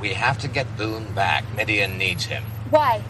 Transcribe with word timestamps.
We 0.00 0.14
have 0.14 0.38
to 0.38 0.48
get 0.48 0.66
Boone 0.78 1.12
back. 1.12 1.44
Midian 1.54 1.98
needs 1.98 2.24
him. 2.24 2.42
Why? 2.70 3.02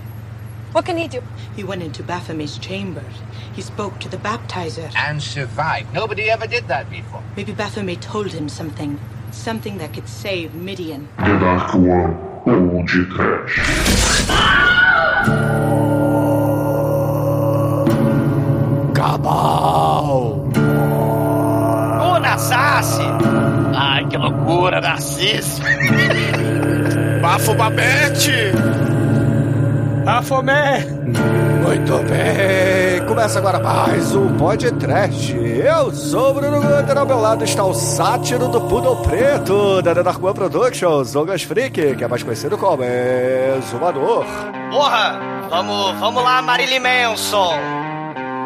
What 0.72 0.84
can 0.84 0.96
he 0.96 1.06
do? 1.06 1.22
He 1.54 1.62
went 1.62 1.82
into 1.82 2.02
Baphomet's 2.02 2.58
chamber. 2.58 3.04
He 3.52 3.62
spoke 3.62 3.98
to 4.00 4.08
the 4.08 4.16
baptizer. 4.16 4.92
And 4.96 5.22
survived. 5.22 5.92
Nobody 5.94 6.30
ever 6.30 6.46
did 6.46 6.66
that 6.68 6.90
before. 6.90 7.22
Maybe 7.36 7.52
Baphomet 7.52 8.00
told 8.00 8.32
him 8.32 8.48
something. 8.48 8.98
Something 9.30 9.78
that 9.78 9.94
could 9.94 10.08
save 10.08 10.54
Midian. 10.54 11.08
The 11.18 11.38
Dark 11.38 11.74
One 11.74 12.30
ou 12.46 12.82
de 12.84 13.04
trash. 13.06 13.60
Cabal! 18.94 20.50
Ô, 22.00 22.18
Nassassi! 22.18 23.04
Ai, 23.74 24.06
que 24.08 24.18
loucura, 24.18 24.80
Narciso! 24.80 25.62
Bafo 27.30 27.54
Babete! 27.54 28.50
Bafomé! 30.04 30.84
Muito 31.62 31.98
bem, 32.08 33.06
começa 33.06 33.38
agora 33.38 33.60
mais 33.60 34.12
um 34.16 34.36
podcast. 34.36 35.32
Eu 35.36 35.92
sou 35.92 36.32
o 36.32 36.34
Bruno 36.34 36.60
Guter, 36.60 36.98
ao 36.98 37.06
meu 37.06 37.20
lado 37.20 37.44
está 37.44 37.62
o 37.62 37.72
sátiro 37.72 38.48
do 38.48 38.60
Poodle 38.62 38.96
Preto, 39.04 39.80
da 39.80 39.94
The 39.94 40.02
Dark 40.02 40.20
One 40.20 40.34
Productions, 40.34 41.12
Douglas 41.12 41.44
Freak, 41.44 41.94
que 41.94 42.02
é 42.02 42.08
mais 42.08 42.24
conhecido 42.24 42.58
como 42.58 42.82
Exumador. 42.82 44.26
Porra! 44.68 45.20
Vamos, 45.48 46.00
vamos 46.00 46.24
lá, 46.24 46.42
Marilyn 46.42 46.80
Manson! 46.80 47.54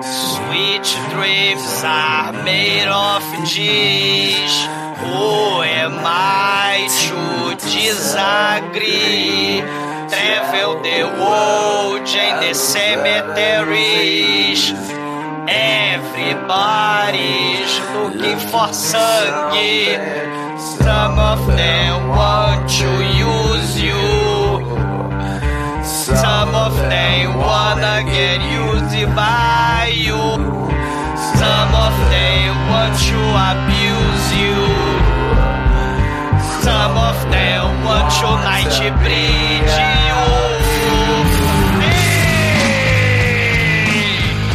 Sweet 0.03 0.95
dreams 1.09 1.85
are 1.85 2.37
made 2.45 2.87
of 2.91 3.25
this. 3.47 4.69
Who 5.01 5.63
am 5.63 6.01
I 6.05 6.87
to 7.09 7.44
disagree? 7.57 9.61
Travel 10.09 10.81
the 10.83 11.03
world 11.21 12.09
in 12.09 12.41
the 12.41 12.55
cemeteries. 12.55 14.73
Everybody's 15.49 17.73
looking 17.95 18.39
for 18.51 18.73
sangue. 18.73 19.99
Some 20.59 21.19
of 21.19 21.47
them 21.47 22.09
want 22.09 22.69
to 22.81 22.91
use 23.31 23.81
you. 23.81 24.05
Some 25.85 26.55
of 26.55 26.75
them 26.77 27.37
wanna 27.39 28.03
get 28.05 28.41
used 28.63 29.07
by 29.15 29.93
you. 29.95 30.21
Some 31.41 31.73
of 31.87 31.95
them 32.11 32.53
want 32.71 32.95
to 33.09 33.19
abuse 33.49 33.74
Them 37.31 37.85
want 37.85 38.11
to 38.21 38.37
night 38.45 38.83
you. 38.83 38.91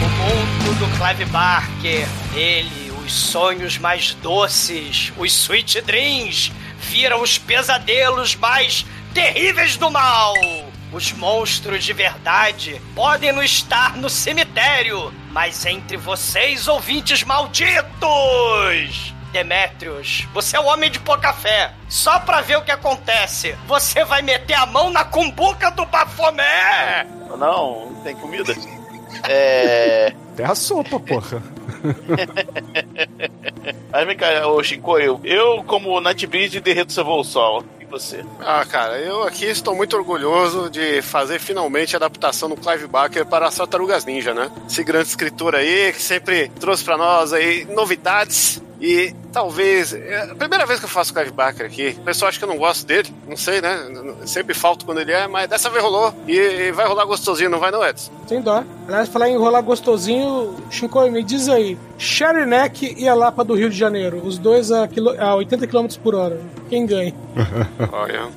O 0.03 0.09
mundo 0.09 0.79
do 0.79 0.87
Clive 0.97 1.25
Barker, 1.25 2.07
ele, 2.33 2.91
os 3.05 3.13
sonhos 3.13 3.77
mais 3.77 4.15
doces, 4.15 5.13
os 5.17 5.31
sweet 5.31 5.81
dreams, 5.81 6.51
viram 6.79 7.21
os 7.21 7.37
pesadelos 7.37 8.35
mais 8.35 8.83
terríveis 9.13 9.77
do 9.77 9.91
mal. 9.91 10.33
Os 10.91 11.11
monstros 11.11 11.83
de 11.83 11.93
verdade 11.93 12.81
podem 12.95 13.31
não 13.31 13.43
estar 13.43 13.95
no 13.95 14.09
cemitério, 14.09 15.13
mas 15.31 15.67
entre 15.67 15.97
vocês, 15.97 16.67
ouvintes 16.67 17.23
malditos! 17.23 19.13
Demetrius, 19.29 20.27
você 20.33 20.57
é 20.57 20.59
um 20.59 20.67
homem 20.67 20.91
de 20.91 20.99
pouca 20.99 21.31
fé. 21.33 21.73
Só 21.87 22.19
pra 22.19 22.41
ver 22.41 22.57
o 22.57 22.63
que 22.63 22.71
acontece, 22.71 23.55
você 23.67 24.03
vai 24.03 24.21
meter 24.21 24.53
a 24.53 24.65
mão 24.65 24.89
na 24.89 25.05
cumbuca 25.05 25.71
do 25.71 25.85
Bafomé! 25.85 27.05
Não, 27.29 27.37
não 27.37 28.01
tem 28.03 28.15
comida. 28.15 28.53
É. 29.27 30.13
Até 30.33 30.45
a 30.45 30.55
sopa, 30.55 30.99
porra. 30.99 31.41
Mas 33.91 34.07
vem 34.07 34.15
cá, 34.15 34.47
ô 34.47 34.63
Chico, 34.63 34.97
eu, 34.97 35.19
eu 35.23 35.63
como 35.63 35.99
Nightbreed 35.99 36.61
derreto 36.61 36.93
seu 36.93 37.03
voo 37.03 37.23
sol. 37.23 37.63
E 37.81 37.85
você? 37.85 38.23
Ah, 38.39 38.63
cara, 38.65 38.99
eu 38.99 39.23
aqui 39.23 39.45
estou 39.45 39.75
muito 39.75 39.97
orgulhoso 39.97 40.69
de 40.69 41.01
fazer 41.01 41.39
finalmente 41.39 41.95
a 41.95 41.97
adaptação 41.97 42.47
do 42.47 42.55
Clive 42.55 42.87
Barker 42.87 43.25
para 43.25 43.47
as 43.47 43.55
Tartarugas 43.55 44.05
Ninja, 44.05 44.33
né? 44.33 44.49
Esse 44.67 44.83
grande 44.83 45.09
escritor 45.09 45.55
aí 45.55 45.91
que 45.91 46.01
sempre 46.01 46.49
trouxe 46.59 46.83
para 46.83 46.97
nós 46.97 47.33
aí 47.33 47.65
novidades 47.65 48.61
e 48.79 49.13
talvez. 49.31 49.93
É 49.93 50.29
a 50.31 50.35
primeira 50.35 50.65
vez 50.65 50.79
que 50.79 50.85
eu 50.85 50.89
faço 50.89 51.11
o 51.11 51.13
Clive 51.13 51.31
Barker 51.31 51.65
aqui. 51.65 51.95
O 51.99 52.03
pessoal 52.03 52.29
acha 52.29 52.37
que 52.37 52.43
eu 52.43 52.49
não 52.49 52.57
gosto 52.57 52.85
dele. 52.85 53.13
Não 53.27 53.35
sei, 53.35 53.61
né? 53.61 53.77
Sempre 54.25 54.53
falto 54.53 54.85
quando 54.85 55.01
ele 55.01 55.11
é, 55.11 55.27
mas 55.27 55.49
dessa 55.49 55.69
vez 55.69 55.83
rolou. 55.83 56.13
E 56.27 56.71
vai 56.71 56.87
rolar 56.87 57.05
gostosinho, 57.05 57.49
não 57.49 57.59
vai, 57.59 57.71
não, 57.71 57.85
Edson? 57.85 58.11
Sem 58.27 58.41
dó. 58.41 58.63
Aliás, 58.87 59.09
falar 59.09 59.29
em 59.29 59.37
rolar 59.37 59.61
gostosinho, 59.61 60.55
Chico, 60.69 61.01
me 61.09 61.23
diz 61.23 61.49
aí. 61.49 61.77
Sherry 61.97 62.45
Neck 62.45 62.95
e 62.97 63.07
a 63.07 63.13
Lapa 63.13 63.43
do 63.43 63.53
Rio 63.53 63.69
de 63.69 63.77
Janeiro. 63.77 64.21
Os 64.23 64.37
dois 64.37 64.71
a, 64.71 64.87
quilo, 64.87 65.09
a 65.19 65.35
80 65.35 65.67
km 65.67 65.87
por 66.01 66.15
hora. 66.15 66.39
Quem 66.69 66.85
ganha? 66.85 67.13
Olha. 67.91 68.29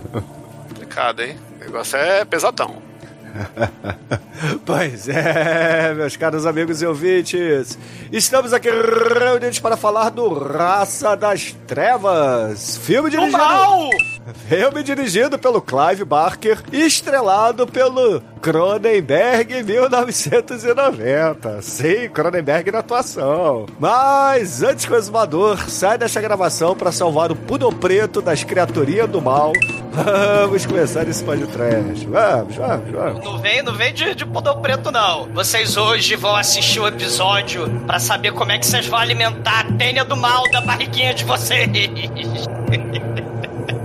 Complicado, 0.68 1.20
hein? 1.20 1.36
O 1.60 1.64
negócio 1.64 1.96
é 1.96 2.24
pesadão. 2.24 2.89
pois 4.64 5.08
é, 5.08 5.94
meus 5.94 6.16
caros 6.16 6.46
amigos 6.46 6.82
e 6.82 6.86
ouvintes, 6.86 7.78
estamos 8.12 8.52
aqui 8.52 8.68
reunidos 8.70 9.58
para 9.58 9.76
falar 9.76 10.10
do 10.10 10.32
Raça 10.32 11.16
das 11.16 11.54
Trevas, 11.66 12.76
filme 12.78 13.10
dirigido, 13.10 13.38
mal! 13.38 13.90
filme 14.48 14.82
dirigido 14.82 15.38
pelo 15.38 15.60
Clive 15.60 16.04
Barker 16.04 16.62
e 16.72 16.84
estrelado 16.84 17.66
pelo 17.66 18.22
Cronenberg 18.40 19.54
em 19.54 19.62
1990. 19.62 21.62
Sim, 21.62 22.08
Cronenberg 22.08 22.70
na 22.70 22.78
atuação. 22.78 23.66
Mas 23.78 24.62
antes 24.62 24.86
que 24.86 24.92
o 24.92 24.96
exumador 24.96 25.68
sai 25.68 25.98
desta 25.98 26.20
gravação 26.20 26.74
para 26.74 26.92
salvar 26.92 27.30
o 27.30 27.36
Poodle 27.36 27.72
Preto 27.72 28.22
das 28.22 28.42
criaturinhas 28.42 29.08
do 29.08 29.20
mal, 29.20 29.52
vamos 29.92 30.66
começar 30.66 31.06
esse 31.08 31.22
podcast. 31.22 32.06
Vamos, 32.06 32.56
vamos, 32.56 32.90
vamos. 32.90 33.24
Não 33.24 33.38
vem, 33.38 33.62
não 33.62 33.74
vem 33.74 33.92
de, 33.92 34.14
de 34.14 34.24
pudor 34.24 34.60
preto, 34.60 34.90
não. 34.90 35.28
Vocês 35.32 35.76
hoje 35.76 36.16
vão 36.16 36.34
assistir 36.34 36.80
o 36.80 36.88
episódio 36.88 37.68
pra 37.86 37.98
saber 37.98 38.32
como 38.32 38.52
é 38.52 38.58
que 38.58 38.66
vocês 38.66 38.86
vão 38.86 38.98
alimentar 38.98 39.60
a 39.60 39.72
tênia 39.72 40.04
do 40.04 40.16
mal 40.16 40.50
da 40.50 40.60
barriguinha 40.60 41.14
de 41.14 41.24
vocês. 41.24 41.68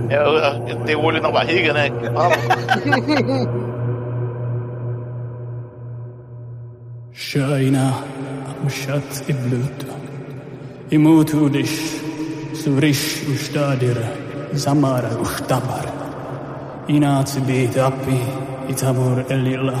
É, 0.08 0.16
eu, 0.16 0.68
eu 0.68 0.76
tenho 0.84 1.02
olho 1.02 1.20
na 1.20 1.30
barriga, 1.30 1.72
né? 1.72 1.90
Şaina 7.12 7.92
amşat 8.62 9.28
iblut. 9.28 9.78
Imut 10.90 11.34
udish. 11.34 11.78
Surish 12.64 13.28
ustadir. 13.34 13.98
Zamara 14.52 15.10
ustabar. 15.22 15.86
Inat 16.88 17.38
bit 17.48 17.76
api. 17.78 18.18
Itabur 18.68 19.18
elila. 19.30 19.78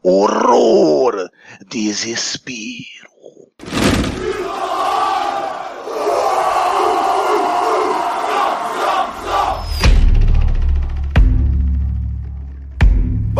horror, 0.02 1.30
desespero. 1.68 3.12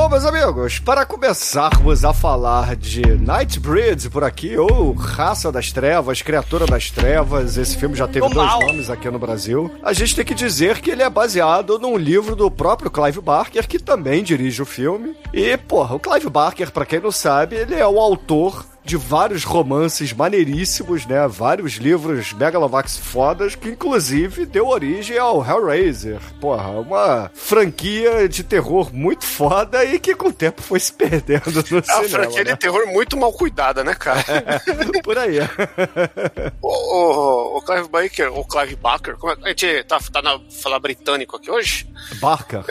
Bom, 0.04 0.10
meus 0.10 0.26
amigos, 0.26 0.78
para 0.78 1.06
começarmos 1.06 2.04
a 2.04 2.12
falar 2.12 2.76
de 2.76 3.00
Nightbreed 3.00 4.10
por 4.10 4.22
aqui, 4.22 4.54
ou 4.54 4.92
Raça 4.92 5.50
das 5.50 5.72
Trevas, 5.72 6.20
Criatura 6.20 6.66
das 6.66 6.90
Trevas, 6.90 7.56
esse 7.56 7.74
filme 7.78 7.96
já 7.96 8.06
teve 8.06 8.28
Do 8.28 8.34
dois 8.34 8.52
nomes 8.60 8.90
aqui 8.90 9.08
no 9.08 9.18
Brasil, 9.18 9.74
a 9.82 9.94
gente 9.94 10.14
tem 10.14 10.22
que 10.22 10.34
dizer 10.34 10.82
que 10.82 10.90
ele 10.90 11.02
é 11.02 11.08
baseado 11.08 11.78
num 11.78 11.96
livro 11.96 12.36
do 12.36 12.50
próprio 12.50 12.90
Clive 12.90 13.22
Barker, 13.22 13.66
que 13.66 13.78
também 13.78 14.22
dirige 14.22 14.60
o 14.60 14.66
filme. 14.66 15.16
E, 15.32 15.56
porra, 15.56 15.94
o 15.94 16.00
Clive 16.00 16.28
Barker, 16.28 16.70
pra 16.70 16.84
quem 16.84 17.00
não 17.00 17.10
sabe, 17.10 17.56
ele 17.56 17.74
é 17.74 17.86
o 17.86 17.98
autor 17.98 18.62
de 18.84 18.96
vários 18.96 19.44
romances 19.44 20.12
maneiríssimos, 20.12 21.06
né? 21.06 21.26
Vários 21.26 21.74
livros 21.74 22.32
Megalovax 22.32 22.98
fodas, 22.98 23.54
que 23.54 23.70
inclusive 23.70 24.44
deu 24.44 24.68
origem 24.68 25.16
ao 25.16 25.44
Hellraiser. 25.44 26.20
Porra, 26.40 26.68
uma 26.68 27.30
franquia 27.34 28.28
de 28.28 28.44
terror 28.44 28.92
muito 28.92 29.24
foda 29.24 29.84
e 29.84 29.98
que 29.98 30.14
com 30.14 30.28
o 30.28 30.32
tempo 30.32 30.60
foi 30.60 30.78
se 30.78 30.92
perdendo 30.92 31.50
no 31.50 31.62
É 31.84 31.94
uma 31.94 32.04
cinema. 32.04 32.08
franquia 32.08 32.44
né? 32.44 32.52
de 32.52 32.58
terror 32.58 32.86
muito 32.88 33.16
mal 33.16 33.32
cuidada, 33.32 33.82
né, 33.82 33.94
cara? 33.94 34.22
Por 35.02 35.16
aí. 35.18 35.38
o, 36.60 36.68
o, 36.68 37.58
o 37.58 37.62
Clive 37.62 37.88
Barker, 37.88 38.32
ou 38.32 38.44
Clive 38.44 38.76
Barker, 38.76 39.16
como 39.16 39.32
é, 39.32 39.36
a 39.44 39.48
gente 39.48 39.84
tá, 39.84 39.98
tá 40.12 40.20
na 40.22 40.38
falar 40.62 40.78
britânico 40.78 41.36
aqui 41.36 41.50
hoje? 41.50 41.88
Barker. 42.20 42.62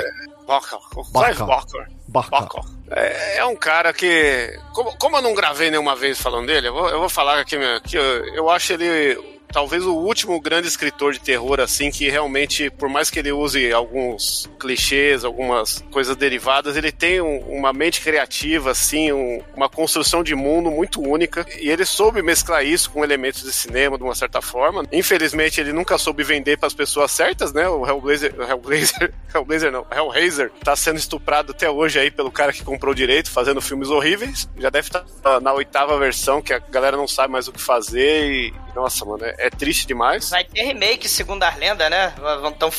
Barker. 0.45 0.77
O 0.95 1.03
Clive 1.03 1.11
Barker. 1.13 1.45
Barker. 1.45 1.92
Barker. 2.21 2.63
É, 2.91 3.37
é 3.37 3.45
um 3.45 3.55
cara 3.55 3.91
que. 3.91 4.59
Como, 4.73 4.95
como 4.97 5.17
eu 5.17 5.21
não 5.21 5.33
gravei 5.33 5.69
nenhuma 5.69 5.95
vez 5.95 6.19
falando 6.21 6.47
dele, 6.47 6.67
eu 6.67 6.73
vou, 6.73 6.89
eu 6.89 6.99
vou 6.99 7.09
falar 7.09 7.39
aqui 7.39 7.57
meu, 7.57 7.81
que 7.81 7.97
eu, 7.97 8.25
eu 8.35 8.49
acho 8.49 8.73
ele 8.73 9.32
talvez 9.53 9.85
o 9.85 9.93
último 9.93 10.41
grande 10.41 10.67
escritor 10.67 11.13
de 11.13 11.19
terror, 11.19 11.59
assim, 11.59 11.91
que 11.91 12.09
realmente, 12.09 12.69
por 12.71 12.89
mais 12.89 13.09
que 13.09 13.19
ele 13.19 13.31
use 13.31 13.71
alguns 13.71 14.49
clichês, 14.59 15.23
algumas 15.23 15.83
coisas 15.91 16.15
derivadas, 16.15 16.75
ele 16.75 16.91
tem 16.91 17.21
um- 17.21 17.39
uma 17.55 17.71
mente 17.71 18.01
criativa, 18.01 18.71
assim, 18.71 19.11
um- 19.11 19.41
uma 19.55 19.69
construção 19.69 20.23
de 20.23 20.33
mundo 20.35 20.71
muito 20.71 20.99
única. 21.01 21.45
E 21.59 21.69
ele 21.69 21.85
soube 21.85 22.21
mesclar 22.21 22.65
isso 22.65 22.89
com 22.89 23.03
elementos 23.03 23.43
de 23.43 23.53
cinema, 23.53 23.97
de 23.97 24.03
uma 24.03 24.15
certa 24.15 24.41
forma. 24.41 24.83
Infelizmente, 24.91 25.61
ele 25.61 25.71
nunca 25.71 25.97
soube 25.97 26.23
vender 26.23 26.57
para 26.57 26.67
as 26.67 26.73
pessoas 26.73 27.11
certas, 27.11 27.53
né? 27.53 27.69
O 27.69 27.85
Hellblazer, 27.85 28.33
o 28.37 28.41
Hellblazer, 28.43 29.13
Hellblazer 29.33 29.71
não, 29.71 29.85
Hellraiser 29.91 30.51
tá 30.63 30.75
sendo 30.75 30.97
estuprado 30.97 31.51
até 31.51 31.69
hoje 31.69 31.99
aí 31.99 32.09
pelo 32.09 32.31
cara 32.31 32.51
que 32.51 32.63
comprou 32.63 32.93
direito, 32.93 33.29
fazendo 33.29 33.61
filmes 33.61 33.89
horríveis. 33.89 34.49
Já 34.57 34.69
deve 34.71 34.87
estar 34.87 35.05
na, 35.23 35.39
na 35.39 35.53
oitava 35.53 35.97
versão, 35.99 36.41
que 36.41 36.53
a 36.53 36.59
galera 36.59 36.97
não 36.97 37.07
sabe 37.07 37.31
mais 37.31 37.47
o 37.47 37.51
que 37.51 37.61
fazer 37.61 38.25
e, 38.31 38.53
nossa, 38.75 39.05
mano, 39.05 39.23
é, 39.25 39.35
é 39.37 39.49
triste 39.49 39.85
demais. 39.87 40.29
Vai 40.29 40.43
ter 40.43 40.63
remake, 40.63 41.07
segundo 41.07 41.43
as 41.43 41.55
lendas, 41.57 41.89
né? 41.89 42.13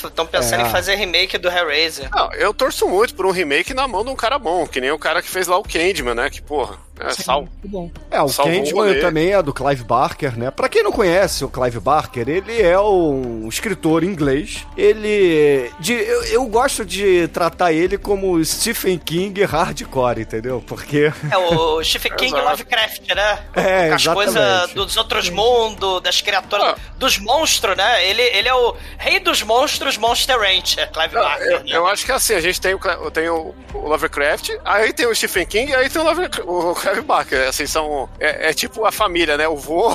Estão 0.05 0.26
pensando 0.26 0.64
É. 0.64 0.67
em 0.69 0.70
fazer 0.70 0.94
remake 0.96 1.38
do 1.38 1.49
Hellraiser. 1.49 2.08
Não, 2.11 2.32
eu 2.35 2.52
torço 2.52 2.88
muito 2.88 3.14
por 3.14 3.26
um 3.26 3.31
remake 3.31 3.73
na 3.75 3.87
mão 3.87 4.05
de 4.05 4.11
um 4.11 4.17
cara 4.17 4.38
bom, 4.38 4.67
que 4.67 4.81
nem 4.81 4.91
o 4.91 4.99
cara 4.99 5.23
que 5.23 5.29
fez 5.29 5.46
lá 5.46 5.56
o 5.58 5.62
Candyman, 5.62 6.14
né? 6.14 6.31
Que, 6.31 6.43
porra, 6.43 6.79
é, 6.99 7.11
sal... 7.11 7.41
Muito 7.43 7.69
bom. 7.69 7.91
É, 8.11 8.23
o 8.23 8.29
Salvou 8.29 8.55
o 8.55 8.56
Candyman 8.58 8.87
rolê. 8.88 9.00
também 9.00 9.32
é 9.32 9.43
do 9.43 9.52
Clive 9.52 9.85
Barker, 9.85 10.38
né? 10.38 10.50
Pra 10.50 10.69
quem 10.69 10.82
não 10.82 10.93
conhece 10.93 11.44
o 11.44 11.49
Clive 11.49 11.81
Barker, 11.81 12.29
ele 12.29 12.62
é 12.62 12.79
um 12.79 13.49
escritor 13.49 14.05
inglês. 14.05 14.64
Ele. 14.76 15.70
De, 15.81 15.93
eu, 15.93 16.25
eu 16.25 16.46
gosto 16.46 16.85
de 16.85 17.29
tratar 17.29 17.73
ele 17.73 17.99
como 17.99 18.43
Stephen 18.44 18.99
King 18.99 19.44
hardcore, 19.44 20.20
entendeu? 20.20 20.62
Porque. 20.67 21.12
É 21.35 21.38
o 21.38 21.82
Stephen 21.82 22.12
King 22.12 22.35
Exato. 22.35 22.49
Lovecraft, 22.49 23.08
né? 23.14 23.38
É, 23.55 23.93
as 23.93 24.06
coisas 24.06 24.73
dos 24.73 24.97
outros 24.97 25.29
mundos, 25.31 26.00
das 26.00 26.20
criaturas, 26.20 26.76
dos 26.97 27.19
monstros, 27.19 27.76
né? 27.76 28.08
Ele, 28.08 28.23
ele 28.23 28.49
é 28.49 28.55
o 28.55 28.76
rei 28.99 29.19
dos 29.19 29.43
monstros, 29.43 29.97
Monster 29.97 30.38
Rancher, 30.38 30.90
Clive 30.93 31.14
Não, 31.14 31.23
Barker. 31.23 31.62
eu, 31.67 31.67
eu 31.67 31.87
acho 31.87 32.05
que 32.05 32.12
é 32.12 32.14
assim, 32.14 32.35
a 32.35 32.40
gente 32.40 32.61
tem 32.61 32.75
o, 32.75 33.11
tem 33.11 33.29
o, 33.29 33.55
o 33.73 33.88
Lovecraft, 33.88 34.50
aí 34.64 34.93
tem 34.93 35.06
o 35.06 35.14
Stephen 35.14 35.47
King 35.47 35.75
aí 35.75 35.90
tem 35.90 36.00
o, 36.00 36.05
Love, 36.05 36.29
o 36.44 36.75
Clive 36.84 37.00
Barker. 37.02 37.48
Assim, 37.48 37.66
são. 37.66 38.08
É, 38.20 38.50
é 38.50 38.54
tipo 38.54 38.84
a 38.84 38.92
família, 38.92 39.36
né? 39.36 39.48
O 39.48 39.56
vô, 39.56 39.94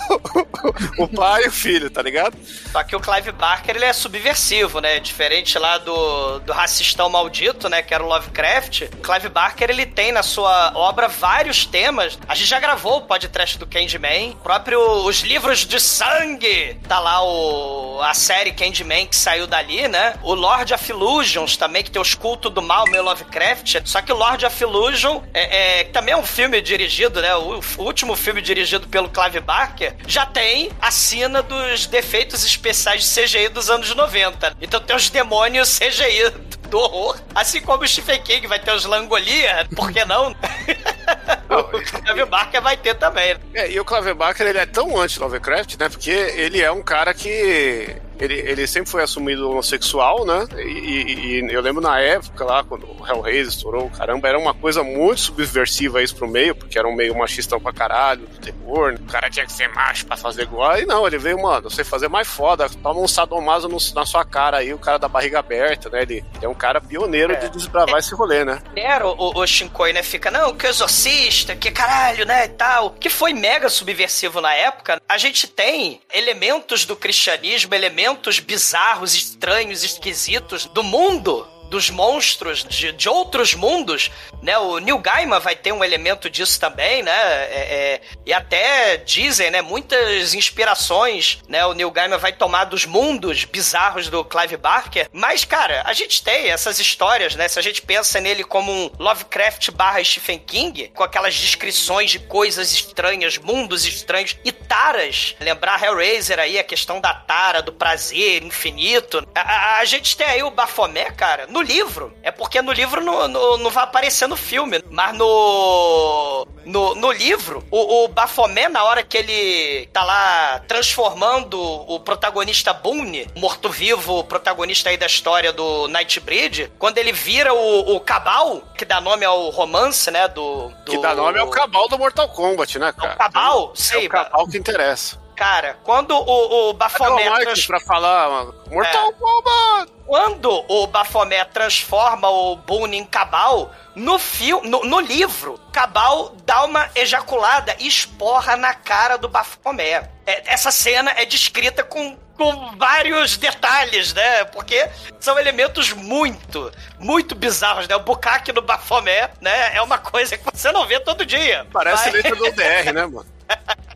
o 0.98 1.08
pai 1.08 1.44
e 1.44 1.48
o 1.48 1.52
filho, 1.52 1.90
tá 1.90 2.02
ligado? 2.02 2.38
Só 2.72 2.84
que 2.84 2.96
o 2.96 3.00
Clive 3.00 3.32
Barker, 3.32 3.76
ele 3.76 3.86
é 3.86 3.94
subversivo, 3.94 4.80
né? 4.82 5.00
Diferente 5.00 5.58
lá 5.60 5.78
do, 5.78 6.40
do 6.40 6.52
racistão 6.52 7.10
maldito, 7.10 7.70
né? 7.70 7.82
Que 7.82 7.94
era 7.94 8.04
o 8.04 8.08
Lovecraft. 8.08 8.84
O 8.94 8.98
Clive 8.98 9.30
Barker, 9.30 9.70
ele 9.70 9.86
tem 9.86 10.12
na 10.12 10.24
sua 10.24 10.72
obra 10.76 11.08
vários 11.08 11.66
temas. 11.66 12.18
A 12.28 12.36
gente 12.36 12.48
já 12.48 12.60
gravou 12.60 12.98
o 12.98 13.02
podcast 13.02 13.58
do 13.58 13.68
Candyman. 13.68 14.32
O 14.32 14.36
próprio 14.38 14.80
Os 15.06 15.22
Livros 15.22 15.60
de 15.66 15.80
Sangue. 15.80 16.80
Tá 16.88 17.00
lá 17.00 17.24
o, 17.24 18.02
a 18.02 18.14
série 18.14 18.52
Candyman 18.52 19.06
que 19.06 19.16
saiu 19.16 19.46
dali, 19.46 19.88
né? 19.88 20.16
O 20.24 20.34
Lord 20.34 20.74
of 20.74 20.92
Illusions 20.92 21.58
também, 21.58 21.84
que 21.84 21.92
tem 21.92 22.02
os 22.02 22.14
cultos 22.16 22.52
do 22.52 22.62
mal, 22.62 22.86
meio 22.90 23.04
Lovecraft. 23.04 23.82
Só 23.86 24.02
que 24.02 24.12
o 24.12 24.16
Lord 24.16 24.46
of 24.46 24.64
Illusion 24.64 25.22
é, 25.34 25.82
é- 25.82 25.84
também 25.86 26.14
é 26.14 26.18
um 26.18 26.26
filme 26.26 26.62
dirigido, 26.80 27.22
né? 27.22 27.36
O, 27.36 27.60
o 27.78 27.84
último 27.84 28.16
filme 28.16 28.42
dirigido 28.42 28.88
pelo 28.88 29.10
Clive 29.10 29.42
Barker 29.42 29.96
já 30.08 30.26
tem 30.26 30.72
a 30.82 30.90
cena 30.90 31.42
dos 31.42 31.86
defeitos 31.86 32.46
especiais 32.46 33.04
de 33.04 33.22
CGI 33.22 33.50
dos 33.50 33.70
anos 33.70 33.94
90. 33.94 34.56
Então 34.62 34.80
tem 34.80 34.96
os 34.96 35.10
demônios 35.10 35.78
CGI 35.78 36.32
do 36.70 36.78
horror. 36.78 37.20
Assim 37.36 37.62
como 37.62 37.84
o 37.84 37.88
Stephen 37.88 38.22
King 38.22 38.48
vai 38.48 38.60
ter 38.60 38.74
os 38.74 38.86
Langolia, 38.86 39.68
por 39.76 39.92
que 39.92 40.06
não? 40.06 40.32
o 41.50 41.82
Clive 41.82 42.26
Barker 42.26 42.62
vai 42.62 42.78
ter 42.78 42.96
também. 42.96 43.36
É, 43.54 43.70
e 43.70 43.80
o 43.80 43.84
Clive 43.84 44.14
Barker, 44.14 44.48
ele 44.48 44.60
é 44.60 44.66
tão 44.66 44.98
anti-Lovecraft, 44.98 45.78
né? 45.78 45.90
Porque 45.90 46.12
ele 46.12 46.62
é 46.62 46.72
um 46.72 46.82
cara 46.82 47.14
que... 47.14 47.96
Ele, 48.20 48.36
ele 48.36 48.68
sempre 48.68 48.90
foi 48.92 49.04
assumido 49.04 49.50
homossexual, 49.50 50.26
né? 50.26 50.46
E, 50.58 51.40
e- 51.42 51.54
eu 51.54 51.62
lembro 51.62 51.82
na 51.82 52.00
época 52.00 52.44
lá, 52.44 52.64
quando 52.64 52.84
o 52.86 53.06
Hellraiser 53.08 53.48
estourou, 53.54 53.90
caramba, 53.92 54.28
era 54.28 54.38
uma 54.38 54.54
coisa 54.54 54.84
muito 54.84 55.22
subversiva 55.22 56.02
isso 56.04 56.16
pro 56.16 56.28
meio, 56.28 56.54
porque 56.56 56.78
era 56.78 56.88
um 56.88 56.96
meio 56.96 57.18
machistão 57.18 57.60
pra 57.60 57.72
caralho, 57.74 58.28
do 58.28 58.38
terror, 58.40 58.92
né? 58.92 58.98
O 59.02 59.12
cara 59.12 59.30
tinha 59.30 59.46
que 59.46 59.52
ser 59.54 59.70
macho 59.70 60.06
pra 60.06 60.18
fazer 60.18 60.44
igual. 60.44 60.78
E 60.78 60.86
não, 60.86 61.06
ele 61.08 61.18
veio, 61.18 61.42
mano, 61.42 61.70
você 61.70 61.84
fazer 61.84 62.08
mais 62.10 62.28
foda, 62.28 62.70
toma 62.70 63.00
um 63.00 63.08
sadomaso 63.08 63.68
no- 63.70 63.78
na 63.96 64.06
sua 64.06 64.26
cara 64.26 64.58
aí, 64.58 64.74
o 64.74 64.78
cara 64.80 64.98
da 65.00 65.08
barriga 65.08 65.40
aberta, 65.40 65.90
né? 65.90 66.02
Ele, 66.02 66.24
ele 66.36 66.46
é 66.46 66.50
um 66.50 66.54
cara 66.56 66.82
pioneiro 66.82 67.36
de 67.38 67.50
desbravar 67.50 68.00
esse 68.00 68.14
rolê, 68.14 68.44
né? 68.44 68.62
Era 68.76 69.08
o, 69.08 69.16
o, 69.18 69.40
o 69.42 69.48
Shinkoi, 69.48 69.94
né? 69.94 70.04
Fica, 70.04 70.30
não, 70.30 70.54
que 70.56 70.68
exorcista, 70.68 71.56
que 71.56 71.72
caralho, 71.72 72.26
né? 72.26 72.46
E 72.46 72.50
tal. 72.50 72.92
Que 72.92 73.10
foi 73.10 73.34
mega 73.34 73.70
subversivo 73.70 74.42
na 74.42 74.54
época. 74.54 75.02
A 75.08 75.18
gente 75.18 75.48
tem 75.48 76.02
elementos 76.14 76.86
do 76.86 76.96
cristianismo, 76.96 77.74
elementos 77.74 78.09
bizarros, 78.40 79.14
estranhos, 79.14 79.84
esquisitos 79.84 80.66
do 80.66 80.84
mundo. 80.84 81.48
Dos 81.70 81.90
monstros 81.90 82.64
de, 82.64 82.92
de 82.92 83.08
outros 83.08 83.54
mundos, 83.54 84.12
né? 84.42 84.58
O 84.58 84.80
Neil 84.80 84.98
Gaiman 84.98 85.40
vai 85.40 85.56
ter 85.56 85.72
um 85.72 85.84
elemento 85.84 86.30
disso 86.30 86.60
também, 86.60 87.04
né? 87.04 87.12
É- 87.12 87.68
é, 87.70 88.02
e 88.26 88.34
até 88.34 88.98
dizem, 88.98 89.52
né? 89.52 89.62
Muitas 89.62 90.34
inspirações, 90.34 91.40
né? 91.48 91.66
O 91.66 91.74
Neil 91.74 91.92
Gaiman 91.92 92.18
vai 92.18 92.34
tomar 92.34 92.66
dos 92.66 92.86
mundos 92.86 93.46
bizarros 93.46 94.10
do 94.10 94.24
Clive 94.26 94.58
Barker. 94.58 95.08
Mas, 95.12 95.46
cara, 95.46 95.84
a 95.86 95.94
gente 95.94 96.24
tem 96.24 96.50
essas 96.50 96.80
histórias, 96.80 97.36
né? 97.36 97.48
Se 97.48 97.60
a 97.60 97.62
gente 97.62 97.82
pensa 97.82 98.20
nele 98.20 98.44
como 98.44 98.72
um 98.72 98.92
Lovecraft 99.00 99.72
barra 99.72 100.04
Stephen 100.04 100.40
King, 100.40 100.90
com 100.96 101.04
aquelas 101.04 101.36
descrições 101.36 102.12
de 102.12 102.20
coisas 102.20 102.72
estranhas, 102.72 103.38
mundos 103.38 103.86
estranhos 103.86 104.36
e 104.44 104.52
taras. 104.52 105.36
Lembrar 105.40 105.82
Hellraiser 105.84 106.40
aí, 106.40 106.58
a 106.60 106.64
questão 106.64 107.00
da 107.00 107.14
tara, 107.14 107.62
do 107.62 107.72
prazer 107.74 108.44
infinito. 108.44 109.26
A, 109.36 109.42
a- 109.42 109.80
a 109.80 109.86
gente 109.86 110.16
tem 110.18 110.28
aí 110.28 110.44
o 110.44 110.52
Baphomet, 110.52 111.14
cara, 111.14 111.48
no 111.48 111.59
livro. 111.62 112.14
É 112.24 112.32
porque 112.32 112.62
no 112.62 112.72
livro 112.72 113.04
não, 113.04 113.28
não, 113.28 113.58
não 113.58 113.70
vai 113.70 113.84
aparecer 113.84 114.28
no 114.28 114.36
filme. 114.36 114.84
Mas 114.90 115.16
no. 115.16 116.48
No, 116.66 116.94
no 116.94 117.12
livro, 117.12 117.64
o, 117.72 118.04
o 118.04 118.08
Baphomet, 118.10 118.70
na 118.70 118.84
hora 118.84 119.02
que 119.02 119.18
ele 119.18 119.88
tá 119.88 120.04
lá 120.04 120.62
transformando 120.68 121.60
o 121.60 122.00
protagonista 122.00 122.72
Boone, 122.74 123.28
morto-vivo, 123.36 124.24
protagonista 124.26 124.90
aí 124.90 124.98
da 124.98 125.08
história 125.08 125.52
do 125.52 125.88
Nightbreed, 125.88 126.72
quando 126.78 127.00
ele 127.00 127.12
vira 127.12 127.54
o, 127.54 127.96
o 127.96 128.00
Cabal, 128.00 128.62
que 128.78 128.86
dá 128.86 129.02
nome 129.02 129.26
ao 129.26 129.50
romance, 129.50 130.12
né? 130.12 130.28
Do. 130.28 130.70
do... 130.86 130.92
Que 130.92 131.02
dá 131.02 131.16
nome 131.16 131.40
ao 131.40 131.50
Cabal 131.50 131.88
do 131.88 131.98
Mortal 131.98 132.30
Kombat, 132.30 132.78
né, 132.78 132.94
cara? 132.94 133.16
Cabal? 133.16 133.74
É 133.74 133.82
Sei, 133.82 134.06
o 134.06 134.10
Cabal 134.10 134.48
que 134.48 134.58
interessa. 134.58 135.18
Cara, 135.40 135.78
quando 135.86 136.12
o, 136.14 136.70
o 136.70 136.74
Baphomet. 136.74 137.30
Mike 137.30 137.44
trans- 137.46 137.66
pra 137.66 137.80
falar 137.80 138.30
mano, 138.30 138.56
Mortal 138.70 139.10
É. 139.10 139.14
Kombat! 139.14 139.92
Quando 140.06 140.66
o 140.68 140.86
Baphomet 140.88 141.46
transforma 141.54 142.28
o 142.30 142.58
Boone 142.58 142.98
em 142.98 143.06
Cabal, 143.06 143.72
no, 143.96 144.20
fio, 144.20 144.60
no, 144.66 144.84
no 144.84 145.00
livro, 145.00 145.58
Cabal 145.72 146.36
dá 146.46 146.66
uma 146.66 146.90
ejaculada 146.94 147.74
e 147.80 147.88
esporra 147.88 148.58
na 148.58 148.74
cara 148.74 149.18
do 149.18 149.30
Baphomet. 149.30 150.10
É, 150.26 150.44
essa 150.54 150.72
cena 150.72 151.14
é 151.16 151.24
descrita 151.26 151.86
com, 151.86 152.18
com 152.36 152.76
vários 152.76 153.38
detalhes, 153.38 154.14
né? 154.14 154.44
Porque 154.46 154.90
são 155.22 155.40
elementos 155.40 155.94
muito, 155.94 156.70
muito 157.00 157.34
bizarros, 157.34 157.88
né? 157.88 157.96
O 157.96 158.00
bucaque 158.02 158.52
no 158.52 158.62
Baphomet, 158.62 159.30
né? 159.40 159.74
É 159.74 159.82
uma 159.82 160.00
coisa 160.00 160.38
que 160.38 160.44
você 160.54 160.70
não 160.74 160.86
vê 160.86 161.00
todo 161.00 161.26
dia. 161.26 161.66
Parece 161.72 162.06
Mas- 162.12 162.14
letra 162.16 162.36
do 162.36 162.52
DR, 162.52 162.92
né, 162.94 163.06
mano? 163.06 163.26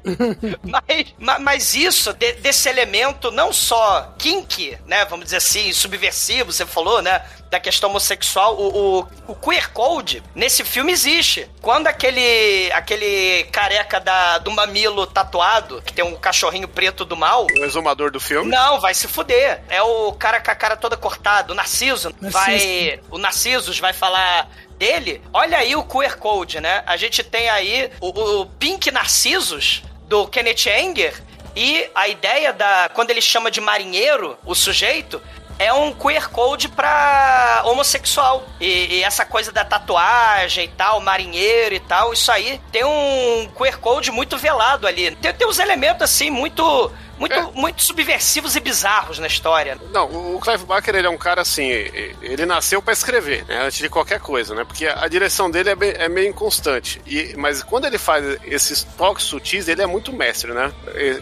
mas, 0.64 1.14
ma- 1.18 1.40
mas 1.40 1.76
isso, 1.76 2.14
de- 2.14 2.34
desse 2.34 2.68
elemento 2.70 3.32
não 3.32 3.52
só 3.54 4.14
kink, 4.18 4.78
né? 4.86 5.06
Vamos 5.06 5.26
dizer 5.26 5.38
assim, 5.38 5.72
subversivo, 5.74 6.52
você 6.52 6.66
falou, 6.66 7.02
né? 7.02 7.22
Da 7.50 7.60
questão 7.60 7.90
homossexual, 7.90 8.56
o, 8.60 9.00
o, 9.02 9.08
o 9.28 9.36
queer 9.36 9.72
code 9.72 10.24
nesse 10.34 10.64
filme 10.64 10.92
existe. 10.92 11.48
Quando 11.62 11.86
aquele 11.88 12.72
aquele 12.74 13.44
careca 13.52 14.00
da, 14.00 14.40
do 14.40 14.50
mamilo 14.52 15.06
tatuado, 15.06 15.82
que 15.84 15.94
tem 15.94 16.04
um 16.04 16.16
cachorrinho 16.16 16.68
preto 16.68 17.06
do 17.06 17.16
mal. 17.16 17.46
O 17.46 17.64
exumador 17.64 18.12
do 18.12 18.20
filme. 18.20 18.50
Não, 18.50 18.80
vai 18.80 18.94
se 18.96 19.08
fuder. 19.08 19.62
É 19.70 19.82
o 19.84 20.12
cara 20.14 20.42
com 20.42 20.50
a 20.52 20.56
cara 20.56 20.76
toda 20.76 20.98
cortada, 20.98 21.54
o 21.54 21.56
Narciso. 21.56 22.14
Vai. 22.20 23.00
O 23.12 23.18
Narcisos 23.20 23.80
vai 23.80 23.94
falar 23.94 24.50
dele. 24.80 25.22
Olha 25.32 25.60
aí 25.60 25.76
o 25.76 25.84
queer 25.84 26.18
code, 26.18 26.60
né? 26.60 26.82
A 26.88 26.98
gente 26.98 27.24
tem 27.24 27.50
aí 27.50 27.92
o, 28.02 28.42
o 28.42 28.46
Pink 28.48 28.90
Narcisos 28.90 29.84
do 30.14 30.28
Kenneth 30.28 30.68
Anger 30.68 31.20
e 31.56 31.90
a 31.96 32.08
ideia 32.08 32.54
da 32.54 32.88
quando 32.94 33.10
ele 33.10 33.20
chama 33.20 33.50
de 33.50 33.60
marinheiro 33.60 34.38
o 34.46 34.54
sujeito 34.54 35.20
é 35.58 35.74
um 35.74 35.92
queer 35.92 36.30
code 36.30 36.68
pra 36.68 37.62
homossexual. 37.66 38.44
E, 38.60 38.98
e 38.98 39.04
essa 39.04 39.26
coisa 39.26 39.52
da 39.52 39.64
tatuagem 39.64 40.66
e 40.66 40.68
tal, 40.68 41.00
marinheiro 41.00 41.74
e 41.76 41.80
tal, 41.80 42.12
isso 42.14 42.32
aí 42.32 42.60
tem 42.72 42.84
um 42.84 43.50
queer 43.56 43.80
code 43.80 44.12
muito 44.12 44.38
velado 44.38 44.86
ali. 44.86 45.16
Tem, 45.16 45.34
tem 45.34 45.48
uns 45.48 45.58
elementos 45.60 46.04
assim 46.04 46.30
muito 46.30 46.92
muito, 47.30 47.52
muito 47.54 47.82
subversivos 47.84 48.56
e 48.56 48.60
bizarros 48.60 49.20
na 49.20 49.28
história. 49.28 49.78
Não, 49.92 50.36
o 50.36 50.40
Clive 50.40 50.66
Barker, 50.66 50.96
ele 50.96 51.08
é 51.08 51.10
um 51.10 51.18
cara 51.18 51.42
assim, 51.42 51.68
ele 52.22 52.46
nasceu 52.46 52.82
pra 52.82 52.94
escrever, 52.94 53.46
né, 53.46 53.64
antes 53.66 53.78
de 53.78 53.90
qualquer 53.90 54.20
coisa, 54.20 54.54
né, 54.56 54.64
porque 54.64 54.88
a 54.88 55.08
direção 55.08 55.50
dele 55.50 55.70
é, 55.70 55.76
bem- 55.76 55.94
é 55.98 56.10
meio 56.10 56.30
inconstante, 56.30 57.02
e, 57.06 57.34
mas 57.38 57.64
quando 57.64 57.86
ele 57.86 57.98
faz 57.98 58.24
esses 58.46 58.84
toques 58.84 59.26
sutis, 59.26 59.68
ele 59.68 59.82
é 59.82 59.86
muito 59.86 60.12
mestre, 60.14 60.52
né, 60.54 60.72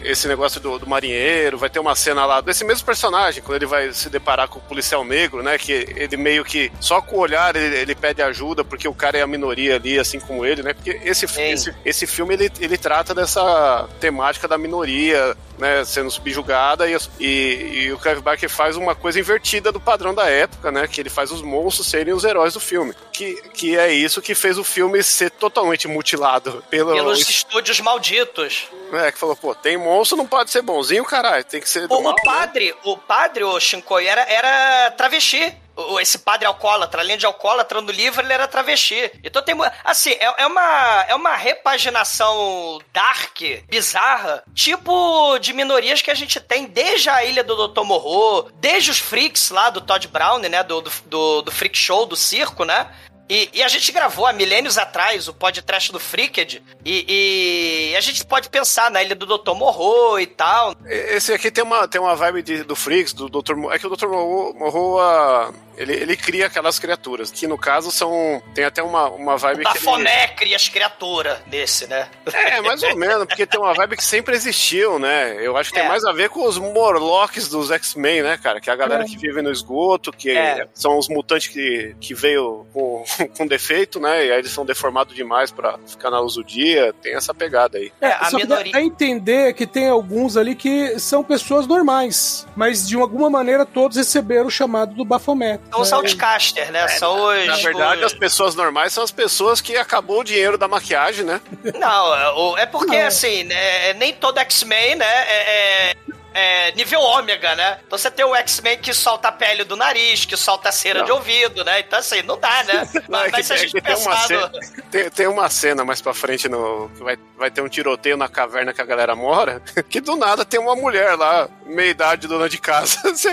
esse 0.04 0.26
negócio 0.28 0.60
do, 0.60 0.78
do 0.78 0.86
marinheiro, 0.86 1.58
vai 1.58 1.70
ter 1.70 1.78
uma 1.78 1.94
cena 1.94 2.24
lá 2.24 2.40
desse 2.40 2.64
mesmo 2.64 2.84
personagem, 2.84 3.42
quando 3.42 3.56
ele 3.56 3.66
vai 3.66 3.92
se 3.92 4.08
deparar 4.08 4.48
com 4.48 4.58
o 4.58 4.62
policial 4.62 5.04
negro, 5.04 5.42
né, 5.42 5.58
que 5.58 5.72
ele 5.96 6.16
meio 6.16 6.44
que, 6.44 6.70
só 6.80 7.00
com 7.00 7.16
o 7.16 7.20
olhar, 7.20 7.54
ele, 7.56 7.76
ele 7.76 7.94
pede 7.94 8.22
ajuda, 8.22 8.64
porque 8.64 8.88
o 8.88 8.94
cara 8.94 9.18
é 9.18 9.22
a 9.22 9.26
minoria 9.26 9.76
ali, 9.76 9.98
assim 9.98 10.18
como 10.20 10.44
ele, 10.44 10.62
né, 10.62 10.72
porque 10.74 11.00
esse, 11.04 11.26
esse, 11.52 11.74
esse 11.84 12.06
filme, 12.06 12.34
ele, 12.34 12.50
ele 12.60 12.76
trata 12.78 13.14
dessa 13.14 13.88
temática 14.00 14.46
da 14.48 14.56
minoria, 14.58 15.36
né, 15.58 15.84
sendo 15.92 16.10
subjugada 16.10 16.88
e, 16.88 16.96
e, 17.20 17.84
e 17.84 17.92
o 17.92 17.98
Clive 17.98 18.20
Barker 18.20 18.48
faz 18.48 18.76
uma 18.76 18.94
coisa 18.94 19.20
invertida 19.20 19.70
do 19.70 19.80
padrão 19.80 20.14
da 20.14 20.28
época, 20.28 20.72
né, 20.72 20.88
que 20.88 21.00
ele 21.00 21.10
faz 21.10 21.30
os 21.30 21.42
monstros 21.42 21.86
serem 21.86 22.14
os 22.14 22.24
heróis 22.24 22.54
do 22.54 22.60
filme, 22.60 22.94
que, 23.12 23.34
que 23.54 23.76
é 23.76 23.92
isso 23.92 24.22
que 24.22 24.34
fez 24.34 24.58
o 24.58 24.64
filme 24.64 25.02
ser 25.02 25.30
totalmente 25.30 25.86
mutilado 25.86 26.64
pelo, 26.70 26.92
Pelos 26.92 27.28
estúdios 27.28 27.80
malditos. 27.80 28.68
é, 28.92 29.12
que 29.12 29.18
falou, 29.18 29.36
pô, 29.36 29.54
tem 29.54 29.76
monstro, 29.76 30.16
não 30.16 30.26
pode 30.26 30.50
ser 30.50 30.62
bonzinho, 30.62 31.04
caralho, 31.04 31.44
tem 31.44 31.60
que 31.60 31.68
ser 31.68 31.86
do 31.86 31.94
O, 31.94 32.02
mal, 32.02 32.12
o 32.12 32.16
né? 32.16 32.22
padre, 32.24 32.74
o 32.84 32.96
padre, 32.96 33.44
o 33.44 33.58
Shinkoi, 33.60 34.06
era, 34.06 34.22
era 34.22 34.90
travesti. 34.92 35.54
Esse 36.00 36.18
padre 36.18 36.46
alcoólatra, 36.46 37.00
além 37.00 37.16
de 37.16 37.24
alcoólatra 37.24 37.80
no 37.80 37.90
livro, 37.90 38.20
ele 38.20 38.32
era 38.32 38.46
travesti. 38.46 39.10
Então 39.24 39.42
tem. 39.42 39.54
Assim, 39.84 40.10
é, 40.10 40.42
é 40.42 40.46
uma, 40.46 41.04
é 41.08 41.14
uma 41.14 41.34
repaginação 41.34 42.78
dark, 42.92 43.40
bizarra, 43.68 44.44
tipo 44.54 45.38
de 45.38 45.52
minorias 45.52 46.02
que 46.02 46.10
a 46.10 46.14
gente 46.14 46.40
tem 46.40 46.66
desde 46.66 47.08
a 47.08 47.24
Ilha 47.24 47.42
do 47.42 47.68
Dr. 47.68 47.82
Morro, 47.82 48.50
desde 48.56 48.90
os 48.90 48.98
freaks 48.98 49.50
lá 49.50 49.70
do 49.70 49.80
Todd 49.80 50.06
Brown, 50.08 50.38
né? 50.38 50.62
Do, 50.62 50.82
do, 50.82 50.92
do, 51.06 51.42
do 51.42 51.50
freak 51.50 51.76
show, 51.76 52.04
do 52.04 52.16
circo, 52.16 52.64
né? 52.64 52.88
E, 53.28 53.48
e 53.54 53.62
a 53.62 53.68
gente 53.68 53.90
gravou 53.92 54.26
há 54.26 54.32
milênios 54.32 54.76
atrás 54.76 55.26
o 55.28 55.32
podcast 55.32 55.90
do 55.92 55.98
Freaked. 55.98 56.62
E, 56.84 57.90
e 57.92 57.96
a 57.96 58.00
gente 58.00 58.24
pode 58.26 58.48
pensar 58.50 58.90
na 58.90 59.02
ilha 59.02 59.14
do 59.14 59.26
Dr. 59.26 59.54
Morro 59.54 60.18
e 60.18 60.26
tal. 60.26 60.74
Esse 60.84 61.32
aqui 61.32 61.50
tem 61.50 61.64
uma, 61.64 61.88
tem 61.88 62.00
uma 62.00 62.14
vibe 62.14 62.42
de- 62.42 62.64
do 62.64 62.76
Freaks, 62.76 63.12
do 63.12 63.28
Dr. 63.28 63.54
Mo- 63.54 63.72
É 63.72 63.78
que 63.78 63.86
o 63.86 63.90
Dr. 63.96 64.08
Morro, 64.08 64.54
Morro, 64.58 64.98
ah, 65.00 65.52
ele, 65.76 65.92
ele 65.94 66.16
cria 66.16 66.46
aquelas 66.46 66.78
criaturas, 66.78 67.30
que 67.30 67.46
no 67.46 67.56
caso 67.58 67.90
são. 67.90 68.42
Tem 68.54 68.64
até 68.64 68.82
uma, 68.82 69.08
uma 69.10 69.36
vibe 69.36 69.62
que. 69.64 69.68
ele- 69.70 69.74
Bafomé 69.84 70.28
cria 70.28 70.56
as 70.56 70.68
criaturas 70.68 71.38
desse, 71.46 71.86
né? 71.86 72.08
É, 72.32 72.60
mais 72.60 72.82
ou 72.82 72.96
menos, 72.96 73.24
porque 73.26 73.46
tem 73.46 73.58
uma 73.60 73.72
vibe 73.74 73.96
que 73.96 74.04
sempre 74.04 74.34
existiu, 74.34 74.98
né? 74.98 75.36
Eu 75.40 75.56
acho 75.56 75.70
que 75.70 75.76
tem 75.76 75.84
É. 75.84 75.88
mais 75.88 76.04
a 76.04 76.12
ver 76.12 76.28
com 76.30 76.46
os 76.46 76.58
Morlocks 76.58 77.48
dos 77.48 77.70
X-Men, 77.70 78.22
né, 78.22 78.38
cara? 78.42 78.60
Que 78.60 78.70
é 78.70 78.72
a 78.72 78.76
galera 78.76 79.04
É. 79.04 79.06
que 79.06 79.16
vive 79.16 79.40
no 79.42 79.50
esgoto, 79.50 80.12
que 80.12 80.30
É. 80.30 80.66
são 80.74 80.98
os 80.98 81.08
mutantes 81.08 81.48
que, 81.48 81.94
que 82.00 82.14
veio 82.14 82.66
com, 82.72 83.04
com 83.36 83.46
defeito, 83.46 84.00
né? 84.00 84.26
E 84.26 84.32
aí 84.32 84.38
eles 84.38 84.50
são 84.50 84.64
deformados 84.64 85.14
demais 85.14 85.50
pra 85.50 85.78
ficar 85.86 86.10
na 86.10 86.20
luz 86.20 86.34
do 86.34 86.44
dia. 86.44 86.92
Tem 87.02 87.14
essa 87.14 87.32
pegada 87.34 87.78
aí. 87.78 87.92
É, 88.00 88.12
só 88.26 88.38
que 88.38 88.46
dá 88.46 88.62
a 88.74 88.80
entender 88.82 89.52
que 89.54 89.66
tem 89.66 89.88
alguns 89.88 90.36
ali 90.36 90.54
que 90.54 90.98
são 90.98 91.22
pessoas 91.24 91.66
normais, 91.66 92.46
mas 92.56 92.86
de 92.88 92.96
alguma 92.96 93.30
maneira 93.30 93.64
todos 93.64 93.96
receberam 93.96 94.46
o 94.46 94.50
chamado 94.50 94.94
do 94.94 95.04
Baphomet. 95.04 95.61
São 95.70 95.80
os 95.80 95.90
né? 95.90 95.96
outcaster, 95.96 96.70
né? 96.72 96.88
São 96.88 97.26
os. 97.28 97.46
Na 97.46 97.56
verdade, 97.56 98.00
os- 98.04 98.12
as 98.12 98.18
pessoas 98.18 98.54
normais 98.54 98.92
são 98.92 99.02
as 99.02 99.10
pessoas 99.10 99.60
que 99.60 99.76
acabou 99.76 100.20
o 100.20 100.24
dinheiro 100.24 100.58
da 100.58 100.68
maquiagem, 100.68 101.24
né? 101.24 101.40
Não, 101.78 102.56
é, 102.58 102.62
é 102.62 102.66
porque, 102.66 102.96
assim, 102.96 103.44
né, 103.44 103.92
nem 103.94 104.12
todo 104.12 104.38
X-Men, 104.38 104.96
né, 104.96 105.06
é, 105.06 105.96
é- 106.34 106.68
é 106.68 106.72
nível 106.72 107.00
ômega, 107.00 107.54
né? 107.54 107.78
Então 107.86 107.98
você 107.98 108.10
tem 108.10 108.24
o 108.24 108.34
X-Men 108.34 108.78
que 108.78 108.92
solta 108.94 109.28
a 109.28 109.32
pele 109.32 109.64
do 109.64 109.76
nariz, 109.76 110.24
que 110.24 110.36
solta 110.36 110.68
a 110.68 110.72
cera 110.72 111.00
Não. 111.00 111.06
de 111.06 111.12
ouvido, 111.12 111.64
né? 111.64 111.80
Então, 111.80 111.98
assim, 111.98 112.22
não 112.22 112.38
dá, 112.38 112.62
né? 112.64 112.88
Não, 113.08 113.20
é 113.24 113.30
Mas, 113.30 113.30
que- 113.30 113.30
mas 113.32 113.46
se 113.46 113.52
a 113.52 113.56
é 113.56 113.58
gente 113.58 113.72
que 113.72 113.80
tem 113.80 113.94
uma 113.96 114.10
pensar 114.10 114.26
cena- 114.26 114.48
no... 114.48 114.82
Tem, 114.90 115.10
tem 115.10 115.26
uma 115.26 115.48
cena 115.50 115.84
mais 115.84 116.00
pra 116.00 116.12
frente 116.14 116.48
no. 116.48 116.90
que 116.96 117.02
vai, 117.02 117.18
vai 117.38 117.50
ter 117.50 117.60
um 117.62 117.68
tiroteio 117.68 118.16
na 118.16 118.28
caverna 118.28 118.72
que 118.72 118.80
a 118.80 118.84
galera 118.84 119.14
mora, 119.14 119.62
que 119.88 120.00
do 120.00 120.16
nada 120.16 120.44
tem 120.44 120.60
uma 120.60 120.74
mulher 120.76 121.14
lá, 121.16 121.48
meia 121.66 121.90
idade, 121.90 122.26
dona 122.26 122.48
de 122.48 122.58
casa. 122.58 123.00
Você, 123.12 123.32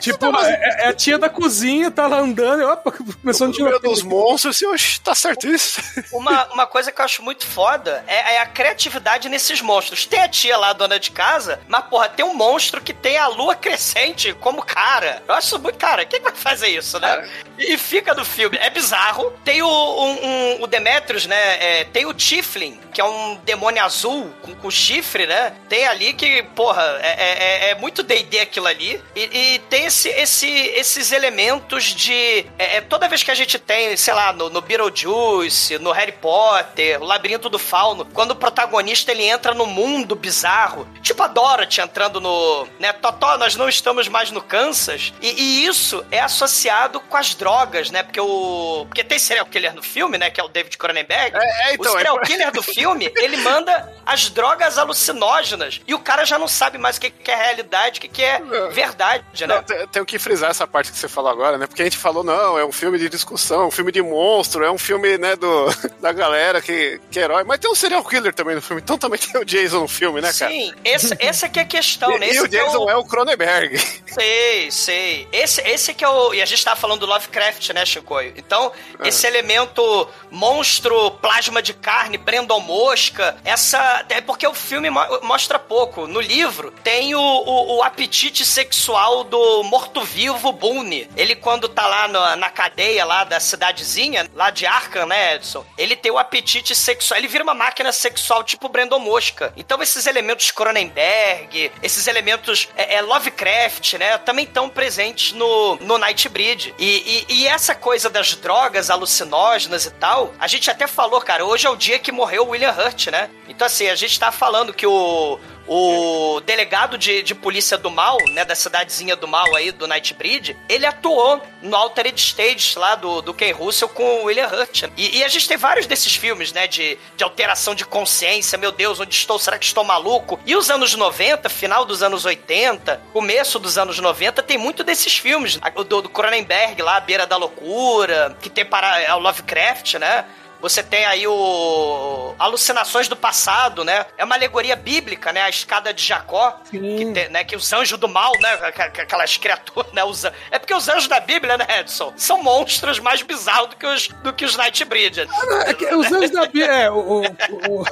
Tipo, 0.00 0.34
é, 0.38 0.84
é 0.84 0.88
a 0.88 0.92
tia 0.94 1.18
da 1.18 1.28
cozinha, 1.28 1.90
tá 1.90 2.06
lá 2.06 2.18
andando, 2.18 2.62
e 2.62 2.64
opa, 2.64 2.92
começou 2.92 3.46
no 3.48 3.52
meio 3.54 3.66
tirar 3.66 3.78
dos 3.78 4.02
monstros, 4.02 4.56
assim, 4.56 4.66
oxe, 4.66 5.00
tá 5.00 5.14
certo 5.14 5.46
isso. 5.48 5.80
Uma, 6.12 6.46
uma 6.52 6.66
coisa 6.66 6.90
que 6.90 7.00
eu 7.00 7.04
acho 7.04 7.22
muito 7.22 7.44
foda 7.46 8.02
é, 8.06 8.34
é 8.36 8.40
a 8.40 8.46
criatividade 8.46 9.28
nesses 9.28 9.60
monstros. 9.60 10.06
Tem 10.06 10.20
a 10.20 10.28
tia 10.28 10.56
lá, 10.56 10.72
dona 10.72 10.98
de 10.98 11.10
casa, 11.10 11.60
mas, 11.68 11.84
porra, 11.84 12.08
tem 12.08 12.21
um 12.24 12.34
monstro 12.34 12.80
que 12.80 12.92
tem 12.92 13.16
a 13.18 13.26
lua 13.28 13.54
crescente 13.54 14.32
como 14.34 14.62
cara. 14.62 15.22
Eu 15.26 15.34
acho 15.34 15.58
muito, 15.58 15.78
cara, 15.78 16.04
quem 16.04 16.20
vai 16.20 16.32
fazer 16.32 16.68
isso, 16.68 16.98
né? 17.00 17.28
E 17.58 17.76
fica 17.78 18.14
do 18.14 18.24
filme. 18.24 18.56
É 18.60 18.70
bizarro. 18.70 19.32
Tem 19.44 19.62
o, 19.62 19.68
um, 19.68 20.26
um- 20.26 20.62
o 20.62 20.66
Demetrius, 20.66 21.26
né? 21.26 21.80
É, 21.80 21.84
tem 21.84 22.06
o 22.06 22.14
Tiflin, 22.14 22.78
que 22.92 23.00
é 23.00 23.04
um 23.04 23.36
demônio 23.44 23.82
azul 23.84 24.32
com, 24.42 24.54
com 24.54 24.70
chifre, 24.70 25.26
né? 25.26 25.52
Tem 25.68 25.86
ali 25.86 26.12
que, 26.12 26.42
porra, 26.54 26.82
é, 27.02 27.68
é- 27.68 27.70
é 27.70 27.74
muito 27.76 28.02
D&D 28.02 28.40
aquilo 28.40 28.66
ali. 28.66 29.02
E, 29.14 29.54
e 29.54 29.58
tem 29.70 29.84
esse, 29.86 30.08
esse, 30.08 30.48
esses 30.48 31.12
elementos 31.12 31.84
de... 31.84 32.46
é, 32.58 32.76
é, 32.76 32.80
toda 32.80 33.08
vez 33.08 33.22
que 33.22 33.30
a 33.30 33.34
gente 33.34 33.58
tem, 33.58 33.96
sei 33.96 34.14
lá, 34.14 34.32
no, 34.32 34.48
no 34.50 34.60
Beetlejuice, 34.60 35.78
no 35.78 35.92
Harry 35.92 36.12
Potter, 36.12 37.00
o 37.02 37.04
Labirinto 37.04 37.48
do 37.48 37.58
Fauno, 37.58 38.04
quando 38.12 38.32
o 38.32 38.36
protagonista 38.36 39.10
ele 39.12 39.24
entra 39.24 39.54
no 39.54 39.66
mundo 39.66 40.14
bizarro, 40.16 40.86
tipo 41.02 41.22
a 41.22 41.26
Dorothy 41.28 41.80
entrando 41.80 42.11
no... 42.20 42.66
Né, 42.78 42.92
Totó, 42.92 43.36
nós 43.38 43.56
não 43.56 43.68
estamos 43.68 44.08
mais 44.08 44.30
no 44.30 44.42
Kansas. 44.42 45.12
E, 45.20 45.30
e 45.30 45.66
isso 45.66 46.04
é 46.10 46.20
associado 46.20 47.00
com 47.00 47.16
as 47.16 47.34
drogas, 47.34 47.90
né? 47.90 48.02
Porque 48.02 48.20
o... 48.20 48.84
Porque 48.88 49.04
tem 49.04 49.18
serial 49.18 49.46
killer 49.46 49.74
no 49.74 49.82
filme, 49.82 50.18
né? 50.18 50.30
Que 50.30 50.40
é 50.40 50.44
o 50.44 50.48
David 50.48 50.76
Cronenberg. 50.78 51.36
É, 51.36 51.74
então, 51.74 51.92
o 51.92 51.96
serial 51.96 52.18
é- 52.20 52.24
killer 52.24 52.52
do 52.52 52.62
filme, 52.62 53.10
ele 53.16 53.36
manda 53.38 53.92
as 54.04 54.28
drogas 54.30 54.78
alucinógenas. 54.78 55.80
E 55.86 55.94
o 55.94 55.98
cara 55.98 56.24
já 56.24 56.38
não 56.38 56.48
sabe 56.48 56.78
mais 56.78 56.96
o 56.96 57.00
que, 57.00 57.10
que 57.10 57.30
é 57.30 57.36
realidade, 57.36 57.98
o 57.98 58.02
que, 58.02 58.08
que 58.08 58.22
é 58.22 58.40
verdade, 58.70 59.46
né? 59.46 59.56
Não, 59.56 59.62
tem- 59.62 59.86
tenho 59.88 60.06
que 60.06 60.18
frisar 60.18 60.50
essa 60.50 60.66
parte 60.66 60.90
que 60.90 60.98
você 60.98 61.08
falou 61.08 61.30
agora, 61.30 61.58
né? 61.58 61.66
Porque 61.66 61.82
a 61.82 61.84
gente 61.84 61.96
falou, 61.98 62.24
não, 62.24 62.58
é 62.58 62.64
um 62.64 62.72
filme 62.72 62.98
de 62.98 63.08
discussão, 63.08 63.68
um 63.68 63.70
filme 63.70 63.92
de 63.92 64.02
monstro, 64.02 64.64
é 64.64 64.70
um 64.70 64.78
filme, 64.78 65.18
né, 65.18 65.36
do, 65.36 65.66
da 66.00 66.12
galera 66.12 66.60
que, 66.60 67.00
que 67.10 67.18
é 67.18 67.22
herói. 67.22 67.44
Mas 67.44 67.58
tem 67.58 67.70
um 67.70 67.74
serial 67.74 68.04
killer 68.04 68.32
também 68.34 68.54
no 68.54 68.62
filme, 68.62 68.82
então 68.82 68.98
também 68.98 69.18
tem 69.18 69.40
o 69.40 69.44
Jason 69.44 69.80
no 69.80 69.88
filme, 69.88 70.20
né, 70.20 70.32
cara? 70.32 70.50
Sim, 70.50 70.74
esse, 70.84 71.16
essa 71.18 71.48
que 71.48 71.58
é 71.58 71.62
a 71.62 71.66
questão, 71.66 72.01
né? 72.08 72.26
E, 72.26 72.28
e 72.28 72.30
Esse 72.32 72.40
o 72.42 72.48
Jason 72.48 72.84
o- 72.84 72.90
é 72.90 72.96
o 72.96 73.04
Cronenberg. 73.04 73.78
Sei, 74.06 74.70
sei. 74.70 75.28
Esse, 75.32 75.60
esse 75.62 75.94
que 75.94 76.04
é 76.04 76.08
o. 76.08 76.34
E 76.34 76.42
a 76.42 76.44
gente 76.44 76.64
tava 76.64 76.78
falando 76.78 77.00
do 77.00 77.06
Lovecraft, 77.06 77.70
né, 77.70 77.84
Chicoio? 77.86 78.32
Então, 78.36 78.70
É. 79.02 79.08
esse 79.08 79.26
elemento 79.26 80.08
monstro, 80.30 81.10
plasma 81.12 81.62
de 81.62 81.72
carne, 81.74 82.18
Brandon 82.18 82.60
Mosca, 82.60 83.36
essa. 83.44 84.04
É 84.08 84.20
porque 84.20 84.46
o 84.46 84.54
filme 84.54 84.90
mo- 84.90 85.20
mostra 85.22 85.58
pouco. 85.58 86.06
No 86.06 86.20
livro, 86.20 86.72
tem 86.82 87.14
o, 87.14 87.20
o, 87.20 87.76
o 87.76 87.82
apetite 87.82 88.44
sexual 88.44 89.24
do 89.24 89.62
morto-vivo 89.64 90.52
Boone. 90.52 91.08
Ele, 91.16 91.34
quando 91.34 91.68
tá 91.68 91.86
lá 91.86 92.08
na, 92.08 92.36
na 92.36 92.50
cadeia 92.50 93.04
lá 93.04 93.24
da 93.24 93.40
cidadezinha, 93.40 94.28
lá 94.34 94.50
de 94.50 94.66
Arkham, 94.66 95.06
né, 95.06 95.36
Edson? 95.36 95.64
Ele 95.78 95.96
tem 95.96 96.10
o 96.12 96.18
apetite 96.18 96.74
sexual. 96.74 97.18
Ele 97.18 97.28
vira 97.28 97.44
uma 97.44 97.54
máquina 97.54 97.92
sexual 97.92 98.42
tipo 98.44 98.68
Brandon 98.68 98.98
Mosca. 98.98 99.52
Então, 99.56 99.82
esses 99.82 100.06
elementos 100.06 100.50
Cronenberg, 100.50 101.70
esses 101.92 102.06
elementos 102.06 102.68
é, 102.76 102.96
é, 102.96 103.02
Lovecraft, 103.02 103.94
né? 103.94 104.18
Também 104.18 104.44
estão 104.44 104.68
presentes 104.68 105.32
no, 105.32 105.76
no 105.76 105.98
Nightbreed. 105.98 106.74
E, 106.78 107.24
e, 107.28 107.34
e 107.34 107.46
essa 107.46 107.74
coisa 107.74 108.08
das 108.08 108.34
drogas 108.34 108.90
alucinógenas 108.90 109.84
e 109.84 109.90
tal, 109.90 110.34
a 110.38 110.46
gente 110.46 110.70
até 110.70 110.86
falou, 110.86 111.20
cara, 111.20 111.44
hoje 111.44 111.66
é 111.66 111.70
o 111.70 111.76
dia 111.76 111.98
que 111.98 112.10
morreu 112.10 112.44
o 112.44 112.50
William 112.50 112.72
Hurt, 112.72 113.08
né? 113.08 113.28
Então, 113.48 113.66
assim, 113.66 113.88
a 113.88 113.94
gente 113.94 114.18
tá 114.18 114.32
falando 114.32 114.72
que 114.72 114.86
o. 114.86 115.38
O 115.66 116.40
delegado 116.40 116.98
de, 116.98 117.22
de 117.22 117.34
polícia 117.34 117.78
do 117.78 117.90
mal, 117.90 118.18
né, 118.30 118.44
da 118.44 118.54
cidadezinha 118.54 119.14
do 119.16 119.28
mal 119.28 119.54
aí, 119.54 119.70
do 119.70 119.86
Nightbreed, 119.86 120.56
ele 120.68 120.86
atuou 120.86 121.40
no 121.62 121.76
Altered 121.76 122.18
Stage 122.18 122.78
lá 122.78 122.94
do, 122.94 123.22
do 123.22 123.32
Ken 123.32 123.52
Russell 123.52 123.88
com 123.88 124.02
o 124.02 124.24
William 124.24 124.48
Hurt. 124.48 124.84
E, 124.96 125.18
e 125.18 125.24
a 125.24 125.28
gente 125.28 125.46
tem 125.46 125.56
vários 125.56 125.86
desses 125.86 126.14
filmes, 126.14 126.52
né, 126.52 126.66
de, 126.66 126.98
de 127.16 127.24
alteração 127.24 127.74
de 127.74 127.84
consciência, 127.84 128.58
meu 128.58 128.72
Deus, 128.72 128.98
onde 129.00 129.14
estou? 129.14 129.38
Será 129.38 129.58
que 129.58 129.64
estou 129.64 129.84
maluco? 129.84 130.38
E 130.44 130.56
os 130.56 130.70
anos 130.70 130.94
90, 130.94 131.48
final 131.48 131.84
dos 131.84 132.02
anos 132.02 132.24
80, 132.24 133.00
começo 133.12 133.58
dos 133.58 133.78
anos 133.78 133.98
90, 133.98 134.42
tem 134.42 134.58
muito 134.58 134.82
desses 134.82 135.16
filmes. 135.16 135.58
Do, 135.88 136.02
do 136.02 136.08
Cronenberg 136.08 136.82
lá, 136.82 137.00
Beira 137.00 137.26
da 137.26 137.36
Loucura, 137.36 138.36
que 138.40 138.50
tem 138.50 138.64
para 138.64 139.00
é 139.00 139.14
o 139.14 139.18
Lovecraft, 139.18 139.94
né? 139.94 140.24
Você 140.62 140.80
tem 140.80 141.04
aí 141.04 141.26
o 141.26 142.34
Alucinações 142.38 143.08
do 143.08 143.16
Passado, 143.16 143.84
né? 143.84 144.06
É 144.16 144.24
uma 144.24 144.36
alegoria 144.36 144.76
bíblica, 144.76 145.32
né? 145.32 145.42
A 145.42 145.50
escada 145.50 145.92
de 145.92 146.02
Jacó, 146.04 146.56
que, 146.70 146.78
tem, 146.78 147.28
né? 147.28 147.42
que 147.42 147.56
os 147.56 147.72
anjos 147.72 147.98
do 147.98 148.08
mal, 148.08 148.32
né? 148.40 148.52
Aquelas 148.62 149.36
criaturas, 149.36 149.92
né? 149.92 150.04
Os... 150.04 150.24
É 150.24 150.58
porque 150.60 150.72
os 150.72 150.88
anjos 150.88 151.08
da 151.08 151.18
Bíblia, 151.18 151.58
né, 151.58 151.66
Edson? 151.80 152.12
São 152.16 152.42
monstros 152.42 153.00
mais 153.00 153.22
bizarros 153.22 153.70
do 153.70 153.76
que 153.76 153.86
os, 153.86 154.08
do 154.08 154.32
que 154.32 154.44
os 154.44 154.56
Nightbreed. 154.56 155.26
Ah, 155.28 155.64
é 155.66 155.74
que 155.74 155.92
os 155.94 156.10
anjos 156.12 156.30
da 156.30 156.46
Bíblia, 156.46 156.66
é, 156.66 156.90
o, 156.90 157.22
o, 157.22 157.22
o, 157.68 157.84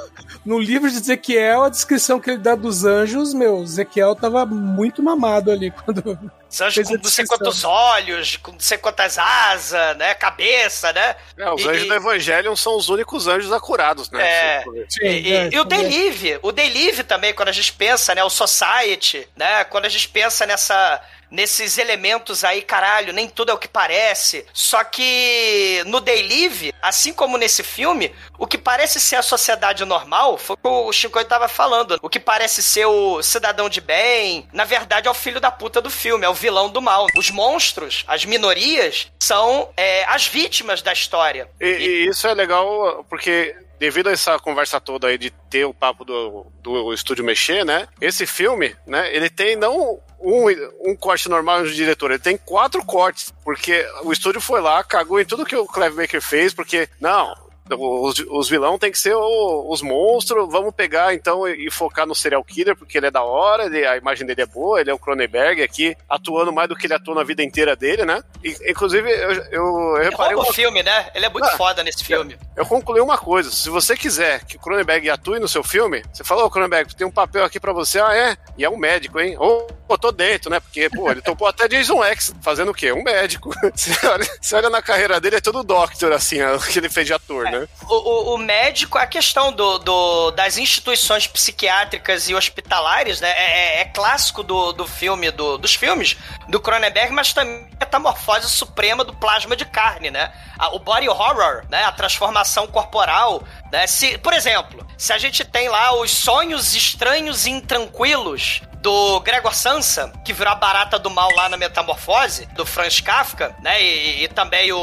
no 0.45 0.57
livro 0.57 0.89
de 0.89 0.95
Ezequiel, 0.95 1.63
a 1.63 1.69
descrição 1.69 2.21
que 2.21 2.29
ele 2.29 2.39
dá 2.39 2.55
dos 2.55 2.85
anjos, 2.85 3.33
meu, 3.33 3.63
Ezequiel 3.63 4.15
tava 4.15 4.45
muito 4.45 5.03
mamado 5.03 5.51
ali 5.51 5.71
quando. 5.71 6.31
Os 6.51 6.59
anjos 6.59 6.87
com 6.87 6.97
não 6.97 7.03
sei 7.05 7.25
quantos 7.25 7.63
olhos, 7.63 8.35
com 8.35 8.51
não 8.51 8.59
sei 8.59 8.77
quantas 8.77 9.17
asas, 9.17 9.95
né? 9.95 10.13
Cabeça, 10.13 10.91
né? 10.91 11.15
É, 11.37 11.49
os 11.49 11.61
e, 11.61 11.69
anjos 11.69 11.83
e... 11.85 11.87
do 11.87 11.93
Evangelho 11.93 12.57
são 12.57 12.75
os 12.75 12.89
únicos 12.89 13.25
anjos 13.25 13.53
acurados, 13.53 14.11
né? 14.11 14.21
É. 14.21 14.63
Sim, 14.89 15.07
e, 15.07 15.33
é, 15.33 15.49
e 15.49 15.57
o 15.57 15.63
Delive, 15.63 16.39
o 16.41 16.51
Delive 16.51 17.03
também, 17.03 17.33
quando 17.33 17.47
a 17.47 17.53
gente 17.53 17.71
pensa, 17.71 18.13
né? 18.13 18.21
O 18.21 18.29
Society, 18.29 19.25
né? 19.35 19.63
Quando 19.63 19.85
a 19.85 19.89
gente 19.89 20.09
pensa 20.09 20.45
nessa 20.45 21.01
nesses 21.31 21.77
elementos 21.77 22.43
aí, 22.43 22.61
caralho, 22.61 23.13
nem 23.13 23.29
tudo 23.29 23.51
é 23.51 23.53
o 23.53 23.57
que 23.57 23.67
parece. 23.67 24.45
Só 24.53 24.83
que 24.83 25.81
no 25.87 26.01
Day 26.01 26.21
Live, 26.21 26.73
assim 26.81 27.13
como 27.13 27.37
nesse 27.37 27.63
filme, 27.63 28.13
o 28.37 28.45
que 28.45 28.57
parece 28.57 28.99
ser 28.99 29.15
a 29.15 29.21
sociedade 29.21 29.85
normal 29.85 30.37
foi 30.37 30.55
o 30.55 30.57
que 30.57 30.67
o 30.67 30.91
Chico 30.91 31.23
tava 31.23 31.47
falando. 31.47 31.97
O 32.01 32.09
que 32.09 32.19
parece 32.19 32.61
ser 32.61 32.85
o 32.85 33.23
cidadão 33.23 33.69
de 33.69 33.79
bem, 33.79 34.47
na 34.51 34.65
verdade 34.65 35.07
é 35.07 35.11
o 35.11 35.15
filho 35.15 35.39
da 35.39 35.49
puta 35.49 35.81
do 35.81 35.89
filme, 35.89 36.25
é 36.25 36.29
o 36.29 36.33
vilão 36.33 36.69
do 36.69 36.81
mal. 36.81 37.07
Os 37.15 37.31
monstros, 37.31 38.03
as 38.07 38.25
minorias, 38.25 39.11
são 39.19 39.69
é, 39.77 40.03
as 40.05 40.27
vítimas 40.27 40.81
da 40.81 40.91
história. 40.91 41.49
E, 41.59 41.65
e 41.65 42.07
isso 42.07 42.27
é 42.27 42.33
legal 42.33 43.05
porque 43.09 43.55
devido 43.81 44.09
a 44.09 44.11
essa 44.11 44.37
conversa 44.37 44.79
toda 44.79 45.07
aí 45.07 45.17
de 45.17 45.31
ter 45.49 45.65
o 45.65 45.73
papo 45.73 46.05
do, 46.05 46.45
do 46.61 46.93
estúdio 46.93 47.25
mexer, 47.25 47.65
né? 47.65 47.87
Esse 47.99 48.27
filme, 48.27 48.75
né? 48.85 49.11
Ele 49.11 49.27
tem 49.27 49.55
não 49.55 49.99
um, 50.19 50.45
um 50.85 50.95
corte 50.95 51.27
normal 51.27 51.63
do 51.63 51.73
diretor, 51.73 52.11
ele 52.11 52.19
tem 52.19 52.37
quatro 52.37 52.85
cortes, 52.85 53.33
porque 53.43 53.83
o 54.03 54.13
estúdio 54.13 54.39
foi 54.39 54.61
lá, 54.61 54.83
cagou 54.83 55.19
em 55.19 55.25
tudo 55.25 55.47
que 55.47 55.55
o 55.55 55.65
Clive 55.65 55.95
Baker 55.95 56.21
fez, 56.21 56.53
porque, 56.53 56.87
não, 56.99 57.35
os, 57.69 58.19
os 58.29 58.49
vilão 58.49 58.77
tem 58.77 58.91
que 58.91 58.99
ser 58.99 59.15
o, 59.15 59.67
os 59.69 59.81
monstros. 59.81 60.49
Vamos 60.51 60.73
pegar 60.73 61.13
então 61.13 61.47
e, 61.47 61.67
e, 61.67 61.71
focar 61.71 62.05
no 62.05 62.15
serial 62.15 62.43
killer, 62.43 62.75
porque 62.75 62.97
ele 62.97 63.07
é 63.07 63.11
da 63.11 63.23
hora, 63.23 63.65
ele, 63.65 63.85
a 63.85 63.97
imagem 63.97 64.25
dele 64.25 64.41
é 64.41 64.45
boa, 64.45 64.81
ele 64.81 64.89
é 64.89 64.93
o 64.93 64.99
Cronenberg 64.99 65.61
aqui, 65.61 65.95
atuando 66.09 66.51
mais 66.51 66.67
do 66.67 66.75
que 66.75 66.87
ele 66.87 66.93
atuou 66.93 67.15
na 67.15 67.23
vida 67.23 67.43
inteira 67.43 67.75
dele, 67.75 68.05
né? 68.05 68.21
E, 68.43 68.55
inclusive, 68.69 69.09
eu, 69.09 69.31
eu, 69.31 69.43
eu 69.51 70.03
reparei. 70.03 70.35
Uma... 70.35 70.43
o 70.43 70.53
filme, 70.53 70.83
né? 70.83 71.09
Ele 71.13 71.25
é 71.25 71.29
muito 71.29 71.47
ah, 71.47 71.57
foda 71.57 71.83
nesse 71.83 72.03
filme. 72.03 72.33
Eu, 72.55 72.63
eu, 72.63 72.65
concluí 72.65 72.99
uma 72.99 73.17
coisa: 73.17 73.51
se 73.51 73.69
você 73.69 73.95
quiser 73.95 74.43
que 74.45 74.57
o 74.57 74.59
Cronenberg 74.59 75.09
atue 75.09 75.39
no 75.39 75.47
seu 75.47 75.63
filme, 75.63 76.03
você 76.11 76.23
falou, 76.23 76.43
ô 76.43 76.47
oh, 76.47 76.49
Cronenberg, 76.49 76.95
tem 76.95 77.07
um 77.07 77.11
papel 77.11 77.43
aqui 77.43 77.59
pra 77.59 77.73
você, 77.73 77.99
ah, 77.99 78.15
é? 78.15 78.37
E 78.57 78.65
é 78.65 78.69
um 78.69 78.77
médico, 78.77 79.19
hein? 79.19 79.35
Ou 79.37 79.67
oh, 79.87 79.97
tô 79.97 80.11
dentro, 80.11 80.49
né? 80.49 80.59
Porque, 80.59 80.89
pô, 80.89 81.09
ele 81.11 81.21
topou 81.21 81.47
até 81.47 81.67
Jason 81.67 82.03
X, 82.03 82.33
fazendo 82.41 82.71
o 82.71 82.73
quê? 82.73 82.91
Um 82.91 83.03
médico. 83.03 83.51
Você 83.73 83.91
olha, 84.05 84.25
você 84.41 84.55
olha 84.55 84.69
na 84.69 84.81
carreira 84.81 85.19
dele, 85.19 85.37
é 85.37 85.41
todo 85.41 85.63
Doctor, 85.63 86.11
assim, 86.11 86.41
o 86.41 86.59
que 86.59 86.77
ele 86.77 86.89
fez 86.89 87.07
de 87.07 87.13
ator, 87.13 87.47
é. 87.47 87.51
né? 87.51 87.60
O, 87.87 87.95
o, 87.95 88.35
o, 88.35 88.37
médico, 88.37 88.97
a 88.97 89.05
questão 89.05 89.51
do, 89.51 89.77
do, 89.79 90.31
das 90.31 90.57
instituições 90.57 91.27
psiquiátricas 91.27 92.29
e 92.29 92.35
hospitalares, 92.35 93.19
né? 93.21 93.29
É, 93.29 93.77
é, 93.77 93.81
é 93.81 93.85
clássico 93.85 94.43
do, 94.43 94.71
do 94.73 94.87
filme, 94.87 95.31
do, 95.31 95.57
dos 95.57 95.75
filmes 95.75 96.17
do 96.47 96.59
Cronenberg, 96.59 97.13
mas 97.13 97.33
também 97.33 97.67
a 97.73 97.79
metamorfose 97.79 98.49
suprema 98.49 99.03
do 99.03 99.13
plasma 99.13 99.55
de 99.55 99.65
carne, 99.65 100.11
né? 100.11 100.31
o 100.73 100.79
body 100.79 101.09
horror, 101.09 101.63
né? 101.69 101.83
A 101.83 101.91
transformação 101.91 102.67
corporal, 102.67 103.43
né? 103.71 103.87
Se, 103.87 104.17
por 104.19 104.33
exemplo, 104.33 104.85
se 104.97 105.11
a 105.11 105.17
gente 105.17 105.43
tem 105.43 105.67
lá 105.67 105.93
os 105.95 106.11
sonhos 106.11 106.75
estranhos 106.75 107.45
e 107.45 107.49
intranquilos 107.49 108.61
do 108.81 109.19
Gregor 109.19 109.53
Sansa, 109.53 110.11
que 110.25 110.33
virou 110.33 110.51
a 110.51 110.55
barata 110.55 110.97
do 110.97 111.09
mal 111.09 111.29
lá 111.35 111.47
na 111.47 111.55
Metamorfose, 111.55 112.47
do 112.47 112.65
Franz 112.65 112.99
Kafka, 112.99 113.55
né? 113.61 113.81
E, 113.81 114.23
e 114.23 114.27
também 114.27 114.71
o, 114.71 114.77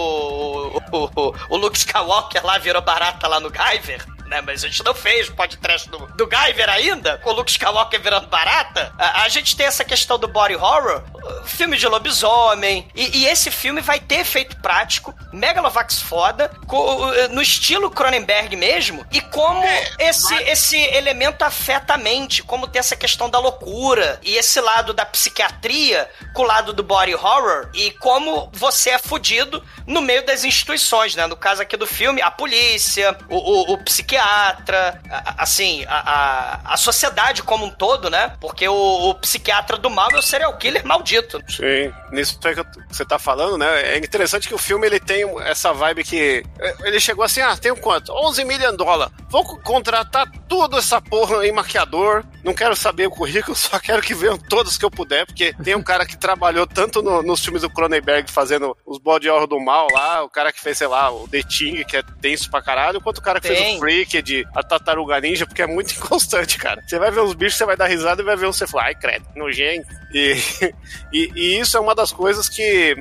o, 0.92 1.10
o, 1.16 1.34
o 1.50 1.56
Luke 1.56 1.76
Skywalker 1.76 2.44
lá 2.46 2.58
virou 2.58 2.80
barata 2.80 3.26
lá 3.26 3.40
no 3.40 3.50
Guyver 3.50 4.04
né? 4.28 4.40
Mas 4.40 4.62
a 4.62 4.68
gente 4.68 4.84
não 4.84 4.94
fez 4.94 5.28
o 5.28 5.34
podcast 5.34 5.88
do, 5.88 5.98
do 5.98 6.26
Guyver 6.26 6.68
ainda, 6.68 7.18
com 7.18 7.30
o 7.30 7.32
Luke 7.32 7.50
Skywalker 7.50 8.00
virando 8.00 8.28
barata. 8.28 8.92
A, 8.98 9.22
a 9.22 9.28
gente 9.28 9.56
tem 9.56 9.66
essa 9.66 9.84
questão 9.84 10.18
do 10.18 10.28
body 10.28 10.54
horror, 10.54 11.02
filme 11.44 11.76
de 11.76 11.86
lobisomem, 11.88 12.88
e, 12.94 13.18
e, 13.18 13.26
esse 13.26 13.50
filme 13.50 13.80
vai 13.80 13.98
ter 13.98 14.20
efeito 14.20 14.56
prático, 14.60 15.14
Megalovax 15.32 16.00
foda, 16.00 16.50
com, 16.66 17.06
no 17.30 17.42
estilo 17.42 17.90
Cronenberg 17.90 18.54
mesmo, 18.56 19.06
e 19.10 19.20
como 19.20 19.64
é, 19.64 19.92
esse, 19.98 20.34
mas... 20.34 20.48
esse 20.48 20.76
elemento 20.76 21.42
afeta 21.42 21.94
a 21.94 21.98
mente, 21.98 22.42
como 22.42 22.68
tem 22.68 22.80
essa 22.80 22.96
questão 22.96 23.30
da 23.30 23.38
loucura, 23.38 24.20
e 24.22 24.36
esse 24.36 24.60
lado 24.60 24.92
da 24.92 25.06
psiquiatria 25.06 26.08
com 26.34 26.42
o 26.42 26.46
lado 26.46 26.72
do 26.72 26.82
body 26.82 27.14
horror, 27.14 27.70
e 27.74 27.90
como 27.92 28.50
você 28.52 28.90
é 28.90 28.98
fudido 28.98 29.64
no 29.86 30.00
meio 30.00 30.24
das 30.24 30.44
instituições, 30.44 31.14
né? 31.14 31.26
No 31.26 31.36
caso 31.36 31.62
aqui 31.62 31.76
do 31.76 31.86
filme, 31.86 32.20
a 32.20 32.30
polícia, 32.30 33.16
o, 33.28 33.36
o, 33.36 33.72
o 33.72 33.78
psiquiatra, 33.78 34.17
psiquiatra, 34.18 35.00
assim, 35.36 35.84
a, 35.86 35.96
a, 35.96 36.74
a, 36.74 36.76
sociedade 36.76 37.42
como 37.42 37.66
um 37.66 37.70
todo, 37.70 38.10
né? 38.10 38.32
Porque 38.40 38.68
o, 38.68 39.10
o, 39.10 39.14
psiquiatra 39.14 39.76
do 39.76 39.88
mal 39.88 40.10
é 40.12 40.18
o 40.18 40.22
serial 40.22 40.56
killer 40.56 40.84
maldito. 40.84 41.40
Sim, 41.48 41.92
nisso 42.10 42.38
que 42.38 42.48
você 42.90 43.04
tá 43.04 43.18
falando, 43.18 43.56
né? 43.56 43.94
É 43.94 43.98
interessante 43.98 44.48
que 44.48 44.54
o 44.54 44.58
filme 44.58 44.86
ele 44.86 45.00
tem 45.00 45.24
essa 45.40 45.72
vibe 45.72 46.04
que. 46.04 46.42
É, 46.58 46.74
ele 46.88 47.00
chegou 47.00 47.24
assim: 47.24 47.40
ah, 47.40 47.56
tem 47.56 47.74
quanto? 47.76 48.12
11 48.12 48.44
milhões 48.44 48.72
de 48.72 48.76
dólares. 48.76 49.12
Vou 49.28 49.44
contratar 49.58 50.26
tudo 50.48 50.78
essa 50.78 51.00
porra 51.00 51.46
em 51.46 51.52
maquiador. 51.52 52.24
Não 52.42 52.54
quero 52.54 52.74
saber 52.74 53.06
o 53.06 53.10
currículo, 53.10 53.54
só 53.56 53.78
quero 53.78 54.02
que 54.02 54.14
venham 54.14 54.38
todos 54.38 54.78
que 54.78 54.84
eu 54.84 54.90
puder, 54.90 55.26
porque 55.26 55.54
tem 55.62 55.74
um 55.74 55.82
cara 55.82 56.06
que 56.06 56.16
trabalhou 56.16 56.66
tanto 56.66 57.02
no, 57.02 57.22
nos 57.22 57.44
filmes 57.44 57.62
do 57.62 57.70
Cronenberg 57.70 58.30
fazendo 58.30 58.76
os 58.86 58.98
body 58.98 59.28
horror 59.28 59.46
do 59.46 59.60
mal 59.60 59.86
lá, 59.92 60.22
o 60.22 60.30
cara 60.30 60.52
que 60.52 60.60
fez, 60.60 60.78
sei 60.78 60.86
lá, 60.86 61.10
o 61.10 61.28
The 61.28 61.42
Thing, 61.42 61.84
que 61.84 61.96
é 61.96 62.02
tenso 62.20 62.50
pra 62.50 62.62
caralho, 62.62 63.00
quanto 63.00 63.18
o 63.18 63.22
cara 63.22 63.40
que 63.40 63.48
tem. 63.48 63.56
fez 63.56 63.76
o 63.76 63.78
Freak 63.78 64.07
de 64.22 64.46
a 64.54 64.62
tartaruga 64.62 65.20
ninja, 65.20 65.46
porque 65.46 65.62
é 65.62 65.66
muito 65.66 65.92
inconstante, 65.96 66.58
cara. 66.58 66.82
Você 66.86 66.98
vai 66.98 67.10
ver 67.10 67.20
os 67.20 67.34
bichos, 67.34 67.56
você 67.56 67.66
vai 67.66 67.76
dar 67.76 67.86
risada 67.86 68.22
e 68.22 68.24
vai 68.24 68.36
ver 68.36 68.46
um 68.46 68.52
você 68.52 68.66
falar, 68.66 68.86
ai, 68.86 68.94
credo, 68.94 69.26
nojento. 69.36 69.86
E, 70.12 70.36
e, 71.12 71.32
e, 71.34 71.60
isso 71.60 71.76
é 71.76 71.80
uma 71.80 71.94
das 71.94 72.12
coisas 72.12 72.48
que 72.48 72.96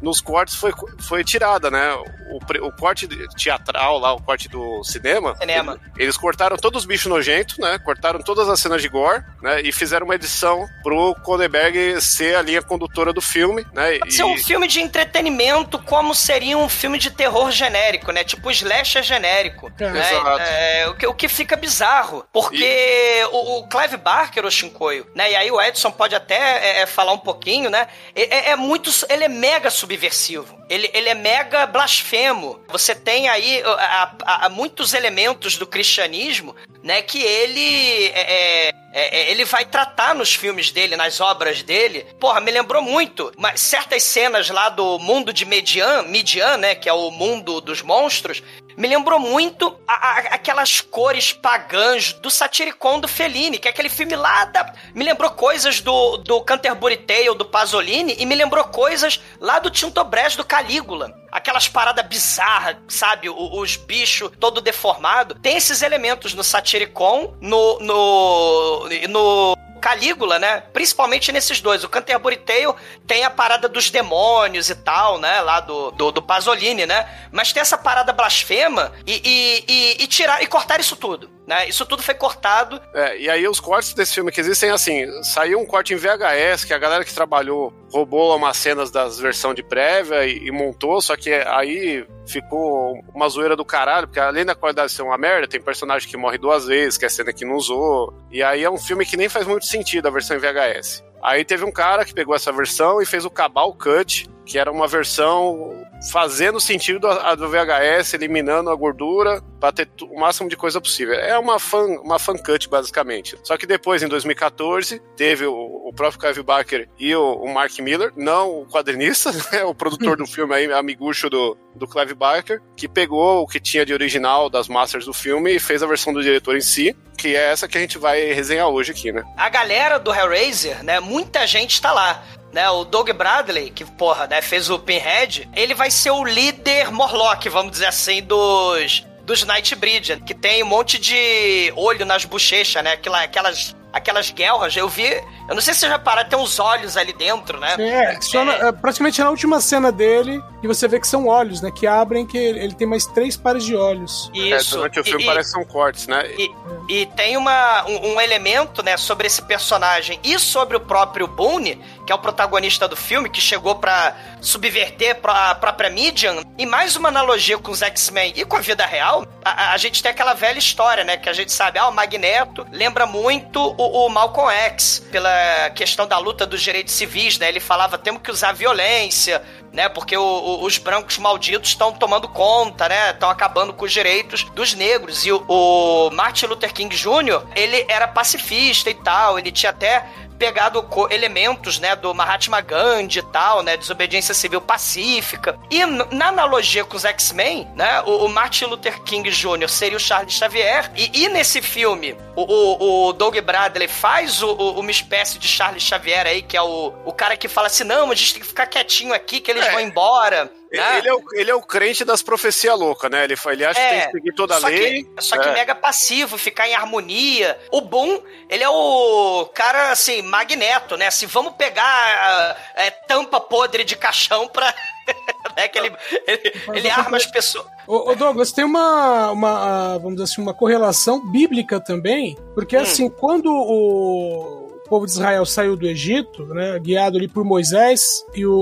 nos 0.00 0.20
cortes 0.20 0.54
foi, 0.54 0.72
foi 1.00 1.24
tirada, 1.24 1.70
né? 1.70 1.94
O, 2.30 2.66
o 2.66 2.72
corte 2.72 3.08
teatral 3.36 3.98
lá, 3.98 4.12
o 4.12 4.22
corte 4.22 4.48
do 4.48 4.82
cinema. 4.84 5.36
Cinema. 5.36 5.78
Eles 5.96 6.16
cortaram 6.16 6.56
todos 6.56 6.82
os 6.82 6.86
bichos 6.86 7.06
nojentos, 7.06 7.58
né? 7.58 7.78
Cortaram 7.78 8.20
todas 8.20 8.48
as 8.48 8.60
cenas 8.60 8.82
de 8.82 8.88
gore, 8.88 9.22
né? 9.42 9.60
E 9.62 9.72
fizeram 9.72 10.06
uma 10.06 10.14
edição 10.14 10.66
pro 10.82 11.14
Cronenberg 11.24 12.00
ser 12.00 12.36
a 12.36 12.42
linha 12.42 12.62
condutora 12.62 13.12
do 13.12 13.20
filme, 13.20 13.66
né? 13.72 13.98
Pode 13.98 14.12
e... 14.12 14.16
ser 14.16 14.24
um 14.24 14.36
filme 14.36 14.68
de 14.68 14.80
entretenimento 14.80 15.78
como 15.78 16.14
seria 16.14 16.56
um 16.56 16.68
filme 16.68 16.98
de 16.98 17.10
terror 17.10 17.50
genérico, 17.50 18.12
né? 18.12 18.24
Tipo 18.24 18.50
slasher 18.50 19.02
genérico. 19.02 19.72
É. 19.78 19.90
Né? 19.90 20.00
Exato. 20.00 20.40
É, 20.40 20.88
o, 20.88 20.94
que, 20.94 21.06
o 21.06 21.14
que 21.14 21.28
fica 21.28 21.56
bizarro. 21.56 22.24
Porque 22.32 22.64
e... 22.64 23.24
o, 23.32 23.58
o, 23.58 23.68
Clive 23.68 23.96
Barker, 23.96 24.44
o 24.44 24.50
Shinkoio, 24.50 25.06
né? 25.14 25.32
E 25.32 25.36
aí 25.36 25.50
o 25.50 25.60
Edson 25.60 25.90
pode 25.90 26.14
até 26.14 26.36
é, 26.78 26.80
é 26.82 26.86
falar 26.86 27.12
um 27.12 27.18
pouquinho, 27.18 27.70
né? 27.70 27.88
É, 28.14 28.50
é, 28.50 28.56
muito. 28.56 28.90
Ele 29.08 29.24
é 29.24 29.28
mega 29.28 29.70
subversivo. 29.88 30.58
Ele, 30.68 30.90
ele 30.92 31.08
é 31.08 31.14
mega 31.14 31.66
blasfemo. 31.66 32.60
Você 32.68 32.94
tem 32.94 33.28
aí 33.28 33.62
a, 33.64 34.12
a, 34.22 34.46
a 34.46 34.48
muitos 34.50 34.92
elementos 34.92 35.56
do 35.56 35.66
cristianismo, 35.66 36.54
né? 36.82 37.00
Que 37.00 37.22
ele 37.22 38.06
é, 38.08 38.68
é, 38.68 38.74
é, 38.92 39.30
ele 39.30 39.46
vai 39.46 39.64
tratar 39.64 40.14
nos 40.14 40.34
filmes 40.34 40.70
dele, 40.70 40.94
nas 40.94 41.20
obras 41.20 41.62
dele. 41.62 42.06
Porra, 42.20 42.40
me 42.40 42.50
lembrou 42.50 42.82
muito. 42.82 43.32
Mas 43.38 43.62
certas 43.62 44.02
cenas 44.02 44.50
lá 44.50 44.68
do 44.68 44.98
mundo 44.98 45.32
de 45.32 45.46
Median, 45.46 46.02
Midian, 46.02 46.58
né? 46.58 46.74
Que 46.74 46.88
é 46.88 46.92
o 46.92 47.10
mundo 47.10 47.62
dos 47.62 47.80
monstros 47.80 48.42
me 48.78 48.86
lembrou 48.86 49.18
muito 49.18 49.76
a, 49.88 49.92
a, 49.92 50.18
aquelas 50.34 50.80
cores 50.80 51.32
pagãs 51.32 52.12
do 52.12 52.30
Satiricon 52.30 53.00
do 53.00 53.08
Fellini, 53.08 53.58
que 53.58 53.66
é 53.66 53.72
aquele 53.72 53.88
filme 53.88 54.14
lá 54.14 54.44
da... 54.44 54.72
Me 54.94 55.04
lembrou 55.04 55.32
coisas 55.32 55.80
do, 55.80 56.16
do 56.18 56.40
Canterbury 56.42 56.96
Tale, 56.98 57.34
do 57.34 57.44
Pasolini, 57.44 58.14
e 58.16 58.24
me 58.24 58.36
lembrou 58.36 58.62
coisas 58.64 59.20
lá 59.40 59.58
do 59.58 59.68
Tinto 59.68 60.02
Brás, 60.04 60.36
do 60.36 60.44
Calígula. 60.44 61.12
Aquelas 61.32 61.66
paradas 61.66 62.06
bizarras, 62.06 62.76
sabe? 62.86 63.28
os, 63.28 63.36
os 63.36 63.76
bichos 63.76 64.30
todo 64.38 64.60
deformado. 64.60 65.34
Tem 65.34 65.56
esses 65.56 65.82
elementos 65.82 66.32
no 66.32 66.44
Satiricon, 66.44 67.36
no, 67.40 67.80
no, 67.80 68.88
no 69.08 69.56
Calígula, 69.78 70.38
né? 70.38 70.60
Principalmente 70.72 71.32
nesses 71.32 71.60
dois. 71.60 71.84
O 71.84 71.88
Canterbury 71.88 72.36
Tale 72.36 72.74
tem 73.06 73.24
a 73.24 73.30
parada 73.30 73.68
dos 73.68 73.90
demônios 73.90 74.68
e 74.70 74.74
tal, 74.74 75.18
né? 75.18 75.40
Lá 75.40 75.60
do, 75.60 75.90
do, 75.92 76.12
do 76.12 76.22
Pasolini, 76.22 76.86
né? 76.86 77.08
Mas 77.32 77.52
tem 77.52 77.60
essa 77.60 77.78
parada 77.78 78.12
blasfema 78.12 78.92
e, 79.06 79.20
e, 79.24 79.64
e, 79.68 80.04
e 80.04 80.06
tirar 80.06 80.42
e 80.42 80.46
cortar 80.46 80.80
isso 80.80 80.96
tudo. 80.96 81.37
Né? 81.48 81.66
Isso 81.66 81.86
tudo 81.86 82.02
foi 82.02 82.14
cortado. 82.14 82.78
É, 82.92 83.18
e 83.18 83.30
aí 83.30 83.48
os 83.48 83.58
cortes 83.58 83.94
desse 83.94 84.14
filme 84.14 84.30
que 84.30 84.38
existem, 84.38 84.68
assim, 84.70 85.06
saiu 85.22 85.58
um 85.58 85.64
corte 85.64 85.94
em 85.94 85.96
VHS, 85.96 86.64
que 86.66 86.74
a 86.74 86.78
galera 86.78 87.06
que 87.06 87.14
trabalhou 87.14 87.72
roubou 87.90 88.36
umas 88.36 88.58
cenas 88.58 88.90
das 88.90 89.18
versões 89.18 89.56
de 89.56 89.62
prévia 89.62 90.26
e, 90.26 90.46
e 90.46 90.52
montou, 90.52 91.00
só 91.00 91.16
que 91.16 91.32
aí 91.32 92.06
ficou 92.26 93.02
uma 93.14 93.26
zoeira 93.30 93.56
do 93.56 93.64
caralho, 93.64 94.06
porque 94.06 94.20
além 94.20 94.44
da 94.44 94.54
qualidade 94.54 94.92
ser 94.92 95.00
uma 95.00 95.16
merda, 95.16 95.48
tem 95.48 95.58
personagem 95.58 96.06
que 96.06 96.18
morre 96.18 96.36
duas 96.36 96.66
vezes, 96.66 96.98
que 96.98 97.06
é 97.06 97.08
cena 97.08 97.32
que 97.32 97.46
não 97.46 97.54
usou, 97.54 98.12
e 98.30 98.42
aí 98.42 98.62
é 98.62 98.70
um 98.70 98.76
filme 98.76 99.06
que 99.06 99.16
nem 99.16 99.30
faz 99.30 99.46
muito 99.46 99.64
sentido 99.64 100.06
a 100.06 100.10
versão 100.10 100.36
em 100.36 100.40
VHS. 100.40 101.02
Aí 101.22 101.46
teve 101.46 101.64
um 101.64 101.72
cara 101.72 102.04
que 102.04 102.12
pegou 102.12 102.34
essa 102.34 102.52
versão 102.52 103.00
e 103.00 103.06
fez 103.06 103.24
o 103.24 103.30
Cabal 103.30 103.72
Cut, 103.72 104.28
que 104.44 104.58
era 104.58 104.70
uma 104.70 104.86
versão 104.86 105.86
fazendo 106.12 106.60
sentido 106.60 107.08
a, 107.08 107.34
do 107.34 107.48
VHS, 107.48 108.14
eliminando 108.14 108.70
a 108.70 108.74
gordura 108.74 109.42
para 109.60 109.72
ter 109.72 109.88
o 110.02 110.20
máximo 110.20 110.48
de 110.48 110.56
coisa 110.56 110.80
possível. 110.80 111.14
É 111.14 111.38
uma 111.38 111.58
fan, 111.58 111.86
uma 112.02 112.18
fan 112.18 112.36
cut, 112.36 112.68
basicamente. 112.68 113.36
Só 113.42 113.56
que 113.56 113.66
depois, 113.66 114.02
em 114.02 114.08
2014, 114.08 115.00
teve 115.16 115.46
o, 115.46 115.54
o 115.54 115.92
próprio 115.92 116.20
Clive 116.20 116.42
Barker 116.42 116.88
e 116.98 117.14
o, 117.14 117.34
o 117.34 117.52
Mark 117.52 117.76
Miller, 117.80 118.12
não 118.16 118.60
o 118.60 118.66
quadrinista, 118.66 119.32
né, 119.52 119.64
o 119.64 119.74
produtor 119.74 120.16
do 120.16 120.26
filme 120.26 120.54
aí, 120.54 120.72
amigucho 120.72 121.28
do, 121.28 121.56
do 121.74 121.86
Clive 121.86 122.14
Barker, 122.14 122.60
que 122.76 122.88
pegou 122.88 123.42
o 123.42 123.46
que 123.46 123.60
tinha 123.60 123.84
de 123.84 123.92
original 123.92 124.48
das 124.48 124.68
masters 124.68 125.04
do 125.04 125.12
filme 125.12 125.56
e 125.56 125.60
fez 125.60 125.82
a 125.82 125.86
versão 125.86 126.12
do 126.12 126.22
diretor 126.22 126.56
em 126.56 126.60
si, 126.60 126.96
que 127.16 127.34
é 127.34 127.50
essa 127.50 127.66
que 127.66 127.76
a 127.76 127.80
gente 127.80 127.98
vai 127.98 128.32
resenhar 128.32 128.68
hoje 128.68 128.92
aqui, 128.92 129.10
né? 129.10 129.24
A 129.36 129.48
galera 129.48 129.98
do 129.98 130.14
Hellraiser, 130.14 130.84
né? 130.84 131.00
Muita 131.00 131.46
gente 131.46 131.80
tá 131.80 131.92
lá. 131.92 132.22
Né, 132.52 132.68
o 132.70 132.82
Doug 132.84 133.10
Bradley, 133.10 133.70
que, 133.70 133.84
porra, 133.84 134.26
né, 134.26 134.40
fez 134.40 134.70
o 134.70 134.78
Pinhead, 134.78 135.48
ele 135.54 135.74
vai 135.74 135.90
ser 135.90 136.10
o 136.12 136.24
líder 136.24 136.90
Morlock, 136.90 137.46
vamos 137.50 137.72
dizer 137.72 137.86
assim, 137.86 138.22
dos, 138.22 139.04
dos 139.22 139.44
Nightbreed, 139.44 140.22
que 140.26 140.32
tem 140.34 140.62
um 140.62 140.66
monte 140.66 140.98
de 140.98 141.70
olho 141.76 142.06
nas 142.06 142.24
bochechas, 142.24 142.82
né? 142.82 142.92
Aquela, 142.94 143.22
aquelas, 143.22 143.76
aquelas 143.92 144.30
guerras. 144.30 144.74
Eu 144.74 144.88
vi. 144.88 145.22
Eu 145.48 145.54
não 145.54 145.60
sei 145.62 145.72
se 145.74 145.80
você 145.80 145.88
já 145.88 145.98
pararam, 145.98 146.28
tem 146.28 146.38
uns 146.38 146.58
olhos 146.58 146.96
ali 146.96 147.12
dentro, 147.12 147.58
né? 147.60 147.74
É, 147.78 148.20
só 148.20 148.44
na- 148.44 148.68
é, 148.68 148.72
praticamente 148.72 149.20
na 149.20 149.28
última 149.30 149.60
cena 149.62 149.90
dele, 149.92 150.42
que 150.60 150.66
você 150.66 150.86
vê 150.88 150.98
que 151.00 151.06
são 151.08 151.26
olhos, 151.26 151.60
né? 151.62 151.70
Que 151.70 151.86
abrem, 151.86 152.26
que 152.26 152.36
ele, 152.36 152.58
ele 152.64 152.74
tem 152.74 152.86
mais 152.86 153.06
três 153.06 153.34
pares 153.36 153.64
de 153.64 153.74
olhos. 153.76 154.30
Isso. 154.34 154.74
É, 154.74 154.78
durante 154.78 155.00
o 155.00 155.04
filme 155.04 155.22
E- 155.22 155.26
parece 155.26 155.52
que 155.52 155.54
são 155.54 155.64
cortes, 155.64 156.06
né? 156.06 156.24
E, 156.38 156.50
e 156.88 157.06
tem 157.06 157.36
uma, 157.36 157.84
um, 157.86 158.14
um 158.14 158.20
elemento, 158.20 158.82
né, 158.82 158.96
sobre 158.96 159.26
esse 159.26 159.40
personagem 159.42 160.18
e 160.24 160.38
sobre 160.38 160.76
o 160.76 160.80
próprio 160.80 161.26
Boone, 161.26 161.80
que 162.08 162.12
é 162.12 162.14
o 162.14 162.18
protagonista 162.18 162.88
do 162.88 162.96
filme, 162.96 163.28
que 163.28 163.38
chegou 163.38 163.74
pra 163.74 164.16
subverter 164.40 165.18
a 165.24 165.54
própria 165.54 165.90
Midian. 165.90 166.42
E 166.56 166.64
mais 166.64 166.96
uma 166.96 167.10
analogia 167.10 167.58
com 167.58 167.70
os 167.70 167.82
X-Men 167.82 168.32
e 168.34 168.46
com 168.46 168.56
a 168.56 168.60
vida 168.60 168.86
real, 168.86 169.26
a, 169.44 169.50
a- 169.50 169.72
a 169.74 169.76
gente 169.76 170.02
tem 170.02 170.10
aquela 170.10 170.32
velha 170.32 170.58
história, 170.58 171.04
né, 171.04 171.18
que 171.18 171.28
a 171.28 171.34
gente 171.34 171.52
sabe, 171.52 171.78
ah, 171.78 171.86
o 171.86 171.92
Magneto 171.92 172.66
lembra 172.72 173.04
muito 173.04 173.60
o, 173.76 174.06
o 174.06 174.08
Malcolm 174.08 174.50
X, 174.50 175.04
pela 175.12 175.68
questão 175.74 176.06
da 176.06 176.16
luta 176.16 176.46
dos 176.46 176.62
direitos 176.62 176.94
civis, 176.94 177.38
né, 177.38 177.46
ele 177.50 177.60
falava, 177.60 177.98
temos 177.98 178.22
que 178.22 178.30
usar 178.30 178.52
violência, 178.52 179.42
né? 179.70 179.86
Porque 179.86 180.16
o- 180.16 180.22
o- 180.22 180.64
os 180.64 180.78
brancos 180.78 181.18
malditos 181.18 181.68
estão 181.68 181.92
tomando 181.92 182.26
conta, 182.26 182.88
né? 182.88 183.10
Estão 183.10 183.28
acabando 183.28 183.74
com 183.74 183.84
os 183.84 183.92
direitos 183.92 184.44
dos 184.54 184.72
negros. 184.72 185.26
E 185.26 185.30
o, 185.32 185.44
o 185.46 186.10
Martin 186.10 186.46
Luther 186.46 186.72
King 186.72 186.96
Jr., 186.96 187.42
ele 187.54 187.84
era 187.86 188.08
pacifista 188.08 188.88
e 188.88 188.94
tal, 188.94 189.38
ele 189.38 189.52
tinha 189.52 189.68
até 189.68 190.06
pegado 190.38 190.86
elementos, 191.10 191.78
né, 191.78 191.96
do 191.96 192.14
Mahatma 192.14 192.60
Gandhi 192.60 193.18
e 193.18 193.22
tal, 193.22 193.62
né, 193.62 193.76
desobediência 193.76 194.34
civil 194.34 194.60
pacífica. 194.60 195.58
E 195.70 195.84
na 195.84 196.28
analogia 196.28 196.84
com 196.84 196.96
os 196.96 197.04
X-Men, 197.04 197.68
né, 197.74 198.02
o, 198.06 198.24
o 198.24 198.28
Martin 198.28 198.66
Luther 198.66 199.02
King 199.02 199.28
Jr. 199.30 199.68
seria 199.68 199.96
o 199.96 200.00
Charles 200.00 200.32
Xavier. 200.34 200.90
E, 200.96 201.24
e 201.24 201.28
nesse 201.28 201.60
filme, 201.60 202.16
o, 202.36 202.42
o, 202.42 203.08
o 203.08 203.12
Doug 203.12 203.36
Bradley 203.40 203.88
faz 203.88 204.40
uma 204.42 204.90
espécie 204.90 205.38
de 205.38 205.48
Charles 205.48 205.82
Xavier 205.82 206.26
aí, 206.26 206.42
que 206.42 206.56
é 206.56 206.62
o, 206.62 206.92
o 207.04 207.12
cara 207.12 207.36
que 207.36 207.48
fala 207.48 207.66
assim, 207.66 207.84
não, 207.84 208.10
a 208.10 208.14
gente 208.14 208.34
tem 208.34 208.42
que 208.42 208.48
ficar 208.48 208.66
quietinho 208.66 209.12
aqui, 209.12 209.40
que 209.40 209.50
eles 209.50 209.66
É. 209.66 209.70
vão 209.72 209.80
embora. 209.80 210.50
Né? 210.72 210.98
Ele 210.98 211.08
é, 211.08 211.14
o, 211.14 211.22
ele 211.32 211.50
é 211.50 211.54
o 211.54 211.62
crente 211.62 212.04
das 212.04 212.22
profecias 212.22 212.78
loucas, 212.78 213.10
né? 213.10 213.24
Ele, 213.24 213.34
ele 213.46 213.64
acha 213.64 213.80
que 213.80 213.88
tem 213.88 214.00
que 214.06 214.10
seguir 214.12 214.34
toda 214.34 214.56
a 214.56 214.60
só 214.60 214.66
lei. 214.66 215.04
Que, 215.04 215.22
só 215.22 215.38
que 215.38 215.48
É. 215.48 215.52
mega 215.52 215.74
passivo, 215.74 216.36
ficar 216.36 216.68
em 216.68 216.74
harmonia. 216.74 217.58
O 217.70 217.80
Boom, 217.80 218.20
ele 218.48 218.62
é 218.62 218.68
o 218.68 219.46
cara, 219.54 219.90
assim, 219.90 220.22
magneto, 220.22 220.96
né? 220.96 221.06
Assim, 221.06 221.26
vamos 221.26 221.54
pegar 221.54 222.56
é, 222.74 222.90
tampa 222.90 223.40
podre 223.40 223.84
de 223.84 223.96
caixão 223.96 224.46
pra... 224.48 224.74
né? 225.56 225.68
que 225.68 225.78
ele, 225.78 225.92
ele, 226.26 226.52
ele 226.74 226.90
arma 226.90 227.16
as 227.16 227.26
pessoas. 227.26 227.66
Ô, 227.86 228.10
ô, 228.10 228.14
Douglas, 228.14 228.52
tem 228.52 228.64
uma, 228.64 229.30
uma, 229.30 229.94
ah, 229.94 229.98
vamos 229.98 230.12
dizer 230.16 230.24
assim, 230.24 230.42
uma 230.42 230.52
correlação 230.52 231.30
bíblica 231.30 231.80
também, 231.80 232.36
porque 232.54 232.76
Hum. 232.76 232.82
assim, 232.82 233.08
quando 233.08 233.50
o 233.50 234.67
povo 234.88 235.06
de 235.06 235.12
Israel 235.12 235.44
saiu 235.44 235.76
do 235.76 235.86
Egito, 235.86 236.46
né, 236.46 236.78
guiado 236.78 237.16
ali 237.16 237.28
por 237.28 237.44
Moisés, 237.44 238.24
e 238.34 238.44
o, 238.44 238.52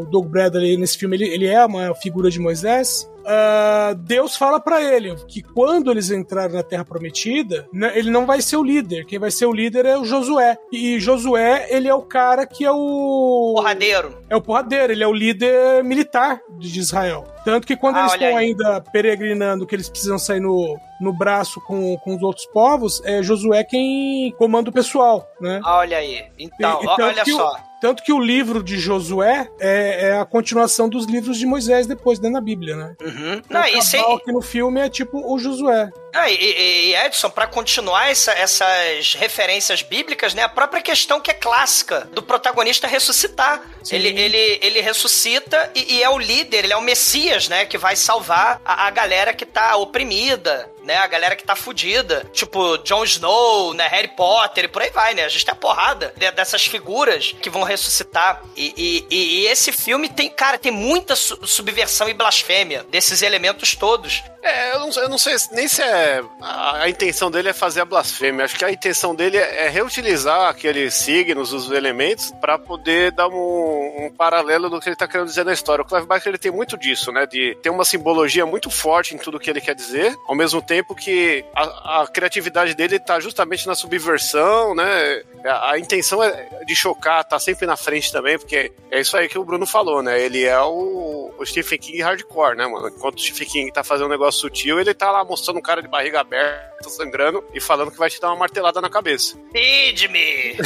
o 0.00 0.06
Doug 0.10 0.26
Bradley 0.26 0.76
nesse 0.76 0.98
filme, 0.98 1.16
ele, 1.16 1.28
ele 1.28 1.46
é 1.46 1.64
uma 1.64 1.94
figura 1.94 2.30
de 2.30 2.40
Moisés, 2.40 3.08
ah, 3.26 3.94
Deus 3.98 4.36
fala 4.36 4.60
pra 4.60 4.80
ele 4.82 5.14
que 5.28 5.42
quando 5.42 5.90
eles 5.90 6.10
entrarem 6.10 6.54
na 6.56 6.62
Terra 6.62 6.84
Prometida, 6.84 7.66
né, 7.72 7.92
ele 7.94 8.10
não 8.10 8.24
vai 8.26 8.40
ser 8.40 8.56
o 8.56 8.62
líder, 8.64 9.04
quem 9.06 9.18
vai 9.18 9.30
ser 9.30 9.46
o 9.46 9.52
líder 9.52 9.84
é 9.84 9.98
o 9.98 10.04
Josué, 10.04 10.56
e 10.72 10.98
Josué, 11.00 11.66
ele 11.70 11.88
é 11.88 11.94
o 11.94 12.02
cara 12.02 12.46
que 12.46 12.64
é 12.64 12.70
o... 12.72 13.52
Porradeiro. 13.56 14.18
É 14.30 14.36
o 14.36 14.40
porradeiro, 14.40 14.92
ele 14.92 15.02
é 15.02 15.06
o 15.08 15.12
líder 15.12 15.82
militar 15.84 16.40
de 16.58 16.78
Israel. 16.78 17.24
Tanto 17.44 17.66
que 17.66 17.76
quando 17.76 17.96
Ah, 17.96 18.00
eles 18.00 18.12
estão 18.12 18.28
aí. 18.36 18.46
ainda 18.46 18.80
peregrinando, 18.80 19.66
que 19.66 19.74
eles 19.74 19.88
precisam 19.88 20.18
sair 20.18 20.40
no, 20.40 20.76
no 21.00 21.12
braço 21.12 21.60
com, 21.66 21.96
com 21.98 22.16
os 22.16 22.22
outros 22.22 22.46
povos, 22.46 23.00
é 23.04 23.22
Josué 23.22 23.62
quem 23.64 24.32
comanda 24.38 24.70
o 24.70 24.72
pessoal, 24.72 25.28
né? 25.40 25.60
Olha 25.64 25.98
aí. 25.98 26.24
Então, 26.38 26.80
E- 26.82 26.86
olha 27.02 27.22
que 27.24 27.32
o- 27.32 27.36
só. 27.36 27.56
Tanto 27.86 28.02
que 28.02 28.12
o 28.12 28.18
livro 28.18 28.64
de 28.64 28.76
Josué 28.80 29.48
é, 29.60 30.08
é 30.08 30.18
a 30.18 30.24
continuação 30.24 30.88
dos 30.88 31.06
livros 31.06 31.38
de 31.38 31.46
Moisés 31.46 31.86
depois, 31.86 32.18
né, 32.18 32.28
na 32.28 32.40
Bíblia, 32.40 32.74
né? 32.74 32.96
Uhum. 33.00 33.40
Não, 33.48 33.60
o 33.62 33.66
e 33.66 33.80
Cabal 33.92 34.16
aqui 34.16 34.32
no 34.32 34.42
filme 34.42 34.80
é 34.80 34.88
tipo 34.90 35.22
o 35.32 35.38
Josué. 35.38 35.88
Ah, 36.12 36.28
e, 36.28 36.34
e- 36.34 36.94
Edson, 36.96 37.30
pra 37.30 37.46
continuar 37.46 38.10
essa- 38.10 38.32
essas 38.32 39.14
referências 39.14 39.82
bíblicas, 39.82 40.34
né? 40.34 40.42
A 40.42 40.48
própria 40.48 40.82
questão 40.82 41.20
que 41.20 41.30
é 41.30 41.34
clássica 41.34 42.08
do 42.12 42.22
protagonista 42.22 42.88
ressuscitar. 42.88 43.62
Ele, 43.92 44.08
ele, 44.08 44.58
ele 44.62 44.80
ressuscita 44.80 45.70
e, 45.74 45.94
e 45.98 46.02
é 46.02 46.10
o 46.10 46.18
líder, 46.18 46.64
ele 46.64 46.72
é 46.72 46.76
o 46.76 46.80
Messias, 46.82 47.48
né? 47.48 47.66
Que 47.66 47.78
vai 47.78 47.94
salvar 47.94 48.60
a, 48.64 48.86
a 48.88 48.90
galera 48.90 49.32
que 49.32 49.46
tá 49.46 49.76
oprimida, 49.76 50.68
né? 50.86 50.96
A 50.96 51.06
galera 51.06 51.36
que 51.36 51.44
tá 51.44 51.54
fudida. 51.56 52.24
Tipo, 52.32 52.78
Jon 52.78 53.04
Snow, 53.04 53.74
né? 53.74 53.86
Harry 53.88 54.08
Potter 54.08 54.64
e 54.64 54.68
por 54.68 54.80
aí 54.82 54.90
vai, 54.90 55.12
né? 55.14 55.24
A 55.24 55.28
gente 55.28 55.44
tem 55.44 55.52
a 55.52 55.56
porrada 55.56 56.12
de- 56.16 56.30
dessas 56.30 56.64
figuras 56.66 57.34
que 57.42 57.50
vão 57.50 57.62
ressuscitar. 57.62 58.42
E, 58.56 58.72
e- 59.10 59.14
e- 59.14 59.46
esse 59.46 59.72
filme 59.72 60.08
tem, 60.08 60.30
cara, 60.30 60.56
tem 60.58 60.72
muita 60.72 61.14
su- 61.16 61.38
subversão 61.46 62.08
e 62.08 62.14
blasfêmia 62.14 62.84
desses 62.90 63.22
elementos 63.22 63.74
todos. 63.74 64.22
É, 64.42 64.74
eu 64.74 64.78
não, 64.80 64.90
eu 64.90 65.08
não 65.08 65.18
sei 65.18 65.36
se- 65.38 65.52
nem 65.52 65.66
se 65.66 65.82
é. 65.82 66.22
A, 66.40 66.82
a 66.82 66.88
intenção 66.88 67.30
dele 67.30 67.48
é 67.48 67.52
fazer 67.52 67.80
a 67.80 67.84
blasfêmia. 67.84 68.44
Acho 68.44 68.56
que 68.56 68.64
a 68.64 68.70
intenção 68.70 69.14
dele 69.14 69.36
é, 69.36 69.64
é 69.66 69.68
reutilizar 69.68 70.48
aqueles 70.48 70.94
signos, 70.94 71.52
os 71.52 71.68
elementos, 71.70 72.32
pra 72.40 72.56
poder 72.58 73.10
dar 73.10 73.26
um, 73.28 74.06
um 74.06 74.14
paralelo 74.16 74.70
do 74.70 74.80
que 74.80 74.88
ele 74.88 74.94
tá 74.96 75.08
querendo 75.08 75.26
dizer 75.26 75.44
na 75.44 75.52
história. 75.52 75.82
O 75.82 75.86
Clive 75.86 76.06
Barker 76.06 76.28
ele 76.30 76.38
tem 76.38 76.52
muito 76.52 76.76
disso, 76.78 77.10
né? 77.10 77.26
De 77.26 77.56
ter 77.60 77.70
uma 77.70 77.84
simbologia 77.84 78.46
muito 78.46 78.70
forte 78.70 79.14
em 79.14 79.18
tudo 79.18 79.40
que 79.40 79.50
ele 79.50 79.60
quer 79.60 79.74
dizer, 79.74 80.14
ao 80.28 80.34
mesmo 80.36 80.62
tempo 80.62 80.75
que 80.84 81.44
a, 81.54 82.02
a 82.02 82.06
criatividade 82.06 82.74
dele 82.74 82.98
tá 82.98 83.18
justamente 83.20 83.66
na 83.66 83.74
subversão, 83.74 84.74
né? 84.74 85.22
A, 85.44 85.72
a 85.72 85.78
intenção 85.78 86.22
é 86.22 86.48
de 86.66 86.74
chocar, 86.74 87.24
tá 87.24 87.38
sempre 87.38 87.66
na 87.66 87.76
frente 87.76 88.10
também, 88.12 88.38
porque 88.38 88.72
é 88.90 89.00
isso 89.00 89.16
aí 89.16 89.28
que 89.28 89.38
o 89.38 89.44
Bruno 89.44 89.66
falou, 89.66 90.02
né? 90.02 90.20
Ele 90.20 90.44
é 90.44 90.60
o, 90.60 91.32
o 91.38 91.46
Stephen 91.46 91.78
King 91.78 92.00
hardcore, 92.02 92.56
né, 92.56 92.66
mano? 92.66 92.88
Enquanto 92.88 93.18
o 93.18 93.20
Stephen 93.22 93.46
King 93.48 93.72
tá 93.72 93.84
fazendo 93.84 94.06
um 94.06 94.10
negócio 94.10 94.40
sutil, 94.40 94.80
ele 94.80 94.92
tá 94.94 95.10
lá 95.10 95.24
mostrando 95.24 95.58
um 95.58 95.62
cara 95.62 95.80
de 95.82 95.88
barriga 95.88 96.20
aberta, 96.20 96.88
sangrando, 96.88 97.44
e 97.54 97.60
falando 97.60 97.90
que 97.90 97.98
vai 97.98 98.10
te 98.10 98.20
dar 98.20 98.28
uma 98.28 98.36
martelada 98.36 98.80
na 98.80 98.90
cabeça. 98.90 99.36
Feed-me! 99.52 100.56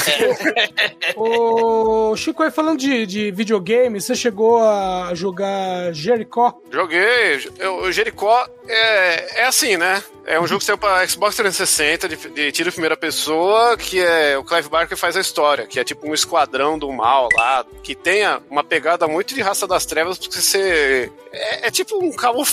Ô, 1.16 2.14
Chico, 2.16 2.42
aí 2.42 2.50
falando 2.50 2.78
de, 2.78 3.06
de 3.06 3.30
videogame, 3.30 4.00
você 4.00 4.14
chegou 4.14 4.62
a 4.62 5.10
jogar 5.14 5.92
Jericho? 5.92 6.54
Joguei. 6.70 7.50
Eu- 7.58 7.80
O 7.80 7.92
Jericó 7.92 8.46
é, 8.68 9.40
é 9.40 9.44
assim, 9.44 9.76
né? 9.76 9.99
É 10.26 10.38
um 10.40 10.46
jogo 10.46 10.60
que 10.60 10.64
saiu 10.66 10.78
pra 10.78 11.06
Xbox 11.08 11.34
360 11.36 12.08
de, 12.08 12.16
de 12.30 12.52
tiro 12.52 12.68
em 12.68 12.72
primeira 12.72 12.96
pessoa, 12.96 13.76
que 13.76 14.00
é 14.00 14.38
o 14.38 14.44
Clive 14.44 14.68
Barker 14.68 14.96
faz 14.96 15.16
a 15.16 15.20
história, 15.20 15.66
que 15.66 15.80
é 15.80 15.84
tipo 15.84 16.08
um 16.08 16.14
esquadrão 16.14 16.78
do 16.78 16.90
mal 16.92 17.28
lá, 17.36 17.64
que 17.82 17.94
tenha 17.94 18.40
uma 18.50 18.62
pegada 18.62 19.08
muito 19.08 19.34
de 19.34 19.40
raça 19.42 19.66
das 19.66 19.84
trevas, 19.86 20.18
porque 20.18 20.40
você. 20.40 21.10
É, 21.32 21.68
é 21.68 21.70
tipo 21.70 21.96
um 22.04 22.12
Call 22.12 22.44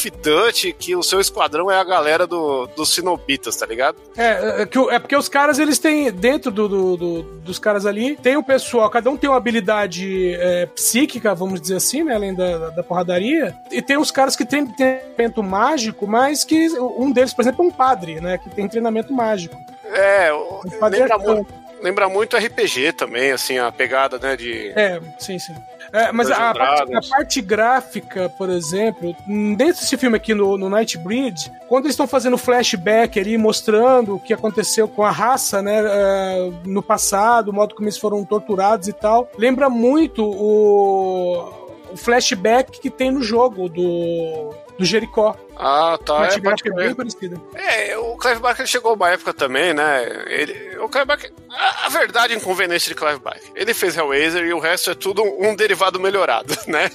que 0.77 0.95
o 0.95 1.03
seu 1.03 1.19
esquadrão 1.19 1.69
é 1.71 1.77
a 1.79 1.83
galera 1.83 2.25
do, 2.27 2.67
dos 2.75 2.93
Sinobitas, 2.93 3.55
tá 3.55 3.65
ligado? 3.65 3.97
É, 4.15 4.61
é, 4.61 4.65
que 4.65 4.77
é 4.89 4.99
porque 4.99 5.15
os 5.15 5.27
caras, 5.27 5.59
eles 5.59 5.77
têm, 5.79 6.11
dentro 6.11 6.51
do, 6.51 6.67
do- 6.67 6.97
do- 6.97 7.23
dos 7.47 7.57
caras 7.59 7.85
ali, 7.85 8.15
tem 8.17 8.37
o 8.37 8.43
pessoal, 8.43 8.89
cada 8.89 9.09
um 9.09 9.17
tem 9.17 9.29
uma 9.29 9.37
habilidade 9.37 10.33
é, 10.35 10.65
psíquica, 10.67 11.33
vamos 11.35 11.59
dizer 11.61 11.75
assim, 11.77 12.03
né, 12.03 12.13
além 12.15 12.33
da, 12.35 12.69
da 12.69 12.83
porradaria, 12.83 13.55
e 13.71 13.81
tem 13.81 13.97
os 13.97 14.11
caras 14.11 14.35
que 14.35 14.45
têm 14.45 14.65
treinamento 14.67 15.41
mágico, 15.43 16.05
mas 16.07 16.43
que 16.43 16.67
um 16.79 17.11
deles, 17.11 17.33
por 17.37 17.41
exemplo, 17.43 17.63
é 17.63 17.67
um 17.67 17.71
padre, 17.71 18.19
né, 18.19 18.37
que 18.37 18.49
tem 18.49 18.67
treinamento 18.67 19.13
mágico. 19.13 19.55
É, 19.93 20.33
o- 20.33 20.61
Um 20.65 20.79
padre 20.79 20.99
lembra, 20.99 21.17
muito, 21.17 21.53
lembra 21.81 22.09
muito 22.09 22.35
RPG 22.35 22.91
também, 22.93 23.31
assim, 23.31 23.57
a 23.59 23.71
pegada, 23.71 24.17
né, 24.19 24.35
de. 24.35 24.73
É, 24.75 24.99
sim, 25.17 25.39
sim. 25.39 25.55
É, 25.93 26.11
mas 26.11 26.29
a 26.29 26.53
parte, 26.53 26.93
a 26.95 26.99
parte 27.09 27.41
gráfica, 27.41 28.27
por 28.37 28.49
exemplo, 28.49 29.15
dentro 29.25 29.79
desse 29.79 29.95
filme 29.95 30.17
aqui 30.17 30.33
no, 30.33 30.57
no 30.57 30.69
Nightbreed, 30.69 31.49
quando 31.69 31.85
eles 31.85 31.93
estão 31.93 32.05
fazendo 32.05 32.37
flashback 32.37 33.17
ali, 33.17 33.37
mostrando 33.37 34.15
o 34.15 34.19
que 34.19 34.33
aconteceu 34.33 34.85
com 34.89 35.01
a 35.03 35.11
raça, 35.11 35.61
né, 35.61 35.81
é, 35.85 36.51
no 36.65 36.83
passado, 36.83 37.51
o 37.51 37.53
modo 37.53 37.73
como 37.73 37.85
eles 37.87 37.97
foram 37.97 38.25
torturados 38.25 38.89
e 38.89 38.93
tal, 38.93 39.31
lembra 39.37 39.69
muito 39.69 40.25
o, 40.25 41.69
o 41.93 41.95
flashback 41.95 42.81
que 42.81 42.89
tem 42.89 43.09
no 43.09 43.21
jogo 43.23 43.69
do, 43.69 44.53
do 44.77 44.85
Jericó. 44.85 45.35
Ah, 45.55 45.97
tá. 46.05 46.13
Uma 46.17 46.27
É, 46.27 46.39
gráfica 46.39 46.71
crer. 46.71 46.85
bem 46.87 46.95
parecida. 46.95 47.41
É, 47.55 47.97
o 47.97 48.15
Clive 48.17 48.39
Barker 48.39 48.67
chegou 48.67 48.93
uma 48.93 49.09
época 49.09 49.33
também, 49.33 49.73
né? 49.73 50.05
Ele, 50.27 50.77
o 50.77 50.87
Clive 50.87 51.05
Barker. 51.07 51.31
A, 51.49 51.85
a 51.87 51.89
verdade 51.89 52.35
inconveniente 52.35 52.87
de 52.89 52.93
Clive 52.95 53.19
Barker. 53.19 53.51
Ele 53.55 53.73
fez 53.73 53.97
Hellraiser 53.97 54.45
e 54.45 54.53
o 54.53 54.59
resto 54.59 54.91
é 54.91 54.95
tudo 54.95 55.23
um, 55.23 55.55
derivado 55.55 55.99
melhorado, 55.99 56.53
né? 56.67 56.91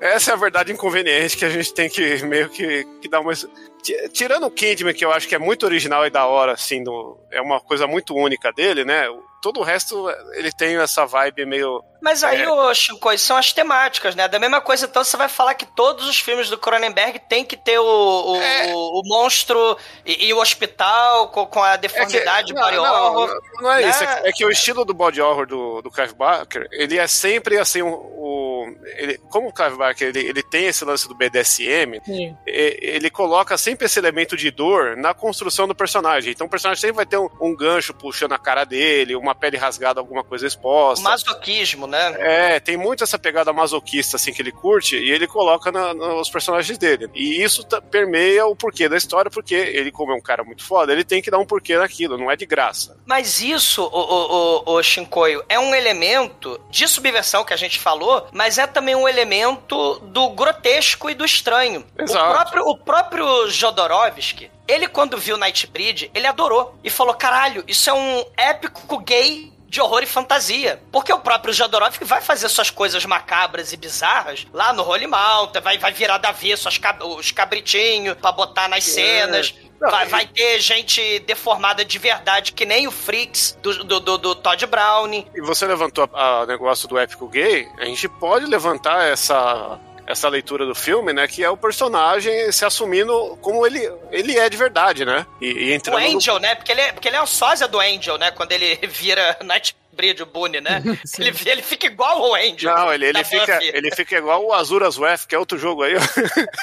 Essa 0.00 0.32
é 0.32 0.34
a 0.34 0.36
verdade 0.36 0.72
inconveniente 0.72 1.36
que 1.36 1.44
a 1.44 1.50
gente 1.50 1.72
tem 1.72 1.88
que 1.88 2.24
meio 2.24 2.48
que, 2.48 2.84
que 3.00 3.08
dar 3.08 3.20
uma. 3.20 3.32
Ti- 3.34 4.08
Tirando 4.12 4.46
o 4.46 4.50
Kidman, 4.50 4.94
que 4.94 5.04
eu 5.04 5.12
acho 5.12 5.28
que 5.28 5.34
é 5.34 5.38
muito 5.38 5.64
original 5.66 6.06
e 6.06 6.10
da 6.10 6.26
hora, 6.26 6.52
assim, 6.52 6.82
do, 6.82 7.18
é 7.30 7.40
uma 7.40 7.60
coisa 7.60 7.86
muito 7.86 8.14
única 8.14 8.52
dele, 8.52 8.84
né? 8.84 9.04
Todo 9.40 9.60
o 9.60 9.62
resto, 9.64 10.08
ele 10.34 10.50
tem 10.52 10.76
essa 10.76 11.04
vibe 11.06 11.44
meio. 11.46 11.82
Mas 12.02 12.24
aí, 12.24 12.42
É. 12.42 12.50
ô 12.50 12.74
Chico, 12.74 13.16
são 13.16 13.36
as 13.36 13.52
temáticas, 13.52 14.16
né? 14.16 14.26
Da 14.26 14.38
mesma 14.38 14.60
coisa, 14.60 14.86
então, 14.86 15.04
você 15.04 15.16
vai 15.16 15.28
falar 15.28 15.54
que 15.54 15.64
todos 15.64 16.08
os 16.08 16.18
filmes 16.18 16.50
do 16.50 16.58
Cronenberg 16.58 17.20
tem 17.28 17.44
que 17.44 17.56
ter 17.56 17.78
o, 17.78 17.84
o, 18.32 18.36
É. 18.36 18.72
o- 18.74 19.00
o 19.00 19.02
monstro 19.04 19.76
e, 20.04 20.26
e 20.26 20.34
o 20.34 20.38
hospital 20.40 21.28
com, 21.28 21.46
com 21.46 21.62
a 21.62 21.76
deformidade, 21.76 22.52
não, 22.52 22.60
body 22.62 22.76
não, 22.76 23.04
horror. 23.06 23.28
não, 23.54 23.62
não 23.62 23.72
é 23.72 23.82
né? 23.82 23.88
isso. 23.90 24.02
É 24.02 24.06
que, 24.22 24.28
é 24.28 24.32
que 24.32 24.44
o 24.44 24.50
estilo 24.50 24.84
do 24.84 24.92
body 24.92 25.20
horror 25.20 25.46
do, 25.46 25.80
do 25.80 25.90
Clive 25.92 26.14
Barker, 26.14 26.66
ele 26.72 26.98
é 26.98 27.06
sempre 27.06 27.56
assim, 27.58 27.82
o. 27.82 27.88
o- 27.88 28.76
ele, 28.96 29.18
como 29.30 29.48
o 29.48 29.52
Clive 29.52 29.76
Barker 29.76 30.08
ele, 30.08 30.20
ele 30.26 30.42
tem 30.42 30.66
esse 30.66 30.84
lance 30.84 31.06
do 31.08 31.14
BDSM, 31.14 32.00
Sim. 32.04 32.36
e- 32.46 32.78
ele 32.82 33.10
coloca 33.10 33.56
sempre 33.56 33.86
esse 33.86 33.98
elemento 33.98 34.36
de 34.36 34.50
dor 34.50 34.96
na 34.96 35.14
construção 35.14 35.68
do 35.68 35.74
personagem. 35.74 36.32
Então 36.32 36.46
o 36.46 36.50
personagem 36.50 36.80
sempre 36.80 36.96
vai 36.96 37.06
ter 37.06 37.16
um, 37.18 37.28
um 37.40 37.54
gancho 37.56 37.94
puxando 37.94 38.32
a 38.32 38.38
cara 38.38 38.64
dele, 38.64 39.14
uma 39.14 39.34
pele 39.34 39.56
rasgada, 39.56 40.00
alguma 40.00 40.24
coisa 40.24 40.44
O 40.44 40.48
exposta. 40.48 41.02
masoquismo, 41.08 41.86
né? 41.86 41.91
É, 41.96 42.60
tem 42.60 42.76
muito 42.76 43.04
essa 43.04 43.18
pegada 43.18 43.52
masoquista 43.52 44.16
assim 44.16 44.32
que 44.32 44.40
ele 44.42 44.52
curte 44.52 44.96
e 44.96 45.10
ele 45.10 45.26
coloca 45.26 45.70
na- 45.72 45.92
nos 45.94 46.30
personagens 46.30 46.76
dele. 46.78 47.08
E 47.14 47.42
isso 47.42 47.64
tá- 47.64 47.80
permeia 47.80 48.46
o 48.46 48.56
porquê 48.56 48.88
da 48.88 48.96
história, 48.96 49.30
porque 49.30 49.54
ele, 49.54 49.90
como 49.92 50.12
é 50.12 50.14
um 50.14 50.20
cara 50.20 50.44
muito 50.44 50.64
foda, 50.64 50.92
ele 50.92 51.04
tem 51.04 51.20
que 51.22 51.30
dar 51.30 51.38
um 51.38 51.46
porquê 51.46 51.76
naquilo, 51.76 52.16
não 52.18 52.30
é 52.30 52.36
de 52.36 52.46
graça. 52.46 52.96
Mas 53.06 53.40
isso, 53.40 53.82
o, 53.82 53.86
o, 53.86 54.62
o, 54.66 54.74
o 54.78 54.82
Shinkoio, 54.82 55.44
é 55.48 55.58
um 55.58 55.74
elemento 55.74 56.60
de 56.70 56.86
subversão 56.88 57.44
que 57.44 57.52
a 57.52 57.56
gente 57.56 57.78
falou, 57.78 58.26
mas 58.32 58.58
é 58.58 58.66
também 58.66 58.94
um 58.94 59.08
elemento 59.08 59.98
do 60.00 60.30
grotesco 60.30 61.10
e 61.10 61.14
do 61.14 61.24
estranho. 61.24 61.84
Exato. 61.98 62.24
O 62.30 62.34
próprio, 62.34 62.64
o 62.68 62.78
próprio 62.78 63.50
Jodorowsky, 63.50 64.50
ele 64.68 64.86
quando 64.88 65.18
viu 65.18 65.36
Nightbreed, 65.36 66.10
ele 66.14 66.26
adorou. 66.26 66.74
E 66.84 66.90
falou, 66.90 67.14
caralho, 67.14 67.64
isso 67.66 67.90
é 67.90 67.92
um 67.92 68.24
épico 68.36 68.98
gay 68.98 69.51
de 69.72 69.80
horror 69.80 70.02
e 70.02 70.06
fantasia. 70.06 70.80
Porque 70.92 71.10
o 71.10 71.18
próprio 71.18 71.52
Jodorowsky 71.54 72.04
vai 72.04 72.20
fazer 72.20 72.46
suas 72.50 72.68
coisas 72.70 73.06
macabras 73.06 73.72
e 73.72 73.76
bizarras 73.78 74.46
lá 74.52 74.70
no 74.74 74.82
Holy 74.86 75.06
Mountain, 75.06 75.62
vai, 75.62 75.78
vai 75.78 75.92
virar 75.92 76.18
da 76.18 76.28
avesso 76.28 76.68
as 76.68 76.76
cab- 76.76 77.02
os 77.02 77.32
cabritinhos 77.32 78.14
pra 78.18 78.30
botar 78.30 78.68
nas 78.68 78.84
cenas. 78.84 79.54
Não, 79.80 79.90
Vai, 79.90 80.06
vai 80.06 80.26
ter 80.26 80.60
gente 80.60 81.18
deformada 81.20 81.84
de 81.84 81.98
verdade, 81.98 82.52
que 82.52 82.64
nem 82.64 82.86
o 82.86 82.92
Freaks 82.92 83.58
do, 83.60 83.82
do, 83.82 83.98
do, 83.98 84.18
do 84.18 84.34
Todd 84.36 84.64
Brown. 84.66 85.10
E 85.34 85.40
você 85.40 85.66
levantou 85.66 86.08
o 86.12 86.46
negócio 86.46 86.86
do 86.86 86.96
épico 86.96 87.26
gay, 87.26 87.66
a 87.78 87.84
gente 87.86 88.08
pode 88.08 88.46
levantar 88.46 89.02
essa 89.04 89.80
essa 90.06 90.28
leitura 90.28 90.66
do 90.66 90.74
filme, 90.74 91.12
né, 91.12 91.26
que 91.28 91.42
é 91.44 91.48
o 91.50 91.56
personagem 91.56 92.50
se 92.52 92.64
assumindo 92.64 93.36
como 93.40 93.66
ele, 93.66 93.90
ele 94.10 94.38
é 94.38 94.48
de 94.48 94.56
verdade, 94.56 95.04
né? 95.04 95.26
E, 95.40 95.46
e 95.46 95.70
O 95.70 95.74
entrando 95.74 96.00
no- 96.00 96.16
Angel, 96.16 96.38
né? 96.38 96.54
Porque 96.54 96.72
ele, 96.72 96.80
é, 96.80 96.92
porque 96.92 97.08
ele 97.08 97.16
é 97.16 97.22
um 97.22 97.26
sósia 97.26 97.68
do 97.68 97.78
Angel, 97.80 98.18
né? 98.18 98.30
Quando 98.30 98.52
ele 98.52 98.76
vira 98.88 99.36
Nightbreed, 99.42 99.81
o 100.22 100.26
Boone, 100.26 100.60
né? 100.60 100.82
ele, 101.18 101.36
ele 101.46 101.62
fica 101.62 101.86
igual 101.86 102.20
o 102.22 102.34
Angel. 102.34 102.74
Não, 102.74 102.92
ele, 102.92 103.06
ele, 103.06 103.24
fica, 103.24 103.54
Buffy. 103.54 103.70
ele 103.74 103.90
fica 103.94 104.16
igual 104.16 104.44
o 104.44 104.52
Azuras 104.52 104.98
Wrath, 104.98 105.26
que 105.26 105.34
é 105.34 105.38
outro 105.38 105.58
jogo 105.58 105.82
aí. 105.82 105.94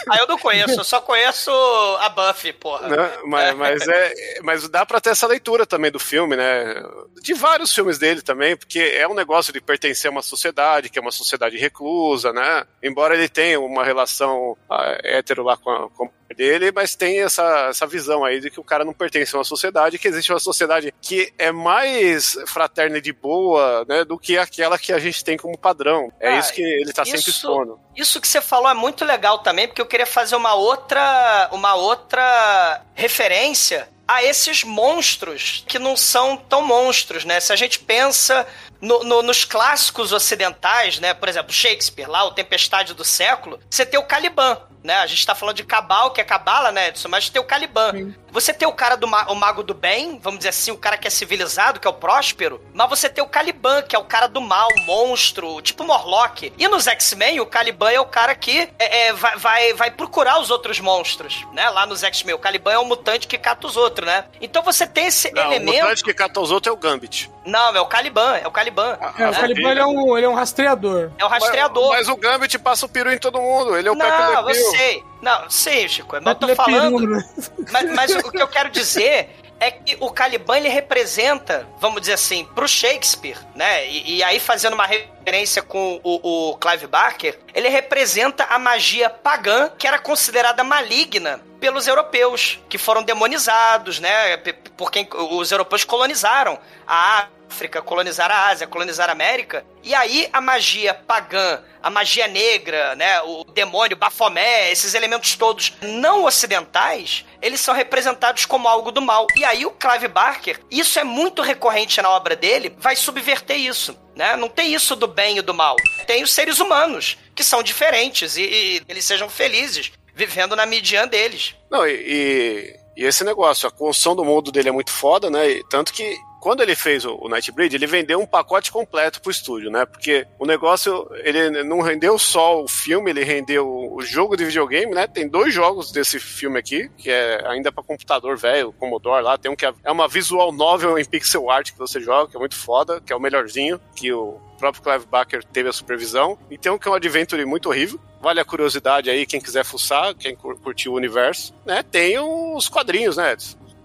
Ah, 0.09 0.17
eu 0.17 0.27
não 0.27 0.37
conheço, 0.37 0.79
eu 0.79 0.83
só 0.83 0.99
conheço 0.99 1.51
a 1.99 2.09
Buffy, 2.09 2.53
porra. 2.53 2.87
né? 2.87 3.11
mas, 3.25 3.55
mas, 3.55 3.87
é, 3.87 4.13
mas 4.41 4.69
dá 4.69 4.85
pra 4.85 4.99
ter 4.99 5.11
essa 5.11 5.27
leitura 5.27 5.65
também 5.65 5.91
do 5.91 5.99
filme, 5.99 6.35
né? 6.35 6.75
De 7.21 7.33
vários 7.33 7.73
filmes 7.73 7.97
dele 7.97 8.21
também, 8.21 8.55
porque 8.55 8.79
é 8.79 9.07
um 9.07 9.13
negócio 9.13 9.53
de 9.53 9.61
pertencer 9.61 10.09
a 10.09 10.11
uma 10.11 10.21
sociedade, 10.21 10.89
que 10.89 10.97
é 10.97 11.01
uma 11.01 11.11
sociedade 11.11 11.57
reclusa, 11.57 12.33
né? 12.33 12.65
Embora 12.81 13.15
ele 13.15 13.29
tenha 13.29 13.59
uma 13.59 13.83
relação 13.83 14.57
ah, 14.69 14.97
hétero 15.03 15.43
lá 15.43 15.55
com 15.57 15.69
a, 15.69 15.89
com 15.89 16.09
dele, 16.35 16.71
mas 16.73 16.95
tem 16.95 17.21
essa, 17.21 17.67
essa 17.69 17.87
visão 17.87 18.23
aí 18.23 18.39
de 18.39 18.49
que 18.49 18.59
o 18.59 18.63
cara 18.63 18.85
não 18.85 18.93
pertence 18.93 19.35
a 19.35 19.39
uma 19.39 19.43
sociedade, 19.43 19.97
que 19.97 20.07
existe 20.07 20.31
uma 20.31 20.39
sociedade 20.39 20.93
que 21.01 21.33
é 21.37 21.51
mais 21.51 22.37
fraterna 22.47 22.97
e 22.97 23.01
de 23.01 23.13
boa, 23.13 23.85
né, 23.87 24.03
do 24.05 24.17
que 24.17 24.37
aquela 24.37 24.77
que 24.77 24.93
a 24.93 24.99
gente 24.99 25.23
tem 25.23 25.37
como 25.37 25.57
padrão. 25.57 26.11
É 26.19 26.29
Ah, 26.29 26.39
isso 26.39 26.53
que 26.53 26.61
ele 26.61 26.93
tá 26.93 27.03
sempre 27.05 27.29
expondo. 27.29 27.79
Isso 27.95 28.21
que 28.21 28.27
você 28.27 28.41
falou 28.41 28.69
é 28.69 28.73
muito 28.73 29.03
legal 29.03 29.39
também, 29.39 29.67
porque 29.67 29.81
eu 29.81 29.85
queria 29.85 30.05
fazer 30.05 30.35
uma 30.35 30.53
outra, 30.53 31.49
uma 31.51 31.75
outra 31.75 32.81
referência 32.93 33.89
a 34.11 34.23
esses 34.23 34.63
monstros 34.63 35.63
que 35.67 35.77
não 35.77 35.95
são 35.95 36.35
tão 36.35 36.63
monstros, 36.63 37.23
né? 37.25 37.39
Se 37.39 37.53
a 37.53 37.55
gente 37.55 37.77
pensa 37.77 38.47
no- 38.81 39.03
no- 39.03 39.21
nos 39.21 39.45
clássicos 39.45 40.11
ocidentais, 40.11 40.97
né? 40.99 41.13
Por 41.13 41.29
exemplo, 41.29 41.53
Shakespeare, 41.53 42.09
lá, 42.09 42.23
o 42.23 42.31
Tempestade 42.31 42.95
do 42.95 43.03
Século, 43.05 43.59
você 43.69 43.85
tem 43.85 43.99
o 43.99 44.03
Caliban, 44.03 44.59
né? 44.83 44.95
A 44.95 45.05
gente 45.05 45.23
tá 45.23 45.35
falando 45.35 45.57
de 45.57 45.63
Cabal, 45.63 46.09
que 46.11 46.19
é 46.19 46.23
Cabala, 46.23 46.71
né, 46.71 46.87
Edson? 46.87 47.07
Mas 47.07 47.29
tem 47.29 47.39
o 47.39 47.45
Caliban. 47.45 47.91
Você 48.31 48.53
tem 48.53 48.67
o 48.67 48.71
cara 48.73 48.95
do 48.95 49.07
ma- 49.07 49.25
o 49.29 49.35
mago 49.35 49.63
do 49.63 49.73
bem, 49.73 50.19
vamos 50.21 50.39
dizer 50.39 50.49
assim, 50.49 50.71
o 50.71 50.77
cara 50.77 50.97
que 50.97 51.07
é 51.07 51.11
civilizado, 51.11 51.79
que 51.79 51.87
é 51.87 51.89
o 51.89 51.93
próspero, 51.93 52.61
mas 52.73 52.89
você 52.89 53.09
tem 53.09 53.23
o 53.23 53.27
Caliban, 53.27 53.81
que 53.81 53.95
é 53.95 53.99
o 53.99 54.03
cara 54.03 54.27
do 54.27 54.41
mal, 54.41 54.67
monstro, 54.85 55.61
tipo 55.61 55.83
Morlock. 55.83 56.53
E 56.57 56.67
nos 56.67 56.87
X-Men, 56.87 57.39
o 57.39 57.45
Caliban 57.45 57.91
é 57.91 57.99
o 57.99 58.05
cara 58.05 58.35
que 58.35 58.69
é, 58.77 59.07
é, 59.07 59.13
vai, 59.13 59.35
vai, 59.37 59.73
vai 59.73 59.91
procurar 59.91 60.39
os 60.39 60.49
outros 60.49 60.79
monstros, 60.79 61.45
né? 61.53 61.69
Lá 61.69 61.85
nos 61.85 62.03
X-Men, 62.03 62.35
o 62.35 62.39
Caliban 62.39 62.71
é 62.73 62.77
o 62.79 62.85
mutante 62.85 63.27
que 63.27 63.37
cata 63.37 63.67
os 63.67 63.75
outros, 63.77 64.05
né? 64.05 64.25
Então 64.41 64.61
você 64.63 64.85
tem 64.85 65.07
esse 65.07 65.31
Não, 65.31 65.43
o 65.43 65.45
elemento. 65.53 65.81
mutante 65.81 66.03
que 66.03 66.13
cata 66.13 66.39
os 66.39 66.51
outros 66.51 66.71
é 66.71 66.73
o 66.73 66.79
Gambit. 66.79 67.29
Não, 67.45 67.75
é 67.75 67.81
o 67.81 67.85
Caliban, 67.85 68.37
é 68.37 68.47
o 68.47 68.51
Caliban. 68.51 68.97
É, 69.17 69.27
o 69.29 69.33
Caliban 69.33 69.71
ele 69.71 69.79
é, 69.79 69.85
um, 69.85 70.17
ele 70.17 70.25
é 70.25 70.29
um 70.29 70.35
rastreador. 70.35 71.11
É 71.17 71.25
o 71.25 71.27
rastreador. 71.27 71.89
Mas, 71.89 72.07
mas 72.07 72.09
o 72.09 72.15
Gambit 72.15 72.59
passa 72.59 72.85
o 72.85 72.89
peru 72.89 73.11
em 73.11 73.17
todo 73.17 73.39
mundo. 73.41 73.75
Ele 73.75 73.87
é 73.87 73.91
o 73.91 73.95
Não, 73.95 74.49
eu 74.49 74.55
sei. 74.55 75.03
Não, 75.21 75.49
sei, 75.49 75.87
Chico. 75.87 76.15
Eu 76.15 76.21
tô 76.35 76.47
Pepe 76.47 76.51
Le 76.51 76.55
falando. 76.55 77.07
Né? 77.07 77.23
Mas, 77.71 77.93
mas 77.93 78.15
o 78.15 78.31
que 78.31 78.41
eu 78.41 78.47
quero 78.47 78.69
dizer 78.69 79.29
é 79.59 79.71
que 79.71 79.97
o 79.99 80.09
Caliban 80.09 80.57
ele 80.57 80.69
representa, 80.69 81.67
vamos 81.79 82.01
dizer 82.01 82.13
assim, 82.13 82.45
pro 82.45 82.67
Shakespeare, 82.67 83.37
né? 83.53 83.87
E, 83.87 84.17
e 84.17 84.23
aí 84.23 84.39
fazendo 84.39 84.73
uma 84.73 84.87
referência 85.29 85.61
com 85.61 86.01
o, 86.03 86.49
o 86.49 86.57
Clive 86.57 86.87
Barker, 86.87 87.37
ele 87.53 87.69
representa 87.69 88.45
a 88.45 88.57
magia 88.57 89.09
pagã 89.11 89.69
que 89.77 89.87
era 89.87 89.99
considerada 89.99 90.63
maligna 90.63 91.39
pelos 91.59 91.87
europeus, 91.87 92.59
que 92.67 92.79
foram 92.79 93.03
demonizados, 93.03 93.99
né? 93.99 94.37
Por 94.75 94.89
quem 94.91 95.07
os 95.13 95.51
europeus 95.51 95.83
colonizaram 95.83 96.57
a 96.87 97.27
África, 97.47 97.81
colonizaram 97.81 98.33
a 98.33 98.47
Ásia, 98.47 98.65
colonizaram 98.65 99.11
a 99.11 99.13
América. 99.13 99.63
E 99.83 99.93
aí 99.93 100.27
a 100.33 100.41
magia 100.41 100.93
pagã, 100.93 101.61
a 101.81 101.89
magia 101.89 102.27
negra, 102.27 102.95
né, 102.95 103.21
o 103.21 103.43
demônio, 103.43 103.97
Baphomet, 103.97 104.71
esses 104.71 104.93
elementos 104.93 105.35
todos 105.35 105.73
não 105.81 106.25
ocidentais, 106.25 107.25
eles 107.41 107.59
são 107.59 107.73
representados 107.73 108.45
como 108.45 108.67
algo 108.67 108.91
do 108.91 109.01
mal. 109.01 109.27
E 109.35 109.43
aí 109.45 109.65
o 109.65 109.71
Clive 109.71 110.07
Barker, 110.07 110.59
isso 110.69 110.99
é 110.99 111.03
muito 111.03 111.41
recorrente 111.41 112.01
na 112.01 112.09
obra 112.09 112.35
dele, 112.35 112.75
vai 112.77 112.95
subverter 112.95 113.57
isso. 113.57 113.97
Né? 114.19 114.35
Não 114.35 114.49
tem 114.49 114.73
isso 114.73 114.97
do 114.97 115.07
bem 115.07 115.37
e 115.37 115.41
do 115.41 115.53
mal. 115.53 115.77
Tem 116.05 116.21
os 116.23 116.33
seres 116.33 116.59
humanos, 116.59 117.17
que 117.33 117.41
são 117.41 117.63
diferentes 117.63 118.35
e, 118.35 118.41
e 118.43 118.81
eles 118.89 119.05
sejam 119.05 119.29
felizes 119.29 119.93
vivendo 120.13 120.57
na 120.57 120.65
median 120.65 121.07
deles. 121.07 121.55
Não, 121.71 121.87
e, 121.87 121.93
e- 121.93 122.79
e 122.97 123.05
esse 123.05 123.23
negócio, 123.23 123.65
a 123.65 123.71
construção 123.71 124.13
do 124.17 124.25
mundo 124.25 124.51
dele 124.51 124.67
é 124.67 124.71
muito 124.73 124.91
foda, 124.91 125.29
né? 125.29 125.49
E 125.49 125.63
tanto 125.69 125.93
que 125.93 126.17
quando 126.39 126.61
ele 126.61 126.75
fez 126.75 127.05
o, 127.05 127.27
Nightbreed, 127.27 127.75
ele 127.75 127.87
vendeu 127.87 128.19
um 128.19 128.25
pacote 128.25 128.71
completo 128.71 129.21
pro 129.21 129.31
estúdio, 129.31 129.69
né? 129.69 129.85
Porque 129.85 130.25
o 130.37 130.45
negócio, 130.45 131.09
ele 131.23 131.63
não 131.63 131.81
rendeu 131.81 132.17
só 132.17 132.61
o 132.63 132.67
filme, 132.67 133.11
ele 133.11 133.23
rendeu 133.23 133.67
o 133.67 134.01
jogo 134.01 134.35
de 134.35 134.45
videogame, 134.45 134.93
né? 134.93 135.07
Tem 135.07 135.27
dois 135.27 135.53
jogos 135.53 135.91
desse 135.91 136.19
filme 136.19 136.59
aqui, 136.59 136.89
que 136.97 137.09
é 137.09 137.45
ainda 137.47 137.71
para 137.71 137.83
computador 137.83 138.37
velho, 138.37 138.73
Commodore 138.73 139.23
lá. 139.23 139.37
Tem 139.37 139.51
um 139.51 139.55
que 139.55 139.65
é, 139.65 139.73
é 139.83 139.91
uma 139.91 140.07
visual 140.07 140.51
novel 140.51 140.97
em 140.97 141.05
pixel 141.05 141.49
art 141.49 141.71
que 141.71 141.77
você 141.77 141.99
joga, 141.99 142.31
que 142.31 142.37
é 142.37 142.39
muito 142.39 142.55
foda, 142.55 143.01
que 143.01 143.11
é 143.11 143.15
o 143.15 143.19
melhorzinho, 143.19 143.79
que 143.95 144.11
o 144.11 144.39
próprio 144.57 144.83
Clive 144.83 145.05
Barker 145.05 145.43
teve 145.43 145.69
a 145.69 145.73
supervisão. 145.73 146.37
E 146.49 146.57
tem 146.57 146.71
um 146.71 146.77
que 146.77 146.87
é 146.87 146.91
um 146.91 146.95
adventure 146.95 147.43
muito 147.45 147.69
horrível. 147.69 147.99
Vale 148.21 148.41
a 148.41 148.45
curiosidade 148.45 149.09
aí, 149.09 149.25
quem 149.25 149.39
quiser 149.39 149.63
fuçar, 149.63 150.13
quem 150.13 150.35
curtiu 150.35 150.91
o 150.91 150.95
universo, 150.95 151.53
né? 151.65 151.81
Tem 151.81 152.19
os 152.19 152.67
quadrinhos, 152.67 153.15
né? 153.15 153.35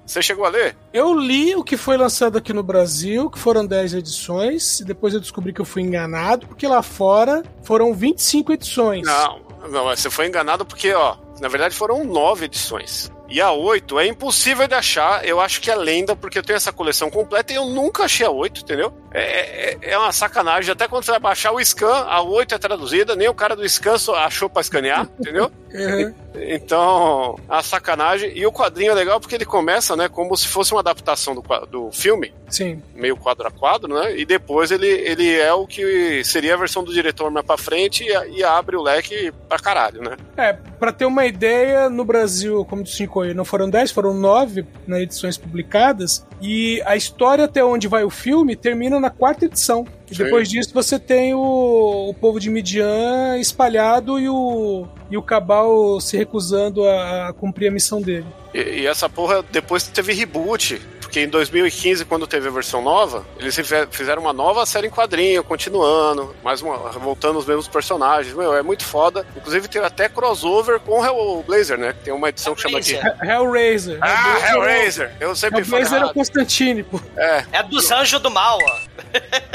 Você 0.06 0.22
chegou 0.22 0.44
a 0.44 0.48
ler? 0.48 0.76
Eu 0.92 1.14
li 1.14 1.56
o 1.56 1.64
que 1.64 1.76
foi 1.76 1.96
lançado 1.96 2.36
aqui 2.36 2.52
no 2.52 2.62
Brasil, 2.62 3.30
que 3.30 3.38
foram 3.38 3.64
10 3.64 3.94
edições, 3.94 4.80
e 4.80 4.84
depois 4.84 5.14
eu 5.14 5.20
descobri 5.20 5.52
que 5.52 5.60
eu 5.60 5.64
fui 5.64 5.82
enganado, 5.82 6.46
porque 6.46 6.66
lá 6.66 6.82
fora 6.82 7.42
foram 7.62 7.94
25 7.94 8.52
edições. 8.52 9.06
Não, 9.06 9.40
não, 9.70 9.84
você 9.84 10.10
foi 10.10 10.26
enganado 10.26 10.64
porque, 10.64 10.92
ó, 10.92 11.16
na 11.40 11.48
verdade 11.48 11.74
foram 11.74 12.04
9 12.04 12.44
edições. 12.44 13.10
E 13.34 13.40
a 13.40 13.50
8 13.50 13.98
é 13.98 14.06
impossível 14.06 14.68
de 14.68 14.74
achar. 14.74 15.26
Eu 15.26 15.40
acho 15.40 15.60
que 15.60 15.68
é 15.68 15.74
lenda, 15.74 16.14
porque 16.14 16.38
eu 16.38 16.42
tenho 16.44 16.56
essa 16.56 16.72
coleção 16.72 17.10
completa 17.10 17.52
e 17.52 17.56
eu 17.56 17.66
nunca 17.66 18.04
achei 18.04 18.24
a 18.24 18.30
8, 18.30 18.60
entendeu? 18.60 18.94
É, 19.12 19.22
é, 19.22 19.78
é, 19.82 19.90
é 19.90 19.98
uma 19.98 20.12
sacanagem. 20.12 20.70
Até 20.70 20.86
quando 20.86 21.02
você 21.02 21.10
vai 21.10 21.18
baixar 21.18 21.50
o 21.50 21.60
scan, 21.60 22.04
a 22.08 22.22
8 22.22 22.54
é 22.54 22.58
traduzida, 22.58 23.16
nem 23.16 23.28
o 23.28 23.34
cara 23.34 23.56
do 23.56 23.68
scan 23.68 23.96
achou 24.18 24.48
pra 24.48 24.60
escanear, 24.60 25.08
entendeu? 25.18 25.50
Uhum. 25.74 26.14
Então, 26.36 27.36
a 27.48 27.62
sacanagem. 27.62 28.36
E 28.36 28.46
o 28.46 28.52
quadrinho 28.52 28.92
é 28.92 28.94
legal 28.94 29.20
porque 29.20 29.34
ele 29.34 29.44
começa, 29.44 29.96
né, 29.96 30.08
como 30.08 30.36
se 30.36 30.46
fosse 30.48 30.72
uma 30.72 30.80
adaptação 30.80 31.34
do, 31.34 31.42
do 31.66 31.92
filme. 31.92 32.32
Sim. 32.48 32.82
Meio 32.94 33.16
quadro 33.16 33.46
a 33.46 33.50
quadro, 33.50 33.92
né? 33.92 34.16
E 34.16 34.24
depois 34.24 34.70
ele, 34.70 34.86
ele 34.86 35.34
é 35.34 35.52
o 35.52 35.66
que 35.66 36.22
seria 36.24 36.54
a 36.54 36.56
versão 36.56 36.84
do 36.84 36.92
diretor 36.92 37.30
mais 37.30 37.46
pra 37.46 37.56
frente 37.56 38.04
e, 38.04 38.38
e 38.38 38.44
abre 38.44 38.76
o 38.76 38.82
leque 38.82 39.32
pra 39.48 39.58
caralho, 39.58 40.02
né? 40.02 40.16
É, 40.36 40.52
pra 40.52 40.92
ter 40.92 41.04
uma 41.04 41.26
ideia, 41.26 41.88
no 41.88 42.04
Brasil, 42.04 42.64
como 42.64 42.82
de 42.82 42.90
foi, 43.24 43.34
não 43.34 43.44
foram 43.44 43.70
10, 43.70 43.90
foram 43.90 44.12
9 44.12 44.66
né, 44.86 45.02
edições 45.02 45.38
publicadas. 45.38 46.26
E 46.42 46.82
a 46.84 46.94
história 46.94 47.44
até 47.44 47.64
onde 47.64 47.88
vai 47.88 48.04
o 48.04 48.10
filme 48.10 48.54
termina 48.54 49.00
na 49.00 49.08
quarta 49.08 49.46
edição. 49.46 49.86
E 50.10 50.14
depois 50.14 50.48
disso 50.48 50.70
você 50.74 50.98
tem 50.98 51.32
o, 51.32 52.10
o 52.10 52.14
povo 52.14 52.38
de 52.38 52.50
Midian 52.50 53.38
espalhado 53.38 54.18
e 54.18 54.28
o, 54.28 54.86
e 55.10 55.16
o 55.16 55.22
Cabal 55.22 56.00
se 56.00 56.16
recusando 56.16 56.84
a, 56.84 57.28
a 57.28 57.32
cumprir 57.32 57.68
a 57.68 57.70
missão 57.70 58.02
dele. 58.02 58.26
E, 58.52 58.82
e, 58.82 58.86
essa 58.86 59.08
porra 59.08 59.42
depois 59.50 59.86
teve 59.88 60.12
reboot. 60.12 60.80
Porque 61.14 61.26
em 61.26 61.28
2015, 61.28 62.04
quando 62.06 62.26
teve 62.26 62.48
a 62.48 62.50
versão 62.50 62.82
nova, 62.82 63.24
eles 63.38 63.56
fizeram 63.92 64.20
uma 64.20 64.32
nova 64.32 64.66
série 64.66 64.88
em 64.88 64.90
quadrinho, 64.90 65.44
continuando, 65.44 66.34
mais 66.42 66.60
uma, 66.60 66.76
voltando 66.90 67.38
os 67.38 67.46
mesmos 67.46 67.68
personagens. 67.68 68.34
Meu, 68.34 68.52
é 68.52 68.62
muito 68.62 68.84
foda. 68.84 69.24
Inclusive 69.36 69.68
tem 69.68 69.80
até 69.80 70.08
crossover 70.08 70.80
com 70.80 71.00
o 71.00 71.04
Hellblazer, 71.04 71.78
né? 71.78 71.94
Tem 72.02 72.12
uma 72.12 72.30
edição 72.30 72.52
que 72.52 72.62
chama 72.62 72.80
de. 72.80 72.96
Hellraiser. 73.22 73.96
Ah, 74.00 74.50
Hellraiser! 74.50 75.12
Eu 75.20 75.36
sempre 75.36 75.62
falo. 75.62 75.82
Hellraiser 75.82 76.02
é 76.02 76.06
o 76.06 76.12
Constantine, 76.12 76.82
pô. 76.82 77.00
É. 77.16 77.44
É 77.52 77.62
dos 77.62 77.92
anjos 77.92 78.20
do 78.20 78.28
mal, 78.28 78.58
ó. 78.60 78.78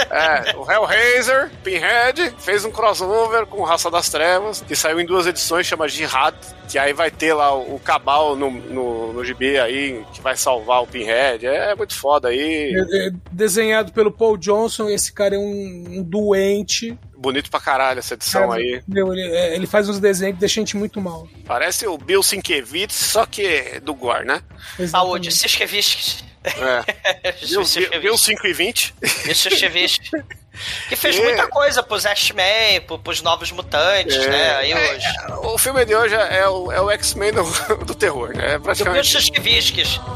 É, 0.10 0.56
o 0.56 0.72
Hellraiser, 0.72 1.52
Pinhead, 1.62 2.36
fez 2.40 2.64
um 2.64 2.72
crossover 2.72 3.46
com 3.46 3.64
Raça 3.64 3.92
das 3.92 4.08
Trevas, 4.08 4.64
que 4.66 4.78
saiu 4.78 4.98
em 4.98 5.06
duas 5.06 5.28
edições, 5.28 5.68
chama 5.68 5.90
Jihad, 5.90 6.38
que 6.70 6.78
aí 6.78 6.94
vai 6.94 7.10
ter 7.10 7.34
lá 7.34 7.54
o, 7.56 7.80
Cabal 7.80 8.36
no, 8.36 8.52
no, 8.52 9.14
no 9.14 9.26
gibi 9.26 9.58
aí, 9.58 10.06
que 10.14 10.22
vai 10.22 10.38
salvar 10.38 10.84
o 10.84 10.88
Pinhead. 10.88 11.48
É, 11.48 11.72
é 11.72 11.76
muito 11.76 11.96
foda 11.96 12.30
aí. 12.30 12.74
É, 12.76 13.08
é 13.08 13.12
desenhado 13.32 13.92
pelo 13.92 14.12
Paul 14.12 14.38
Johnson, 14.38 14.88
esse 14.88 15.12
cara 15.12 15.36
é 15.36 15.40
um, 15.40 15.86
um 15.90 16.04
doente. 16.04 16.98
Bonito 17.18 17.50
pra 17.50 17.60
caralho 17.60 18.00
essa 18.00 18.14
edição 18.14 18.54
É, 18.54 18.58
aí. 18.58 18.84
Meu, 18.88 19.12
ele, 19.12 19.24
é, 19.24 19.56
ele 19.56 19.66
faz 19.66 19.90
uns 19.90 20.00
desenhos 20.00 20.36
que 20.36 20.40
deixam 20.40 20.62
a 20.62 20.66
gente 20.66 20.78
muito 20.78 21.02
mal. 21.02 21.28
Parece 21.46 21.88
o 21.88 21.98
Bill 21.98 22.22
Sienkiewicz, 22.22 22.94
só 22.94 23.26
que 23.26 23.80
do 23.82 23.96
Gore, 23.96 24.26
né? 24.26 24.42
Saúde, 24.88 25.32
Sienkiewicz. 25.32 26.24
É. 26.44 27.34
Bill 28.00 28.18
5 28.18 28.48
e 28.48 28.54
20. 28.54 28.94
Sienkiewicz. 29.34 30.12
Que 30.88 30.96
fez 30.96 31.18
É. 31.18 31.24
muita 31.24 31.48
coisa 31.48 31.82
pros 31.84 32.06
X-Men, 32.06 32.82
pro- 32.82 33.00
pros 33.00 33.22
Novos 33.22 33.52
Mutantes, 33.52 34.16
É. 34.16 34.30
né? 34.30 34.56
Aí 34.58 34.72
É, 34.72 34.94
hoje. 34.94 35.08
O 35.46 35.58
filme 35.58 35.86
de 35.86 35.96
hoje 35.96 36.16
é 36.16 36.48
o, 36.48 36.72
é 36.72 36.82
o 36.82 36.90
X-Men 36.92 37.32
do, 37.34 37.44
do 37.86 37.96
terror, 37.96 38.30
né? 38.36 38.56
É 38.56 38.60
praticamente. 38.60 39.10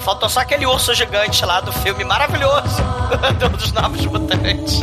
Faltou 0.01 0.27
só 0.29 0.41
aquele 0.41 0.65
urso 0.65 0.93
gigante 0.93 1.45
lá 1.45 1.61
do 1.61 1.71
filme 1.71 2.03
maravilhoso 2.03 2.83
dos 3.51 3.71
Novos 3.71 4.05
Mutantes. 4.05 4.79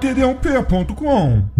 td1p.com 0.00 1.53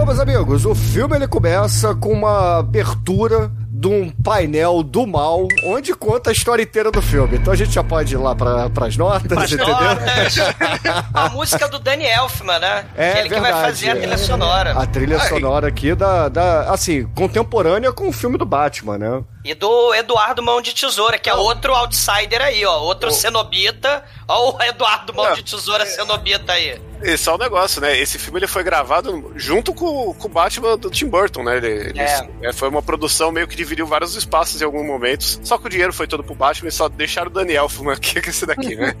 Bom, 0.00 0.06
meus 0.06 0.18
amigos, 0.18 0.64
o 0.64 0.74
filme 0.74 1.14
ele 1.14 1.28
começa 1.28 1.94
com 1.94 2.10
uma 2.10 2.60
abertura 2.60 3.52
de 3.70 3.86
um 3.86 4.08
painel 4.08 4.82
do 4.82 5.06
mal, 5.06 5.46
onde 5.66 5.94
conta 5.94 6.30
a 6.30 6.32
história 6.32 6.62
inteira 6.62 6.90
do 6.90 7.02
filme. 7.02 7.36
Então 7.36 7.52
a 7.52 7.56
gente 7.56 7.72
já 7.72 7.84
pode 7.84 8.14
ir 8.14 8.16
lá 8.16 8.34
para 8.34 8.86
as 8.86 8.96
notas, 8.96 9.28
Pras 9.28 9.52
entendeu? 9.52 9.74
notas. 9.74 10.38
a 11.12 11.28
música 11.28 11.68
do 11.68 11.78
Danny 11.78 12.06
Elfman, 12.06 12.58
né? 12.58 12.86
É 12.96 13.12
que 13.12 13.18
ele 13.18 13.28
que 13.28 13.34
vai 13.40 13.52
verdade, 13.52 13.66
fazer 13.66 13.90
a 13.90 13.96
trilha 13.96 14.16
sonora. 14.18 14.72
A 14.72 14.86
trilha 14.86 15.18
Ai. 15.18 15.28
sonora 15.28 15.68
aqui 15.68 15.94
da, 15.94 16.30
da, 16.30 16.72
assim, 16.72 17.04
contemporânea 17.14 17.92
com 17.92 18.08
o 18.08 18.12
filme 18.12 18.38
do 18.38 18.46
Batman, 18.46 18.96
né? 18.96 19.22
E 19.42 19.54
do 19.54 19.94
Eduardo 19.94 20.42
Mão 20.42 20.60
de 20.60 20.74
Tesoura, 20.74 21.18
que 21.18 21.28
é 21.30 21.34
outro 21.34 21.72
outsider 21.74 22.42
aí, 22.42 22.64
ó. 22.66 22.78
Outro 22.80 23.10
cenobita. 23.10 24.04
Ó 24.28 24.50
o 24.56 24.62
Eduardo 24.62 25.14
Mão 25.14 25.32
de 25.34 25.42
Tesoura 25.42 25.86
cenobita 25.86 26.52
aí. 26.52 26.80
Esse 27.02 27.26
é 27.28 27.32
o 27.32 27.38
negócio, 27.38 27.80
né? 27.80 27.98
Esse 27.98 28.18
filme 28.18 28.38
ele 28.38 28.46
foi 28.46 28.62
gravado 28.62 29.32
junto 29.34 29.72
com, 29.72 30.12
com 30.12 30.26
o 30.28 30.30
Batman 30.30 30.76
do 30.76 30.90
Tim 30.90 31.06
Burton, 31.06 31.42
né? 31.42 31.56
Ele, 31.56 31.68
eles- 31.68 32.22
é, 32.42 32.52
foi 32.52 32.68
uma 32.68 32.82
produção 32.82 33.32
meio 33.32 33.48
que 33.48 33.56
dividiu 33.56 33.86
vários 33.86 34.14
espaços 34.14 34.60
em 34.60 34.64
alguns 34.66 34.86
momentos. 34.86 35.40
Só 35.42 35.56
que 35.56 35.66
o 35.66 35.70
dinheiro 35.70 35.92
foi 35.94 36.06
todo 36.06 36.22
pro 36.22 36.34
Batman 36.34 36.68
e 36.68 36.72
só 36.72 36.88
deixaram 36.90 37.28
o 37.30 37.32
Daniel 37.32 37.64
Elfman 37.64 37.94
aqui, 37.94 38.20
que 38.20 38.28
é 38.28 38.30
esse 38.30 38.44
daqui, 38.44 38.76
né? 38.76 38.94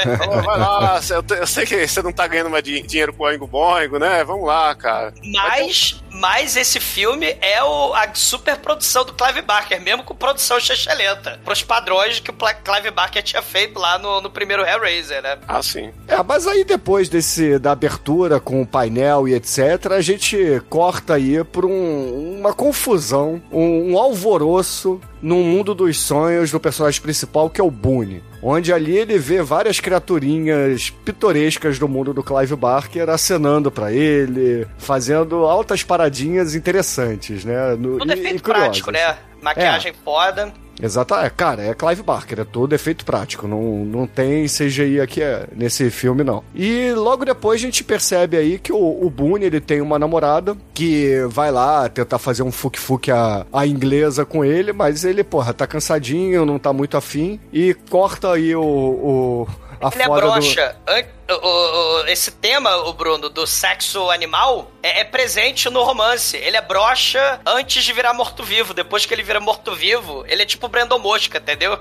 Então, 0.00 0.42
vai 0.42 0.58
lá, 0.58 1.00
eu, 1.10 1.36
eu 1.36 1.46
sei 1.46 1.66
que 1.66 1.86
você 1.88 2.00
não 2.00 2.12
tá 2.12 2.26
ganhando 2.28 2.48
mais 2.50 2.62
di- 2.62 2.82
dinheiro 2.82 3.12
com 3.12 3.24
o 3.24 3.26
Oingo 3.26 3.46
Boingo, 3.48 3.98
né? 3.98 4.22
Vamos 4.22 4.46
lá, 4.46 4.72
cara. 4.76 5.12
Mas, 5.24 6.00
mas 6.12 6.56
esse 6.56 6.80
filme 6.80 7.36
é 7.40 7.62
o, 7.62 7.94
a 7.94 8.12
super 8.14 8.56
produção 8.58 9.04
do 9.04 9.12
Clive 9.12 9.42
Barker, 9.42 9.80
mesmo 9.80 10.02
com 10.02 10.14
produção 10.14 10.58
chechelenta. 10.60 11.38
Pros 11.44 11.62
padrões 11.62 12.20
que 12.20 12.30
o 12.30 12.34
Clive 12.34 12.90
Barker 12.90 13.22
tinha 13.22 13.42
feito 13.42 13.78
lá 13.78 13.98
no, 13.98 14.20
no 14.20 14.30
primeiro 14.30 14.64
Hellraiser, 14.64 15.22
né? 15.22 15.38
Ah, 15.46 15.62
sim. 15.62 15.92
É, 16.08 16.22
mas 16.22 16.46
aí 16.46 16.64
depois 16.64 17.08
desse 17.08 17.58
da 17.58 17.72
abertura 17.72 18.40
com 18.40 18.60
o 18.62 18.66
painel 18.66 19.28
e 19.28 19.34
etc, 19.34 19.92
a 19.92 20.00
gente 20.00 20.60
corta 20.68 21.14
aí 21.14 21.42
por 21.44 21.64
um- 21.64 22.38
uma 22.38 22.52
confusão, 22.52 23.40
um, 23.52 23.92
um 23.92 23.98
alvoroço 23.98 25.00
no 25.22 25.36
mundo 25.36 25.74
dos 25.74 25.98
sonhos 25.98 26.50
do 26.50 26.58
personagem 26.58 27.00
principal 27.00 27.50
que 27.50 27.60
é 27.60 27.64
o 27.64 27.70
Boone. 27.70 28.22
Onde 28.42 28.72
ali 28.72 28.96
ele 28.96 29.18
vê 29.18 29.42
várias 29.42 29.78
criaturinhas 29.80 30.90
pitorescas 30.90 31.78
do 31.78 31.86
mundo 31.88 32.14
do 32.14 32.22
Clive 32.22 32.56
Barker 32.56 33.08
acenando 33.10 33.70
pra 33.70 33.92
ele, 33.92 34.66
fazendo 34.78 35.44
altas 35.44 35.82
paradinhas 35.82 36.54
interessantes, 36.54 37.44
né? 37.44 37.74
No, 37.76 37.98
Tudo 37.98 38.12
e- 38.12 38.16
e 38.16 38.20
efeito 38.20 38.42
curiosas. 38.42 38.68
prático, 38.80 38.90
né? 38.90 39.16
Maquiagem 39.42 39.92
foda. 40.04 40.52
Exato, 40.82 41.14
é, 41.14 41.28
cara, 41.30 41.62
é 41.62 41.74
Clive 41.74 42.02
Barker, 42.02 42.40
é 42.40 42.44
todo 42.44 42.72
efeito 42.74 43.04
prático, 43.04 43.46
não, 43.46 43.84
não 43.84 44.06
tem 44.06 44.46
CGI 44.46 45.00
aqui 45.00 45.22
é, 45.22 45.46
nesse 45.54 45.90
filme, 45.90 46.22
não. 46.24 46.42
E 46.54 46.92
logo 46.92 47.24
depois 47.24 47.60
a 47.60 47.64
gente 47.64 47.84
percebe 47.84 48.36
aí 48.36 48.58
que 48.58 48.72
o, 48.72 48.76
o 49.06 49.10
Boone, 49.10 49.44
ele 49.46 49.60
tem 49.60 49.80
uma 49.80 49.98
namorada 49.98 50.56
que 50.74 51.22
vai 51.28 51.50
lá 51.50 51.88
tentar 51.88 52.18
fazer 52.18 52.42
um 52.42 52.52
fuque-fuque 52.52 53.10
a, 53.10 53.46
a 53.52 53.66
inglesa 53.66 54.24
com 54.24 54.44
ele, 54.44 54.72
mas 54.72 55.04
ele, 55.04 55.22
porra, 55.24 55.52
tá 55.52 55.66
cansadinho, 55.66 56.44
não 56.46 56.58
tá 56.58 56.72
muito 56.72 56.96
afim, 56.96 57.38
e 57.52 57.74
corta 57.90 58.32
aí 58.32 58.54
o... 58.54 58.62
o 58.62 59.46
a 59.80 59.90
Ele 59.94 60.02
é 60.02 60.06
do- 60.06 60.12
broxa. 60.14 60.76
An- 60.86 61.04
o- 61.32 62.02
o- 62.02 62.06
esse 62.08 62.30
tema, 62.30 62.76
o 62.88 62.92
Bruno, 62.92 63.28
do 63.28 63.46
sexo 63.46 64.10
animal, 64.10 64.70
é, 64.82 65.00
é 65.00 65.04
presente 65.04 65.68
no 65.70 65.82
romance. 65.82 66.36
Ele 66.36 66.56
é 66.56 66.60
broxa 66.62 67.40
antes 67.46 67.84
de 67.84 67.92
virar 67.92 68.12
morto-vivo. 68.14 68.72
Depois 68.74 69.06
que 69.06 69.14
ele 69.14 69.22
vira 69.22 69.40
morto-vivo, 69.40 70.24
ele 70.28 70.42
é 70.42 70.46
tipo 70.46 70.68
Brandon 70.68 70.98
Mosca, 70.98 71.38
entendeu? 71.38 71.78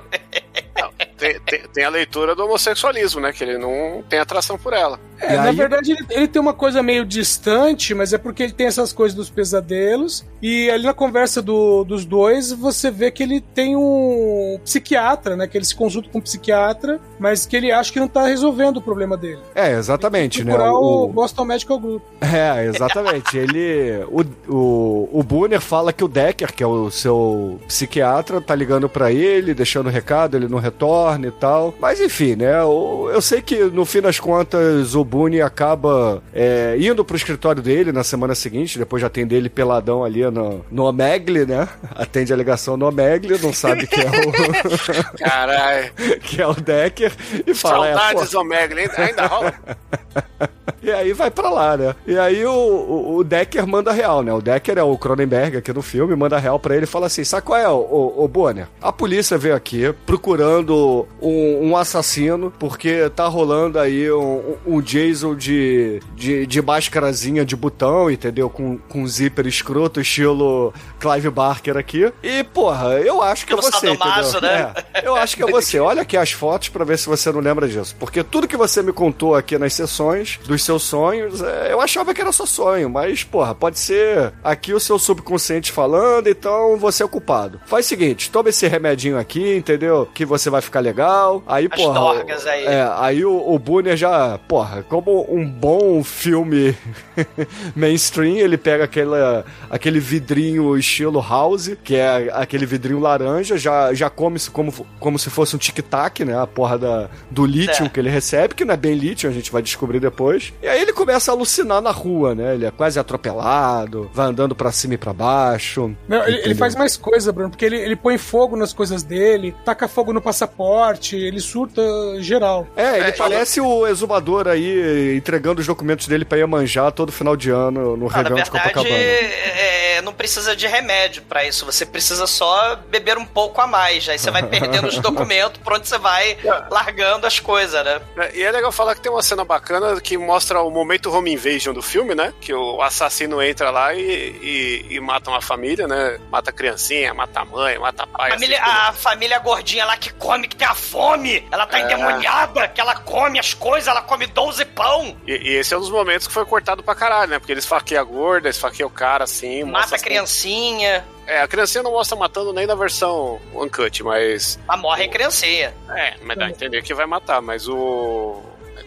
Tem, 1.17 1.37
tem- 1.41 1.67
tem 1.73 1.83
a 1.83 1.89
leitura 1.89 2.33
do 2.33 2.45
homossexualismo, 2.45 3.19
né? 3.19 3.33
Que 3.33 3.43
ele 3.43 3.57
não 3.57 4.01
tem 4.07 4.19
atração 4.19 4.57
por 4.57 4.71
ela. 4.71 4.97
É, 5.19 5.35
na 5.35 5.51
verdade, 5.51 5.91
ele, 5.91 6.05
ele 6.11 6.27
tem 6.29 6.41
uma 6.41 6.53
coisa 6.53 6.81
meio 6.81 7.03
distante, 7.03 7.93
mas 7.93 8.13
é 8.13 8.17
porque 8.17 8.41
ele 8.43 8.53
tem 8.53 8.67
essas 8.67 8.93
coisas 8.93 9.13
dos 9.13 9.29
pesadelos. 9.29 10.25
E 10.41 10.69
ali 10.71 10.85
na 10.85 10.93
conversa 10.93 11.41
do- 11.41 11.83
dos 11.83 12.05
dois, 12.05 12.53
você 12.53 12.89
vê 12.89 13.11
que 13.11 13.21
ele 13.21 13.41
tem 13.41 13.75
um 13.75 14.57
psiquiatra, 14.63 15.35
né? 15.35 15.45
Que 15.45 15.57
ele 15.57 15.65
se 15.65 15.75
consulta 15.75 16.07
com 16.09 16.19
um 16.19 16.21
psiquiatra, 16.21 17.01
mas 17.19 17.45
que 17.45 17.57
ele 17.57 17.69
acha 17.71 17.91
que 17.91 17.99
não 17.99 18.07
tá 18.07 18.25
resolvendo 18.25 18.77
o 18.77 18.81
problema 18.81 19.17
dele. 19.17 19.38
É, 19.55 19.71
exatamente, 19.73 20.43
né? 20.43 20.55
O... 20.57 21.03
O, 21.05 21.07
Boston 21.07 21.45
Medical 21.45 21.79
Group. 21.79 22.01
É, 22.31 22.65
exatamente. 22.65 23.35
Ele. 23.37 24.03
O, 24.07 24.21
o, 24.47 25.09
o 25.19 25.23
Bunner 25.23 25.59
fala 25.59 25.91
que 25.91 26.03
o 26.03 26.07
Decker, 26.07 26.53
que 26.53 26.61
é 26.61 26.67
o 26.67 26.91
seu 26.91 27.59
psiquiatra, 27.67 28.39
tá 28.39 28.53
ligando 28.53 28.87
pra 28.87 29.11
ele, 29.11 29.53
deixando 29.53 29.89
recado, 29.89 30.35
ele 30.37 30.47
não 30.47 30.59
retorna 30.59 31.27
e 31.27 31.31
tal. 31.31 31.73
Mas 31.79 31.99
enfim, 31.99 32.35
né? 32.35 32.61
o- 32.63 33.09
eu 33.11 33.19
sei 33.21 33.41
que 33.41 33.55
no 33.65 33.83
fim 33.85 33.99
das 34.01 34.19
contas 34.19 34.93
o 34.93 35.03
Bunny 35.03 35.41
acaba 35.41 36.21
é, 36.33 36.75
indo 36.79 37.03
pro 37.03 37.17
escritório 37.17 37.63
dele 37.63 37.91
na 37.91 38.03
semana 38.03 38.35
seguinte, 38.35 38.77
depois 38.77 39.01
de 39.01 39.07
atender 39.07 39.37
ele 39.37 39.49
peladão 39.49 40.03
ali 40.03 40.23
no, 40.29 40.63
no 40.69 40.83
Omegle, 40.85 41.45
né? 41.47 41.67
Atende 41.95 42.31
a 42.31 42.35
ligação 42.35 42.77
no 42.77 42.87
Omegle, 42.87 43.39
não 43.41 43.51
sabe 43.53 43.87
que 43.87 43.99
é 43.99 44.05
o. 44.05 45.17
Caralho. 45.17 45.91
que 46.21 46.41
é 46.41 46.47
o 46.47 46.53
Decker, 46.53 47.11
e 47.47 47.53
fala. 47.53 47.87
é, 47.87 47.93
Saudades 47.95 48.29
do 48.31 48.39
Omegle, 48.39 48.79
ainda, 48.97 49.25
rola. 49.29 49.53
E 50.81 50.91
aí 50.91 51.13
vai 51.13 51.29
pra 51.29 51.49
lá, 51.49 51.75
né? 51.75 51.95
E 52.07 52.17
aí 52.17 52.45
o, 52.45 52.51
o, 52.51 53.17
o 53.17 53.23
Decker 53.23 53.67
manda 53.67 53.91
real, 53.91 54.23
né? 54.23 54.33
O 54.33 54.41
Decker 54.41 54.77
é 54.77 54.83
o 54.83 54.97
Cronenberg 54.97 55.57
aqui 55.57 55.73
no 55.73 55.81
filme, 55.81 56.15
manda 56.15 56.37
real 56.37 56.59
pra 56.59 56.75
ele 56.75 56.85
e 56.85 56.87
fala 56.87 57.07
assim: 57.07 57.23
sabe 57.23 57.45
qual 57.45 57.59
é, 57.59 57.67
o, 57.67 57.75
o, 57.75 58.23
o 58.23 58.27
Bonner? 58.27 58.67
A 58.81 58.91
polícia 58.91 59.37
veio 59.37 59.55
aqui 59.55 59.93
procurando 60.05 61.07
um, 61.21 61.69
um 61.69 61.77
assassino 61.77 62.51
porque 62.57 63.09
tá 63.09 63.27
rolando 63.27 63.77
aí 63.77 64.09
um, 64.11 64.55
um 64.65 64.81
Jason 64.81 65.35
de, 65.35 66.01
de, 66.15 66.47
de 66.47 66.61
máscarazinha 66.61 67.43
de 67.43 67.55
botão, 67.55 68.09
entendeu? 68.09 68.49
Com, 68.49 68.77
com 68.77 69.05
zíper 69.05 69.47
escroto, 69.47 69.99
estilo 69.99 70.73
Clive 70.99 71.29
Barker 71.29 71.75
aqui. 71.77 72.11
E, 72.23 72.43
porra, 72.45 72.99
eu 72.99 73.21
acho 73.21 73.45
que 73.45 73.53
é 73.53 73.55
você, 73.55 73.89
entendeu? 73.89 74.41
né? 74.41 74.73
É, 74.93 75.05
eu 75.05 75.15
acho 75.15 75.35
que 75.35 75.43
é 75.43 75.47
você. 75.47 75.79
Olha 75.79 76.03
aqui 76.03 76.15
as 76.15 76.31
fotos 76.31 76.69
pra 76.69 76.85
ver 76.85 76.97
se 76.97 77.07
você 77.07 77.31
não 77.31 77.41
lembra 77.41 77.67
disso. 77.67 77.95
Porque 77.99 78.23
tudo 78.23 78.47
que 78.47 78.55
você 78.55 78.81
me 78.81 78.93
contou 78.93 79.18
aqui 79.35 79.57
nas 79.57 79.73
sessões 79.73 80.39
dos 80.45 80.63
seus 80.63 80.83
sonhos, 80.83 81.41
é, 81.41 81.71
eu 81.71 81.81
achava 81.81 82.13
que 82.13 82.21
era 82.21 82.31
só 82.31 82.45
sonho, 82.45 82.89
mas, 82.89 83.23
porra, 83.23 83.53
pode 83.53 83.77
ser 83.79 84.33
aqui 84.43 84.73
o 84.73 84.79
seu 84.79 84.97
subconsciente 84.99 85.71
falando, 85.71 86.27
então 86.27 86.77
você 86.77 87.03
é 87.03 87.05
o 87.05 87.09
culpado. 87.09 87.59
Faz 87.65 87.85
o 87.85 87.89
seguinte, 87.89 88.29
toma 88.31 88.49
esse 88.49 88.67
remedinho 88.67 89.17
aqui, 89.17 89.55
entendeu? 89.55 90.07
Que 90.13 90.25
você 90.25 90.49
vai 90.49 90.61
ficar 90.61 90.79
legal. 90.79 91.43
Aí, 91.47 91.67
As 91.71 91.81
porra. 91.81 91.99
aí. 92.47 92.65
É, 92.65 92.89
aí 92.97 93.25
o, 93.25 93.53
o 93.53 93.59
Bunner 93.59 93.95
já, 93.97 94.37
porra, 94.47 94.83
como 94.87 95.25
um 95.33 95.45
bom 95.49 96.03
filme 96.03 96.75
mainstream, 97.75 98.37
ele 98.37 98.57
pega 98.57 98.83
aquela, 98.83 99.45
aquele 99.69 99.99
vidrinho 99.99 100.77
estilo 100.77 101.19
house, 101.21 101.71
que 101.83 101.95
é 101.95 102.29
aquele 102.33 102.65
vidrinho 102.65 102.99
laranja, 102.99 103.57
já, 103.57 103.93
já 103.93 104.09
come 104.09 104.39
como, 104.51 104.73
como 104.99 105.19
se 105.19 105.29
fosse 105.29 105.55
um 105.55 105.59
tic-tac, 105.59 106.23
né? 106.23 106.39
A 106.39 106.47
porra 106.47 106.77
da, 106.77 107.09
do 107.29 107.45
lítio 107.45 107.85
É. 107.85 107.89
que 107.89 107.99
ele 107.99 108.09
recebe, 108.09 108.55
que 108.55 108.65
não 108.65 108.73
é 108.73 108.77
bem 108.77 108.95
lítio, 108.99 109.29
a 109.29 109.33
gente 109.33 109.51
vai 109.51 109.61
descobrir 109.61 109.99
depois. 109.99 110.53
E 110.61 110.67
aí 110.67 110.81
ele 110.81 110.93
começa 110.93 111.31
a 111.31 111.33
alucinar 111.33 111.81
na 111.81 111.91
rua, 111.91 112.35
né? 112.35 112.53
Ele 112.55 112.65
é 112.65 112.71
quase 112.71 112.99
atropelado, 112.99 114.09
vai 114.13 114.27
andando 114.27 114.55
pra 114.55 114.71
cima 114.71 114.93
e 114.93 114.97
pra 114.97 115.13
baixo. 115.13 115.95
Não, 116.07 116.27
ele, 116.27 116.39
ele 116.39 116.55
faz 116.55 116.75
mais 116.75 116.97
coisa, 116.97 117.31
Bruno, 117.31 117.49
porque 117.49 117.65
ele, 117.65 117.77
ele 117.77 117.95
põe 117.95 118.17
fogo 118.17 118.55
nas 118.55 118.73
coisas 118.73 119.03
dele, 119.03 119.55
taca 119.65 119.87
fogo 119.87 120.13
no 120.13 120.21
passaporte, 120.21 121.15
ele 121.15 121.39
surta 121.39 121.81
geral. 122.19 122.67
É, 122.75 122.99
ele 122.99 123.11
parece 123.13 123.61
o 123.61 123.87
exumador 123.87 124.47
aí 124.47 125.15
entregando 125.15 125.61
os 125.61 125.67
documentos 125.67 126.07
dele 126.07 126.25
pra 126.25 126.37
Iemanjá 126.37 126.91
todo 126.91 127.11
final 127.11 127.35
de 127.35 127.49
ano 127.49 127.95
no 127.95 128.07
na 128.09 128.15
Réveillon 128.15 128.43
de 128.43 128.49
verdade, 128.51 128.73
Copacabana. 128.73 128.95
é, 128.95 130.01
não 130.01 130.13
precisa 130.13 130.55
de 130.55 130.67
remédio 130.67 131.21
pra 131.23 131.45
isso. 131.45 131.65
Você 131.65 131.85
precisa 131.85 132.25
só 132.27 132.75
beber 132.89 133.17
um 133.17 133.25
pouco 133.25 133.61
a 133.61 133.67
mais. 133.67 134.07
Aí 134.09 134.17
você 134.17 134.31
vai 134.31 134.43
perdendo 134.47 134.87
os 134.87 134.97
documentos 134.99 135.61
por 135.63 135.73
onde 135.73 135.87
você 135.87 135.97
vai 135.97 136.37
largando 136.69 137.27
as 137.27 137.39
coisas, 137.39 137.83
né? 137.83 138.01
É, 138.17 138.37
E 138.37 138.43
é 138.43 138.51
legal 138.51 138.71
falar 138.71 138.88
que 138.95 139.01
tem 139.01 139.11
uma 139.11 139.21
cena 139.23 139.43
bacana 139.43 139.99
que 140.01 140.17
mostra 140.17 140.61
o 140.61 140.69
momento 140.69 141.11
home 141.11 141.33
invasion 141.33 141.73
do 141.73 141.81
filme, 141.81 142.13
né? 142.15 142.33
Que 142.41 142.53
o 142.53 142.81
assassino 142.81 143.41
entra 143.41 143.69
lá 143.69 143.93
e, 143.93 144.01
e, 144.01 144.87
e 144.95 144.99
mata 144.99 145.29
uma 145.29 145.41
família, 145.41 145.87
né? 145.87 146.19
Mata 146.31 146.49
a 146.49 146.53
criancinha, 146.53 147.13
mata 147.13 147.41
a 147.41 147.45
mãe, 147.45 147.77
mata 147.79 148.03
a 148.03 148.07
pai. 148.07 148.31
Família- 148.31 148.61
assim, 148.61 148.71
a 148.71 148.93
família 148.93 149.39
gordinha 149.39 149.85
lá 149.85 149.97
que 149.97 150.11
come, 150.13 150.47
que 150.47 150.55
tem 150.55 150.67
a 150.67 150.75
fome. 150.75 151.47
Ela 151.51 151.65
tá 151.65 151.79
É. 151.79 151.83
endemoniada, 151.83 152.67
que 152.67 152.79
ela 152.81 152.95
come 152.95 153.39
as 153.39 153.53
coisas, 153.53 153.87
ela 153.87 154.01
come 154.01 154.25
12 154.27 154.65
pão. 154.65 155.15
E, 155.27 155.31
e 155.33 155.55
esse 155.55 155.73
é 155.73 155.77
um 155.77 155.81
dos 155.81 155.89
momentos 155.91 156.27
que 156.27 156.33
foi 156.33 156.45
cortado 156.45 156.83
pra 156.83 156.95
caralho, 156.95 157.31
né? 157.31 157.39
Porque 157.39 157.51
eles 157.51 157.63
esfaqueiam 157.63 158.01
a 158.01 158.05
gorda, 158.05 158.49
esfaqueiam 158.49 158.87
o 158.87 158.91
cara 158.91 159.23
assim. 159.23 159.63
Mata 159.63 159.95
a 159.95 159.99
criancinha. 159.99 161.05
É, 161.27 161.41
a 161.41 161.47
criancinha 161.47 161.83
não 161.83 161.91
mostra 161.91 162.17
matando 162.17 162.51
nem 162.51 162.65
na 162.65 162.73
versão 162.73 163.39
uncut, 163.53 164.01
mas. 164.03 164.57
Mas 164.67 164.79
morre 164.79 165.03
a 165.03 165.07
criancinha. 165.09 165.73
É, 165.95 166.15
mas 166.23 166.37
dá 166.37 166.45
a 166.45 166.49
entender 166.49 166.81
que 166.81 166.93
vai 166.93 167.05
matar, 167.05 167.39
mas 167.41 167.67
o. 167.67 168.41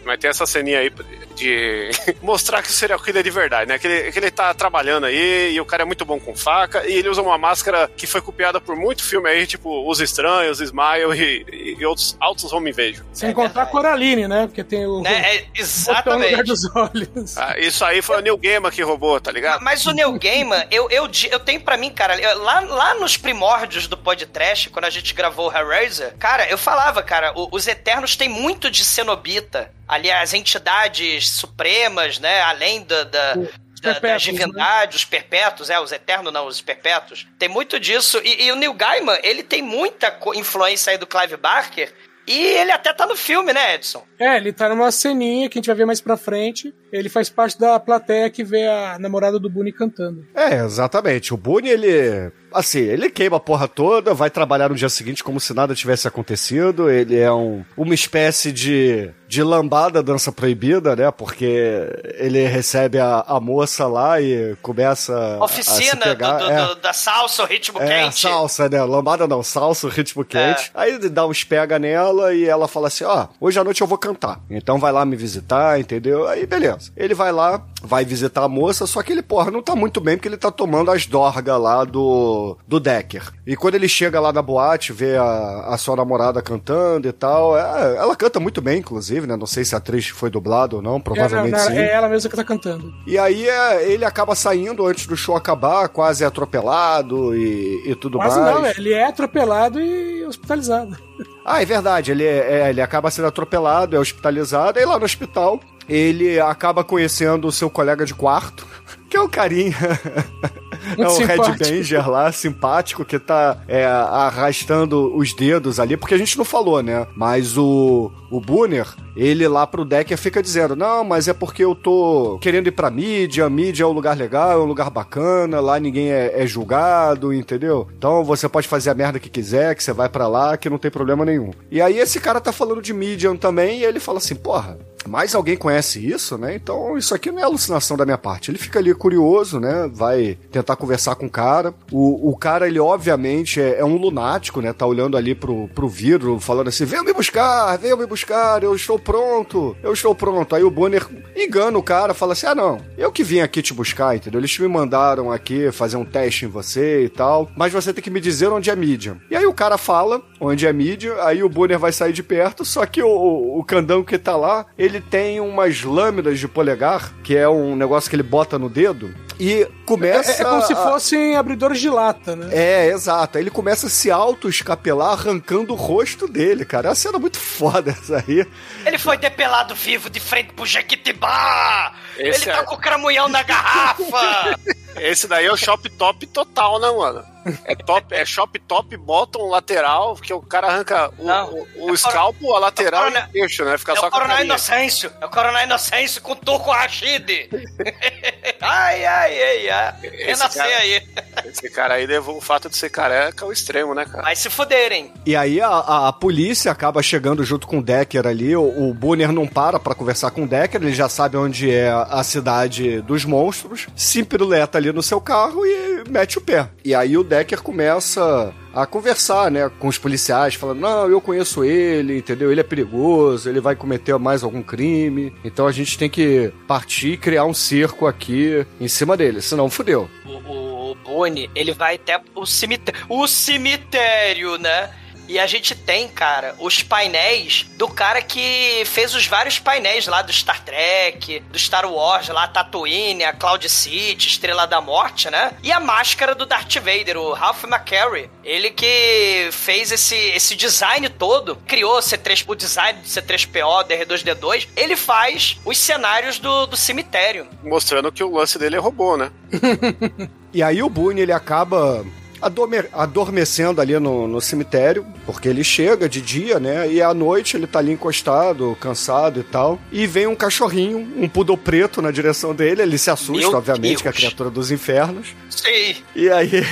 Mas 0.05 0.19
tem 0.19 0.29
essa 0.29 0.45
ceninha 0.45 0.79
aí 0.79 0.91
de 1.35 1.89
mostrar 2.21 2.61
que 2.61 2.69
o 2.69 2.71
serial 2.71 2.99
killer 2.99 3.21
é 3.21 3.23
de 3.23 3.29
verdade, 3.29 3.67
né? 3.67 3.79
Que 3.79 3.87
ele, 3.87 4.11
que 4.11 4.19
ele 4.19 4.31
tá 4.31 4.53
trabalhando 4.53 5.05
aí 5.05 5.53
e 5.53 5.59
o 5.59 5.65
cara 5.65 5.83
é 5.83 5.85
muito 5.85 6.05
bom 6.05 6.19
com 6.19 6.35
faca 6.35 6.87
e 6.87 6.93
ele 6.93 7.09
usa 7.09 7.21
uma 7.21 7.37
máscara 7.37 7.89
que 7.95 8.05
foi 8.05 8.21
copiada 8.21 8.59
por 8.61 8.75
muito 8.75 9.03
filme 9.03 9.29
aí, 9.29 9.45
tipo 9.47 9.89
Os 9.89 9.99
Estranhos, 9.99 10.59
Smile 10.61 11.13
e, 11.15 11.75
e 11.79 11.85
outros 11.85 12.15
altos 12.19 12.51
home 12.51 12.69
invasion. 12.69 13.05
Sem 13.13 13.31
encontrar 13.31 13.63
a 13.63 13.65
Coraline, 13.65 14.27
né? 14.27 14.47
Porque 14.47 14.63
tem 14.63 14.85
o. 14.85 15.01
Né? 15.01 15.35
É, 15.35 15.45
botão 15.87 16.19
no 16.19 16.25
lugar 16.25 16.39
exatamente. 16.39 16.43
dos 16.43 16.75
olhos. 16.75 17.37
Ah, 17.37 17.55
isso 17.57 17.83
aí 17.83 18.01
foi 18.01 18.17
o 18.17 18.21
Neil 18.21 18.37
Gaiman 18.37 18.71
que 18.71 18.81
roubou, 18.81 19.19
tá 19.19 19.31
ligado? 19.31 19.61
Mas 19.61 19.85
o 19.85 19.91
Neil 19.91 20.11
Gaiman, 20.19 20.65
eu, 20.69 20.89
eu, 20.89 21.09
eu 21.31 21.39
tenho 21.39 21.61
pra 21.61 21.77
mim, 21.77 21.91
cara, 21.91 22.19
eu- 22.19 22.43
lá, 22.43 22.59
lá 22.61 22.93
nos 22.95 23.17
primórdios 23.17 23.87
do 23.87 23.97
podcast, 23.97 24.69
quando 24.69 24.85
a 24.85 24.89
gente 24.89 25.13
gravou 25.13 25.49
o 25.49 25.55
Hellraiser, 25.55 26.15
cara, 26.17 26.47
eu 26.49 26.57
falava, 26.57 27.01
cara, 27.01 27.31
o- 27.35 27.47
os 27.51 27.67
Eternos 27.67 28.15
têm 28.15 28.29
muito 28.29 28.69
de 28.69 28.83
cenobita. 28.83 29.71
Ali, 29.93 30.11
as 30.11 30.33
entidades 30.33 31.29
supremas, 31.29 32.19
né, 32.19 32.41
além 32.41 32.83
da... 32.83 33.03
da 33.03 33.35
da, 33.83 33.89
da 33.91 33.99
perpétuos, 33.99 34.23
divindade, 34.23 34.95
os 34.95 35.03
perpétuos, 35.03 35.69
é, 35.69 35.77
os 35.77 35.91
eternos 35.91 36.31
não, 36.31 36.47
os 36.47 36.61
perpétuos. 36.61 37.27
Tem 37.37 37.49
muito 37.49 37.77
disso. 37.77 38.21
E, 38.23 38.45
e 38.45 38.51
o 38.51 38.55
Neil 38.55 38.73
Gaiman, 38.73 39.19
ele 39.21 39.43
tem 39.43 39.61
muita 39.61 40.17
influência 40.35 40.91
aí 40.91 40.97
do 40.97 41.05
Clive 41.05 41.35
Barker. 41.35 41.93
E 42.25 42.33
ele 42.33 42.71
até 42.71 42.93
tá 42.93 43.05
no 43.05 43.17
filme, 43.17 43.51
né, 43.51 43.75
Edson? 43.75 44.07
É, 44.17 44.37
ele 44.37 44.53
tá 44.53 44.69
numa 44.69 44.89
ceninha 44.89 45.49
que 45.49 45.57
a 45.57 45.59
gente 45.59 45.67
vai 45.67 45.75
ver 45.75 45.85
mais 45.85 45.99
pra 45.99 46.15
frente. 46.15 46.73
Ele 46.93 47.09
faz 47.09 47.27
parte 47.27 47.59
da 47.59 47.79
plateia 47.79 48.29
que 48.29 48.43
vê 48.43 48.67
a 48.67 48.97
namorada 48.99 49.39
do 49.39 49.49
Boone 49.49 49.71
cantando. 49.73 50.23
É, 50.35 50.63
exatamente. 50.63 51.33
O 51.33 51.37
Boone, 51.37 51.67
ele. 51.69 52.31
Assim, 52.53 52.81
ele 52.81 53.09
queima 53.09 53.37
a 53.37 53.39
porra 53.39 53.67
toda, 53.67 54.13
vai 54.13 54.29
trabalhar 54.29 54.69
no 54.69 54.75
dia 54.75 54.87
seguinte 54.87 55.23
como 55.23 55.39
se 55.39 55.55
nada 55.55 55.73
tivesse 55.73 56.07
acontecido. 56.07 56.87
Ele 56.87 57.17
é 57.17 57.33
um, 57.33 57.65
uma 57.75 57.95
espécie 57.95 58.51
de, 58.51 59.09
de 59.27 59.41
lambada 59.41 60.03
dança 60.03 60.31
proibida, 60.31 60.95
né? 60.95 61.09
Porque 61.09 61.89
ele 62.19 62.45
recebe 62.45 62.99
a, 62.99 63.23
a 63.27 63.39
moça 63.39 63.87
lá 63.87 64.21
e 64.21 64.55
começa 64.61 65.15
a 65.43 65.47
se 65.47 65.61
Oficina 65.61 65.97
pegar. 66.05 66.37
do- 66.37 66.45
do- 66.45 66.51
é. 66.51 66.65
do- 66.67 66.75
da 66.75 66.93
salsa, 66.93 67.41
o 67.41 67.45
ritmo 67.47 67.81
É, 67.81 68.03
quente. 68.03 68.19
salsa, 68.21 68.69
né? 68.69 68.83
Lambada 68.83 69.25
não, 69.27 69.41
salsa, 69.41 69.87
o 69.87 69.89
ritmo 69.89 70.23
quente. 70.23 70.71
É. 70.75 70.79
Aí 70.79 70.93
ele 70.93 71.09
dá 71.09 71.25
uns 71.25 71.43
pega 71.43 71.79
nela 71.79 72.35
e 72.35 72.45
ela 72.45 72.67
fala 72.67 72.87
assim: 72.87 73.03
ó, 73.03 73.29
hoje 73.41 73.57
à 73.59 73.63
noite 73.63 73.81
eu 73.81 73.87
vou 73.87 73.97
cantar. 73.97 74.39
Então 74.47 74.77
vai 74.77 74.91
lá 74.91 75.03
me 75.03 75.15
visitar, 75.15 75.79
entendeu? 75.79 76.27
Aí 76.27 76.45
beleza. 76.45 76.82
Ele 76.95 77.13
vai 77.13 77.31
lá, 77.31 77.63
vai 77.81 78.05
visitar 78.05 78.43
a 78.43 78.47
moça, 78.47 78.87
só 78.87 79.01
que 79.01 79.11
ele, 79.11 79.21
porra, 79.21 79.51
não 79.51 79.61
tá 79.61 79.75
muito 79.75 80.01
bem 80.01 80.17
porque 80.17 80.27
ele 80.27 80.37
tá 80.37 80.51
tomando 80.51 80.91
as 80.91 81.05
dorgas 81.05 81.59
lá 81.59 81.83
do, 81.83 82.57
do 82.67 82.79
Decker. 82.79 83.31
E 83.45 83.55
quando 83.55 83.75
ele 83.75 83.87
chega 83.87 84.19
lá 84.19 84.31
na 84.33 84.41
boate, 84.41 84.93
vê 84.93 85.15
a, 85.17 85.65
a 85.67 85.77
sua 85.77 85.95
namorada 85.95 86.41
cantando 86.41 87.07
e 87.07 87.11
tal, 87.11 87.57
é, 87.57 87.97
ela 87.97 88.15
canta 88.15 88.39
muito 88.39 88.61
bem, 88.61 88.79
inclusive, 88.79 89.27
né? 89.27 89.35
Não 89.35 89.45
sei 89.45 89.63
se 89.63 89.75
a 89.75 89.77
atriz 89.77 90.07
foi 90.07 90.29
dublada 90.29 90.75
ou 90.75 90.81
não, 90.81 90.99
provavelmente 90.99 91.55
é, 91.55 91.57
não, 91.57 91.67
sim. 91.67 91.77
é 91.77 91.93
ela 91.93 92.09
mesma 92.09 92.29
que 92.29 92.35
tá 92.35 92.43
cantando. 92.43 92.93
E 93.05 93.17
aí 93.17 93.47
é, 93.47 93.91
ele 93.91 94.05
acaba 94.05 94.35
saindo 94.35 94.85
antes 94.85 95.05
do 95.05 95.15
show 95.15 95.35
acabar, 95.35 95.89
quase 95.89 96.23
atropelado 96.23 97.35
e, 97.35 97.91
e 97.91 97.95
tudo 97.95 98.17
Quase 98.17 98.39
mais. 98.39 98.55
não, 98.55 98.65
ele 98.65 98.93
é 98.93 99.07
atropelado 99.07 99.79
e 99.79 100.23
hospitalizado. 100.25 100.97
Ah, 101.45 101.61
é 101.61 101.65
verdade. 101.65 102.11
Ele, 102.11 102.23
é, 102.23 102.69
ele 102.69 102.81
acaba 102.81 103.11
sendo 103.11 103.27
atropelado, 103.27 103.95
é 103.95 103.99
hospitalizado, 103.99 104.79
e 104.79 104.85
lá 104.85 104.97
no 104.97 105.05
hospital 105.05 105.59
ele 105.87 106.39
acaba 106.39 106.83
conhecendo 106.83 107.47
o 107.47 107.51
seu 107.51 107.69
colega 107.69 108.05
de 108.05 108.13
quarto, 108.13 108.65
que 109.09 109.17
é 109.17 109.21
o 109.21 109.29
carinha 109.29 109.75
É 110.97 111.07
o 111.07 111.17
Red 111.17 111.27
simpático. 111.27 111.57
Danger 111.57 112.09
lá, 112.09 112.31
simpático, 112.31 113.05
que 113.05 113.17
tá 113.17 113.57
é, 113.67 113.85
arrastando 113.85 115.15
os 115.15 115.33
dedos 115.33 115.79
ali, 115.79 115.95
porque 115.95 116.13
a 116.13 116.17
gente 116.17 116.37
não 116.37 116.45
falou, 116.45 116.83
né? 116.83 117.07
Mas 117.15 117.57
o, 117.57 118.11
o 118.29 118.39
Bunner, 118.39 118.87
ele 119.15 119.47
lá 119.47 119.65
pro 119.65 119.85
Decker 119.85 120.17
fica 120.17 120.41
dizendo: 120.41 120.75
Não, 120.75 121.03
mas 121.03 121.27
é 121.27 121.33
porque 121.33 121.63
eu 121.63 121.73
tô 121.73 122.37
querendo 122.41 122.67
ir 122.67 122.71
pra 122.71 122.89
mídia, 122.89 123.49
mídia 123.49 123.83
é 123.83 123.87
um 123.87 123.91
lugar 123.91 124.17
legal, 124.17 124.51
é 124.51 124.63
um 124.63 124.67
lugar 124.67 124.89
bacana, 124.89 125.59
lá 125.59 125.79
ninguém 125.79 126.11
é, 126.11 126.43
é 126.43 126.45
julgado, 126.45 127.33
entendeu? 127.33 127.87
Então 127.97 128.23
você 128.23 128.49
pode 128.49 128.67
fazer 128.67 128.89
a 128.89 128.95
merda 128.95 129.19
que 129.19 129.29
quiser, 129.29 129.75
que 129.75 129.83
você 129.83 129.93
vai 129.93 130.09
pra 130.09 130.27
lá, 130.27 130.57
que 130.57 130.69
não 130.69 130.77
tem 130.77 130.91
problema 130.91 131.25
nenhum. 131.25 131.51
E 131.71 131.81
aí 131.81 131.97
esse 131.97 132.19
cara 132.19 132.41
tá 132.41 132.51
falando 132.51 132.81
de 132.81 132.93
Medium 132.93 133.37
também, 133.37 133.79
e 133.79 133.85
ele 133.85 133.99
fala 133.99 134.17
assim: 134.17 134.35
Porra, 134.35 134.77
mais 135.07 135.35
alguém 135.35 135.57
conhece 135.57 136.05
isso, 136.05 136.37
né? 136.37 136.55
Então 136.55 136.97
isso 136.97 137.13
aqui 137.13 137.31
não 137.31 137.39
é 137.39 137.43
alucinação 137.43 137.97
da 137.97 138.05
minha 138.05 138.17
parte. 138.17 138.51
Ele 138.51 138.57
fica 138.57 138.79
ali 138.79 138.93
curioso, 138.93 139.59
né? 139.59 139.89
Vai 139.91 140.37
tentar 140.51 140.75
conversar 140.75 141.15
com 141.15 141.25
o 141.25 141.29
cara. 141.29 141.73
O, 141.91 142.29
o 142.29 142.37
cara, 142.37 142.67
ele 142.67 142.79
obviamente 142.79 143.61
é, 143.61 143.79
é 143.79 143.85
um 143.85 143.97
lunático, 143.97 144.61
né? 144.61 144.73
Tá 144.73 144.85
olhando 144.85 145.17
ali 145.17 145.35
pro, 145.35 145.67
pro 145.69 145.87
vidro, 145.87 146.39
falando 146.39 146.67
assim: 146.67 146.85
venham 146.85 147.03
me 147.03 147.13
buscar, 147.13 147.77
venham 147.77 147.97
me 147.97 148.05
buscar, 148.05 148.63
eu 148.63 148.75
estou 148.75 148.99
pronto, 148.99 149.75
eu 149.83 149.93
estou 149.93 150.13
pronto. 150.15 150.55
Aí 150.55 150.63
o 150.63 150.71
Bonner 150.71 151.05
engana 151.35 151.77
o 151.77 151.83
cara, 151.83 152.13
fala 152.13 152.33
assim: 152.33 152.47
ah, 152.47 152.55
não, 152.55 152.79
eu 152.97 153.11
que 153.11 153.23
vim 153.23 153.39
aqui 153.39 153.61
te 153.61 153.73
buscar, 153.73 154.15
entendeu? 154.15 154.39
Eles 154.39 154.57
me 154.57 154.67
mandaram 154.67 155.31
aqui 155.31 155.71
fazer 155.71 155.97
um 155.97 156.05
teste 156.05 156.45
em 156.45 156.49
você 156.49 157.05
e 157.05 157.09
tal, 157.09 157.49
mas 157.55 157.71
você 157.71 157.93
tem 157.93 158.03
que 158.03 158.09
me 158.09 158.21
dizer 158.21 158.47
onde 158.47 158.69
é 158.69 158.75
mídia. 158.75 159.17
E 159.29 159.35
aí 159.35 159.45
o 159.45 159.53
cara 159.53 159.77
fala 159.77 160.21
onde 160.39 160.67
é 160.67 160.73
mídia, 160.73 161.15
aí 161.23 161.43
o 161.43 161.49
Bonner 161.49 161.79
vai 161.79 161.91
sair 161.91 162.13
de 162.13 162.23
perto, 162.23 162.65
só 162.65 162.85
que 162.85 163.01
o, 163.01 163.07
o, 163.07 163.59
o 163.59 163.63
candango 163.63 164.05
que 164.05 164.17
tá 164.17 164.35
lá, 164.35 164.65
ele 164.77 164.92
tem 165.01 165.39
umas 165.39 165.81
lâminas 165.83 166.39
de 166.39 166.47
polegar, 166.47 167.11
que 167.23 167.35
é 167.35 167.47
um 167.47 167.75
negócio 167.75 168.09
que 168.09 168.15
ele 168.15 168.23
bota 168.23 168.57
no 168.59 168.69
dedo, 168.69 169.13
e 169.39 169.67
começa. 169.85 170.31
É, 170.31 170.41
é 170.41 170.45
como 170.45 170.61
se 170.61 170.73
a- 170.73 170.75
fossem 170.75 171.35
abridores 171.35 171.79
de 171.79 171.89
lata, 171.89 172.35
né? 172.35 172.49
É, 172.51 172.87
exato. 172.87 173.37
Aí 173.37 173.43
ele 173.43 173.49
começa 173.49 173.87
a 173.87 173.89
se 173.89 174.09
auto-escapelar, 174.11 175.13
arrancando 175.13 175.73
o 175.73 175.75
rosto 175.75 176.27
dele, 176.27 176.63
cara. 176.65 176.87
É 176.87 176.89
uma 176.89 176.95
cena 176.95 177.17
muito 177.19 177.37
foda 177.39 177.91
essa 177.91 178.23
aí. 178.27 178.45
Ele 178.85 178.97
foi 178.97 179.17
depelado 179.17 179.73
vivo 179.75 180.09
de 180.09 180.19
frente 180.19 180.53
pro 180.53 180.65
Jequitibá! 180.65 181.93
Esse 182.17 182.45
Ele 182.49 182.55
tá 182.55 182.61
é- 182.61 182.65
com 182.65 182.75
o 182.75 182.79
cramunhão 182.79 183.27
na 183.27 183.41
garrafa! 183.43 184.59
Esse 185.01 185.27
daí 185.27 185.45
é 185.47 185.51
o 185.51 185.57
shop 185.57 185.89
top 185.89 186.25
total, 186.27 186.79
né, 186.79 186.91
mano? 186.91 187.32
É 187.65 187.75
top, 187.75 188.13
é 188.15 188.25
shop 188.25 188.57
top, 188.59 188.95
bottom 188.97 189.49
lateral, 189.49 190.15
que 190.15 190.33
o 190.33 190.41
cara 190.41 190.67
arranca 190.67 191.11
o, 191.17 191.87
o, 191.87 191.91
o 191.91 191.97
scalpo, 191.97 192.53
a 192.53 192.59
lateral 192.59 193.09
e 193.09 193.17
o 193.17 193.27
queixo, 193.29 193.65
né? 193.65 193.77
Fica 193.77 193.93
É 193.93 193.95
só 193.95 194.07
o 194.07 194.11
Coronel. 194.11 194.41
Inocêncio! 194.43 195.11
É 195.21 195.25
o 195.25 195.29
Coronel 195.29 195.63
Inocêncio 195.63 196.21
com 196.21 196.31
o 196.33 196.35
Turco 196.35 196.71
Rashid! 196.71 197.49
ai, 198.61 199.05
ai, 199.05 199.41
ai, 199.43 199.69
ai. 199.69 199.93
Renascer 200.25 200.63
cara- 200.63 200.77
aí. 200.77 201.01
Esse 201.45 201.69
cara 201.69 201.93
aí 201.95 202.05
levou 202.05 202.37
o 202.37 202.41
fato 202.41 202.69
de 202.69 202.77
ser 202.77 202.89
careca 202.89 203.45
ao 203.45 203.51
extremo, 203.51 203.93
né, 203.93 204.05
cara? 204.05 204.23
Vai 204.23 204.35
se 204.35 204.49
fuderem. 204.49 205.11
E 205.25 205.35
aí 205.35 205.59
a, 205.61 205.67
a- 205.67 206.07
a 206.09 206.13
polícia 206.13 206.71
acaba 206.71 207.01
chegando 207.01 207.43
junto 207.43 207.67
com 207.67 207.79
o 207.79 207.83
Decker 207.83 208.25
ali. 208.27 208.55
O, 208.55 208.89
o 208.89 208.93
Bonner 208.93 209.31
não 209.31 209.47
para 209.47 209.79
pra 209.79 209.95
conversar 209.95 210.31
com 210.31 210.43
o 210.43 210.47
Decker, 210.47 210.81
ele 210.81 210.93
já 210.93 211.09
sabe 211.09 211.37
onde 211.37 211.69
é 211.71 211.89
a 211.91 212.23
cidade 212.23 213.01
dos 213.01 213.25
monstros. 213.25 213.87
Se 213.95 214.23
piruleta 214.23 214.77
ali 214.77 214.91
no 214.91 215.03
seu 215.03 215.19
carro 215.19 215.65
e 215.65 216.03
mete 216.09 216.37
o 216.37 216.41
pé. 216.41 216.67
E 216.83 216.93
aí 216.95 217.17
o 217.17 217.23
Decker 217.33 217.63
começa 217.63 218.53
a 218.71 218.85
conversar, 218.85 219.49
né, 219.49 219.67
com 219.79 219.87
os 219.87 219.97
policiais, 219.97 220.53
falando: 220.53 220.79
Não, 220.81 221.09
eu 221.09 221.19
conheço 221.19 221.63
ele, 221.63 222.19
entendeu? 222.19 222.51
Ele 222.51 222.61
é 222.61 222.63
perigoso, 222.63 223.49
ele 223.49 223.59
vai 223.59 223.75
cometer 223.75 224.15
mais 224.19 224.43
algum 224.43 224.61
crime. 224.61 225.33
Então 225.43 225.65
a 225.65 225.71
gente 225.71 225.97
tem 225.97 226.07
que 226.07 226.53
partir 226.67 227.13
e 227.13 227.17
criar 227.17 227.45
um 227.45 227.53
cerco 227.53 228.05
aqui 228.05 228.65
em 228.79 228.87
cima 228.87 229.17
dele, 229.17 229.41
senão 229.41 229.67
fudeu. 229.67 230.07
O, 230.23 230.29
o, 230.29 230.91
o 230.91 230.95
Boone, 230.95 231.49
ele 231.55 231.73
vai 231.73 231.95
até 231.95 232.21
o 232.35 232.45
cemitério. 232.45 233.01
O 233.09 233.27
cemitério, 233.27 234.59
né? 234.59 234.91
E 235.27 235.39
a 235.39 235.47
gente 235.47 235.75
tem, 235.75 236.07
cara, 236.07 236.55
os 236.59 236.83
painéis 236.83 237.65
do 237.77 237.87
cara 237.87 238.21
que 238.21 238.83
fez 238.85 239.15
os 239.15 239.25
vários 239.25 239.59
painéis 239.59 240.07
lá 240.07 240.21
do 240.21 240.31
Star 240.33 240.63
Trek, 240.63 241.39
do 241.51 241.57
Star 241.57 241.91
Wars, 241.91 242.27
lá 242.29 242.47
Tatooine, 242.47 243.23
a 243.23 243.33
Cloud 243.33 243.67
City, 243.69 244.27
Estrela 244.27 244.65
da 244.65 244.81
Morte, 244.81 245.29
né? 245.29 245.53
E 245.63 245.71
a 245.71 245.79
máscara 245.79 246.35
do 246.35 246.45
Darth 246.45 246.75
Vader, 246.75 247.17
o 247.17 247.33
Ralph 247.33 247.63
McQuarrie. 247.63 248.29
Ele 248.43 248.69
que 248.69 249.49
fez 249.51 249.91
esse, 249.91 250.15
esse 250.15 250.55
design 250.55 251.07
todo, 251.09 251.55
criou 251.67 251.99
C3, 251.99 252.43
o 252.47 252.55
design 252.55 252.99
do 252.99 253.07
C3PO, 253.07 253.87
DR2D2. 253.87 254.67
Ele 254.75 254.95
faz 254.95 255.57
os 255.65 255.77
cenários 255.77 256.39
do, 256.39 256.65
do 256.65 256.75
cemitério. 256.75 257.47
Mostrando 257.63 258.11
que 258.11 258.23
o 258.23 258.35
lance 258.35 258.59
dele 258.59 258.75
é 258.75 258.79
robô, 258.79 259.17
né? 259.17 259.31
E 260.53 260.61
aí 260.61 260.83
o 260.83 260.89
Boone, 260.89 261.19
ele 261.19 261.31
acaba 261.31 262.05
adorme- 262.45 262.85
adormecendo 262.91 263.79
ali 263.81 263.97
no, 263.99 264.27
no 264.27 264.41
cemitério, 264.41 265.05
porque 265.25 265.47
ele 265.47 265.63
chega 265.63 266.07
de 266.09 266.21
dia, 266.21 266.59
né? 266.59 266.91
E 266.91 267.01
à 267.01 267.13
noite 267.13 267.55
ele 267.57 267.67
tá 267.67 267.79
ali 267.79 267.91
encostado, 267.91 268.77
cansado 268.79 269.39
e 269.39 269.43
tal. 269.43 269.79
E 269.91 270.05
vem 270.07 270.27
um 270.27 270.35
cachorrinho, 270.35 270.97
um 271.17 271.27
poodle 271.29 271.57
preto 271.57 272.01
na 272.01 272.11
direção 272.11 272.53
dele. 272.53 272.81
Ele 272.81 272.97
se 272.97 273.09
assusta, 273.09 273.47
Meu 273.49 273.57
obviamente, 273.57 273.89
Deus. 273.89 274.01
que 274.01 274.07
é 274.07 274.11
a 274.11 274.13
criatura 274.13 274.49
dos 274.49 274.71
infernos. 274.71 275.29
Sim. 275.49 275.95
E 276.15 276.29
aí 276.29 276.51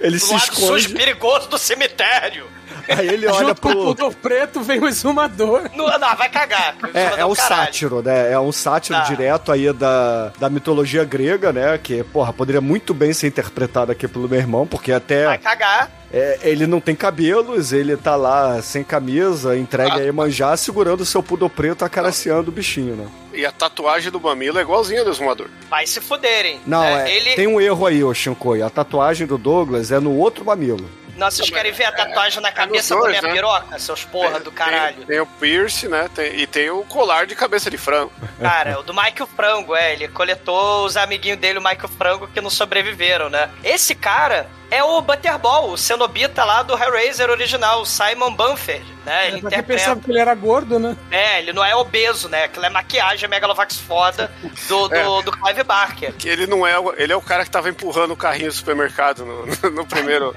ele 0.00 0.18
Do 0.18 0.24
se 0.24 0.32
lado 0.32 0.42
esconde. 0.44 0.88
perigoso 0.90 1.48
do 1.48 1.58
cemitério. 1.58 2.46
Aí 2.88 3.08
ele 3.08 3.26
olha 3.26 3.48
Junto 3.48 3.60
com 3.60 3.68
o 3.68 3.72
pro. 3.72 3.82
Poodle 3.84 4.14
preto 4.20 4.60
vem 4.62 4.80
o 4.80 4.88
exumador. 4.88 5.70
Não, 5.74 5.86
não, 5.98 6.16
vai 6.16 6.28
cagar. 6.28 6.76
É, 6.94 7.20
é 7.20 7.26
um 7.26 7.34
Caralho. 7.34 7.36
sátiro, 7.66 8.02
né? 8.02 8.32
É 8.32 8.38
um 8.38 8.52
sátiro 8.52 8.98
Tá. 8.98 9.04
direto 9.04 9.50
aí 9.52 9.72
da, 9.72 10.32
da 10.38 10.50
mitologia 10.50 11.04
grega, 11.04 11.52
né? 11.52 11.78
Que, 11.78 12.02
porra, 12.04 12.32
poderia 12.32 12.60
muito 12.60 12.92
bem 12.94 13.12
ser 13.12 13.28
interpretado 13.28 13.90
aqui 13.92 14.06
pelo 14.08 14.28
meu 14.28 14.38
irmão, 14.38 14.66
porque 14.66 14.92
até. 14.92 15.26
Vai 15.26 15.38
cagar. 15.38 15.90
É, 16.14 16.38
ele 16.42 16.66
não 16.66 16.78
tem 16.78 16.94
cabelos, 16.94 17.72
ele 17.72 17.96
tá 17.96 18.14
lá 18.16 18.60
sem 18.60 18.84
camisa, 18.84 19.56
entregue 19.56 19.92
Ah. 19.92 19.94
a 19.94 20.00
Iemanjá, 20.00 20.54
segurando 20.58 21.00
o 21.00 21.06
seu 21.06 21.22
pudor 21.22 21.48
preto, 21.48 21.86
acariciando 21.86 22.50
o 22.50 22.52
bichinho, 22.52 22.94
né? 22.94 23.06
E 23.32 23.46
a 23.46 23.50
tatuagem 23.50 24.12
do 24.12 24.20
mamilo 24.20 24.58
é 24.58 24.60
igualzinha 24.62 25.02
do 25.04 25.10
exumador. 25.10 25.48
Vai 25.70 25.86
se 25.86 26.02
fuderem. 26.02 26.60
Não, 26.66 26.84
É, 26.84 27.10
é, 27.10 27.16
ele... 27.16 27.30
tem 27.34 27.46
um 27.46 27.58
erro 27.58 27.86
aí, 27.86 28.04
ô 28.04 28.12
Shinkoi. 28.12 28.60
A 28.60 28.68
tatuagem 28.68 29.26
do 29.26 29.38
Douglas 29.38 29.90
é 29.90 29.98
no 29.98 30.14
outro 30.14 30.44
mamilo. 30.44 30.84
Nossa, 31.16 31.38
vocês 31.38 31.50
querem 31.50 31.72
ver 31.72 31.84
a 31.84 31.92
tatuagem 31.92 32.40
na 32.40 32.50
cabeça 32.50 32.94
nos 32.94 33.04
da 33.04 33.10
minha 33.10 33.22
né? 33.22 33.32
piroca, 33.32 33.78
seus 33.78 34.04
porra 34.04 34.40
do 34.40 34.50
caralho? 34.50 34.96
Tem, 34.98 35.06
tem 35.06 35.20
o 35.20 35.26
pierce, 35.26 35.88
né? 35.88 36.08
Tem- 36.14 36.34
e 36.40 36.46
tem 36.46 36.70
o 36.70 36.82
colar 36.84 37.26
de 37.26 37.34
cabeça 37.34 37.70
de 37.70 37.76
frango. 37.76 38.12
Cara, 38.40 38.80
o 38.80 38.82
do 38.82 38.94
Michael 38.94 39.26
Frango, 39.26 39.74
é, 39.76 39.92
ele 39.92 40.08
coletou 40.08 40.84
os 40.84 40.96
amiguinhos 40.96 41.38
dele, 41.38 41.58
o 41.58 41.62
Michael 41.62 41.88
Frango, 41.88 42.28
que 42.28 42.40
não 42.40 42.50
sobreviveram, 42.50 43.28
né? 43.28 43.50
Esse 43.62 43.94
cara 43.94 44.48
é 44.74 44.82
o 44.82 45.00
Butterball, 45.02 45.70
o 45.70 45.76
cenobita 45.78 46.44
lá 46.44 46.62
do 46.62 46.76
Hellraiser 46.76 47.28
original, 47.30 47.82
o 47.82 47.86
Simon 47.86 48.32
Bamford, 48.34 48.84
né? 49.04 49.28
Ele 49.28 49.40
Pra 49.40 49.50
quem 49.50 49.58
interpreta... 49.58 49.64
pensava 49.84 50.00
que 50.00 50.10
ele 50.10 50.18
era 50.18 50.34
gordo, 50.34 50.78
né? 50.78 50.96
É, 51.10 51.38
ele 51.40 51.52
não 51.52 51.64
é 51.64 51.74
obeso, 51.76 52.28
né? 52.28 52.44
Aquilo 52.44 52.64
é 52.64 52.70
maquiagem 52.70 53.28
Megalovax 53.28 53.76
foda 53.78 54.30
do, 54.68 54.88
do, 54.88 54.94
É. 54.94 55.22
do 55.22 55.32
Clive 55.32 55.62
Barker. 55.62 56.12
Que 56.14 56.28
ele 56.28 56.46
não 56.46 56.66
é. 56.66 56.78
o- 56.78 56.94
Ele 56.96 57.12
é 57.12 57.16
o 57.16 57.20
cara 57.22 57.44
que 57.44 57.50
tava 57.50 57.68
empurrando 57.68 58.12
o 58.12 58.16
carrinho 58.16 58.48
do 58.48 58.54
supermercado 58.54 59.24
no, 59.24 59.46
no 59.70 59.86
primeiro 59.86 60.34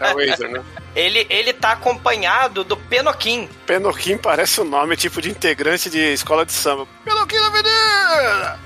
Hellraiser, 0.00 0.50
né? 0.50 0.62
Ele, 0.98 1.24
ele 1.30 1.52
tá 1.52 1.72
acompanhado 1.72 2.64
do 2.64 2.76
Penoquim. 2.76 3.48
Penoquim 3.64 4.18
parece 4.18 4.60
o 4.60 4.64
nome 4.64 4.96
tipo 4.96 5.22
de 5.22 5.30
integrante 5.30 5.88
de 5.88 6.12
escola 6.12 6.44
de 6.44 6.52
samba. 6.52 6.88
Penoquim 7.04 7.36
na 7.36 7.46
avenida! 7.46 8.58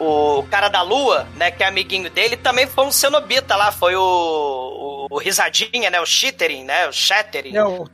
O 0.00 0.44
cara 0.50 0.68
da 0.68 0.82
lua, 0.82 1.28
né, 1.36 1.52
que 1.52 1.62
é 1.62 1.66
amiguinho 1.66 2.10
dele, 2.10 2.36
também 2.36 2.66
foi 2.66 2.86
um 2.86 2.90
cenobita 2.90 3.54
lá, 3.54 3.70
foi 3.70 3.94
o, 3.94 5.08
o, 5.10 5.18
Risadinha, 5.18 5.90
né, 5.90 6.00
o 6.00 6.06
Shittering, 6.06 6.64
né, 6.64 6.88
o 6.88 6.92
Shattering. 6.92 7.56
É 7.56 7.64
o... 7.64 7.86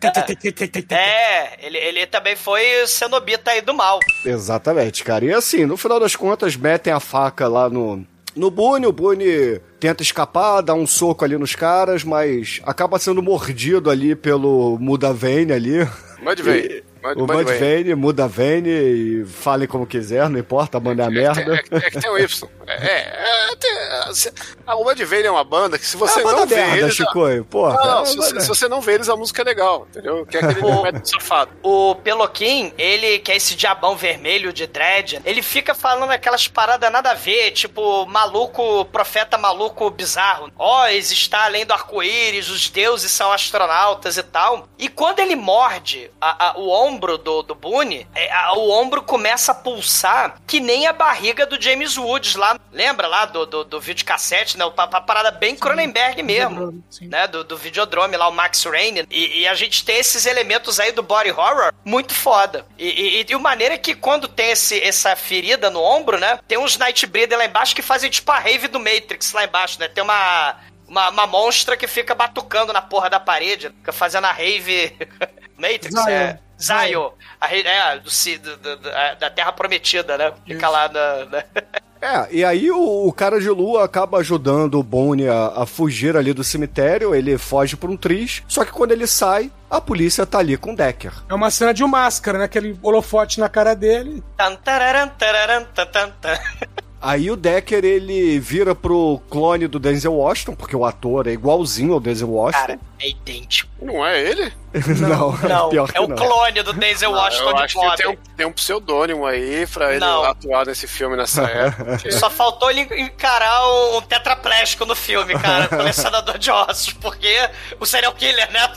É, 0.94 1.66
ele, 1.66 1.76
ele 1.76 2.06
também 2.06 2.34
foi 2.34 2.82
o 2.82 2.86
cenobita 2.86 3.50
aí 3.50 3.60
do 3.60 3.74
mal. 3.74 4.00
Exatamente, 4.24 5.04
cara. 5.04 5.24
E 5.24 5.34
assim, 5.34 5.66
no 5.66 5.76
final 5.76 6.00
das 6.00 6.16
contas, 6.16 6.56
metem 6.56 6.92
a 6.92 7.00
faca 7.00 7.46
lá 7.46 7.68
no. 7.68 8.06
No 8.40 8.50
Boone, 8.50 8.86
o 8.86 8.92
Boone 8.92 9.60
tenta 9.78 10.02
escapar, 10.02 10.62
dá 10.62 10.72
um 10.72 10.86
soco 10.86 11.26
ali 11.26 11.36
nos 11.36 11.54
caras, 11.54 12.02
mas 12.04 12.58
acaba 12.64 12.98
sendo 12.98 13.22
mordido 13.22 13.90
ali 13.90 14.16
pelo 14.16 14.78
Mudavane 14.80 15.52
ali. 15.52 15.86
Mudvayne. 16.22 16.82
Mud- 17.02 17.16
O 17.16 17.20
Mudvayne. 17.20 17.50
Mudvayne, 17.50 17.94
Mudavane, 17.94 18.68
e 18.70 19.24
falem 19.26 19.66
como 19.68 19.86
quiser, 19.86 20.28
não 20.28 20.38
importa, 20.38 20.76
a 20.76 20.80
banda 20.80 21.02
é 21.02 21.06
a 21.06 21.10
merda. 21.10 21.54
É, 21.70 21.76
é 21.76 21.90
que 21.90 22.00
tem 22.00 22.10
o 22.10 22.18
Y. 22.18 22.48
É, 22.66 23.52
é, 23.52 23.56
tem- 23.56 24.14
se- 24.14 24.32
a 24.66 24.74
Mudvayne 24.76 25.26
é 25.26 25.30
uma 25.30 25.44
banda 25.44 25.78
que 25.78 25.86
se 25.86 25.96
você 25.96 26.20
É 26.20 26.24
não 26.24 26.46
vê 26.46 26.56
merda, 26.56 26.76
eles... 26.78 26.94
Chicoio, 26.94 27.44
porra. 27.44 27.74
Não, 27.76 27.82
É 27.82 27.94
não, 28.14 28.22
se, 28.22 28.40
se 28.42 28.48
você 28.48 28.68
não 28.68 28.80
vê 28.80 28.94
eles, 28.94 29.08
a 29.08 29.16
música 29.16 29.42
é 29.42 29.44
legal, 29.44 29.86
entendeu? 29.90 30.26
Que 30.26 30.36
é 30.36 30.40
aquele 30.44 30.60
O- 30.66 30.82
método 30.82 31.08
safado. 31.08 31.50
O 31.62 31.94
Peloquim, 31.96 32.72
ele, 32.76 33.18
que 33.20 33.32
é 33.32 33.36
esse 33.36 33.54
diabão 33.54 33.96
vermelho 33.96 34.52
de 34.52 34.66
dread, 34.66 35.20
ele 35.24 35.42
fica 35.42 35.74
falando 35.74 36.10
aquelas 36.10 36.46
paradas 36.48 36.90
nada 36.92 37.10
a 37.10 37.14
ver, 37.14 37.50
tipo, 37.52 38.06
maluco, 38.06 38.84
profeta 38.86 39.38
maluco 39.38 39.88
bizarro. 39.90 40.50
Ó, 40.58 40.86
está 40.88 41.44
além 41.44 41.64
do 41.64 41.72
arco-íris, 41.72 42.48
os 42.50 42.68
deuses 42.68 43.10
são 43.10 43.32
astronautas 43.32 44.16
e 44.16 44.22
tal. 44.22 44.68
E 44.78 44.88
quando 44.88 45.18
ele 45.20 45.34
morde 45.36 46.10
a- 46.20 46.50
a- 46.50 46.58
o 46.58 46.68
ombro 46.68 46.89
do, 46.98 47.42
do 47.42 47.54
Boone, 47.54 48.06
é, 48.14 48.30
a- 48.32 48.54
o 48.54 48.70
ombro 48.70 49.02
começa 49.02 49.52
a 49.52 49.54
pulsar 49.54 50.36
que 50.46 50.60
nem 50.60 50.86
a 50.86 50.92
barriga 50.92 51.46
do 51.46 51.60
James 51.60 51.96
Woods 51.96 52.34
lá. 52.34 52.58
Lembra 52.72 53.06
lá 53.06 53.24
do, 53.26 53.46
do, 53.46 53.64
do 53.64 53.80
videocassete, 53.80 54.56
né? 54.58 54.64
Uma, 54.64 54.86
uma 54.86 55.00
parada 55.00 55.30
bem 55.30 55.56
Cronenberg 55.56 56.22
mesmo. 56.22 56.82
Né? 57.00 57.26
Do, 57.26 57.44
do 57.44 57.56
videodrome 57.56 58.16
lá, 58.16 58.28
o 58.28 58.32
Max 58.32 58.64
Rain. 58.64 59.06
E, 59.10 59.40
e 59.40 59.48
a 59.48 59.54
gente 59.54 59.84
tem 59.84 59.98
esses 59.98 60.26
elementos 60.26 60.80
aí 60.80 60.92
do 60.92 61.02
body 61.02 61.30
horror 61.30 61.72
muito 61.84 62.14
foda. 62.14 62.66
E, 62.78 63.20
e, 63.20 63.26
e 63.28 63.34
o 63.34 63.40
maneiro 63.40 63.74
é 63.74 63.78
que 63.78 63.94
quando 63.94 64.28
tem 64.28 64.50
esse, 64.50 64.80
essa 64.82 65.14
ferida 65.16 65.70
no 65.70 65.82
ombro, 65.82 66.18
né? 66.18 66.38
Tem 66.48 66.58
uns 66.58 66.76
Nightbreeder 66.76 67.36
lá 67.38 67.44
embaixo 67.44 67.74
que 67.74 67.82
fazem 67.82 68.10
tipo 68.10 68.30
a 68.32 68.38
rave 68.38 68.68
do 68.68 68.78
Matrix 68.80 69.32
lá 69.32 69.44
embaixo, 69.44 69.78
né? 69.78 69.88
Tem 69.88 70.02
uma 70.02 70.56
uma, 70.88 71.08
uma 71.10 71.26
monstra 71.26 71.76
que 71.76 71.86
fica 71.86 72.16
batucando 72.16 72.72
na 72.72 72.82
porra 72.82 73.08
da 73.08 73.20
parede, 73.20 73.68
fica 73.68 73.92
fazendo 73.92 74.24
a 74.26 74.32
rave. 74.32 74.96
Matrix, 75.60 75.90
Zion. 75.94 76.08
é. 76.08 76.38
Zion. 76.60 77.10
A 77.40 77.46
é, 77.46 77.98
do, 78.38 78.56
do- 78.56 78.76
da 79.18 79.30
Terra 79.30 79.52
Prometida, 79.52 80.16
né? 80.18 80.32
Fica 80.46 80.68
lá 80.68 80.88
na. 80.88 81.24
na- 81.26 81.44
É, 82.02 82.28
e 82.30 82.42
aí 82.42 82.70
o, 82.70 83.06
o 83.08 83.12
cara 83.12 83.38
de 83.38 83.50
lua 83.50 83.84
acaba 83.84 84.16
ajudando 84.20 84.78
o 84.78 84.82
Bonnie 84.82 85.28
a, 85.28 85.48
a 85.48 85.66
fugir 85.66 86.16
ali 86.16 86.32
do 86.32 86.42
cemitério, 86.42 87.14
ele 87.14 87.36
foge 87.36 87.76
pra 87.76 87.90
um 87.90 87.96
tris, 87.96 88.42
só 88.48 88.64
que 88.64 88.72
quando 88.72 88.92
ele 88.92 89.06
sai, 89.06 89.52
a 89.70 89.82
polícia 89.82 90.24
tá 90.24 90.38
ali 90.38 90.56
com 90.56 90.72
o 90.72 90.74
Decker. 90.74 91.12
É 91.28 91.34
uma 91.34 91.50
cena 91.50 91.74
de 91.74 91.84
um 91.84 91.88
máscara, 91.88 92.38
né? 92.38 92.44
Aquele 92.46 92.74
holofote 92.82 93.38
na 93.38 93.50
cara 93.50 93.74
dele. 93.74 94.24
Tan, 94.34 94.56
tararam, 94.56 95.08
tararam, 95.10 95.66
tan, 95.74 95.84
tan, 95.88 96.10
tan. 96.22 96.38
Aí 97.02 97.30
o 97.30 97.36
Decker, 97.36 97.82
ele 97.82 98.38
vira 98.38 98.74
pro 98.74 99.22
clone 99.30 99.66
do 99.66 99.78
Denzel 99.78 100.12
Washington, 100.12 100.54
porque 100.54 100.76
o 100.76 100.84
ator 100.84 101.26
é 101.26 101.30
igualzinho 101.30 101.94
ao 101.94 102.00
Denzel 102.00 102.28
Washington. 102.28 102.66
Cara, 102.66 102.78
é 102.98 103.08
idêntico. 103.08 103.70
Não 103.80 104.06
é 104.06 104.20
ele? 104.20 104.52
não, 105.00 105.32
Não, 105.38 105.70
pior 105.70 105.90
que 105.90 105.96
é 105.96 106.00
o 106.02 106.06
não. 106.06 106.14
clone 106.14 106.62
do 106.62 106.74
Denzel 106.74 107.10
Não, 107.10 107.18
Washington 107.18 107.48
eu 107.48 107.54
de 107.56 107.62
acho 107.62 107.74
que 107.74 107.80
pobre. 107.80 107.96
tem 107.96 108.08
um, 108.12 108.16
tem 108.36 108.46
um 108.46 108.52
pseudônimo 108.52 109.24
aí 109.26 109.66
pra 109.66 109.90
ele 109.92 110.00
Não. 110.00 110.24
atuar 110.24 110.66
nesse 110.66 110.86
filme 110.86 111.16
nessa 111.16 111.42
época. 111.48 112.10
Só 112.12 112.28
faltou 112.28 112.70
ele 112.70 112.82
encarar 113.00 113.66
um 113.96 114.02
tetraplégico 114.02 114.84
no 114.84 114.94
filme, 114.94 115.32
cara, 115.38 115.68
colecionador 115.74 116.36
de 116.36 116.50
ossos, 116.50 116.92
porque 116.92 117.48
o 117.80 117.86
serial 117.86 118.12
killer, 118.12 118.52
né? 118.52 118.70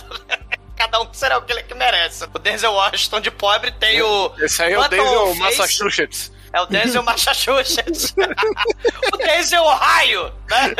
Cada 0.77 1.01
um 1.01 1.05
com 1.05 1.11
o 1.11 1.15
serial 1.15 1.41
killer 1.41 1.65
que 1.67 1.73
merece. 1.75 2.23
O 2.33 2.39
Denzel 2.39 2.71
Washington 2.71 3.19
de 3.19 3.29
pobre 3.31 3.69
tem 3.71 4.01
o. 4.01 4.31
Esse 4.39 4.63
aí 4.63 4.73
é 4.73 4.79
o 4.79 4.87
Denzel 4.87 5.27
Face. 5.27 5.39
Massachusetts. 5.39 6.31
É 6.53 6.61
o 6.61 6.65
Denzel 6.67 7.01
Massachusetts. 7.03 8.13
o 9.11 9.17
Denzel 9.17 9.63
Ohio, 9.63 10.31
né? 10.49 10.75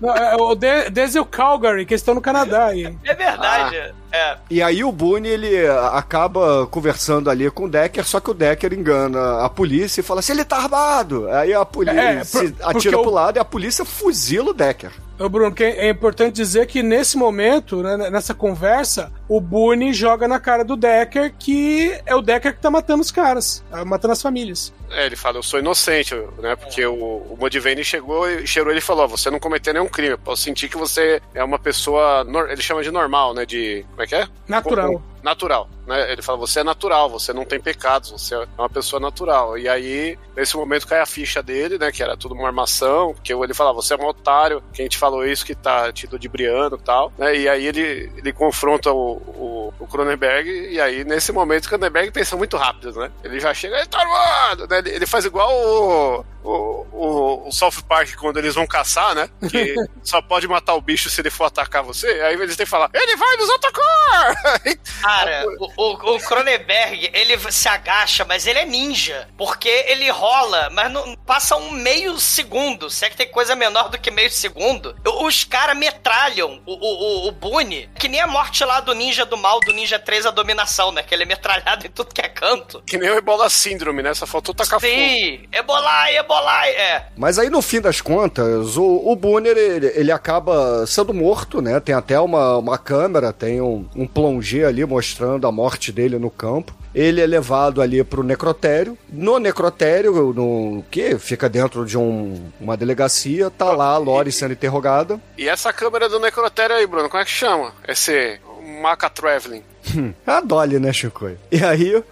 Não, 0.00 0.14
é 0.14 0.36
o 0.36 0.54
De 0.54 0.90
Denzel 0.90 1.24
Calgary, 1.24 1.86
que 1.86 1.94
eles 1.94 2.02
estão 2.02 2.14
no 2.14 2.20
Canadá 2.20 2.66
aí. 2.66 2.94
É 3.04 3.14
verdade. 3.14 3.94
É. 4.12 4.36
E 4.50 4.62
aí 4.62 4.84
o 4.84 4.92
Boone, 4.92 5.26
ele 5.28 5.66
acaba 5.92 6.66
conversando 6.66 7.30
ali 7.30 7.50
com 7.50 7.64
o 7.64 7.68
Decker, 7.70 8.04
só 8.04 8.20
que 8.20 8.30
o 8.30 8.34
Decker 8.34 8.74
engana 8.74 9.42
a 9.42 9.48
polícia 9.48 10.00
e 10.00 10.04
fala 10.04 10.20
assim, 10.20 10.32
ele 10.32 10.44
tá 10.44 10.56
armado! 10.58 11.30
Aí 11.30 11.54
a 11.54 11.64
polícia 11.64 11.98
É, 12.00 12.22
por- 12.24 12.54
atira 12.68 12.98
o- 12.98 13.02
pro 13.02 13.10
lado 13.10 13.36
e 13.36 13.40
a 13.40 13.44
polícia 13.44 13.84
fuzila 13.86 14.50
o 14.50 14.54
Decker. 14.54 14.90
Ô 15.18 15.28
Bruno, 15.28 15.54
é 15.58 15.88
importante 15.88 16.34
dizer 16.34 16.66
que 16.66 16.82
nesse 16.82 17.16
momento, 17.16 17.82
né, 17.82 18.10
nessa 18.10 18.34
conversa, 18.34 19.12
o 19.28 19.40
Boone 19.40 19.92
joga 19.92 20.26
na 20.26 20.40
cara 20.40 20.64
do 20.64 20.76
Decker 20.76 21.32
que 21.38 21.96
é 22.04 22.14
o 22.14 22.22
Decker 22.22 22.54
que 22.54 22.60
tá 22.60 22.70
matando 22.70 23.02
os 23.02 23.10
caras, 23.10 23.62
tá 23.70 23.84
matando 23.84 24.12
as 24.12 24.22
famílias. 24.22 24.72
É, 24.90 25.06
ele 25.06 25.16
fala, 25.16 25.38
eu 25.38 25.42
sou 25.42 25.58
inocente, 25.58 26.14
né? 26.38 26.54
Porque 26.56 26.84
o, 26.84 26.94
o 26.94 27.36
Modivane 27.38 27.82
chegou 27.82 28.28
e 28.28 28.46
cheirou 28.46 28.70
ele 28.70 28.78
e 28.78 28.82
falou: 28.82 29.08
você 29.08 29.30
não 29.30 29.38
cometeu 29.38 29.72
nenhum 29.72 29.88
crime. 29.88 30.12
Eu 30.12 30.18
posso 30.18 30.42
sentir 30.42 30.68
que 30.68 30.76
você 30.76 31.20
é 31.34 31.42
uma 31.42 31.58
pessoa. 31.58 32.26
Ele 32.50 32.60
chama 32.60 32.82
de 32.82 32.90
normal, 32.90 33.32
né? 33.32 33.46
De. 33.46 33.86
Como 33.90 34.02
é 34.02 34.06
que 34.06 34.14
é? 34.14 34.28
Natural. 34.46 35.02
Natural, 35.22 35.68
né? 35.86 36.12
Ele 36.12 36.20
fala, 36.20 36.38
você 36.38 36.60
é 36.60 36.64
natural, 36.64 37.08
você 37.08 37.32
não 37.32 37.44
tem 37.44 37.60
pecados, 37.60 38.10
você 38.10 38.34
é 38.34 38.46
uma 38.58 38.68
pessoa 38.68 38.98
natural. 38.98 39.56
E 39.56 39.68
aí, 39.68 40.18
nesse 40.36 40.56
momento, 40.56 40.86
cai 40.86 41.00
a 41.00 41.06
ficha 41.06 41.42
dele, 41.42 41.78
né? 41.78 41.92
Que 41.92 42.02
era 42.02 42.16
tudo 42.16 42.34
uma 42.34 42.46
armação, 42.46 43.14
porque 43.14 43.32
ele 43.32 43.54
fala, 43.54 43.72
você 43.72 43.94
é 43.94 43.96
um 43.96 44.06
otário, 44.06 44.62
quem 44.72 44.88
te 44.88 44.98
falou 44.98 45.24
isso 45.24 45.46
que 45.46 45.54
tá 45.54 45.92
te 45.92 46.06
ludibriando 46.06 46.76
e 46.76 46.84
tal, 46.84 47.12
né? 47.16 47.36
E 47.36 47.48
aí 47.48 47.66
ele, 47.66 48.12
ele 48.16 48.32
confronta 48.32 48.90
o, 48.90 49.12
o, 49.12 49.74
o 49.78 49.86
Cronenberg, 49.86 50.48
e 50.70 50.80
aí, 50.80 51.04
nesse 51.04 51.32
momento, 51.32 51.66
o 51.66 51.68
Cronenberg 51.68 52.10
pensa 52.10 52.36
muito 52.36 52.56
rápido, 52.56 52.92
né? 52.98 53.10
Ele 53.22 53.38
já 53.38 53.54
chega, 53.54 53.76
ele 53.76 53.86
tá 53.86 54.00
armado, 54.00 54.66
né? 54.68 54.78
Ele, 54.78 54.90
ele 54.90 55.06
faz 55.06 55.24
igual 55.24 55.50
o, 55.52 56.24
o, 56.42 56.86
o, 56.92 57.48
o 57.48 57.52
South 57.52 57.82
Park 57.88 58.14
quando 58.16 58.38
eles 58.38 58.54
vão 58.54 58.66
caçar, 58.66 59.14
né? 59.14 59.28
Que 59.50 59.74
só 60.02 60.20
pode 60.22 60.46
matar 60.48 60.74
o 60.74 60.80
bicho 60.80 61.10
se 61.10 61.20
ele 61.20 61.30
for 61.30 61.44
atacar 61.44 61.82
você. 61.82 62.06
Aí 62.06 62.34
eles 62.34 62.56
têm 62.56 62.66
que 62.66 62.70
falar, 62.70 62.90
ele 62.92 63.16
vai 63.16 63.36
nos 63.36 63.50
atacar! 63.50 64.62
Cara, 65.02 65.44
o, 65.76 66.14
o, 66.14 66.20
Cronenberg, 66.20 67.10
ele 67.12 67.38
se 67.50 67.68
agacha, 67.68 68.24
mas 68.24 68.46
ele 68.46 68.58
é 68.58 68.64
ninja. 68.64 69.28
Porque 69.36 69.68
ele 69.88 70.08
rola, 70.10 70.70
mas 70.70 70.90
não 70.90 71.16
passa 71.16 71.56
um 71.56 71.70
meio 71.70 72.18
segundo. 72.18 72.88
Se 72.88 73.04
é 73.04 73.10
que 73.10 73.16
tem 73.16 73.28
coisa 73.28 73.54
menor 73.56 73.88
do 73.88 73.98
que 73.98 74.10
meio 74.10 74.30
segundo. 74.30 74.94
Os 75.22 75.44
caras 75.44 75.76
metralham 75.76 76.62
o, 76.66 76.72
o, 76.72 77.24
o, 77.24 77.28
o 77.28 77.32
Boone, 77.32 77.90
que 77.98 78.08
nem 78.08 78.20
a 78.20 78.26
morte 78.26 78.64
lá 78.64 78.80
do 78.80 78.94
ninja 78.94 79.24
do 79.24 79.36
mal, 79.36 79.60
do 79.60 79.72
Ninja 79.72 79.98
3, 79.98 80.26
a 80.26 80.30
dominação, 80.30 80.92
né? 80.92 81.02
Que 81.02 81.14
ele 81.14 81.24
é 81.24 81.26
metralhado 81.26 81.86
em 81.86 81.90
tudo 81.90 82.14
que 82.14 82.20
é 82.20 82.28
canto. 82.28 82.82
Que 82.86 82.98
nem 82.98 83.10
o 83.10 83.16
Ebola 83.16 83.48
Síndrome, 83.48 84.02
né? 84.02 84.14
Só 84.14 84.26
faltou 84.26 84.54
tacar 84.54 84.80
fogo. 84.80 84.92
Sim, 84.92 85.48
ebolai, 85.52 86.16
ebolai, 86.32 86.70
é. 86.70 87.06
Mas 87.16 87.38
aí, 87.38 87.50
no 87.50 87.60
fim 87.60 87.80
das 87.80 88.00
contas, 88.00 88.76
o, 88.76 89.02
o 89.10 89.14
Bonner, 89.16 89.56
ele, 89.56 89.86
ele 89.94 90.12
acaba 90.12 90.86
sendo 90.86 91.12
morto, 91.12 91.60
né? 91.60 91.78
Tem 91.80 91.94
até 91.94 92.18
uma, 92.18 92.56
uma 92.56 92.78
câmera, 92.78 93.32
tem 93.32 93.60
um, 93.60 93.86
um 93.94 94.06
plongé 94.06 94.64
ali 94.64 94.84
mostrando 94.84 95.46
a 95.46 95.52
morte 95.52 95.92
dele 95.92 96.18
no 96.18 96.30
campo. 96.30 96.74
Ele 96.94 97.20
é 97.22 97.26
levado 97.26 97.80
ali 97.80 98.04
pro 98.04 98.22
necrotério. 98.22 98.98
No 99.10 99.38
necrotério, 99.38 100.32
no 100.34 100.84
que 100.90 101.18
fica 101.18 101.48
dentro 101.48 101.86
de 101.86 101.96
um- 101.96 102.50
uma 102.60 102.76
delegacia, 102.76 103.50
tá 103.50 103.72
lá 103.72 103.86
a 103.94 103.98
Lori 103.98 104.30
sendo 104.30 104.52
interrogada. 104.52 105.18
E 105.38 105.48
essa 105.48 105.72
câmera 105.72 106.06
do 106.08 106.20
necrotério 106.20 106.76
aí, 106.76 106.86
Bruno, 106.86 107.08
como 107.08 107.22
é 107.22 107.24
que 107.24 107.30
chama? 107.30 107.72
Esse 107.88 108.38
Maca 108.82 109.08
Traveling. 109.08 109.62
A 110.26 110.40
Dolly, 110.40 110.78
né, 110.78 110.92
Chico? 110.92 111.30
E 111.50 111.64
aí. 111.64 111.94
o- 111.96 112.04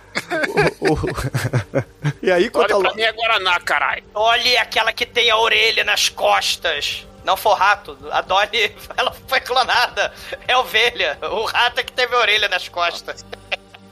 o- 0.81 0.99
e 2.23 2.31
aí, 2.31 2.51
quando 2.51 2.73
Olha 2.75 2.77
a 2.77 2.89
pra 2.91 2.95
mim 2.95 3.03
é 3.03 3.13
Guaraná, 3.13 3.61
caralho. 3.61 4.03
Olha 4.15 4.61
aquela 4.63 4.93
que 4.93 5.07
tem 5.07 5.31
a 5.31 5.37
orelha 5.37 5.85
nas 5.85 6.09
costas. 6.09 7.07
Não 7.25 7.37
foi 7.37 7.53
o 7.53 7.55
rato. 7.55 7.97
A 8.11 8.21
Dolly, 8.23 8.75
ela 8.97 9.15
foi 9.29 9.41
clonada. 9.41 10.13
É 10.49 10.57
ovelha. 10.57 11.19
O 11.23 11.45
rato 11.45 11.81
é 11.81 11.83
que 11.83 11.93
teve 11.93 12.15
a 12.15 12.19
orelha 12.19 12.49
nas 12.49 12.69
costas. 12.69 13.25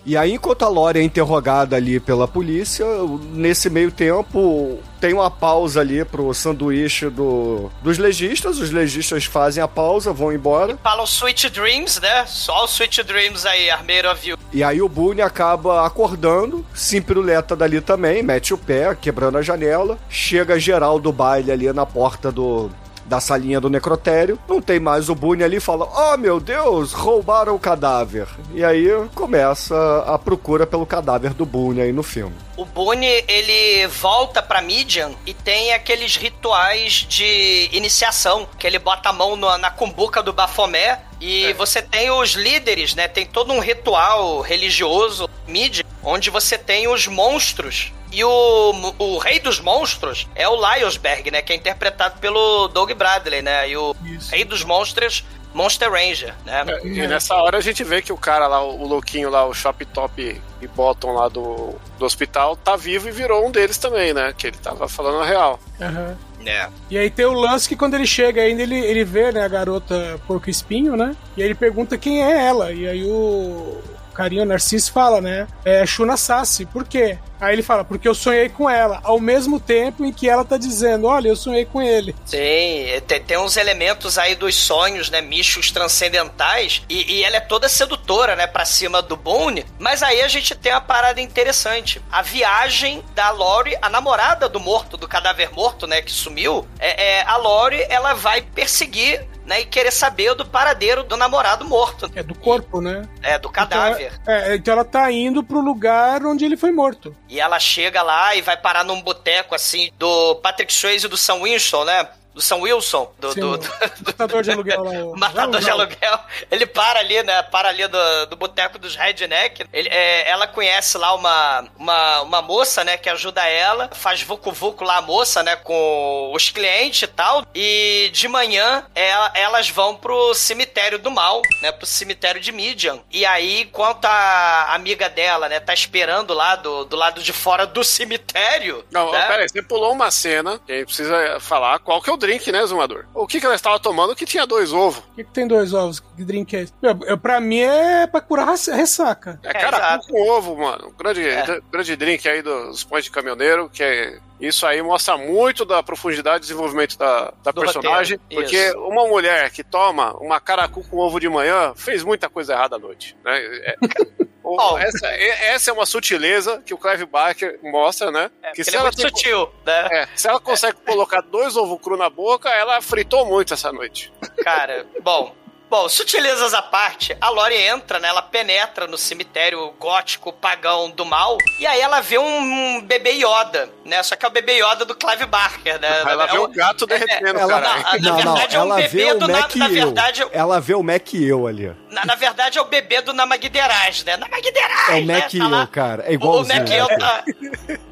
E 0.05 0.17
aí, 0.17 0.35
enquanto 0.35 0.65
a 0.65 0.69
Lori 0.69 1.01
é 1.01 1.03
interrogada 1.03 1.77
ali 1.77 2.01
pela 2.01 2.27
polícia, 2.27 2.87
nesse 3.33 3.69
meio 3.69 3.93
tempo 3.93 4.79
tem 5.01 5.13
uma 5.13 5.31
pausa 5.31 5.81
ali 5.81 6.05
pro 6.05 6.33
sanduíche 6.35 7.09
do, 7.09 7.71
dos 7.83 7.99
legistas. 7.99 8.59
Os 8.59 8.71
legistas 8.71 9.25
fazem 9.25 9.63
a 9.63 9.69
pausa, 9.69 10.13
vão 10.13 10.33
embora. 10.33 10.77
Falam 10.83 11.05
Sweet 11.05 11.51
Dreams, 11.51 12.01
né? 12.01 12.25
Só 12.27 12.65
o 12.65 12.67
Sweet 12.67 13.03
Dreams 13.03 13.47
aí, 13.47 13.71
Armeiro 13.71 14.13
viu. 14.15 14.37
E 14.53 14.65
aí 14.65 14.81
o 14.81 14.89
Boone 14.89 15.21
acaba 15.21 15.87
acordando, 15.87 16.65
se 16.75 16.97
empiruleta 16.97 17.55
dali 17.55 17.81
também, 17.81 18.23
mete 18.23 18.55
o 18.55 18.59
pé, 18.59 18.95
quebrando 18.95 19.39
a 19.39 19.43
janela. 19.43 19.99
Chega 20.09 20.59
geral 20.59 20.99
do 20.99 21.13
baile 21.13 21.53
ali 21.53 21.73
na 21.73 21.87
porta 21.87 22.33
do, 22.33 22.71
da 23.09 23.21
salinha 23.21 23.61
do 23.61 23.71
necrotério. 23.71 24.39
Não 24.47 24.61
tem 24.61 24.79
mais 24.79 25.09
o 25.09 25.15
Boone 25.15 25.43
ali 25.43 25.57
e 25.57 25.61
fala: 25.61 25.89
Oh 26.13 26.17
meu 26.17 26.39
Deus, 26.39 26.93
roubaram 26.93 27.55
o 27.55 27.59
cadáver. 27.59 28.29
E 28.55 28.65
aí 28.65 28.89
começa 29.15 30.05
a 30.07 30.19
procura 30.19 30.67
pelo 30.67 30.87
cadáver 30.87 31.33
do 31.33 31.47
Boone 31.47 31.81
aí 31.81 31.93
no 31.93 32.03
filme. 32.03 32.37
O 32.57 32.65
Boone, 32.65 33.07
ele 33.29 33.87
volta 33.87 34.43
pra 34.43 34.61
Midian 34.61 35.13
e 35.25 35.33
tem 35.33 35.73
aqueles 35.73 36.17
rituais 36.17 37.07
de 37.09 37.69
iniciação, 37.73 38.49
que 38.59 38.67
ele 38.67 38.79
bota 38.79 39.09
a 39.09 39.13
mão 39.13 39.37
na, 39.37 39.57
na 39.59 39.71
cumbuca 39.71 40.23
do 40.23 40.33
Bafomé 40.33 41.01
e 41.21 41.53
você 41.55 41.81
tem 41.81 42.11
os 42.11 42.33
líderes, 42.33 42.95
né? 42.95 43.09
Tem 43.09 43.27
todo 43.27 43.53
um 43.53 43.59
ritual 43.59 44.41
religioso, 44.41 45.29
Midian, 45.47 45.85
onde 46.03 46.31
você 46.31 46.59
tem 46.59 46.89
os 46.89 47.07
monstros. 47.07 47.93
E 48.11 48.25
o, 48.25 48.95
o 48.99 49.19
rei 49.19 49.39
dos 49.39 49.61
monstros 49.61 50.27
é 50.35 50.49
o 50.49 50.57
Lyosberg, 50.57 51.31
né? 51.31 51.43
Que 51.43 51.53
é 51.53 51.57
interpretado 51.57 52.19
pelo 52.19 52.69
Doug 52.69 52.91
Bradley, 52.93 53.43
né? 53.43 53.69
E 53.69 53.77
o 53.77 53.95
rei 54.31 54.45
dos 54.45 54.65
monstros, 54.65 55.25
Monster 55.55 55.91
Ranger, 55.91 56.35
né? 56.45 56.65
E 56.85 57.07
nessa 57.07 57.35
hora 57.37 57.59
a 57.59 57.61
gente 57.61 57.83
vê 57.83 58.01
que 58.01 58.13
o 58.13 58.17
cara 58.17 58.47
lá, 58.47 58.63
o 58.63 58.87
louquinho 58.87 59.31
lá, 59.31 59.47
o 59.47 59.55
Shop 59.55 59.85
Top 59.87 60.41
e 60.61 60.67
Bottom 60.69 61.13
lá 61.13 61.29
do, 61.29 61.75
do 61.99 62.05
hospital, 62.05 62.57
tá 62.57 62.77
vivo 62.77 63.09
e 63.09 63.13
virou 63.13 63.47
um 63.47 63.51
deles 63.51 63.79
também, 63.79 64.13
né? 64.13 64.35
Que 64.37 64.49
ele 64.49 64.57
tava 64.57 64.89
falando 64.89 65.23
a 65.23 65.27
real. 65.27 65.59
Aham. 65.81 66.17
É. 66.47 66.69
E 66.89 66.97
aí 66.97 67.11
tem 67.11 67.27
o 67.27 67.33
lance 67.33 67.69
que 67.69 67.77
quando 67.77 67.95
ele 67.95 68.07
chega 68.07 68.41
ainda, 68.41 68.63
ele, 68.63 68.79
ele 68.79 69.05
vê, 69.05 69.33
né, 69.33 69.43
a 69.45 69.49
garota 69.49 70.21
porco 70.27 70.49
espinho, 70.49 70.97
né? 70.97 71.15
E 71.37 71.43
aí 71.43 71.49
ele 71.49 71.55
pergunta 71.55 71.99
quem 71.99 72.23
é 72.23 72.47
ela. 72.47 72.73
E 72.73 72.89
aí 72.89 73.05
o 73.05 73.83
carinha, 74.19 74.43
o 74.43 74.47
Narciso, 74.47 74.91
fala, 74.91 75.21
né? 75.21 75.47
É 75.65 75.87
Shuna 75.87 76.17
Sassi. 76.17 76.67
Por 76.67 76.85
quê? 76.85 77.17
Aí 77.41 77.55
ele 77.55 77.63
fala, 77.63 77.85
porque 77.85 78.09
eu 78.09 78.17
sonhei 78.17 78.49
com 78.49 78.69
ela, 78.69 79.01
ao 79.05 79.21
mesmo 79.21 79.61
tempo 79.61 80.05
em 80.05 80.13
que 80.13 80.29
ela 80.29 80.45
tá 80.45 80.57
dizendo, 80.57 81.07
olha, 81.07 81.29
eu 81.29 81.37
sonhei 81.37 81.65
com 81.65 81.81
ele. 81.81 82.17
Sim, 82.25 82.85
tem, 83.07 83.23
tem 83.23 83.39
uns 83.39 83.57
elementos 83.57 84.19
aí 84.19 84.35
dos 84.35 84.57
sonhos, 84.57 85.09
né, 85.09 85.21
michos 85.21 85.71
transcendentais, 85.71 86.83
e, 86.89 87.19
e 87.19 87.23
ela 87.23 87.37
é 87.37 87.41
toda 87.41 87.69
sedutora, 87.69 88.35
né, 88.35 88.49
pra 88.49 88.65
cima 88.65 89.01
do 89.01 89.17
Boone, 89.17 89.65
mas 89.79 90.03
aí 90.03 90.21
a 90.21 90.27
gente 90.27 90.53
tem 90.57 90.73
uma 90.73 90.81
parada 90.81 91.21
interessante. 91.21 92.03
A 92.11 92.23
viagem 92.23 93.05
da 93.15 93.31
Lori, 93.31 93.77
a 93.81 93.89
namorada 93.89 94.49
do 94.49 94.59
morto, 94.59 94.97
do 94.97 95.07
cadáver 95.07 95.53
morto, 95.53 95.87
né, 95.87 96.03
que 96.03 96.11
sumiu, 96.11 96.67
é, 96.81 97.19
é 97.19 97.25
a 97.25 97.37
Lori, 97.37 97.87
ela 97.89 98.15
vai 98.15 98.43
perseguir 98.43 99.25
né, 99.49 99.63
e 99.63 99.65
querer 99.65 99.91
saber 99.91 100.35
do 100.35 100.45
paradeiro 100.45 101.03
do 101.03 101.17
namorado 101.17 101.65
morto. 101.65 102.11
É 102.15 102.23
do 102.23 102.35
corpo, 102.35 102.83
né? 102.83 103.09
É, 103.23 103.39
do 103.39 103.49
cadáver. 103.49 104.13
Então, 104.21 104.35
é, 104.35 104.55
então 104.55 104.75
ela 104.75 104.85
tá 104.85 105.11
indo 105.11 105.43
pro 105.43 105.61
lugar 105.61 106.25
onde 106.27 106.45
ele 106.45 106.57
foi 106.57 106.71
morto. 106.71 107.17
E 107.29 107.41
ela 107.41 107.59
chega 107.59 108.03
lá 108.03 108.37
e 108.37 108.43
vai 108.43 108.59
parar 108.59 108.85
num 108.85 109.01
boteco, 109.01 109.55
assim, 109.55 109.91
do 109.99 110.35
Patrick 110.37 110.71
Swayze 110.71 111.07
e 111.07 111.09
do 111.09 111.17
Sam 111.17 111.43
Winston, 111.43 111.85
né? 111.85 112.07
Do 112.39 112.43
São 112.43 112.61
Wilson, 112.61 113.13
do, 113.19 113.33
Sim, 113.33 113.41
do, 113.41 113.59
do, 113.59 113.69
matador 114.07 114.43
de 114.45 114.53
aluguel 114.53 114.85
lá. 114.85 114.91
o- 114.93 115.15
Matador 115.19 115.61
de 115.61 115.69
aluguel. 115.69 116.21
Ele 116.53 116.67
para 116.67 117.01
ali, 117.01 117.21
né? 117.25 117.43
Para 117.43 117.69
ali 117.69 117.85
do, 117.89 118.27
do 118.27 118.37
boteco 118.37 118.79
dos 118.79 118.95
redneck. 118.95 119.67
Ele, 119.73 119.89
é, 119.89 120.31
ela 120.31 120.47
conhece 120.47 120.97
lá 120.97 121.13
uma, 121.15 121.65
uma, 121.77 122.21
uma 122.23 122.41
moça, 122.43 122.85
né? 122.85 122.97
Que 122.97 123.11
ajuda 123.11 123.45
ela. 123.45 123.91
Faz 123.93 124.23
vucu-vucu 124.23 124.85
lá 124.85 124.99
a 124.99 125.03
moça, 125.03 125.43
né? 125.43 125.57
Com 125.57 126.31
os 126.33 126.49
clientes 126.51 127.03
e 127.03 127.07
tal. 127.09 127.45
E 127.53 128.09
de 128.13 128.29
manhã 128.29 128.87
ela- 128.95 129.33
elas 129.35 129.69
vão 129.69 129.97
pro 129.97 130.33
cemitério 130.33 131.01
do 131.01 131.11
mal, 131.11 131.43
né? 131.61 131.73
Pro 131.73 131.87
cemitério 131.87 132.41
de 132.41 132.53
Midian. 132.53 133.01
E 133.11 133.27
aí, 133.27 133.63
enquanto 133.63 134.05
a 134.05 134.75
amiga 134.75 135.09
dela, 135.09 135.49
né? 135.49 135.59
Tá 135.59 135.75
esperando 135.75 136.33
lá 136.35 136.55
do, 136.55 136.85
do 136.85 136.95
lado 136.97 137.21
de 137.21 137.33
fora 137.33 137.67
do 137.67 137.83
cemitério. 137.83 138.85
Não, 138.93 139.11
né? 139.11 139.27
pera 139.27 139.43
aí, 139.43 139.49
você 139.49 139.61
pulou 139.61 139.91
uma 139.93 140.09
cena, 140.13 140.61
e 140.69 140.73
aí 140.73 140.85
precisa 140.85 141.41
falar 141.41 141.81
qual 141.81 142.01
que 142.01 142.09
é 142.09 142.13
o 142.13 142.17
drink, 142.29 142.53
né, 142.53 142.65
Zumador? 142.67 143.07
O 143.15 143.27
que, 143.27 143.41
que 143.41 143.47
ela 143.47 143.55
estava 143.55 143.79
tomando 143.79 144.15
que 144.15 144.25
tinha 144.27 144.47
dois 144.47 144.73
ovos? 144.73 145.01
Por 145.01 145.15
que, 145.17 145.25
que 145.25 145.31
tem 145.33 145.47
dois 145.47 145.73
ovos? 145.73 146.01
Que 146.01 146.25
drink 146.25 146.55
é 146.57 146.61
esse? 146.63 146.73
Meu, 146.83 146.99
eu, 147.07 147.17
pra 147.19 147.41
mim 147.41 147.61
é 147.61 148.07
pra 148.07 148.21
curar 148.21 148.47
res- 148.49 148.67
ressaca. 148.67 149.41
É, 149.43 149.53
caracu 149.53 150.07
com 150.09 150.29
ovo, 150.31 150.57
mano. 150.57 150.93
Grande, 150.99 151.23
grande 151.71 151.97
drink 151.97 152.29
aí 152.29 152.43
dos 152.43 152.85
pães 152.85 153.05
de 153.05 153.11
caminhoneiro, 153.11 153.69
que 153.71 153.83
é. 153.83 154.19
Isso 154.41 154.65
aí 154.67 154.81
mostra 154.81 155.17
muito 155.19 155.65
da 155.65 155.83
profundidade 155.83 156.37
e 156.37 156.41
desenvolvimento 156.43 156.97
da, 156.97 157.33
da 157.43 157.51
Do 157.51 157.61
personagem. 157.61 158.19
roteiro, 158.19 158.43
Porque 158.45 158.57
isso. 158.69 158.79
uma 158.87 159.09
mulher 159.09 159.51
que 159.51 159.65
toma 159.65 160.13
uma 160.19 160.39
caracu 160.39 160.87
com 160.89 160.99
ovo 160.99 161.19
de 161.19 161.29
manhã 161.29 161.73
fez 161.75 162.05
muita 162.05 162.29
coisa 162.29 162.53
errada 162.53 162.77
à 162.77 162.79
noite. 162.79 163.17
Né? 163.25 163.37
É- 163.37 163.77
o- 164.57 164.79
essa, 164.79 165.07
é- 165.09 165.53
essa 165.55 165.71
é 165.71 165.73
uma 165.73 165.87
sutileza 165.87 166.63
que 166.65 166.73
o 166.75 166.79
Clive 166.79 167.07
Barker 167.07 167.59
mostra, 167.63 168.11
né? 168.11 168.31
que 168.55 168.63
porque 168.63 168.71
ele 168.71 168.77
é 168.77 168.83
muito 168.83 168.97
tem- 168.97 169.09
sutil, 169.09 169.53
né? 169.67 169.89
É, 169.91 170.09
se 170.15 170.29
ela 170.29 170.41
consegue 170.41 170.79
colocar 170.87 171.21
dois 171.21 171.57
ovos 171.57 171.81
cru 171.83 171.97
na 171.97 172.09
boca, 172.11 172.49
ela 172.51 172.81
fritou 172.81 173.25
muito 173.27 173.53
essa 173.55 173.73
noite. 173.73 174.13
Cara, 174.43 174.87
bom. 175.03 175.35
Bom, 175.71 175.87
sutilezas 175.87 176.55
à 176.55 176.63
parte, 176.63 177.15
a 177.21 177.29
Lori 177.29 177.55
entra, 177.55 177.99
né? 177.99 178.09
Ela 178.09 178.23
penetra 178.23 178.87
no 178.87 178.97
cemitério 178.97 179.71
gótico 179.79 180.33
pagão 180.33 180.89
do 180.91 181.05
mal. 181.05 181.37
E 181.59 181.67
aí 181.67 181.79
ela 181.79 182.01
vê 182.01 182.17
um 182.19 182.81
bebê 182.81 183.11
Yoda, 183.11 183.69
né? 183.85 184.03
Só 184.03 184.17
que 184.17 184.25
é 184.25 184.29
o 184.29 184.31
bebê 184.31 184.63
Yoda 184.63 184.87
do 184.87 184.95
Clive 184.95 185.27
Barker, 185.27 185.79
né? 185.79 186.01
Ela 186.07 186.25
é 186.25 186.29
vê 186.29 186.39
um- 186.39 186.45
o 186.45 186.49
gato 186.49 186.87
derretendo, 186.87 187.39
Ela, 187.39 187.61
cara. 187.61 187.83
na 187.83 187.99
não, 187.99 188.01
não, 188.01 188.17
verdade 188.35 188.57
é 188.57 188.59
um 188.59 188.63
ela 188.63 188.77
bebê 188.77 189.13
o 189.13 189.19
do 189.19 189.29
na- 189.29 189.41
Mac 189.41 189.57
na 189.57 189.69
e 189.69 189.77
eu. 189.79 189.85
verdade, 189.85 190.23
eu- 190.23 190.31
Ela 190.33 190.59
vê 190.59 190.75
o 190.75 190.83
Mac 190.83 191.13
e 191.13 191.29
eu 191.29 191.47
ali. 191.47 191.77
Na, 191.91 192.05
na 192.07 192.15
verdade 192.15 192.57
é 192.59 192.63
o 192.63 192.65
bebê 192.65 193.03
do 193.03 193.13
Namagideraz, 193.13 194.05
né? 194.05 194.17
Namagideraz! 194.17 194.89
É 194.89 194.95
o 194.95 195.05
Mac 195.07 195.35
e 195.35 195.39
né? 195.39 195.49
Lá. 195.49 195.61
eu, 195.61 195.67
cara. 195.69 196.03
É 196.05 196.11
O 196.11 196.13
igualzinho. 196.15 196.59
Mac 196.61 196.71
e 196.71 196.75
eu 196.77 196.87
né? 196.89 196.97
tá... 196.97 197.25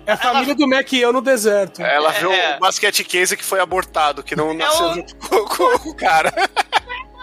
É 0.07 0.12
a 0.12 0.16
família 0.16 0.55
do 0.55 0.66
Mac 0.66 0.91
e 0.93 1.01
eu 1.03 1.12
no 1.12 1.20
deserto. 1.20 1.83
Ela 1.83 2.11
vê 2.12 2.27
É. 2.33 2.57
o 2.57 2.61
basquete 2.61 3.05
case 3.05 3.37
que 3.37 3.45
foi 3.45 3.61
abortado, 3.61 4.22
que 4.22 4.35
não 4.35 4.53
É 4.53 4.55
nasceu 4.55 4.87
o- 4.87 4.95
junto 4.95 5.14
com, 5.16 5.45
com 5.45 5.91
o 5.91 5.95
cara. 5.95 6.33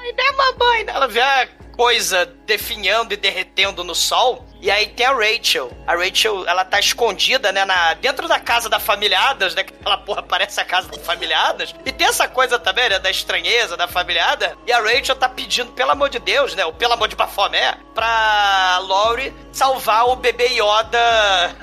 Mãe, 0.04 0.14
né, 0.18 0.32
mamãe? 0.36 0.86
Ela 0.88 1.08
vê 1.08 1.22
a 1.22 1.48
coisa 1.72 2.26
definhando 2.46 3.14
e 3.14 3.18
derretendo 3.18 3.84
no 3.84 3.96
sol. 3.96 4.46
E 4.62 4.70
aí 4.70 4.88
tem 4.88 5.06
a 5.06 5.14
Rachel. 5.14 5.72
A 5.88 5.96
Rachel, 5.96 6.46
ela 6.46 6.66
tá 6.66 6.80
escondida, 6.80 7.52
né, 7.52 7.64
na, 7.64 7.94
dentro 7.96 8.28
da 8.28 8.40
casa 8.40 8.70
da 8.70 8.80
Familiadas, 8.80 9.56
né? 9.56 9.64
Que 9.64 9.74
aquela 9.74 9.98
porra 9.98 10.22
parece 10.22 10.60
a 10.60 10.66
casa 10.66 10.90
da 10.90 11.00
Familiadas. 11.00 11.74
E 11.86 11.92
tem 11.92 12.08
essa 12.08 12.28
coisa 12.28 12.60
também, 12.60 12.90
né, 12.90 13.00
da 13.00 13.10
estranheza 13.10 13.78
da 13.78 13.88
Familiada. 13.88 14.58
E 14.68 14.74
a 14.74 14.80
Rachel 14.80 15.16
tá 15.16 15.30
pedindo, 15.30 15.72
pelo 15.72 15.92
amor 15.92 16.10
de 16.10 16.20
Deus, 16.20 16.54
né? 16.54 16.66
Ou 16.66 16.74
pelo 16.74 16.94
amor 16.94 17.08
de 17.08 17.16
Bafomé, 17.16 17.78
pra 17.96 18.80
Laurie 18.80 19.34
salvar 19.54 20.08
o 20.10 20.18
bebê 20.18 20.48
Yoda. 20.48 21.56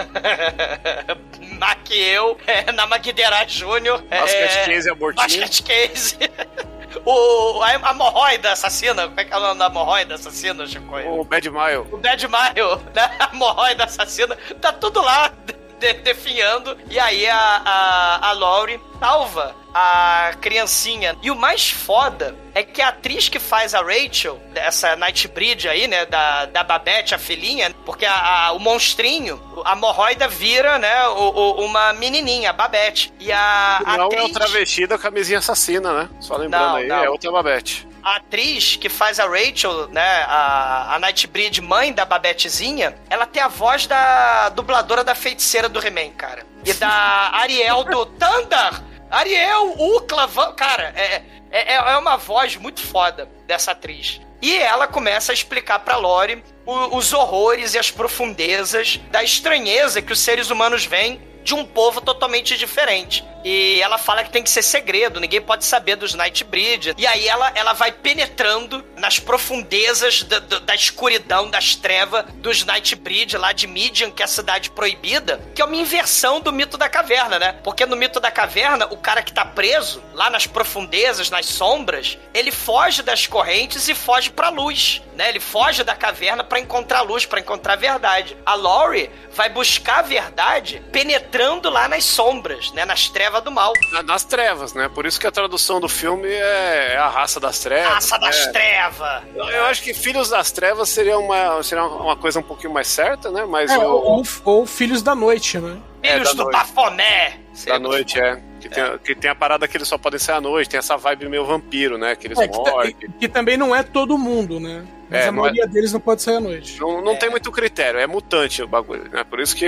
Mac 1.59 1.91
eu, 1.91 2.39
é, 2.47 2.73
na 2.73 2.87
Magdera 2.87 3.47
Júnior. 3.47 4.03
Basket 4.03 4.51
é, 4.51 4.65
case 4.65 4.91
abortinho. 4.91 5.41
Basket 5.41 5.63
case. 5.63 6.17
O, 7.05 7.63
a, 7.63 7.75
hemorroida 7.75 8.53
assassina, 8.53 9.09
como 9.09 9.21
é 9.21 9.25
que 9.25 9.33
é 9.33 9.37
o 9.37 9.41
nome 9.41 9.59
da 9.59 9.67
hemorroida 9.67 10.15
assassina, 10.15 10.67
Chico? 10.67 10.97
O 10.97 11.25
Bad 11.25 11.49
Mile. 11.51 11.87
O 11.91 11.97
Dead 11.99 12.23
Mile, 12.23 12.83
né? 12.95 13.11
A 13.19 13.31
hemorroida 13.35 13.85
assassina, 13.85 14.37
tá 14.61 14.73
tudo 14.73 15.01
lá 15.01 15.33
de- 15.81 15.95
definhando. 15.95 16.77
E 16.89 16.99
aí 17.01 17.27
a, 17.29 17.37
a, 17.65 18.29
a 18.29 18.33
Laurie 18.33 18.81
salva 19.01 19.57
a 19.75 20.33
criancinha. 20.41 21.17
E 21.23 21.31
o 21.31 21.37
mais 21.37 21.71
foda 21.71 22.35
é 22.55 22.63
que 22.63 22.83
a 22.83 22.89
atriz 22.89 23.29
que 23.29 23.39
faz 23.39 23.75
a 23.75 23.81
Rachel, 23.81 24.41
essa 24.55 24.97
Nightbreed 24.97 25.69
aí, 25.69 25.87
né, 25.89 26.05
da, 26.07 26.47
da 26.47 26.63
Babette, 26.65 27.15
a 27.15 27.19
filhinha, 27.19 27.73
porque 27.87 28.05
a, 28.05 28.47
a- 28.47 28.53
o 28.53 28.59
monstrinho, 28.59 29.41
a 29.65 29.73
hemorroida 29.73 30.27
vira, 30.29 30.79
né, 30.79 31.07
o, 31.09 31.13
o- 31.31 31.65
uma 31.65 31.93
menininha, 31.93 32.51
a 32.51 32.53
Babette. 32.53 33.13
E 33.21 33.31
a, 33.33 33.81
a 33.85 33.97
Não 33.97 34.07
atriz... 34.07 34.23
é 34.23 34.25
o 34.27 34.33
travesti 34.33 34.87
da 34.87 34.99
camisinha 34.99 35.39
assassina, 35.39 35.93
né? 35.93 36.09
Só 36.21 36.37
lembrando 36.37 36.65
Não, 36.69 36.77
aí, 36.77 36.87
não. 36.89 37.05
é 37.05 37.09
outra 37.11 37.31
Babette. 37.31 37.89
A 38.03 38.17
atriz 38.17 38.77
que 38.77 38.89
faz 38.89 39.21
a 39.21 39.27
Rachel, 39.29 39.89
né, 39.89 40.25
a, 40.27 40.95
a 40.95 40.99
Nightbreed, 40.99 41.61
mãe 41.61 41.93
da 41.93 42.05
Babettezinha, 42.05 42.97
ela 43.11 43.27
tem 43.27 43.43
a 43.43 43.49
voz 43.49 43.87
da 43.87 44.49
dubladora 44.51 45.05
da 45.05 45.15
feiticeira 45.15 45.69
do 45.69 45.85
He-Man, 45.85 46.11
cara. 46.11 46.47
E 46.65 46.73
da 46.75 46.89
Ariel 47.35 47.85
do 47.85 48.07
Thunder. 48.07 48.83
Ariel, 49.11 49.75
Ucla, 49.79 50.27
Van... 50.27 50.53
Cara, 50.53 50.93
é, 50.97 51.23
é, 51.51 51.75
é 51.75 51.97
uma 51.99 52.17
voz 52.17 52.57
muito 52.57 52.81
foda 52.81 53.29
dessa 53.47 53.73
atriz. 53.73 54.21
E 54.41 54.57
ela 54.57 54.87
começa 54.87 55.33
a 55.33 55.35
explicar 55.35 55.81
pra 55.81 55.97
Lori 55.97 56.43
o- 56.65 56.97
os 56.97 57.13
horrores 57.13 57.75
e 57.75 57.79
as 57.79 57.91
profundezas 57.91 58.99
da 59.11 59.23
estranheza 59.23 60.01
que 60.01 60.13
os 60.13 60.21
seres 60.21 60.49
humanos 60.51 60.87
veem 60.87 61.21
de 61.43 61.55
um 61.55 61.65
povo 61.65 62.01
totalmente 62.01 62.57
diferente. 62.57 63.25
E 63.45 63.81
ela 63.83 63.97
fala 63.99 64.23
que 64.25 64.31
tem 64.31 64.43
que 64.43 64.51
ser 64.51 64.63
segredo, 64.63 65.19
ninguém 65.21 65.41
pode 65.41 65.65
saber 65.65 65.97
dos 65.97 66.15
Nightbreed. 66.15 66.95
E 66.99 67.07
aí 67.07 67.27
ela, 67.27 67.51
ela 67.55 67.73
vai 67.73 67.91
penetrando 67.93 68.85
nas 68.97 69.19
profundezas 69.19 70.23
da, 70.23 70.39
da- 70.39 70.59
da 70.59 70.75
escuridão, 70.75 71.49
das 71.51 71.75
trevas 71.75 72.25
dos 72.35 72.65
Nightbreed 72.65 73.37
lá 73.37 73.53
de 73.53 73.67
Midian, 73.67 74.11
que 74.11 74.23
é 74.23 74.25
a 74.25 74.29
cidade 74.29 74.71
proibida, 74.71 75.41
que 75.55 75.63
é 75.63 75.65
uma 75.65 75.77
inversão 75.77 76.41
do 76.41 76.53
mito 76.53 76.77
da 76.77 76.89
caverna, 76.89 77.39
né? 77.39 77.53
Porque 77.65 77.87
no 77.87 77.97
mito 77.97 78.21
da 78.21 78.31
caverna, 78.31 78.87
o 78.91 78.97
cara 78.97 79.23
que 79.23 79.33
tá 79.33 79.45
preso 79.45 80.03
lá 80.13 80.29
nas 80.31 80.47
profundezas, 80.47 81.31
nas 81.31 81.47
sombras, 81.47 82.19
ele 82.35 82.53
foge 82.53 83.03
das 83.03 83.27
correntes 83.27 83.89
e 83.89 83.95
foge 83.95 84.31
pra 84.31 84.51
luz, 84.51 85.03
né? 85.17 85.29
Ele 85.29 85.41
foge 85.41 85.83
da 85.83 85.95
caverna 85.95 86.45
pra 86.45 86.61
encontrar 86.61 87.01
luz, 87.03 87.25
pra 87.27 87.41
encontrar 87.41 87.77
verdade. 87.77 88.37
A 88.45 88.55
Laurie 88.55 89.11
vai 89.33 89.49
buscar 89.49 90.01
a 90.01 90.03
verdade 90.03 90.83
penetrando 90.93 91.71
lá 91.71 91.89
nas 91.89 92.05
sombras, 92.05 92.71
né? 92.73 92.85
Nas 92.85 93.09
trevas 93.09 93.30
do 93.39 93.53
mal. 93.53 93.73
Nas 94.05 94.25
trevas, 94.25 94.75
né? 94.75 94.89
Por 94.93 95.07
isso 95.07 95.21
que 95.21 95.27
a 95.27 95.31
tradução 95.31 95.79
do 95.79 95.89
filme 95.89 96.27
é, 96.29 96.95
é 96.95 96.97
a 96.97 97.09
raça 97.09 97.39
das 97.39 97.61
trevas. 97.61 97.93
Raça 97.93 98.19
das 98.19 98.47
né? 98.47 98.53
trevas! 98.53 99.23
Eu, 99.37 99.45
eu 99.45 99.65
acho 99.67 99.83
que 99.83 99.95
Filhos 99.95 100.31
das 100.31 100.51
Trevas 100.51 100.89
seria 100.89 101.19
uma, 101.19 101.63
seria 101.63 101.85
uma 101.85 102.17
coisa 102.17 102.41
um 102.41 102.43
pouquinho 102.43 102.73
mais 102.73 102.89
certa, 102.89 103.31
né? 103.31 103.45
Mas 103.45 103.71
É, 103.71 103.79
o, 103.79 103.83
ou, 103.83 104.25
ou 104.45 104.67
Filhos 104.67 105.03
da 105.03 105.15
Noite, 105.15 105.59
né? 105.59 105.79
Filhos 106.03 106.29
da 106.29 106.33
do 106.33 106.43
noite. 106.51 106.53
Bafomé! 106.57 107.39
da 107.67 107.79
noite, 107.79 108.19
é. 108.19 108.41
Que 108.61 108.69
tem, 108.69 108.99
que 108.99 109.15
tem 109.15 109.31
a 109.31 109.35
parada 109.35 109.67
que 109.69 109.77
eles 109.77 109.89
só 109.89 109.97
podem 109.99 110.19
ser 110.19 110.33
à 110.33 110.41
noite, 110.41 110.69
tem 110.71 110.79
essa 110.79 110.97
vibe 110.97 111.29
meio 111.29 111.45
vampiro, 111.45 111.97
né? 111.99 112.15
Que 112.17 112.27
eles 112.27 112.39
É, 112.39 112.49
que, 112.49 112.57
morrem. 112.57 112.95
que 113.19 113.29
também 113.29 113.57
não 113.57 113.75
é 113.75 113.83
todo 113.83 114.17
mundo, 114.19 114.59
né? 114.61 114.85
Mas 115.11 115.21
É, 115.21 115.29
a 115.29 115.33
não 115.33 115.43
maioria 115.43 115.67
deles 115.67 115.93
não 115.93 116.01
pode 116.01 116.23
sair 116.23 116.37
à 116.37 116.41
noite. 116.41 116.79
Não, 116.81 117.03
não 117.03 117.17
tem 117.17 117.29
muito 117.31 117.51
critério, 117.51 117.99
é 118.01 118.07
mutante 118.07 118.63
o 118.63 118.69
bagulho, 118.69 119.09
né? 119.11 119.25
Por 119.25 119.41
isso 119.41 119.57
que 119.57 119.67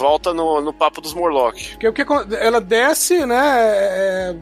volta 0.00 0.32
no, 0.34 0.60
no 0.60 0.72
papo 0.72 1.00
dos 1.00 1.14
Morlock. 1.14 1.70
Porque 1.72 1.86
o 1.88 1.92
que 1.92 2.02
acon- 2.02 2.24
ela 2.38 2.60
desce, 2.60 3.24
né? 3.26 3.36
é, 3.60 4.36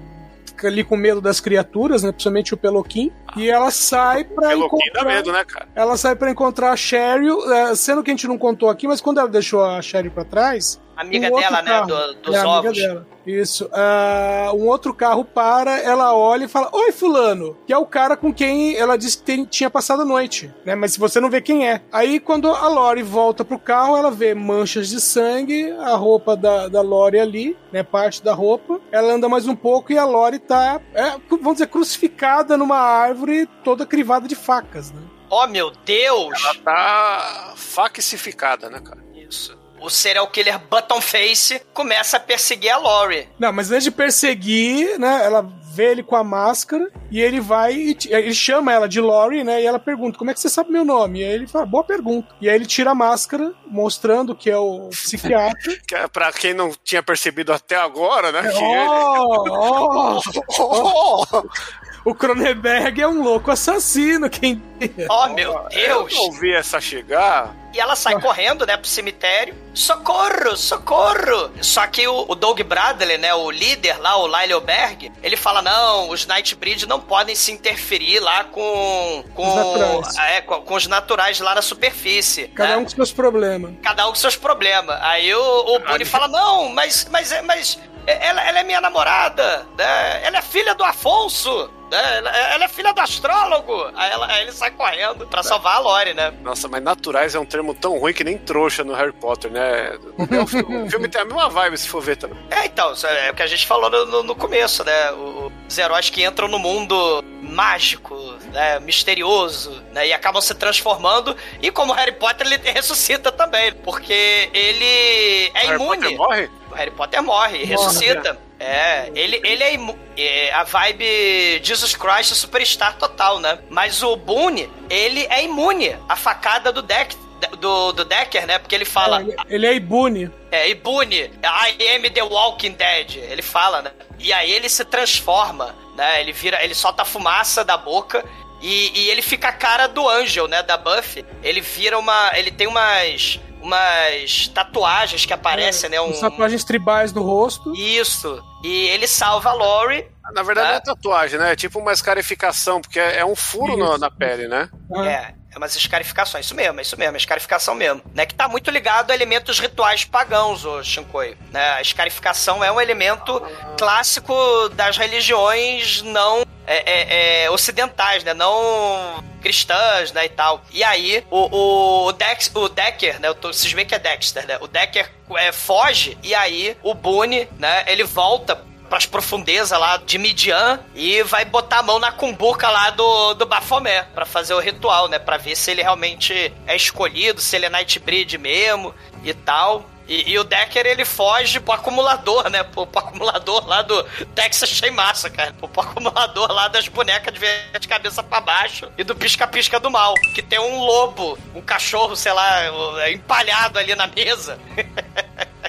fica 0.47 0.69
ali 0.69 0.83
com 0.83 0.97
medo 0.97 1.21
das 1.21 1.39
criaturas, 1.41 2.03
né? 2.03 2.11
Principalmente 2.13 2.55
o 2.55 2.57
Peloquim. 2.57 3.13
E 3.37 3.51
ela 3.51 3.71
sai 3.71 4.25
pra 4.25 4.49
Peloquim 4.49 4.77
encontrar. 4.77 5.03
dá 5.05 5.09
medo, 5.09 5.33
né, 5.33 5.45
cara? 5.45 5.69
Ela 5.75 5.97
sai 5.97 6.17
pra 6.17 6.31
encontrar 6.31 6.73
a 6.73 6.77
Cheryl, 6.77 7.53
é, 7.53 7.75
sendo 7.75 8.03
que 8.03 8.11
a 8.11 8.15
gente 8.15 8.27
não 8.27 8.39
contou 8.39 8.69
aqui, 8.71 8.87
mas 8.89 9.01
quando 9.01 9.19
ela 9.21 9.29
deixou 9.29 9.65
a 9.65 9.83
Cheryl 9.83 10.11
pra 10.11 10.25
trás, 10.25 10.81
Amiga 10.99 11.33
Um 11.33 11.37
dela, 11.39 11.63
né? 11.63 11.81
do- 11.83 12.15
dos 12.15 12.35
É, 12.35 12.39
amiga 12.41 12.49
ovos. 12.59 12.77
dela. 12.77 13.07
Isso. 13.25 13.69
Ah, 13.73 14.51
um 14.55 14.67
outro 14.67 14.93
carro 14.93 15.25
para, 15.25 15.79
ela 15.81 16.15
olha 16.15 16.47
e 16.47 16.49
fala: 16.49 16.69
Oi, 16.73 16.91
Fulano, 16.93 17.57
que 17.67 17.73
é 17.73 17.79
o 17.79 17.87
cara 17.87 18.17
com 18.17 18.33
quem 18.35 18.75
ela 18.75 18.97
disse 18.97 19.19
que 19.19 19.23
tem- 19.23 19.45
tinha 19.45 19.69
passado 19.71 20.03
a 20.03 20.05
noite, 20.05 20.53
né? 20.65 20.75
Mas 20.75 20.95
se 20.95 20.99
você 20.99 21.21
não 21.21 21.31
vê 21.31 21.41
quem 21.41 21.69
é. 21.69 21.83
Aí, 21.93 22.19
quando 22.19 22.51
a 22.51 22.67
Lori 22.69 23.03
volta 23.03 23.45
pro 23.45 23.59
carro, 23.59 23.97
ela 23.97 24.11
vê 24.11 24.35
manchas 24.35 24.89
de 24.89 25.01
sangue, 25.01 25.71
a 25.73 25.95
roupa 25.95 26.35
da, 26.37 26.69
da 26.69 26.81
Lori 26.81 27.21
ali, 27.21 27.57
né? 27.71 27.83
Parte 27.83 28.23
da 28.23 28.33
roupa. 28.35 28.81
Ela 28.91 29.13
anda 29.13 29.29
mais 29.29 29.47
um 29.47 29.55
pouco 29.55 29.93
e 29.93 29.99
a 29.99 30.05
Lori 30.05 30.39
tá, 30.39 30.81
é, 30.95 31.13
vamos 31.31 31.53
dizer, 31.55 31.67
crucificada 31.69 32.57
numa 32.57 32.79
árvore 32.79 33.47
toda 33.63 33.85
crivada 33.87 34.27
de 34.27 34.35
facas, 34.35 34.91
né? 34.91 35.01
Oh, 35.31 35.47
meu 35.47 35.71
Deus! 35.85 36.43
Ela 36.43 36.55
tá 36.65 37.53
facificada, 37.55 38.71
né, 38.71 38.81
cara? 38.81 39.05
Isso. 39.15 39.58
O 39.81 39.89
serial 39.91 40.27
killer 40.29 40.59
Button 40.59 41.01
Face 41.01 41.61
começa 41.73 42.17
a 42.17 42.21
perseguir 42.21 42.71
a 42.71 42.77
Lori. 42.79 43.29
Não, 43.39 43.53
mas 43.53 43.71
antes 43.71 43.85
de 43.85 43.91
perseguir, 43.91 44.99
né, 44.99 45.21
ela 45.25 45.49
vê 45.73 45.93
ele 45.93 46.03
com 46.03 46.17
a 46.17 46.25
máscara 46.25 46.91
e 47.11 47.21
ele 47.21 47.41
vai 47.41 47.73
e 47.75 47.97
ele 48.09 48.35
chama 48.35 48.73
ela 48.73 48.89
de 48.89 49.01
Lori, 49.01 49.45
né, 49.45 49.63
e 49.63 49.67
ela 49.67 49.79
pergunta: 49.79 50.19
"Como 50.19 50.31
é 50.31 50.35
que 50.35 50.41
você 50.41 50.49
sabe 50.49 50.73
meu 50.73 50.85
nome?" 50.85 51.21
E 51.21 51.25
aí 51.25 51.31
ele 51.33 51.47
fala: 51.47 51.65
"Boa 51.65 51.85
pergunta". 51.85 52.29
E 52.41 52.49
aí 52.49 52.57
ele 52.57 52.67
tira 52.67 52.91
a 52.91 52.95
máscara, 52.95 53.53
mostrando 53.67 54.35
que 54.35 54.51
é 54.51 54.57
o 54.59 54.89
psiquiatra. 54.91 55.59
Que 55.87 55.95
é 55.95 56.09
pra 56.09 56.33
quem 56.33 56.53
não 56.53 56.73
tinha 56.85 57.03
percebido 57.03 57.53
até 57.53 57.77
agora, 57.77 58.33
né? 58.33 58.43
que- 58.51 58.59
Oh, 58.61 60.21
oh, 60.59 61.25
oh. 61.33 61.43
O 62.05 62.15
Cronenberg 62.15 63.01
é 63.03 63.09
um 63.09 63.23
louco 63.23 63.51
assassino, 63.51 64.31
quem 64.31 64.63
Oh, 65.11 65.27
meu 65.29 65.53
Eu 65.73 66.05
Deus! 66.05 66.15
não 66.15 66.33
vi 66.33 66.53
essa 66.55 66.81
chegar. 66.81 67.55
E 67.75 67.81
ela 67.81 67.95
sai 67.97 68.19
correndo, 68.21 68.65
né, 68.65 68.77
pro 68.77 68.89
cemitério. 68.89 69.55
Socorro, 69.75 70.57
socorro! 70.57 71.51
Só 71.61 71.87
que 71.87 72.07
o, 72.09 72.25
o 72.29 72.35
Doug 72.35 72.61
Bradley, 72.63 73.19
né, 73.19 73.35
o 73.35 73.51
líder 73.51 73.99
lá, 74.01 74.17
o 74.17 74.27
Lyle 74.27 74.59
Berg, 74.61 75.13
ele 75.23 75.37
fala: 75.37 75.61
não, 75.61 76.09
os 76.09 76.27
Nightbreed 76.27 76.87
não 76.87 76.99
podem 77.01 77.35
se 77.35 77.53
interferir 77.53 78.21
lá 78.21 78.45
com. 78.45 79.25
com, 79.35 79.49
Os 79.49 79.55
naturais. 79.57 80.17
é, 80.19 80.41
com, 80.41 80.63
com 80.63 80.75
os 80.75 80.87
naturais 80.87 81.41
lá 81.41 81.55
na 81.55 81.63
superfície. 81.63 82.49
Cada 82.49 82.71
né? 82.71 82.77
um 82.79 82.85
com 82.85 82.91
seus 82.91 83.13
problemas. 83.13 83.73
Cada 83.83 84.07
um 84.07 84.11
com 84.11 84.15
seus 84.17 84.37
problemas. 84.37 84.97
Aí 85.03 85.35
o, 85.35 85.75
o 85.77 85.79
Boone 85.81 86.05
fala: 86.05 86.29
não, 86.29 86.69
mas, 86.71 87.07
mas, 87.11 87.33
é- 87.33 87.43
mas 87.43 87.79
ela, 88.13 88.43
ela 88.49 88.61
é 88.61 88.65
minha 88.65 88.81
namorada, 88.81 89.67
né? 89.77 90.25
Ela 90.25 90.39
é 90.39 90.43
filha 90.43 90.75
do 90.75 90.85
Afonso. 90.85 91.71
né? 91.91 92.19
Ela, 92.19 92.31
ela 92.55 92.65
é 92.65 92.69
filha 92.69 92.93
do 92.93 93.01
astrólogo. 93.01 93.91
Aí, 93.97 94.11
ela- 94.11 94.27
aí 94.31 94.43
ele 94.43 94.53
sai 94.53 94.71
correndo 94.73 95.27
pra 95.27 95.43
salvar 95.43 95.77
a 95.77 95.79
Lori, 95.79 96.13
né? 96.13 96.33
Nossa, 96.43 96.69
mas 96.69 96.83
naturais 96.83 97.35
é 97.35 97.39
um 97.41 97.47
termo 97.47 97.73
tão 97.75 97.99
ruim 97.99 98.13
que 98.13 98.23
nem 98.23 98.37
trouxa 98.37 98.85
no 98.85 98.93
Harry 98.95 99.13
Potter, 99.13 99.51
né? 99.51 99.93
O 100.19 100.47
filme, 100.91 101.09
tem 101.09 101.21
a 101.23 101.25
mesma 101.25 101.49
vibe 101.49 101.79
se 101.79 101.89
for 101.89 102.03
ver 102.03 102.17
também. 102.17 102.39
É, 102.51 102.67
então, 102.67 102.93
é 103.05 103.31
o 103.31 103.35
que 103.35 103.43
a 103.43 103.47
gente 103.47 103.67
falou 103.67 103.89
no, 103.89 104.23
no- 104.23 104.35
começo, 104.37 104.85
né? 104.85 105.13
O- 105.13 105.51
Os 105.67 105.79
heróis 105.79 106.11
que 106.11 106.23
entram 106.25 106.47
no 106.49 106.59
mundo 106.59 107.25
mágico, 107.43 108.15
né? 108.53 108.79
misterioso, 108.81 109.83
né? 109.93 110.07
E 110.09 110.13
acabam 110.13 110.41
se 110.43 110.55
transformando. 110.55 111.35
E 111.63 111.71
como 111.71 111.93
Harry 111.95 112.13
Potter, 112.13 112.47
ele 112.47 112.71
ressuscita 112.71 113.33
também. 113.33 113.73
Porque 113.73 114.51
ele 114.53 115.51
é 115.55 115.61
Harry 115.67 115.75
imune. 115.75 116.01
Potter 116.03 116.17
morre? 116.19 116.51
O 116.71 116.75
Harry 116.75 116.91
Potter 116.91 117.23
morre, 117.23 117.65
ressuscita. 117.65 118.39
É, 118.61 119.11
ele, 119.15 119.41
ele 119.45 119.63
é, 119.63 119.77
é 120.17 120.53
a 120.53 120.65
vibe 120.65 121.61
Jesus 121.63 121.95
Christ 121.95 122.35
Superstar 122.35 122.97
total, 122.97 123.39
né? 123.39 123.59
Mas 123.71 124.03
o 124.03 124.17
Boone, 124.17 124.69
ele 124.91 125.27
é 125.31 125.45
imune 125.45 125.97
à 126.09 126.17
facada 126.17 126.73
do 126.73 126.83
Deck. 126.83 127.17
Do, 127.61 127.93
do 127.93 128.05
Decker, 128.05 128.49
né? 128.49 128.59
Porque 128.59 128.75
ele 128.75 128.85
fala. 128.85 129.21
Ele, 129.21 129.37
ele 129.49 129.67
é 129.67 129.75
Ibune. 129.75 130.29
É, 130.51 130.69
Ibune, 130.71 131.31
I 131.45 131.95
am 131.95 132.11
the 132.11 132.23
Walking 132.23 132.73
Dead. 132.73 133.15
Ele 133.15 133.43
fala, 133.43 133.81
né? 133.81 133.93
E 134.19 134.33
aí 134.33 134.51
ele 134.51 134.69
se 134.69 134.85
transforma, 134.85 135.73
né? 135.97 136.21
Ele 136.21 136.33
vira, 136.33 136.63
ele 136.65 136.75
solta 136.75 137.03
a 137.03 137.05
fumaça 137.05 137.65
da 137.65 137.77
boca 137.77 138.25
e, 138.61 138.91
e 138.93 139.11
ele 139.11 139.23
fica 139.23 139.49
a 139.49 139.53
cara 139.53 139.87
do 139.87 140.09
Angel, 140.09 140.49
né? 140.49 140.63
Da 140.63 140.77
Buffy. 140.77 141.25
Ele 141.43 141.61
vira 141.61 141.99
uma. 141.99 142.31
Ele 142.35 142.51
tem 142.51 142.67
umas. 142.67 143.39
Umas 143.73 144.49
tatuagens 144.49 145.27
que 145.27 145.33
aparecem, 145.33 145.91
né? 145.91 146.01
Um, 146.01 146.11
tatuagens 146.19 146.65
tribais 146.65 147.13
no 147.13 147.23
rosto. 147.23 147.75
Isso. 147.77 148.43
E 148.65 148.89
ele 148.89 149.07
salva 149.07 149.51
a 149.51 149.53
Lori. 149.53 150.07
Na 150.35 150.43
verdade, 150.43 150.69
Ah. 150.69 150.71
não 150.73 150.77
é 150.79 150.81
tatuagem, 150.81 151.39
né? 151.39 151.53
É 151.53 151.57
tipo 151.57 151.79
uma 151.79 151.93
escarificação, 151.93 152.81
porque 152.81 152.99
é 152.99 153.19
é 153.19 153.25
um 153.27 153.37
furo 153.37 153.79
Isso. 153.79 153.99
na 153.99 154.11
pele, 154.11 154.49
né? 154.49 154.71
É, 155.05 155.13
é 155.13 155.35
umas 155.59 155.77
escarificações. 155.77 156.47
Isso 156.47 156.55
mesmo, 156.55 156.79
é 156.79 156.83
isso 156.83 156.99
mesmo, 156.99 157.17
é 157.17 157.19
escarificação 157.19 157.75
mesmo. 157.75 158.03
Né, 158.15 158.25
que 158.27 158.35
tá 158.35 158.49
muito 158.49 158.71
ligado 158.71 159.11
a 159.11 159.15
elementos 159.15 159.61
rituais 159.61 160.05
pagãos, 160.05 160.65
o 160.65 160.83
Shinkoi. 160.83 161.37
Né, 161.51 161.71
a 161.73 161.81
escarificação 161.81 162.65
é 162.65 162.73
um 162.73 162.81
elemento 162.81 163.43
clássico 163.77 164.35
das 164.71 164.97
religiões 164.97 166.03
não 166.03 166.45
é, 166.67 166.83
é, 166.85 167.45
é, 167.45 167.51
ocidentais, 167.51 168.23
né? 168.23 168.35
Não 168.35 169.25
cristãs, 169.41 170.13
né, 170.13 170.27
e 170.27 170.29
tal. 170.29 170.63
E 170.71 170.85
aí, 170.85 171.25
o, 171.31 172.07
o, 172.07 172.13
Dex, 172.13 172.51
o 172.55 172.69
Decker, 172.69 173.19
né? 173.21 173.29
Eu 173.29 173.35
tô, 173.35 173.53
vocês 173.53 173.73
veem 173.73 173.87
que 173.87 173.95
é 173.95 173.99
Dexter, 173.99 174.47
né? 174.47 174.59
O 174.61 174.67
Decker 174.67 175.11
é, 175.37 175.51
foge, 175.51 176.19
e 176.23 176.35
aí 176.35 176.77
o 176.83 176.93
Boone, 176.93 177.49
né? 177.59 177.85
Ele 177.87 178.05
volta 178.05 178.63
pras 178.89 179.07
profundezas 179.07 179.79
lá 179.79 179.97
de 179.99 180.19
Midian 180.19 180.81
e 180.95 181.23
vai 181.23 181.45
botar 181.45 181.79
a 181.79 181.83
mão 181.83 181.99
na 181.99 182.11
cumbuca 182.13 182.69
lá 182.69 182.91
do, 182.91 183.35
do 183.35 183.47
Baphomet 183.47 184.07
pra 184.15 184.25
fazer 184.25 184.55
o 184.55 184.61
ritual, 184.61 185.09
né? 185.09 185.19
Pra 185.19 185.37
ver 185.37 185.57
se 185.57 185.71
ele 185.71 185.83
realmente 185.83 186.53
é 186.67 186.75
escolhido, 186.75 187.41
se 187.41 187.57
ele 187.57 187.67
é 187.67 187.71
Nightbreed 187.71 188.39
mesmo 188.39 188.95
e 189.23 189.33
tal. 189.35 189.85
E, 190.09 190.31
e 190.31 190.39
o 190.39 190.45
Decker, 190.45 190.87
ele 190.87 191.05
foge 191.05 191.61
pro 191.61 191.75
acumulador, 191.75 192.49
né? 192.49 192.63
Pro, 192.63 192.87
pro 192.87 192.99
acumulador 192.99 193.69
lá 193.69 193.83
do 193.83 194.03
Texas 194.35 194.71
Chain 194.71 194.91
Massacre. 194.91 195.53
Pro, 195.53 195.69
pro 195.69 195.83
acumulador 195.83 196.51
lá 196.51 196.67
das 196.67 196.89
bonecas 196.89 197.35
de, 197.35 197.79
de 197.79 197.87
cabeça 197.87 198.23
pra 198.23 198.41
baixo 198.41 198.91
e 198.97 199.05
do 199.05 199.15
pisca-pisca 199.15 199.79
do 199.79 199.91
mal. 199.91 200.15
Que 200.35 200.43
tem 200.43 200.59
um 200.59 200.81
lobo, 200.81 201.39
um 201.55 201.61
cachorro, 201.61 202.17
sei 202.17 202.33
lá, 202.33 203.11
empalhado 203.11 203.79
ali 203.79 203.95
na 203.95 204.07
mesa. 204.07 204.59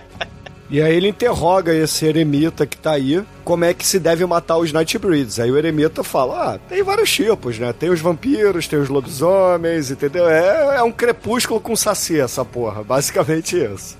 E 0.70 0.82
aí 0.82 0.96
ele 0.96 1.08
interroga 1.08 1.74
esse 1.74 2.06
eremita 2.06 2.66
que 2.66 2.78
tá 2.78 2.92
aí, 2.92 3.24
como 3.44 3.66
é 3.66 3.74
que 3.74 3.86
se 3.86 4.00
deve 4.00 4.24
matar 4.26 4.58
os 4.58 4.72
Nightbreeds. 4.72 5.40
Aí 5.40 5.52
o 5.52 5.58
eremita 5.58 6.04
fala, 6.04 6.54
ah, 6.54 6.60
tem 6.70 6.84
vários 6.84 7.12
tipos, 7.12 7.58
né? 7.58 7.74
Tem 7.74 7.90
os 7.90 8.00
vampiros, 8.00 8.68
tem 8.68 8.78
os 8.78 8.88
lobisomens, 8.88 9.90
entendeu? 9.90 10.30
É, 10.30 10.78
é 10.78 10.84
um 10.84 10.92
crepúsculo 10.92 11.60
com 11.60 11.76
saci 11.76 12.20
essa 12.20 12.46
porra, 12.46 12.84
basicamente 12.84 13.58
isso. 13.58 13.98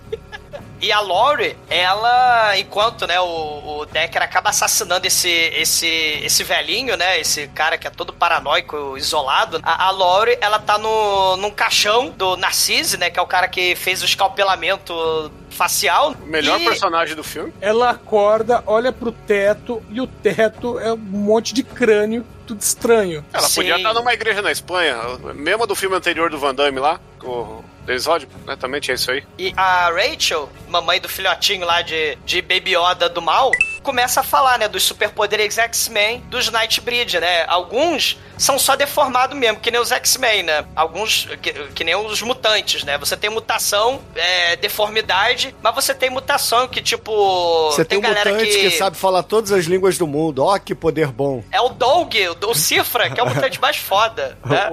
E 0.82 0.92
a 0.92 1.00
Lori, 1.00 1.58
ela, 1.70 2.58
enquanto, 2.58 3.06
né, 3.06 3.20
o, 3.20 3.80
o 3.80 3.86
Decker 3.86 4.22
acaba 4.22 4.50
assassinando 4.50 5.06
esse, 5.06 5.30
esse, 5.30 5.88
esse 5.88 6.44
velhinho, 6.44 6.96
né, 6.96 7.20
esse 7.20 7.48
cara 7.50 7.78
que 7.78 7.88
é 7.88 7.90
todo 7.90 8.14
paranoico, 8.14 8.98
isolado, 8.98 9.60
a, 9.64 9.88
a 9.88 9.92
Lori, 9.92 10.38
ela 10.40 10.60
tá 10.60 10.78
no, 10.78 11.38
num 11.38 11.52
caixão 11.52 12.10
do 12.10 12.38
Narcisse, 12.38 12.98
né, 12.98 13.10
que 13.10 13.20
é 13.20 13.22
o 13.22 13.28
cara 13.28 13.48
que 13.48 13.76
fez 13.76 14.02
o 14.02 14.06
escalpelamento 14.06 15.32
facial. 15.50 16.16
O 16.22 16.26
melhor 16.26 16.60
e... 16.62 16.66
personagem 16.66 17.16
do 17.16 17.24
filme. 17.24 17.54
Ela 17.60 17.90
acorda, 17.90 18.64
olha 18.66 18.92
pro 18.92 19.12
teto 19.12 19.84
e 19.90 20.00
o 20.00 20.08
teto 20.08 20.80
é 20.80 20.94
um 20.94 20.98
monte 20.98 21.54
de 21.54 21.64
crânio, 21.64 22.26
tudo 22.48 22.62
estranho. 22.62 23.26
Ela 23.34 23.48
Sim. 23.48 23.56
podia 23.56 23.78
estar 23.78 23.94
numa 23.94 24.14
igreja 24.14 24.42
na 24.42 24.52
Espanha, 24.52 24.96
mesmo 25.36 25.68
do 25.68 25.76
filme 25.76 25.96
anterior 25.96 26.30
do 26.30 26.40
Van 26.40 26.56
Damme 26.56 26.80
lá, 26.80 27.00
o 27.22 27.64
Rodman, 27.98 28.38
né? 28.46 28.56
Também 28.56 28.80
tinha 28.80 28.96
isso 28.96 29.12
aí. 29.12 29.24
E 29.38 29.54
a 29.56 29.90
Rachel, 29.90 30.50
mamãe 30.68 31.00
do 31.00 31.10
filhotinho 31.10 31.66
lá 31.66 31.82
de, 31.82 32.16
de 32.26 32.42
Baby 32.42 32.76
Yoda 32.76 33.10
do 33.10 33.22
mal, 33.22 33.52
começa 33.82 34.20
a 34.20 34.24
falar, 34.24 34.60
né, 34.60 34.68
dos 34.68 34.84
superpoderes 34.84 35.58
X-Men, 35.58 36.22
dos 36.30 36.50
Nightbreed, 36.50 37.20
né? 37.20 37.46
Alguns 37.48 38.18
são 38.38 38.58
só 38.60 38.76
deformados 38.76 39.38
mesmo, 39.38 39.60
que 39.60 39.72
nem 39.72 39.82
os 39.82 39.92
X-Men, 39.92 40.44
né? 40.44 40.66
Alguns, 40.76 41.28
que, 41.42 41.52
que 41.52 41.84
nem 41.84 41.96
os 41.96 42.22
mutantes, 42.22 42.84
né? 42.84 42.98
Você 42.98 43.18
tem 43.18 43.30
mutação, 43.30 44.02
é, 44.16 44.56
deformidade, 44.56 45.56
mas 45.62 45.74
você 45.76 45.94
tem 45.94 46.10
mutação 46.10 46.68
que, 46.68 46.82
tipo... 46.82 47.72
Você 47.72 47.84
tem, 47.84 47.98
um 47.98 48.02
galera 48.02 48.32
mutante 48.32 48.52
que... 48.52 48.72
sabe 48.72 48.96
falar 48.98 49.24
todas 49.24 49.52
as 49.52 49.66
línguas 49.66 49.98
do 49.98 50.08
mundo. 50.08 50.44
Ó, 50.44 50.58
que 50.60 50.76
poder 50.76 51.08
bom. 51.08 51.44
É 51.52 51.60
o 51.60 51.70
Doug, 51.70 52.14
o, 52.16 52.50
o 52.50 52.54
Cifra, 52.54 53.10
que 53.10 53.20
é 53.20 53.24
o 53.24 53.28
mutante 53.28 53.60
mais 53.60 53.78
foda, 53.78 54.38
né? 54.46 54.70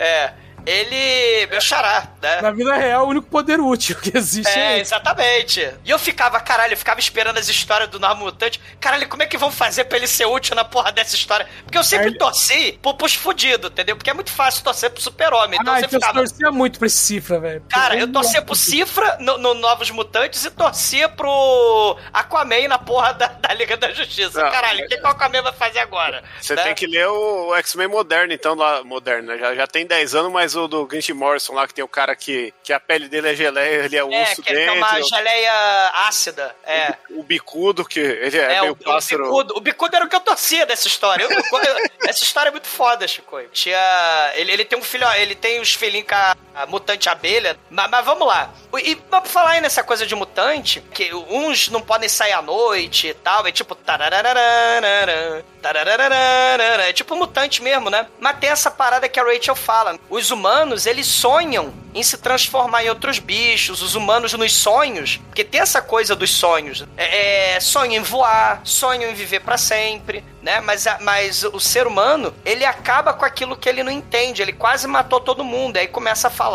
É... 0.00 0.32
Ele. 0.66 1.46
Meu 1.50 1.60
xará, 1.60 2.08
né? 2.22 2.40
Na 2.40 2.50
vida 2.50 2.74
real, 2.74 3.06
o 3.06 3.08
único 3.10 3.26
poder 3.28 3.60
útil 3.60 3.96
que 3.96 4.16
existe 4.16 4.48
É, 4.58 4.76
é 4.76 4.80
exatamente. 4.80 5.60
E 5.84 5.90
eu 5.90 5.98
ficava, 5.98 6.38
caralho, 6.40 6.72
eu 6.72 6.76
ficava 6.76 7.00
esperando 7.00 7.38
as 7.38 7.48
histórias 7.48 7.88
do 7.88 7.98
Novo 7.98 8.16
Mutante. 8.22 8.60
Caralho, 8.80 9.08
como 9.08 9.22
é 9.22 9.26
que 9.26 9.36
vão 9.36 9.50
fazer 9.50 9.84
pra 9.84 9.98
ele 9.98 10.06
ser 10.06 10.26
útil 10.26 10.54
na 10.54 10.64
porra 10.64 10.92
dessa 10.92 11.14
história? 11.14 11.46
Porque 11.64 11.78
eu 11.78 11.84
sempre 11.84 12.08
Aí- 12.08 12.18
torci 12.18 12.78
pro, 12.82 12.94
pros 12.94 13.14
fudidos, 13.14 13.70
entendeu? 13.70 13.96
Porque 13.96 14.10
é 14.10 14.14
muito 14.14 14.30
fácil 14.30 14.62
torcer 14.64 14.90
pro 14.90 15.02
super-homem. 15.02 15.58
Então 15.60 15.74
ah, 15.74 15.78
você 15.78 15.86
então 15.86 16.00
você 16.00 16.06
ficava. 16.06 16.18
torcia 16.26 16.50
muito 16.50 16.78
pra 16.78 16.86
esse 16.86 16.96
cifra, 16.98 17.38
velho. 17.40 17.62
Cara, 17.68 17.96
eu 17.96 18.10
torcia 18.12 18.42
pro 18.42 18.54
Cifra 18.54 19.16
no, 19.20 19.38
no 19.38 19.54
Novos 19.54 19.90
Mutantes 19.90 20.44
e 20.44 20.50
torcia 20.50 21.08
pro 21.08 21.96
Aquaman 22.12 22.68
na 22.68 22.78
porra 22.78 23.12
da, 23.14 23.26
da 23.28 23.54
Liga 23.54 23.76
da 23.76 23.92
Justiça. 23.92 24.42
Não, 24.42 24.50
Caralho, 24.50 24.84
o 24.84 24.88
que, 24.88 24.96
que 24.96 25.02
o 25.02 25.06
Aquaman 25.06 25.42
vai 25.42 25.52
fazer 25.52 25.78
agora? 25.80 26.22
Você 26.40 26.54
Né? 26.54 26.62
tem 26.64 26.74
que 26.74 26.86
ler 26.86 27.06
o 27.08 27.54
X-Men 27.56 27.88
moderno, 27.88 28.32
então, 28.32 28.54
lá, 28.54 28.82
moderno, 28.84 29.28
né? 29.32 29.38
Já, 29.38 29.54
já 29.54 29.66
tem 29.66 29.86
10 29.86 30.14
anos, 30.14 30.32
mas 30.32 30.49
o 30.54 30.66
do 30.68 30.86
Grant 30.86 31.08
Morrison 31.10 31.54
lá, 31.54 31.66
que 31.66 31.74
tem 31.74 31.84
o 31.84 31.88
cara 31.88 32.14
que, 32.16 32.52
que 32.62 32.72
a 32.72 32.80
pele 32.80 33.08
dele 33.08 33.30
é 33.30 33.34
geleia, 33.34 33.84
ele 33.84 33.96
é 33.96 34.00
É, 34.00 34.04
urso 34.04 34.42
que 34.42 34.50
ele 34.52 34.60
dentro. 34.60 34.72
tem 34.74 34.82
uma 34.82 35.02
geleia 35.02 35.90
ácida. 36.06 36.54
É. 36.64 36.94
O 37.10 37.22
bicudo, 37.22 37.84
que 37.84 38.00
ele 38.00 38.38
é, 38.38 38.42
É, 38.54 38.60
meio 38.60 38.72
o, 38.72 38.74
o, 38.74 38.76
pássaro. 38.76 39.24
bicudo, 39.24 39.56
o 39.56 39.60
bicudo 39.60 39.96
era 39.96 40.04
o 40.04 40.08
que 40.08 40.16
eu 40.16 40.20
torcia 40.20 40.64
dessa 40.66 40.86
história. 40.88 41.24
Eu- 41.24 41.30
eu- 41.30 41.90
essa 42.08 42.22
história 42.24 42.48
é 42.48 42.52
muito 42.52 42.68
foda, 42.68 43.06
Chico. 43.06 43.40
Tinha. 43.52 44.32
Ele, 44.34 44.52
ele 44.52 44.64
tem 44.64 44.78
um 44.78 44.82
filho, 44.82 45.06
ele 45.14 45.34
tem 45.34 45.60
os 45.60 45.74
filhinhos 45.74 46.06
com 46.08 46.14
a, 46.14 46.36
a 46.62 46.66
mutante 46.66 47.08
abelha. 47.08 47.58
Mas, 47.70 47.90
mas 47.90 48.04
vamos 48.04 48.26
lá. 48.26 48.50
E 48.82 48.96
pra 48.96 49.22
falar 49.22 49.50
aí 49.50 49.60
nessa 49.60 49.82
coisa 49.82 50.06
de 50.06 50.14
mutante, 50.14 50.82
que 50.92 51.12
uns 51.14 51.68
não 51.68 51.80
podem 51.80 52.08
sair 52.08 52.32
à 52.32 52.42
noite 52.42 53.08
e 53.08 53.14
tal, 53.14 53.46
é 53.46 53.52
tipo. 53.52 53.76
É 56.88 56.92
tipo 56.92 57.16
mutante 57.16 57.62
mesmo, 57.62 57.90
né? 57.90 58.06
Mas 58.18 58.38
tem 58.38 58.50
essa 58.50 58.70
parada 58.70 59.08
que 59.08 59.20
a 59.20 59.24
Rachel 59.24 59.54
fala. 59.54 59.98
Os 60.08 60.30
humanos, 60.30 60.86
eles 60.86 61.06
sonham 61.06 61.72
em 61.94 62.02
se 62.02 62.16
transformar 62.18 62.84
em 62.84 62.88
outros 62.88 63.18
bichos, 63.18 63.82
os 63.82 63.94
humanos 63.94 64.32
nos 64.32 64.52
sonhos, 64.52 65.16
porque 65.26 65.44
tem 65.44 65.60
essa 65.60 65.82
coisa 65.82 66.14
dos 66.14 66.30
sonhos. 66.30 66.84
É, 66.96 67.56
é, 67.56 67.60
sonham 67.60 68.00
em 68.00 68.02
voar, 68.02 68.60
sonham 68.64 69.10
em 69.10 69.14
viver 69.14 69.40
pra 69.40 69.58
sempre, 69.58 70.24
né? 70.42 70.60
Mas, 70.60 70.86
mas 71.00 71.42
o 71.42 71.58
ser 71.58 71.86
humano, 71.86 72.34
ele 72.44 72.64
acaba 72.64 73.12
com 73.12 73.24
aquilo 73.24 73.56
que 73.56 73.68
ele 73.68 73.82
não 73.82 73.90
entende, 73.90 74.40
ele 74.40 74.52
quase 74.52 74.86
matou 74.86 75.20
todo 75.20 75.44
mundo, 75.44 75.76
aí 75.76 75.88
começa 75.88 76.28
a 76.28 76.30
falar 76.30 76.49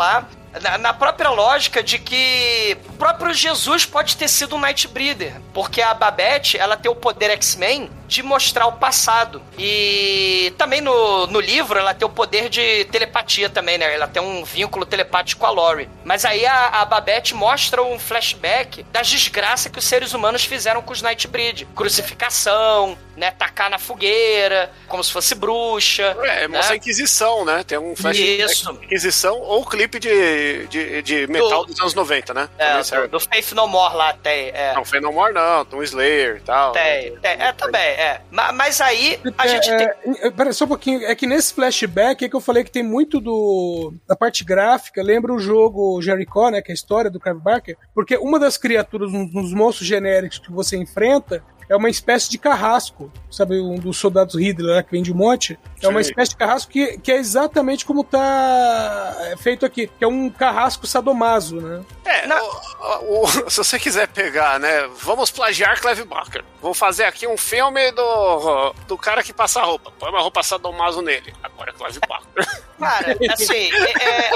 na, 0.60 0.78
na 0.78 0.94
própria 0.94 1.30
lógica 1.30 1.82
de 1.82 1.98
que 1.98 2.76
o 2.88 2.92
próprio 2.94 3.32
Jesus 3.34 3.84
pode 3.84 4.16
ter 4.16 4.28
sido 4.28 4.56
um 4.56 4.60
Nightbreeder, 4.60 5.40
porque 5.52 5.82
a 5.82 5.92
Babette, 5.94 6.58
ela 6.58 6.76
tem 6.76 6.90
o 6.90 6.94
poder 6.94 7.30
X-Men 7.30 7.90
de 8.06 8.22
mostrar 8.22 8.66
o 8.66 8.72
passado. 8.72 9.42
E 9.58 10.52
também 10.58 10.80
no, 10.80 11.26
no 11.26 11.40
livro 11.40 11.78
ela 11.78 11.94
tem 11.94 12.06
o 12.06 12.10
poder 12.10 12.48
de 12.48 12.84
telepatia 12.86 13.48
também, 13.48 13.78
né? 13.78 13.92
Ela 13.94 14.06
tem 14.06 14.22
um 14.22 14.44
vínculo 14.44 14.86
telepático 14.86 15.40
com 15.40 15.46
a 15.46 15.50
Lori. 15.50 15.88
Mas 16.04 16.24
aí 16.24 16.46
a, 16.46 16.68
a 16.68 16.84
Babette 16.84 17.34
mostra 17.34 17.82
um 17.82 17.98
flashback 17.98 18.82
das 18.84 19.08
desgraças 19.08 19.70
que 19.70 19.78
os 19.78 19.84
seres 19.84 20.12
humanos 20.14 20.44
fizeram 20.44 20.82
com 20.82 20.92
os 20.92 21.02
Nightbreed. 21.02 21.66
Crucificação, 21.74 22.96
né? 23.16 23.30
Tacar 23.30 23.70
na 23.70 23.78
fogueira, 23.78 24.70
como 24.88 25.02
se 25.02 25.12
fosse 25.12 25.34
bruxa. 25.34 26.16
É, 26.22 26.46
mostra 26.48 26.70
né? 26.70 26.74
a 26.74 26.76
Inquisição, 26.76 27.44
né? 27.44 27.64
Tem 27.64 27.78
um 27.78 27.96
flash 27.96 28.18
Isso. 28.18 28.70
Inquisição 28.82 29.38
ou 29.40 29.64
clipe 29.64 29.98
de, 29.98 30.66
de, 30.66 31.02
de 31.02 31.26
metal 31.26 31.64
Do- 31.64 31.72
dos 31.72 31.80
anos 31.80 31.94
90, 31.94 32.34
né? 32.34 32.48
É, 32.58 32.82
do, 32.82 33.08
do 33.08 33.20
Faith 33.20 33.52
No 33.52 33.66
More 33.66 33.94
lá 33.94 34.12
tem. 34.12 34.50
É. 34.54 34.74
Não, 34.74 34.84
Fey 34.84 35.00
No 35.00 35.12
More 35.12 35.32
não, 35.32 35.66
um 35.72 35.82
Slayer 35.82 36.36
e 36.36 36.40
tal. 36.40 36.72
Tem, 36.72 37.16
tem. 37.16 37.32
É, 37.32 37.52
também, 37.52 37.80
é. 37.96 38.20
Ma- 38.30 38.52
Mas, 38.52 38.80
aí, 38.80 39.18
a 39.38 39.46
É, 39.46 39.48
gente 39.48 39.70
é, 39.70 39.76
tem. 39.94 40.14
é, 40.22 40.30
Pera 40.30 40.52
só 40.52 40.64
um 40.64 40.68
pouquinho. 40.68 41.04
É 41.06 41.14
que 41.14 41.26
nesse 41.26 41.52
flashback 41.54 42.24
é 42.24 42.28
que 42.28 42.36
eu 42.36 42.40
falei 42.40 42.62
que 42.64 42.70
tem 42.70 42.82
muito 42.82 43.20
do 43.20 43.92
da 44.06 44.14
parte 44.14 44.44
gráfica. 44.44 45.02
Lembra 45.02 45.32
o 45.32 45.38
jogo 45.38 46.00
Jericho, 46.02 46.50
né? 46.50 46.60
Que 46.62 46.70
é 46.70 46.74
a 46.74 46.74
história 46.74 47.10
do 47.10 47.18
Clive 47.20 47.40
Barker. 47.40 47.76
Porque 47.94 48.16
uma 48.16 48.38
das 48.38 48.56
criaturas, 48.56 49.10
um 49.12 49.26
dos 49.26 49.52
monstros 49.54 49.88
genéricos 49.88 50.38
que 50.38 50.52
você 50.52 50.76
enfrenta 50.76 51.42
é 51.68 51.76
uma 51.76 51.88
espécie 51.90 52.30
de 52.30 52.38
carrasco. 52.38 53.10
Sabe, 53.30 53.60
um 53.60 53.76
dos 53.76 53.98
soldados 53.98 54.34
Hitler 54.34 54.76
lá 54.76 54.82
que 54.82 54.90
vem 54.92 55.02
de 55.02 55.12
um 55.12 55.16
monte? 55.16 55.58
É 55.82 55.88
uma 55.88 56.02
Sim. 56.02 56.08
espécie 56.10 56.30
de 56.30 56.36
carrasco 56.36 56.70
que, 56.72 56.96
que 56.98 57.12
é 57.12 57.16
exatamente 57.16 57.84
como 57.84 58.02
tá 58.02 59.16
é, 59.20 59.36
feito 59.36 59.66
aqui. 59.66 59.86
Que 59.98 60.04
é 60.04 60.08
um 60.08 60.30
carrasco 60.30 60.86
sadomaso, 60.86 61.60
né? 61.60 61.82
É, 62.04 62.26
o- 62.40 63.22
o- 63.24 63.26
se 63.50 63.58
você 63.58 63.78
quiser 63.78 64.08
pegar, 64.08 64.58
né? 64.58 64.88
Vamos 65.02 65.30
plagiar 65.30 65.80
Clive 65.80 66.04
Barker. 66.04 66.44
Vou 66.62 66.72
fazer 66.72 67.04
aqui 67.04 67.26
um 67.26 67.36
filme 67.36 67.90
do, 67.92 68.72
do 68.88 68.96
cara 68.96 69.22
que 69.22 69.32
passa 69.32 69.60
roupa. 69.62 69.90
Põe 69.98 70.10
uma 70.10 70.20
roupa 70.20 70.42
sadomaso 70.42 71.02
nele. 71.02 71.34
Agora 71.42 71.70
é 71.70 71.74
Clive 71.74 72.00
Barker. 72.08 72.46
Cara, 72.78 73.16
assim, 73.32 73.70
é- 73.72 74.28
é, 74.28 74.30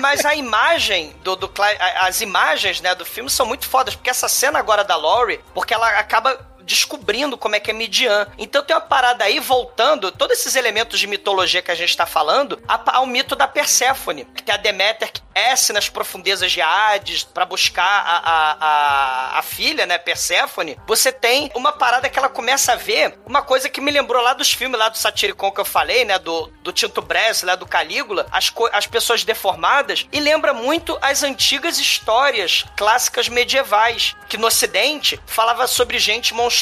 mas 0.00 0.24
a 0.24 0.34
imagem 0.34 1.14
do, 1.22 1.36
do 1.36 1.50
a- 1.60 2.06
as 2.06 2.20
imagens, 2.22 2.80
né, 2.80 2.94
do 2.94 3.04
filme 3.04 3.28
são 3.28 3.44
muito 3.44 3.66
fodas, 3.66 3.94
porque 3.94 4.10
essa 4.10 4.28
cena 4.28 4.58
agora 4.58 4.84
da 4.84 4.96
Laurie, 4.96 5.40
porque 5.52 5.74
ela 5.74 5.88
acaba 5.98 6.38
descobrindo 6.68 7.38
como 7.38 7.56
é 7.56 7.60
que 7.60 7.70
é 7.70 7.74
Midian. 7.74 8.28
Então 8.38 8.62
tem 8.62 8.76
uma 8.76 8.82
parada 8.82 9.24
aí 9.24 9.40
voltando, 9.40 10.12
todos 10.12 10.38
esses 10.38 10.54
elementos 10.54 11.00
de 11.00 11.06
mitologia 11.06 11.62
que 11.62 11.70
a 11.70 11.74
gente 11.74 11.96
tá 11.96 12.06
falando, 12.06 12.62
ao 12.68 13.06
mito 13.06 13.34
da 13.34 13.48
Perséfone, 13.48 14.26
que 14.26 14.42
tem 14.42 14.54
a 14.54 14.58
Deméter 14.58 15.10
que 15.10 15.22
desce 15.32 15.72
nas 15.72 15.88
profundezas 15.88 16.52
de 16.52 16.60
Hades 16.60 17.22
pra 17.22 17.46
buscar 17.46 17.84
a, 17.84 18.18
a, 18.18 18.56
a, 18.60 19.38
a 19.38 19.42
filha, 19.42 19.86
né, 19.86 19.96
Perséfone. 19.96 20.76
Você 20.86 21.10
tem 21.10 21.50
uma 21.54 21.72
parada 21.72 22.08
que 22.08 22.18
ela 22.18 22.28
começa 22.28 22.72
a 22.72 22.76
ver, 22.76 23.18
uma 23.24 23.40
coisa 23.40 23.68
que 23.68 23.80
me 23.80 23.90
lembrou 23.90 24.22
lá 24.22 24.34
dos 24.34 24.52
filmes 24.52 24.78
lá 24.78 24.88
do 24.88 24.98
Satiricon 24.98 25.50
que 25.50 25.60
eu 25.60 25.64
falei, 25.64 26.04
né, 26.04 26.18
do, 26.18 26.52
do 26.62 26.72
Tinto 26.72 27.00
Bress, 27.00 27.44
lá 27.44 27.54
do 27.54 27.66
Calígula, 27.66 28.26
as, 28.30 28.52
as 28.72 28.86
pessoas 28.86 29.24
deformadas, 29.24 30.06
e 30.12 30.20
lembra 30.20 30.52
muito 30.52 30.98
as 31.00 31.22
antigas 31.22 31.78
histórias 31.78 32.64
clássicas 32.76 33.28
medievais, 33.28 34.14
que 34.28 34.36
no 34.36 34.48
Ocidente 34.48 35.18
falava 35.26 35.66
sobre 35.66 35.98
gente 35.98 36.34
monstruosa, 36.34 36.57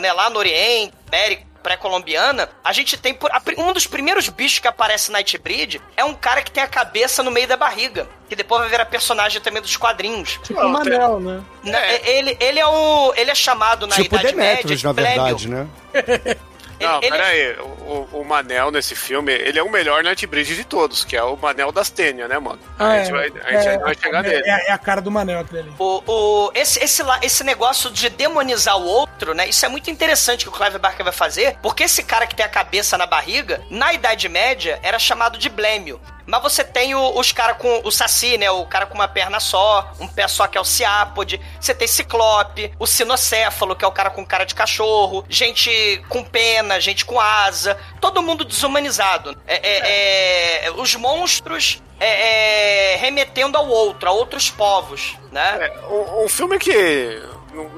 né, 0.00 0.12
lá 0.12 0.28
no 0.30 0.38
Oriente, 0.38 0.92
América, 1.08 1.46
pré-colombiana, 1.62 2.48
a 2.64 2.72
gente 2.72 2.96
tem 2.96 3.12
por- 3.12 3.30
a 3.32 3.42
um 3.58 3.72
dos 3.72 3.86
primeiros 3.86 4.28
bichos 4.28 4.58
que 4.60 4.68
aparece 4.68 5.10
na 5.10 5.18
Nightbreed 5.18 5.82
é 5.96 6.04
um 6.04 6.14
cara 6.14 6.40
que 6.40 6.50
tem 6.50 6.62
a 6.62 6.66
cabeça 6.68 7.22
no 7.22 7.30
meio 7.30 7.48
da 7.48 7.56
barriga, 7.56 8.08
que 8.28 8.36
depois 8.36 8.60
vai 8.60 8.70
virar 8.70 8.86
personagem 8.86 9.40
também 9.40 9.60
dos 9.60 9.76
quadrinhos. 9.76 10.38
Tipo 10.44 10.60
um 10.60 10.76
anel, 10.76 11.20
né? 11.20 11.42
Na- 11.64 11.86
Ele, 12.08 12.36
ele 12.40 12.58
é 12.60 12.66
o 12.66 13.12
ele 13.16 13.30
é 13.30 13.34
chamado 13.34 13.86
na 13.86 13.96
tipo 13.96 14.14
Idade 14.14 14.34
Média 14.36 14.50
Demetrius, 14.54 14.80
de 14.80 14.86
na 14.86 14.92
verdade, 14.92 15.48
né? 15.48 15.66
Não, 16.86 16.98
ele- 17.02 17.10
peraí. 17.10 17.56
O, 17.60 18.08
o- 18.12 18.20
o 18.20 18.24
Manel 18.24 18.70
nesse 18.70 18.94
filme, 18.94 19.32
ele 19.32 19.58
é 19.58 19.62
o 19.62 19.70
melhor 19.70 20.02
Nightbreed 20.04 20.54
de 20.54 20.64
todos, 20.64 21.04
que 21.04 21.16
é 21.16 21.22
o 21.22 21.36
Manel 21.36 21.72
das 21.72 21.90
Tênia, 21.90 22.28
né, 22.28 22.38
mano? 22.38 22.58
Ah, 22.78 22.88
a 22.92 22.98
gente, 22.98 23.12
vai, 23.12 23.26
a 23.44 23.52
gente 23.52 23.68
ainda 23.68 23.84
vai 23.84 23.94
chegar 23.94 24.24
é, 24.24 24.28
nele. 24.28 24.42
é- 24.50 24.68
é 24.68 24.72
a 24.72 24.78
cara 24.78 25.00
do 25.00 25.10
Manel 25.10 25.40
aquele 25.40 25.60
ali. 25.60 25.72
O, 25.78 26.02
o, 26.06 26.50
esse, 26.54 26.82
esse, 26.82 27.02
lá- 27.02 27.18
esse 27.22 27.42
negócio 27.44 27.90
de 27.90 28.08
demonizar 28.10 28.76
o 28.78 28.84
outro, 28.84 29.34
né? 29.34 29.48
Isso 29.48 29.64
é 29.64 29.68
muito 29.68 29.90
interessante 29.90 30.44
que 30.44 30.48
o 30.48 30.52
Clive 30.52 30.78
Barker 30.78 31.04
vai 31.04 31.12
fazer, 31.12 31.56
porque 31.62 31.84
esse 31.84 32.02
cara 32.02 32.26
que 32.26 32.34
tem 32.36 32.44
a 32.44 32.48
cabeça 32.48 32.96
na 32.98 33.06
barriga, 33.06 33.60
na 33.70 33.92
Idade 33.92 34.28
Média, 34.28 34.78
era 34.82 34.98
chamado 34.98 35.38
de 35.38 35.48
blêmio. 35.48 36.00
Mas 36.28 36.42
você 36.42 36.62
tem 36.62 36.94
o- 36.94 37.18
os 37.18 37.32
caras 37.32 37.56
com 37.56 37.80
o 37.82 37.90
Saci, 37.90 38.36
né? 38.36 38.50
O 38.50 38.66
cara 38.66 38.84
com 38.84 38.94
uma 38.94 39.08
perna 39.08 39.40
só, 39.40 39.90
um 39.98 40.06
pé 40.06 40.28
só 40.28 40.46
que 40.46 40.58
é 40.58 40.60
o 40.60 40.64
Ciápode. 40.64 41.40
Você 41.58 41.74
tem 41.74 41.88
Ciclope, 41.88 42.70
o 42.78 42.86
Sinocéfalo, 42.86 43.74
que 43.74 43.82
é 43.82 43.88
o 43.88 43.92
cara 43.92 44.10
com 44.10 44.26
cara 44.26 44.44
de 44.44 44.54
cachorro, 44.54 45.24
gente 45.26 46.02
com 46.10 46.22
pena, 46.22 46.78
gente 46.78 47.06
com 47.06 47.18
asa, 47.18 47.78
todo 47.98 48.22
mundo 48.22 48.44
desumanizado. 48.44 49.34
É, 49.46 49.54
é- 49.56 50.66
é- 50.66 50.70
os 50.72 50.94
monstros 50.96 51.82
é, 51.98 52.92
é, 52.92 52.96
remetendo 52.96 53.56
ao 53.56 53.66
outro, 53.66 54.08
a 54.08 54.12
outros 54.12 54.50
povos, 54.50 55.16
né? 55.32 55.70
Um, 55.90 56.24
um 56.24 56.28
filme 56.28 56.58
que. 56.58 57.22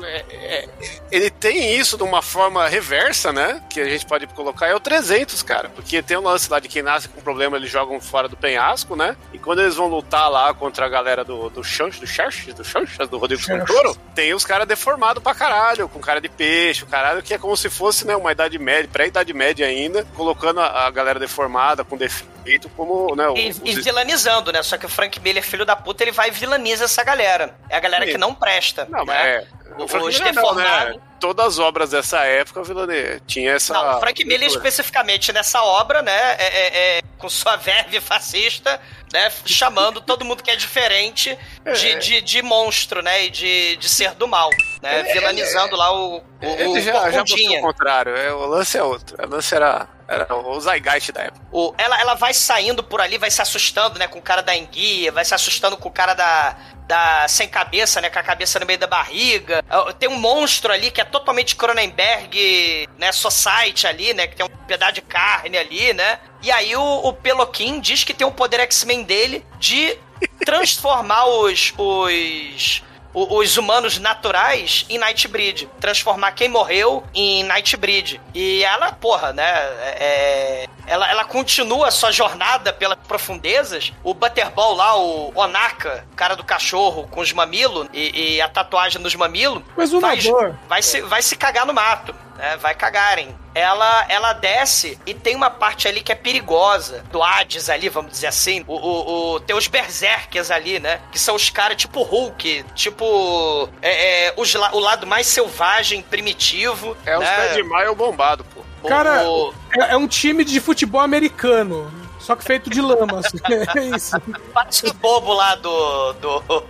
É- 0.05 0.25
é- 0.31 0.69
ele 1.11 1.31
tem 1.31 1.75
isso 1.77 1.97
de 1.97 2.03
uma 2.03 2.23
forma 2.23 2.67
reversa, 2.69 3.33
né? 3.33 3.63
Que 3.71 3.81
a 3.81 3.89
gente 3.89 4.05
pode 4.07 4.27
colocar 4.29 4.67
é 4.69 4.75
o 4.75 4.81
300, 4.81 5.43
cara. 5.43 5.69
Porque 5.71 6.03
tem 6.03 6.17
um 6.17 6.23
lance 6.23 6.51
lá 6.51 6.59
de 6.61 6.69
quem 6.69 6.83
nasce 6.83 7.09
com 7.09 7.21
problema, 7.21 7.57
eles 7.57 7.71
jogam 7.71 8.01
fora 8.01 8.29
do 8.29 8.37
penhasco, 8.37 8.97
né? 8.97 9.17
E 9.33 9.39
quando 9.39 9.61
eles 9.61 9.75
vão 9.77 9.89
lutar 9.89 10.31
lá 10.31 10.53
contra 10.55 10.87
a 10.87 10.89
galera 10.89 11.25
do, 11.25 11.49
do 11.51 11.63
Chanch, 11.65 12.01
do 12.01 12.07
Charch, 12.07 12.53
do 12.53 12.65
Chanchas, 12.65 13.09
do 13.09 13.19
Rodrigo. 13.19 13.43
Santoro, 13.43 13.95
tem 14.15 14.35
os 14.35 14.45
caras 14.45 14.67
deformados 14.67 15.23
pra 15.23 15.35
caralho, 15.35 15.89
com 15.89 16.01
cara 16.01 16.21
de 16.21 16.29
peixe, 16.29 16.85
o 16.85 16.87
caralho, 16.87 17.23
que 17.23 17.35
é 17.35 17.39
como 17.39 17.57
se 17.57 17.69
fosse, 17.71 18.07
né, 18.07 18.15
uma 18.17 18.33
idade 18.33 18.59
média, 18.59 18.89
pré-idade 18.93 19.33
média 19.33 19.67
ainda, 19.67 20.05
colocando 20.17 20.61
a, 20.61 20.87
a 20.87 20.91
galera 20.91 21.19
deformada, 21.19 21.85
com 21.85 21.97
defeito, 21.97 22.69
como, 22.77 23.15
né, 23.15 23.25
E, 23.37 23.51
os- 23.51 23.61
e 23.65 23.81
vilanizando, 23.81 24.53
né? 24.53 24.63
Só 24.63 24.77
que 24.79 24.87
o 24.87 24.89
Frank 24.89 25.19
Miller, 25.21 25.43
filho 25.43 25.65
da 25.65 25.77
puta, 25.77 26.03
ele 26.05 26.13
vai 26.13 26.29
e 26.29 26.31
vilaniza 26.33 26.85
essa 26.85 27.03
galera. 27.05 27.55
É 27.69 27.77
a 27.77 27.81
galera 27.81 28.05
Sim. 28.07 28.13
que 28.13 28.19
não 28.19 28.35
presta. 28.35 28.87
Não, 28.91 29.05
mas 29.05 29.17
né? 29.25 29.37
é. 29.37 29.47
O 29.85 29.89
Frank 29.89 30.07
Miller 30.07 30.35
não, 30.35 30.55
né? 30.55 30.65
deformados. 30.65 31.01
Todas 31.21 31.47
as 31.47 31.59
obras 31.59 31.91
dessa 31.91 32.21
época, 32.25 32.63
Vilane, 32.63 33.21
tinha 33.27 33.53
essa. 33.53 33.75
Não, 33.75 33.97
o 33.99 34.01
Frank 34.01 34.25
Miller 34.25 34.49
especificamente 34.49 35.33
nessa 35.33 35.63
obra, 35.63 36.01
né? 36.01 36.13
é- 36.39 36.45
é- 36.47 36.99
é, 36.99 37.03
com 37.19 37.29
sua 37.29 37.57
verve 37.61 38.01
fascista, 38.01 38.81
né? 39.13 39.31
Chamando 39.45 40.01
todo 40.01 40.25
mundo 40.25 40.43
que 40.43 40.51
é 40.51 40.57
diferente 40.57 41.37
de, 41.77 41.91
É. 41.91 41.99
de, 41.99 42.21
de 42.23 42.43
monstro, 42.43 43.03
né? 43.03 43.27
E 43.27 43.31
de, 43.31 43.77
de 43.77 43.89
ser 43.89 44.15
do 44.15 44.27
mal. 44.27 44.49
Né? 44.83 45.01
Ele- 45.01 45.13
Vilanizando 45.13 45.77
lá 45.77 45.93
o, 45.93 46.17
o, 46.19 46.23
Ele 46.43 46.69
o 46.69 46.81
já, 46.81 46.93
já 46.93 47.01
mostrou 47.01 47.13
Corcundinha. 47.27 47.59
o 47.59 47.63
contrário. 47.63 48.17
é, 48.17 48.33
O 48.33 48.47
lance 48.47 48.79
é 48.79 48.83
outro. 48.83 49.17
O 49.23 49.29
lance 49.31 49.55
era, 49.55 49.87
era 50.11 50.35
o 50.35 50.61
Zygeist 50.61 51.13
da 51.13 51.23
época. 51.23 51.41
O- 51.53 51.73
ela, 51.79 52.01
ela 52.01 52.15
vai 52.15 52.35
saindo 52.35 52.83
por 52.83 53.01
ali, 53.01 53.17
vai 53.19 53.31
se 53.31 53.41
assustando, 53.41 53.99
né, 53.99 54.09
com 54.09 54.19
o 54.19 54.23
cara 54.23 54.43
da 54.43 54.57
enguia, 54.57 55.13
vai 55.13 55.25
se 55.25 55.35
assustando 55.35 55.77
com 55.77 55.89
o 55.89 55.93
cara 55.93 56.15
da, 56.15 56.57
da 56.87 57.29
sem 57.29 57.49
cabeça, 57.49 58.01
né, 58.01 58.11
com 58.11 58.19
a 58.19 58.23
cabeça 58.23 58.59
no 58.59 58.67
meio 58.67 58.79
da 58.79 58.87
barriga. 58.87 59.65
Ah, 59.71 59.93
Tem 59.93 60.09
um 60.09 60.19
monstro 60.19 60.73
ali 60.73 60.91
que 60.91 61.01
é 61.01 61.05
totalmente 61.05 61.55
Cronenberg, 61.57 62.89
né, 62.99 63.13
Society 63.13 63.87
ali, 63.87 64.13
né, 64.13 64.27
que 64.27 64.37
tem 64.37 64.45
um 64.45 64.49
pedaço 64.67 64.95
de 64.95 65.03
carne 65.03 65.57
ali, 65.57 65.93
né. 65.93 66.19
E 66.43 66.51
aí 66.51 66.75
o, 66.75 66.83
o 67.07 67.13
Peloquim 67.13 67.81
diz 67.81 68.03
que 68.05 68.13
tem 68.15 68.27
o 68.27 68.33
poder 68.33 68.61
X-Men 68.61 69.03
dele 69.05 69.47
de 69.59 69.97
transformar 70.45 71.27
os... 71.27 71.73
os 71.79 72.83
o- 73.13 73.39
os 73.39 73.57
humanos 73.57 73.99
naturais 73.99 74.85
em 74.89 74.99
Nightbreed. 74.99 75.69
Transformar 75.81 76.33
quem 76.33 76.49
morreu 76.49 77.05
em 77.15 77.43
Nightbreed. 77.45 78.21
E 78.35 78.63
ela, 78.65 78.93
porra, 78.93 79.33
né? 79.33 79.45
É, 79.45 80.67
ela, 80.87 81.09
ela 81.11 81.25
continua 81.25 81.89
a 81.89 81.91
sua 81.91 82.11
jornada 82.13 82.73
pelas 82.73 82.99
profundezas. 83.07 83.93
O 84.03 84.15
Butterball 84.15 84.75
lá, 84.75 84.97
o 84.97 85.33
Onaka, 85.35 86.05
o 86.13 86.17
cara 86.17 86.35
do 86.35 86.45
cachorro 86.45 87.07
com 87.11 87.21
os 87.21 87.33
mamilos 87.33 87.89
e, 87.93 88.35
e 88.37 88.41
a 88.41 88.49
tatuagem 88.49 89.01
nos 89.01 89.15
mamilos, 89.15 89.63
Mas 89.77 89.93
o 89.93 90.01
vai, 90.01 90.17
nadador. 90.17 90.55
vai, 90.69 90.83
se, 90.83 91.01
vai 91.03 91.23
se 91.23 91.37
cagar 91.37 91.67
no 91.67 91.73
mato. 91.75 92.15
né? 92.37 92.57
vai 92.57 92.75
cagarem. 92.75 93.37
Ela, 93.55 94.07
ela 94.09 94.33
desce 94.33 94.99
e 95.05 95.13
tem 95.13 95.35
uma 95.35 95.51
parte 95.51 95.89
ali 95.89 96.01
que 96.03 96.13
é 96.13 96.15
perigosa. 96.15 97.03
Do 97.11 97.23
Hades 97.23 97.69
ali, 97.69 97.89
vamos 97.89 98.13
dizer 98.13 98.29
assim. 98.29 98.65
O, 98.69 98.75
o, 98.75 99.33
o- 99.35 99.41
tem 99.41 99.57
os 99.57 99.67
berserkers 99.67 100.51
ali, 100.51 100.79
né? 100.79 101.01
Que 101.11 101.19
são 101.19 101.35
os 101.35 101.51
caras 101.51 101.77
tipo 101.77 102.03
Hulk, 102.03 102.65
tipo. 102.75 103.69
É, 103.83 104.27
é, 104.29 104.35
os 104.37 104.55
o 104.55 104.79
lado 104.79 105.07
mais 105.07 105.27
selvagem, 105.27 106.01
primitivo. 106.03 106.97
É 107.05 107.17
os 107.19 107.25
né? 107.25 107.37
pés 107.37 107.55
de 107.57 107.63
maio 107.65 107.95
bombado, 107.95 108.45
pô. 108.45 108.63
Cara, 108.89 109.29
o- 109.29 109.53
é, 109.79 109.93
é 109.93 109.97
um 109.97 110.07
time 110.07 110.45
de 110.45 110.61
futebol 110.61 111.01
americano. 111.01 111.93
Só 112.21 112.37
que 112.37 112.45
feito 112.45 112.71
de 112.71 112.81
lama. 112.81 113.19
assim. 113.21 113.39
É 113.77 113.97
isso. 113.97 114.17
Parece 114.55 114.87
o 114.87 114.95
bobo 114.95 115.33
lá 115.33 115.55
do. 115.57 116.13
do... 116.15 116.65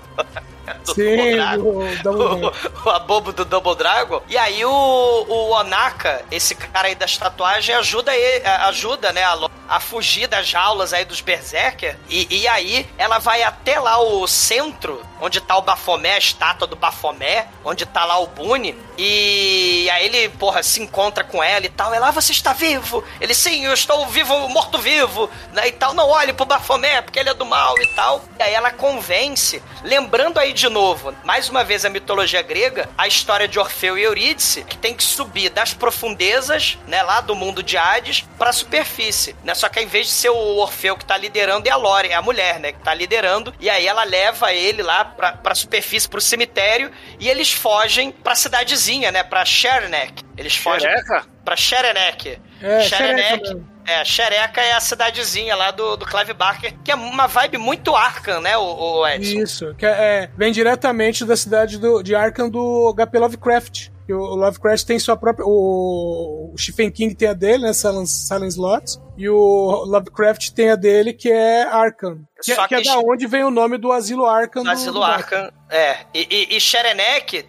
do 0.84 0.94
Sim, 0.94 1.16
Double 1.16 1.34
Dragon. 1.34 2.50
o, 2.84 2.88
o 2.88 2.90
abobo 2.90 3.32
do 3.32 3.44
Double 3.44 3.76
Dragon. 3.76 4.22
E 4.28 4.36
aí 4.36 4.64
o, 4.64 4.70
o 4.70 5.50
Onaka, 5.50 6.22
esse 6.30 6.54
cara 6.54 6.88
aí 6.88 6.94
das 6.94 7.16
tatuagens, 7.16 7.78
ajuda 7.78 8.14
ele, 8.14 8.46
ajuda, 8.46 9.12
né, 9.12 9.24
a, 9.24 9.49
a 9.70 9.78
fugir 9.78 10.26
das 10.26 10.48
jaulas 10.48 10.92
aí 10.92 11.04
dos 11.04 11.20
Berserker. 11.20 11.96
E, 12.08 12.26
e 12.42 12.48
aí 12.48 12.84
ela 12.98 13.20
vai 13.20 13.44
até 13.44 13.78
lá 13.78 14.00
o 14.00 14.26
centro, 14.26 15.00
onde 15.20 15.40
tá 15.40 15.56
o 15.56 15.62
Bafomé, 15.62 16.14
a 16.14 16.18
estátua 16.18 16.66
do 16.66 16.74
Bafomé, 16.74 17.46
onde 17.64 17.86
tá 17.86 18.04
lá 18.04 18.18
o 18.18 18.26
Boone. 18.26 18.76
E 18.98 19.88
aí 19.90 20.06
ele, 20.06 20.28
porra, 20.30 20.60
se 20.64 20.82
encontra 20.82 21.22
com 21.22 21.40
ela 21.42 21.64
e 21.64 21.68
tal. 21.68 21.94
Ela, 21.94 22.08
ah, 22.08 22.10
você 22.10 22.32
está 22.32 22.52
vivo? 22.52 23.04
Ele, 23.20 23.32
sim, 23.32 23.64
eu 23.64 23.72
estou 23.72 24.04
vivo, 24.08 24.48
morto-vivo, 24.48 25.30
né, 25.52 25.68
e 25.68 25.72
tal. 25.72 25.94
Não 25.94 26.08
olhe 26.08 26.32
pro 26.32 26.44
Bafomé, 26.44 27.00
porque 27.00 27.20
ele 27.20 27.30
é 27.30 27.34
do 27.34 27.46
mal 27.46 27.80
e 27.80 27.86
tal. 27.86 28.24
E 28.40 28.42
aí 28.42 28.52
ela 28.52 28.72
convence, 28.72 29.62
lembrando 29.84 30.38
aí 30.38 30.52
de 30.52 30.68
novo, 30.68 31.14
mais 31.22 31.48
uma 31.48 31.62
vez 31.62 31.84
a 31.84 31.90
mitologia 31.90 32.42
grega, 32.42 32.88
a 32.98 33.06
história 33.06 33.46
de 33.46 33.58
Orfeu 33.60 33.96
e 33.96 34.02
Eurídice, 34.02 34.64
que 34.64 34.76
tem 34.76 34.94
que 34.94 35.04
subir 35.04 35.48
das 35.50 35.72
profundezas, 35.72 36.76
né, 36.88 37.02
lá 37.04 37.20
do 37.20 37.36
mundo 37.36 37.62
de 37.62 37.76
Hades, 37.76 38.24
pra 38.36 38.52
superfície, 38.52 39.36
né? 39.44 39.54
Só 39.60 39.68
que 39.68 39.78
ao 39.78 39.84
invés 39.84 40.06
de 40.06 40.12
ser 40.12 40.30
o 40.30 40.56
Orfeu 40.56 40.96
que 40.96 41.04
tá 41.04 41.18
liderando, 41.18 41.68
é 41.68 41.70
a 41.70 41.76
Lore, 41.76 42.08
é 42.08 42.14
a 42.14 42.22
mulher, 42.22 42.58
né, 42.58 42.72
que 42.72 42.80
tá 42.80 42.94
liderando. 42.94 43.52
E 43.60 43.68
aí 43.68 43.86
ela 43.86 44.04
leva 44.04 44.54
ele 44.54 44.82
lá 44.82 45.04
pra, 45.04 45.32
pra 45.32 45.54
superfície, 45.54 46.08
pro 46.08 46.18
cemitério, 46.18 46.90
e 47.18 47.28
eles 47.28 47.52
fogem 47.52 48.10
pra 48.10 48.34
cidadezinha, 48.34 49.12
né, 49.12 49.22
pra 49.22 49.44
Sherenek. 49.44 50.24
Eles 50.38 50.56
fogem 50.56 50.88
Xereca? 50.88 51.26
pra 51.44 51.56
Sherenek. 51.56 52.40
É, 52.62 52.80
xereca 52.84 53.36
mesmo. 53.36 53.70
É, 53.86 54.02
Xereca 54.02 54.62
é 54.62 54.72
a 54.72 54.80
cidadezinha 54.80 55.54
lá 55.54 55.70
do, 55.70 55.94
do 55.94 56.06
Clive 56.06 56.32
Barker, 56.32 56.74
que 56.82 56.90
é 56.90 56.94
uma 56.94 57.26
vibe 57.26 57.58
muito 57.58 57.94
Arkham, 57.94 58.40
né, 58.40 58.56
o, 58.56 58.62
o 58.62 59.06
Edson? 59.06 59.42
Isso, 59.42 59.74
que 59.74 59.84
é, 59.84 59.90
é, 59.90 60.30
vem 60.38 60.52
diretamente 60.52 61.22
da 61.26 61.36
cidade 61.36 61.76
do, 61.76 62.02
de 62.02 62.14
Arkham 62.14 62.48
do 62.48 62.94
HP 62.94 63.18
Lovecraft. 63.18 63.88
Que 64.10 64.14
o, 64.14 64.34
Lovecraft 64.34 64.84
tem 64.84 64.98
sua 64.98 65.16
própria. 65.16 65.46
O, 65.46 66.50
o 66.52 66.58
Stephen 66.58 66.90
King 66.90 67.14
tem 67.14 67.28
a 67.28 67.32
dele, 67.32 67.62
né? 67.62 67.72
Silent, 67.72 68.08
Silent 68.08 68.50
Slot. 68.50 68.98
E 69.16 69.28
o 69.28 69.84
Lovecraft 69.86 70.50
tem 70.50 70.68
a 70.68 70.74
dele, 70.74 71.12
que 71.12 71.30
é 71.30 71.62
Arkham. 71.62 72.18
Que, 72.42 72.52
que 72.66 72.74
é 72.74 72.82
que- 72.82 72.88
da 72.88 72.98
onde 72.98 73.28
vem 73.28 73.44
o 73.44 73.52
nome 73.52 73.78
do 73.78 73.92
asilo 73.92 74.26
Arkham. 74.26 74.64
Do 74.64 74.70
Asilo 74.70 74.94
do. 74.94 75.04
Arkham, 75.04 75.48
é. 75.70 75.98
E, 76.12 76.26
e, 76.28 76.56
e 76.56 76.60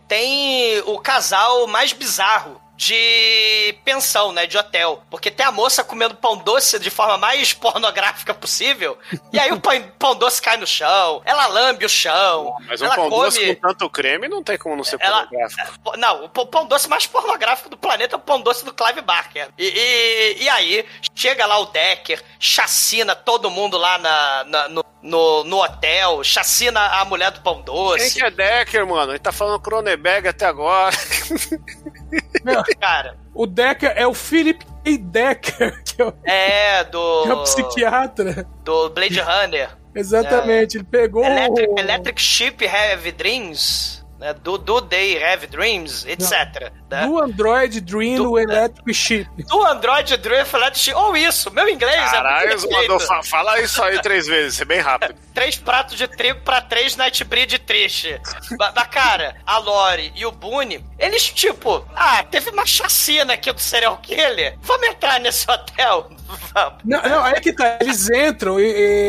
tem 0.08 0.80
o 0.82 1.00
casal 1.00 1.66
mais 1.66 1.94
bizarro 1.94 2.61
de 2.88 3.76
pensão, 3.86 4.32
né? 4.32 4.48
De 4.48 4.58
hotel. 4.58 5.04
Porque 5.10 5.30
tem 5.30 5.46
a 5.46 5.52
moça 5.52 5.84
comendo 5.84 6.16
pão 6.16 6.36
doce 6.38 6.80
de 6.80 6.90
forma 6.90 7.16
mais 7.16 7.54
pornográfica 7.54 8.34
possível. 8.34 8.98
E 9.32 9.40
aí 9.40 9.52
o 9.52 9.60
pão, 9.60 9.72
pão 10.00 10.16
doce 10.16 10.42
cai 10.42 10.58
no 10.58 10.66
chão. 10.66 11.22
Ela 11.24 11.46
lambe 11.46 11.86
o 11.86 11.90
chão. 11.90 12.56
Mas 12.68 12.82
um 12.82 12.86
ela 12.86 12.96
pão 12.96 13.10
come. 13.10 13.26
doce 13.26 13.56
com 13.56 13.68
tanto 13.68 13.88
creme 13.90 14.28
não 14.28 14.42
tem 14.44 14.58
como 14.58 14.76
não 14.76 14.84
ser 14.84 14.98
Ela- 15.00 15.28
pornográfico. 15.28 15.98
Não, 15.98 16.26
o 16.26 16.30
pão- 16.30 16.66
doce 16.66 16.90
mais 16.90 17.06
pornográfico 17.06 17.70
do 17.70 17.78
planeta 17.78 18.16
é 18.16 18.18
o 18.18 18.22
pão 18.22 18.42
doce 18.42 18.66
do 18.66 18.74
Clive 18.74 19.02
Barker. 19.02 19.50
E, 19.60 19.68
e, 19.68 20.44
e 20.44 20.50
aí, 20.50 20.84
chega 21.14 21.46
lá 21.46 21.60
o 21.60 21.66
Decker, 21.68 22.24
chacina 22.40 23.16
todo 23.16 23.52
mundo 23.52 23.78
lá 23.78 24.00
na, 24.00 24.44
na- 24.46 24.70
no, 24.70 24.86
no, 25.04 25.44
no 25.44 25.64
hotel, 25.64 26.24
chacina 26.24 26.80
a 27.00 27.06
mulher 27.06 27.30
do 27.30 27.42
pão 27.42 27.56
Quem 27.58 27.64
doce. 27.66 28.16
que 28.20 28.26
é 28.26 28.32
Decker, 28.32 28.88
mano? 28.88 29.12
Ele 29.12 29.20
tá 29.20 29.32
falando 29.32 29.60
Cronenberg 29.62 30.28
até 30.28 30.46
agora. 30.48 30.96
Meu, 32.44 32.64
Cara, 32.80 33.18
o 33.34 33.46
Decker 33.46 33.94
é 33.96 34.06
o 34.08 34.14
Philip 34.14 34.66
K. 34.84 34.98
Decker, 34.98 35.84
que 35.84 36.02
é 36.02 36.06
o, 36.06 36.14
é 36.26 36.84
do. 36.86 37.24
que 37.24 37.30
é 37.30 37.34
o 37.34 37.44
psiquiatra. 37.44 38.48
Do 38.64 38.90
Blade 38.90 39.20
Runner. 39.20 39.70
Exatamente, 39.94 40.78
ele 40.78 40.84
pegou. 40.86 41.24
Electric, 41.24 41.72
o- 41.72 41.80
Electric 41.80 42.22
Sheep 42.22 42.64
Heavy 42.66 43.12
Dreams. 43.12 44.02
Né, 44.20 44.34
do, 44.36 44.58
do 44.58 44.80
Day 44.82 45.18
Heavy 45.18 45.48
Dreams, 45.48 46.06
etc. 46.06 46.72
né? 46.92 47.08
Do 47.08 47.18
Android 47.24 47.80
Dream 47.82 48.16
Do- 48.18 48.24
no 48.26 48.40
Electric 48.40 48.94
Chip. 48.94 49.30
Do 49.46 49.66
Android 49.66 50.18
Dream 50.18 50.46
Electric 50.54 50.80
Sheep. 50.80 50.98
Ou 50.98 51.16
isso, 51.16 51.50
meu 51.52 51.68
inglês 51.70 51.96
é 51.96 52.12
Caralho, 52.12 52.50
muito 52.50 52.68
perfeito. 52.68 53.00
fa- 53.00 53.24
fala 53.24 53.60
isso 53.62 53.82
aí 53.82 54.00
três 54.02 54.28
vezes, 54.28 54.60
é 54.62 54.66
bem 54.66 54.80
rápido. 54.82 55.16
Três 55.34 55.56
pratos 55.58 55.98
de 55.98 56.10
trigo 56.10 56.42
pra 56.42 56.60
três 56.60 56.98
Nightbreed 56.98 57.58
triste. 57.60 58.20
Da, 58.58 58.70
da 58.72 58.84
cara, 58.86 59.38
a 59.46 59.58
Lori 59.60 60.12
e 60.14 60.26
o 60.26 60.32
Boone, 60.32 60.86
eles 61.00 61.24
tipo, 61.24 61.86
ah, 61.96 62.22
teve 62.24 62.50
uma 62.50 62.66
chacina 62.66 63.32
aqui 63.34 63.50
do 63.54 63.62
serial 63.62 63.98
killer. 64.04 64.58
Vamos 64.62 64.88
entrar 64.88 65.22
nesse 65.22 65.50
hotel? 65.50 66.10
Vamos. 66.54 66.80
Não, 66.84 67.02
não, 67.02 67.24
aí 67.24 67.40
que 67.40 67.54
tá. 67.54 67.78
Eles 67.80 68.10
entram 68.10 68.60
e, 68.60 68.66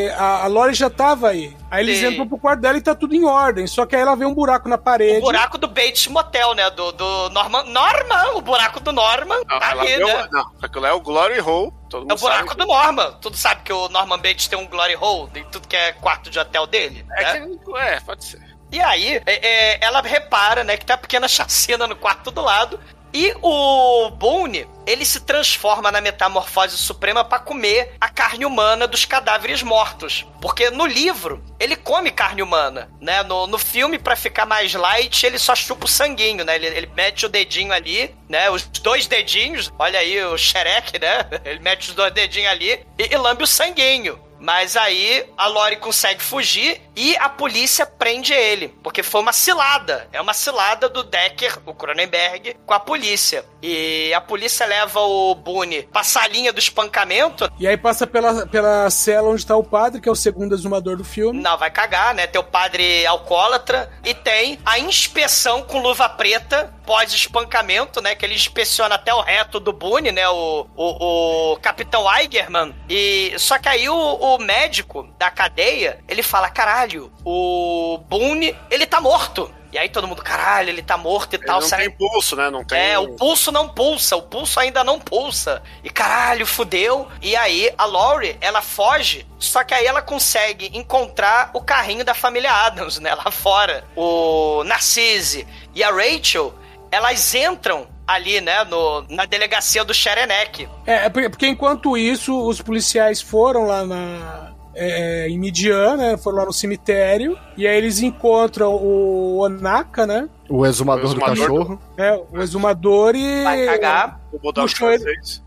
e 0.06 0.10
a, 0.10 0.44
a 0.44 0.46
Lori 0.46 0.74
já 0.74 0.88
tava 0.88 1.28
aí. 1.30 1.56
Aí 1.70 1.82
eles 1.84 1.98
Sim. 1.98 2.08
entram 2.08 2.28
pro 2.28 2.38
quarto 2.38 2.60
dela 2.60 2.78
e 2.78 2.80
tá 2.82 2.94
tudo 2.94 3.14
em 3.16 3.24
ordem. 3.24 3.66
Só 3.66 3.84
que 3.86 3.96
aí 3.96 4.02
ela 4.02 4.14
vê 4.14 4.24
um 4.24 4.34
buraco 4.34 4.68
na 4.68 4.76
O 4.76 4.78
parede. 4.78 5.20
buraco 5.20 5.56
do 5.58 5.66
Bates 5.66 6.06
Motel, 6.06 6.54
né? 6.54 6.68
Do, 6.70 6.92
do 6.92 7.30
Norman. 7.30 7.64
Norman! 7.72 8.36
O 8.36 8.40
buraco 8.40 8.78
do 8.80 8.92
Norman 8.92 9.40
Não, 9.48 9.58
tá 9.58 9.70
ali, 9.72 9.96
né? 9.96 10.28
não, 10.30 10.52
aquilo 10.62 10.86
é 10.86 10.92
o 10.92 11.00
Glory 11.00 11.40
Hole. 11.40 11.72
Todo 11.88 12.10
É 12.10 12.14
o 12.14 12.18
buraco 12.18 12.48
sabe. 12.48 12.60
do 12.60 12.66
Norman. 12.66 13.12
Tudo 13.20 13.36
sabe 13.36 13.62
que 13.62 13.72
o 13.72 13.88
Norman 13.88 14.18
Bates 14.18 14.48
tem 14.48 14.58
um 14.58 14.66
Glory 14.66 14.96
Hole 14.96 15.30
em 15.34 15.44
tudo 15.44 15.66
que 15.66 15.76
é 15.76 15.92
quarto 15.92 16.30
de 16.30 16.38
hotel 16.38 16.66
dele. 16.66 17.04
É, 17.16 17.40
né? 17.40 17.56
que, 17.64 17.76
é, 17.78 18.00
pode 18.00 18.24
ser. 18.24 18.40
E 18.70 18.80
aí, 18.80 19.20
é, 19.26 19.46
é, 19.46 19.84
ela 19.84 20.00
repara, 20.00 20.64
né, 20.64 20.76
que 20.76 20.86
tem 20.86 20.94
uma 20.94 21.02
pequena 21.02 21.28
chacina 21.28 21.86
no 21.86 21.94
quarto 21.96 22.30
do 22.30 22.40
lado. 22.40 22.80
E 23.14 23.34
o 23.42 24.10
Boone, 24.10 24.66
ele 24.86 25.04
se 25.04 25.20
transforma 25.20 25.92
na 25.92 26.00
metamorfose 26.00 26.76
suprema 26.78 27.22
pra 27.22 27.38
comer 27.38 27.94
a 28.00 28.08
carne 28.08 28.46
humana 28.46 28.86
dos 28.86 29.04
cadáveres 29.04 29.62
mortos. 29.62 30.26
Porque 30.40 30.70
no 30.70 30.86
livro, 30.86 31.44
ele 31.60 31.76
come 31.76 32.10
carne 32.10 32.42
humana, 32.42 32.90
né? 33.00 33.22
No, 33.22 33.46
no 33.46 33.58
filme, 33.58 33.98
pra 33.98 34.16
ficar 34.16 34.46
mais 34.46 34.72
light, 34.72 35.24
ele 35.24 35.38
só 35.38 35.54
chupa 35.54 35.84
o 35.84 35.88
sanguinho, 35.88 36.44
né? 36.44 36.56
Ele, 36.56 36.66
ele 36.66 36.90
mete 36.94 37.26
o 37.26 37.28
dedinho 37.28 37.72
ali, 37.72 38.14
né? 38.28 38.48
Os 38.50 38.62
dois 38.64 39.06
dedinhos, 39.06 39.70
olha 39.78 39.98
aí 39.98 40.24
o 40.24 40.38
xereque, 40.38 40.98
né? 40.98 41.26
Ele 41.44 41.60
mete 41.60 41.90
os 41.90 41.94
dois 41.94 42.12
dedinhos 42.12 42.50
ali 42.50 42.84
e, 42.98 43.12
e 43.12 43.16
lambe 43.16 43.44
o 43.44 43.46
sanguinho. 43.46 44.18
Mas 44.42 44.76
aí 44.76 45.24
a 45.36 45.46
Lori 45.46 45.76
consegue 45.76 46.20
fugir 46.20 46.80
e 46.94 47.16
a 47.16 47.28
polícia 47.28 47.86
prende 47.86 48.32
ele. 48.32 48.68
Porque 48.82 49.02
foi 49.02 49.20
uma 49.20 49.32
cilada. 49.32 50.08
É 50.12 50.20
uma 50.20 50.34
cilada 50.34 50.88
do 50.88 51.02
Decker, 51.02 51.58
o 51.66 51.74
Cronenberg, 51.74 52.56
com 52.66 52.74
a 52.74 52.80
polícia. 52.80 53.44
E 53.62 54.12
a 54.14 54.20
polícia 54.20 54.66
leva 54.66 55.00
o 55.00 55.34
Boone 55.34 55.82
pra 55.82 56.02
salinha 56.02 56.52
do 56.52 56.58
espancamento. 56.58 57.50
E 57.58 57.66
aí 57.66 57.76
passa 57.76 58.06
pela, 58.06 58.46
pela 58.46 58.90
cela 58.90 59.28
onde 59.28 59.46
tá 59.46 59.56
o 59.56 59.64
padre, 59.64 60.00
que 60.00 60.08
é 60.08 60.12
o 60.12 60.16
segundo 60.16 60.54
exumador 60.54 60.96
do 60.96 61.04
filme. 61.04 61.40
Não, 61.40 61.56
vai 61.56 61.70
cagar, 61.70 62.14
né? 62.14 62.26
Tem 62.26 62.40
o 62.40 62.44
padre 62.44 63.06
alcoólatra. 63.06 63.90
E 64.04 64.14
tem 64.14 64.58
a 64.64 64.78
inspeção 64.78 65.62
com 65.62 65.80
luva 65.80 66.08
preta 66.08 66.72
pós-espancamento, 66.84 68.00
né? 68.00 68.14
Que 68.14 68.26
ele 68.26 68.34
inspeciona 68.34 68.96
até 68.96 69.14
o 69.14 69.20
reto 69.20 69.60
do 69.60 69.72
Boone, 69.72 70.12
né? 70.12 70.28
O, 70.28 70.66
o, 70.76 71.52
o 71.52 71.56
Capitão 71.58 72.04
Eigerman. 72.12 72.74
E 72.88 73.32
só 73.38 73.58
que 73.58 73.68
aí 73.68 73.88
o, 73.88 73.94
o 73.96 74.38
médico 74.38 75.08
da 75.18 75.30
cadeia, 75.30 76.00
ele 76.08 76.22
fala, 76.22 76.50
caralho, 76.50 76.81
o 77.24 77.98
Boone, 78.08 78.56
ele 78.70 78.86
tá 78.86 79.00
morto. 79.00 79.50
E 79.72 79.78
aí 79.78 79.88
todo 79.88 80.06
mundo, 80.06 80.22
caralho, 80.22 80.68
ele 80.68 80.82
tá 80.82 80.98
morto 80.98 81.32
e 81.32 81.36
Ele 81.36 81.46
tal. 81.46 81.58
não 81.60 81.66
será 81.66 81.80
tem 81.80 81.90
pulso, 81.90 82.36
né? 82.36 82.50
Não 82.50 82.62
tem. 82.62 82.78
é, 82.78 82.98
o 82.98 83.16
pulso 83.16 83.50
não 83.50 83.66
pulsa, 83.70 84.16
o 84.16 84.20
pulso 84.22 84.60
ainda 84.60 84.84
não 84.84 85.00
pulsa. 85.00 85.62
E 85.82 85.88
caralho, 85.88 86.44
fudeu. 86.46 87.08
E 87.22 87.34
aí 87.34 87.70
a 87.78 87.86
Laurie, 87.86 88.36
ela 88.42 88.60
foge, 88.60 89.26
só 89.38 89.64
que 89.64 89.72
aí 89.72 89.86
ela 89.86 90.02
consegue 90.02 90.70
encontrar 90.76 91.50
o 91.54 91.60
carrinho 91.62 92.04
da 92.04 92.12
família 92.12 92.52
Adams, 92.52 92.98
né, 92.98 93.14
lá 93.14 93.30
fora. 93.30 93.82
O 93.96 94.62
Narcisse 94.64 95.46
e 95.74 95.82
a 95.82 95.90
Rachel, 95.90 96.52
elas 96.90 97.34
entram 97.34 97.86
ali, 98.06 98.42
né, 98.42 98.64
no, 98.64 99.06
na 99.08 99.24
delegacia 99.24 99.82
do 99.84 99.94
Sherenek. 99.94 100.68
É, 100.86 101.06
é 101.06 101.08
porque 101.08 101.30
porque 101.30 101.46
enquanto 101.48 101.96
isso, 101.96 102.46
os 102.46 102.60
policiais 102.60 103.22
foram 103.22 103.64
lá 103.66 103.86
na. 103.86 104.51
É, 104.74 105.28
em 105.28 105.38
Midian, 105.38 105.96
né? 105.96 106.16
Foram 106.16 106.38
lá 106.38 106.44
no 106.46 106.52
cemitério. 106.52 107.36
E 107.56 107.66
aí 107.66 107.76
eles 107.76 108.00
encontram 108.00 108.74
o 108.74 109.38
Onaka, 109.38 110.06
né? 110.06 110.28
O 110.48 110.66
exumador, 110.66 111.04
O 111.04 111.08
exumador 111.08 111.34
do 111.34 111.40
cachorro. 111.40 111.80
É, 111.96 112.22
o 112.32 112.40
exumador 112.40 113.14
e. 113.14 113.44
Vai 113.44 113.66
cagar. 113.66 114.20
Puxou 114.54 114.90
ele. 114.90 115.04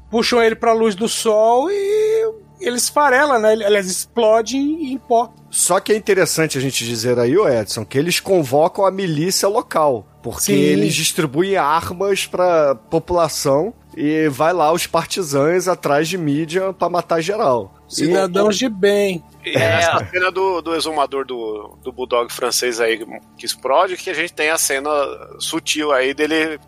puxam 0.09 0.41
ele 0.41 0.55
pra 0.55 0.73
luz 0.73 0.95
do 0.95 1.07
sol 1.07 1.69
e 1.69 2.33
ele 2.59 2.77
esfarela, 2.77 3.37
né? 3.37 3.53
Ele, 3.53 3.65
aliás, 3.65 3.87
explode 3.89 4.57
em, 4.57 4.97
pó. 4.97 5.31
Só 5.49 5.79
que 5.79 5.91
é 5.91 5.95
interessante 5.95 6.57
a 6.57 6.61
gente 6.61 6.85
dizer 6.85 7.19
aí, 7.19 7.37
o 7.37 7.47
Edson, 7.47 7.85
que 7.85 7.97
eles 7.97 8.19
convocam 8.19 8.85
a 8.85 8.91
milícia 8.91 9.47
local. 9.47 10.05
Porque 10.21 10.53
Sim. 10.53 10.53
eles 10.53 10.95
distribuem 10.95 11.55
armas 11.55 12.25
pra 12.25 12.73
população 12.73 13.73
e 13.95 14.27
vai 14.27 14.53
lá 14.53 14.71
os 14.71 14.87
partisãs 14.87 15.67
atrás 15.67 16.07
de 16.07 16.17
mídia 16.17 16.73
pra 16.73 16.89
matar 16.89 17.21
geral. 17.21 17.74
Cidadãos 17.87 18.57
de 18.57 18.69
bem. 18.69 19.23
E 19.45 19.51
é 19.51 19.59
nessa 19.59 20.05
cena 20.09 20.31
do, 20.31 20.61
do 20.61 20.75
exumador 20.75 21.23
do, 21.23 21.77
do 21.83 21.91
Bulldog 21.91 22.33
francês 22.33 22.81
aí 22.81 22.99
que 23.37 23.45
explode, 23.45 23.95
que 23.95 24.09
a 24.09 24.13
gente 24.13 24.33
tem 24.33 24.49
a 24.49 24.57
cena 24.57 24.89
sutil 25.39 25.91
aí 25.91 26.13
dele 26.13 26.59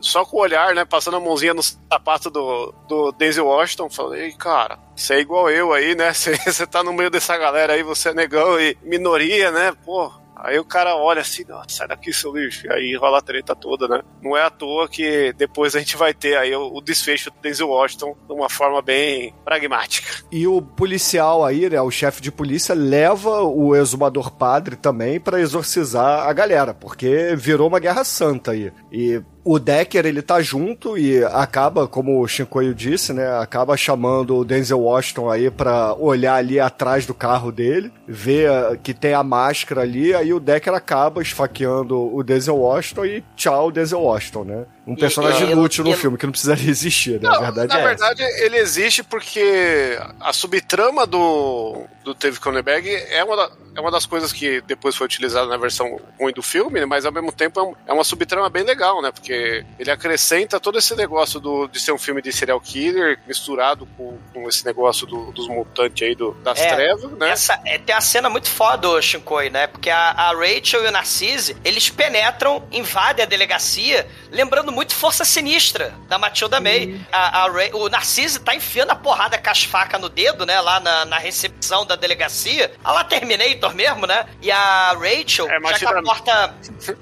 só 0.00 0.24
com 0.24 0.38
o 0.38 0.40
olhar, 0.40 0.74
né? 0.74 0.84
Passando 0.84 1.18
a 1.18 1.20
mãozinha 1.20 1.52
no 1.52 1.62
sapato 1.62 2.30
do, 2.30 2.74
do 2.88 3.12
Denzel 3.12 3.46
Washington. 3.46 3.90
Falei, 3.90 4.32
cara, 4.32 4.78
você 4.96 5.14
é 5.14 5.20
igual 5.20 5.50
eu 5.50 5.72
aí, 5.72 5.94
né? 5.94 6.12
Você 6.14 6.66
tá 6.66 6.82
no 6.82 6.92
meio 6.92 7.10
dessa 7.10 7.36
galera 7.36 7.74
aí, 7.74 7.82
você 7.82 8.10
é 8.10 8.14
negão 8.14 8.58
e 8.60 8.76
minoria, 8.82 9.50
né? 9.50 9.72
Pô. 9.84 10.10
Aí 10.36 10.58
o 10.58 10.64
cara 10.64 10.96
olha 10.96 11.20
assim, 11.20 11.44
"Nossa, 11.48 11.68
sai 11.68 11.88
daqui, 11.88 12.12
seu 12.12 12.34
lixo. 12.34 12.66
E 12.66 12.72
aí 12.72 12.96
rola 12.96 13.18
a 13.18 13.22
treta 13.22 13.54
toda, 13.54 13.88
né? 13.88 14.02
Não 14.22 14.36
é 14.36 14.42
à 14.42 14.50
toa 14.50 14.88
que 14.88 15.32
depois 15.34 15.74
a 15.74 15.78
gente 15.78 15.96
vai 15.96 16.12
ter 16.12 16.36
aí 16.36 16.54
o, 16.54 16.74
o 16.74 16.80
desfecho 16.80 17.30
do 17.30 17.36
Denzel 17.40 17.68
Washington 17.68 18.16
de 18.26 18.32
uma 18.32 18.48
forma 18.48 18.82
bem 18.82 19.34
pragmática. 19.44 20.24
E 20.30 20.46
o 20.46 20.60
policial 20.60 21.44
aí, 21.44 21.68
né, 21.68 21.80
o 21.80 21.90
chefe 21.90 22.20
de 22.20 22.32
polícia, 22.32 22.74
leva 22.74 23.42
o 23.42 23.74
exumador 23.74 24.30
padre 24.32 24.76
também 24.76 25.20
pra 25.20 25.40
exorcizar 25.40 26.28
a 26.28 26.32
galera, 26.32 26.74
porque 26.74 27.34
virou 27.36 27.68
uma 27.68 27.80
guerra 27.80 28.04
santa 28.04 28.52
aí. 28.52 28.72
E 28.90 29.22
o 29.44 29.58
Decker, 29.58 30.06
ele 30.06 30.22
tá 30.22 30.40
junto 30.40 30.96
e 30.96 31.22
acaba, 31.22 31.86
como 31.86 32.20
o 32.20 32.26
Shinkoio 32.26 32.74
disse, 32.74 33.12
né, 33.12 33.38
acaba 33.38 33.76
chamando 33.76 34.36
o 34.36 34.44
Denzel 34.44 34.80
Washington 34.80 35.30
aí 35.30 35.50
pra 35.50 35.94
olhar 35.94 36.36
ali 36.36 36.58
atrás 36.58 37.04
do 37.04 37.12
carro 37.12 37.52
dele, 37.52 37.92
ver 38.08 38.50
ah, 38.50 38.76
que 38.82 38.94
tem 38.94 39.12
a 39.12 39.22
máscara 39.22 39.82
ali, 39.82 40.14
aí 40.14 40.32
o 40.32 40.40
Decker 40.40 40.72
acaba 40.72 41.20
esfaqueando 41.20 42.14
o 42.14 42.22
Denzel 42.22 42.56
Washington 42.56 43.04
e 43.04 43.24
tchau, 43.36 43.70
Denzel 43.70 44.00
Washington, 44.00 44.44
né? 44.44 44.64
Um 44.86 44.92
E- 44.94 44.96
personagem 44.98 45.48
e- 45.48 45.52
inútil 45.52 45.82
no 45.84 45.90
e- 45.92 45.96
filme, 45.96 46.18
que 46.18 46.26
não 46.26 46.30
precisaria 46.32 46.68
existir, 46.68 47.12
né? 47.20 47.28
Não, 47.28 47.34
a 47.36 47.50
verdade 47.50 47.68
na 47.68 47.74
é 47.74 47.92
essa. 47.94 48.14
verdade, 48.14 48.22
ele 48.44 48.56
existe 48.58 49.02
porque 49.02 49.98
a 50.20 50.32
subtrama 50.32 51.06
do, 51.06 51.84
do 52.04 52.12
Dave 52.14 52.38
Cronenberg 52.38 52.88
é 52.90 53.24
uma, 53.24 53.36
da- 53.36 53.50
é 53.76 53.80
uma 53.80 53.90
das 53.90 54.04
coisas 54.06 54.32
que 54.32 54.60
depois 54.62 54.94
foi 54.94 55.06
utilizada 55.06 55.46
na 55.46 55.56
versão 55.56 55.98
ruim 56.20 56.32
do 56.32 56.42
filme, 56.42 56.80
né, 56.80 56.86
mas 56.86 57.06
ao 57.06 57.12
mesmo 57.12 57.32
tempo 57.32 57.58
é, 57.58 57.62
um- 57.62 57.74
é 57.86 57.92
uma 57.92 58.04
subtrama 58.04 58.48
bem 58.50 58.62
legal, 58.62 59.00
né? 59.00 59.10
Porque 59.10 59.64
ele 59.78 59.90
acrescenta 59.90 60.60
todo 60.60 60.78
esse 60.78 60.94
negócio 60.94 61.40
do, 61.40 61.66
de 61.66 61.80
ser 61.80 61.92
um 61.92 61.98
filme 61.98 62.20
de 62.20 62.30
serial 62.32 62.60
killer 62.60 63.18
misturado 63.26 63.86
com, 63.96 64.18
com 64.34 64.48
esse 64.48 64.64
negócio 64.66 65.06
do- 65.06 65.32
dos 65.32 65.48
mutantes 65.48 66.06
aí 66.06 66.14
do, 66.14 66.32
das 66.44 66.60
É, 66.60 66.74
trevas, 66.74 67.10
né? 67.12 67.30
Essa, 67.30 67.58
é, 67.64 67.78
tem 67.78 67.94
a 67.94 68.00
cena 68.02 68.28
muito 68.28 68.50
foda, 68.50 68.88
ô 68.88 69.00
Shinkoi, 69.00 69.48
né? 69.48 69.66
Porque 69.66 69.88
a, 69.88 70.10
a 70.10 70.32
Rachel 70.34 70.84
e 70.84 70.88
o 70.88 70.92
Narcisse, 70.92 71.56
eles 71.64 71.88
penetram, 71.88 72.62
invadem 72.70 73.24
a 73.24 73.26
delegacia, 73.26 74.06
lembrando 74.30 74.73
muito 74.74 74.94
Força 74.94 75.24
Sinistra, 75.24 75.94
da 76.08 76.18
Matilda 76.18 76.60
May. 76.60 77.00
A, 77.12 77.44
a 77.44 77.46
Ra- 77.48 77.70
o 77.74 77.88
Narcisse 77.88 78.40
tá 78.40 78.54
enfiando 78.54 78.90
a 78.90 78.96
porrada 78.96 79.38
com 79.38 79.50
as 79.50 79.62
facas 79.64 80.00
no 80.00 80.08
dedo, 80.08 80.44
né? 80.44 80.60
Lá 80.60 80.80
na, 80.80 81.04
na 81.04 81.18
recepção 81.18 81.86
da 81.86 81.96
delegacia. 81.96 82.72
A 82.82 82.92
lá 82.92 83.04
Terminator 83.04 83.74
mesmo, 83.74 84.06
né? 84.06 84.26
E 84.42 84.50
a 84.50 84.90
Rachel, 84.92 85.46
É 85.48 85.60
já 85.60 85.78
que 85.78 85.86
a 85.86 85.92
Matilda- 85.92 86.02
porta... 86.02 86.54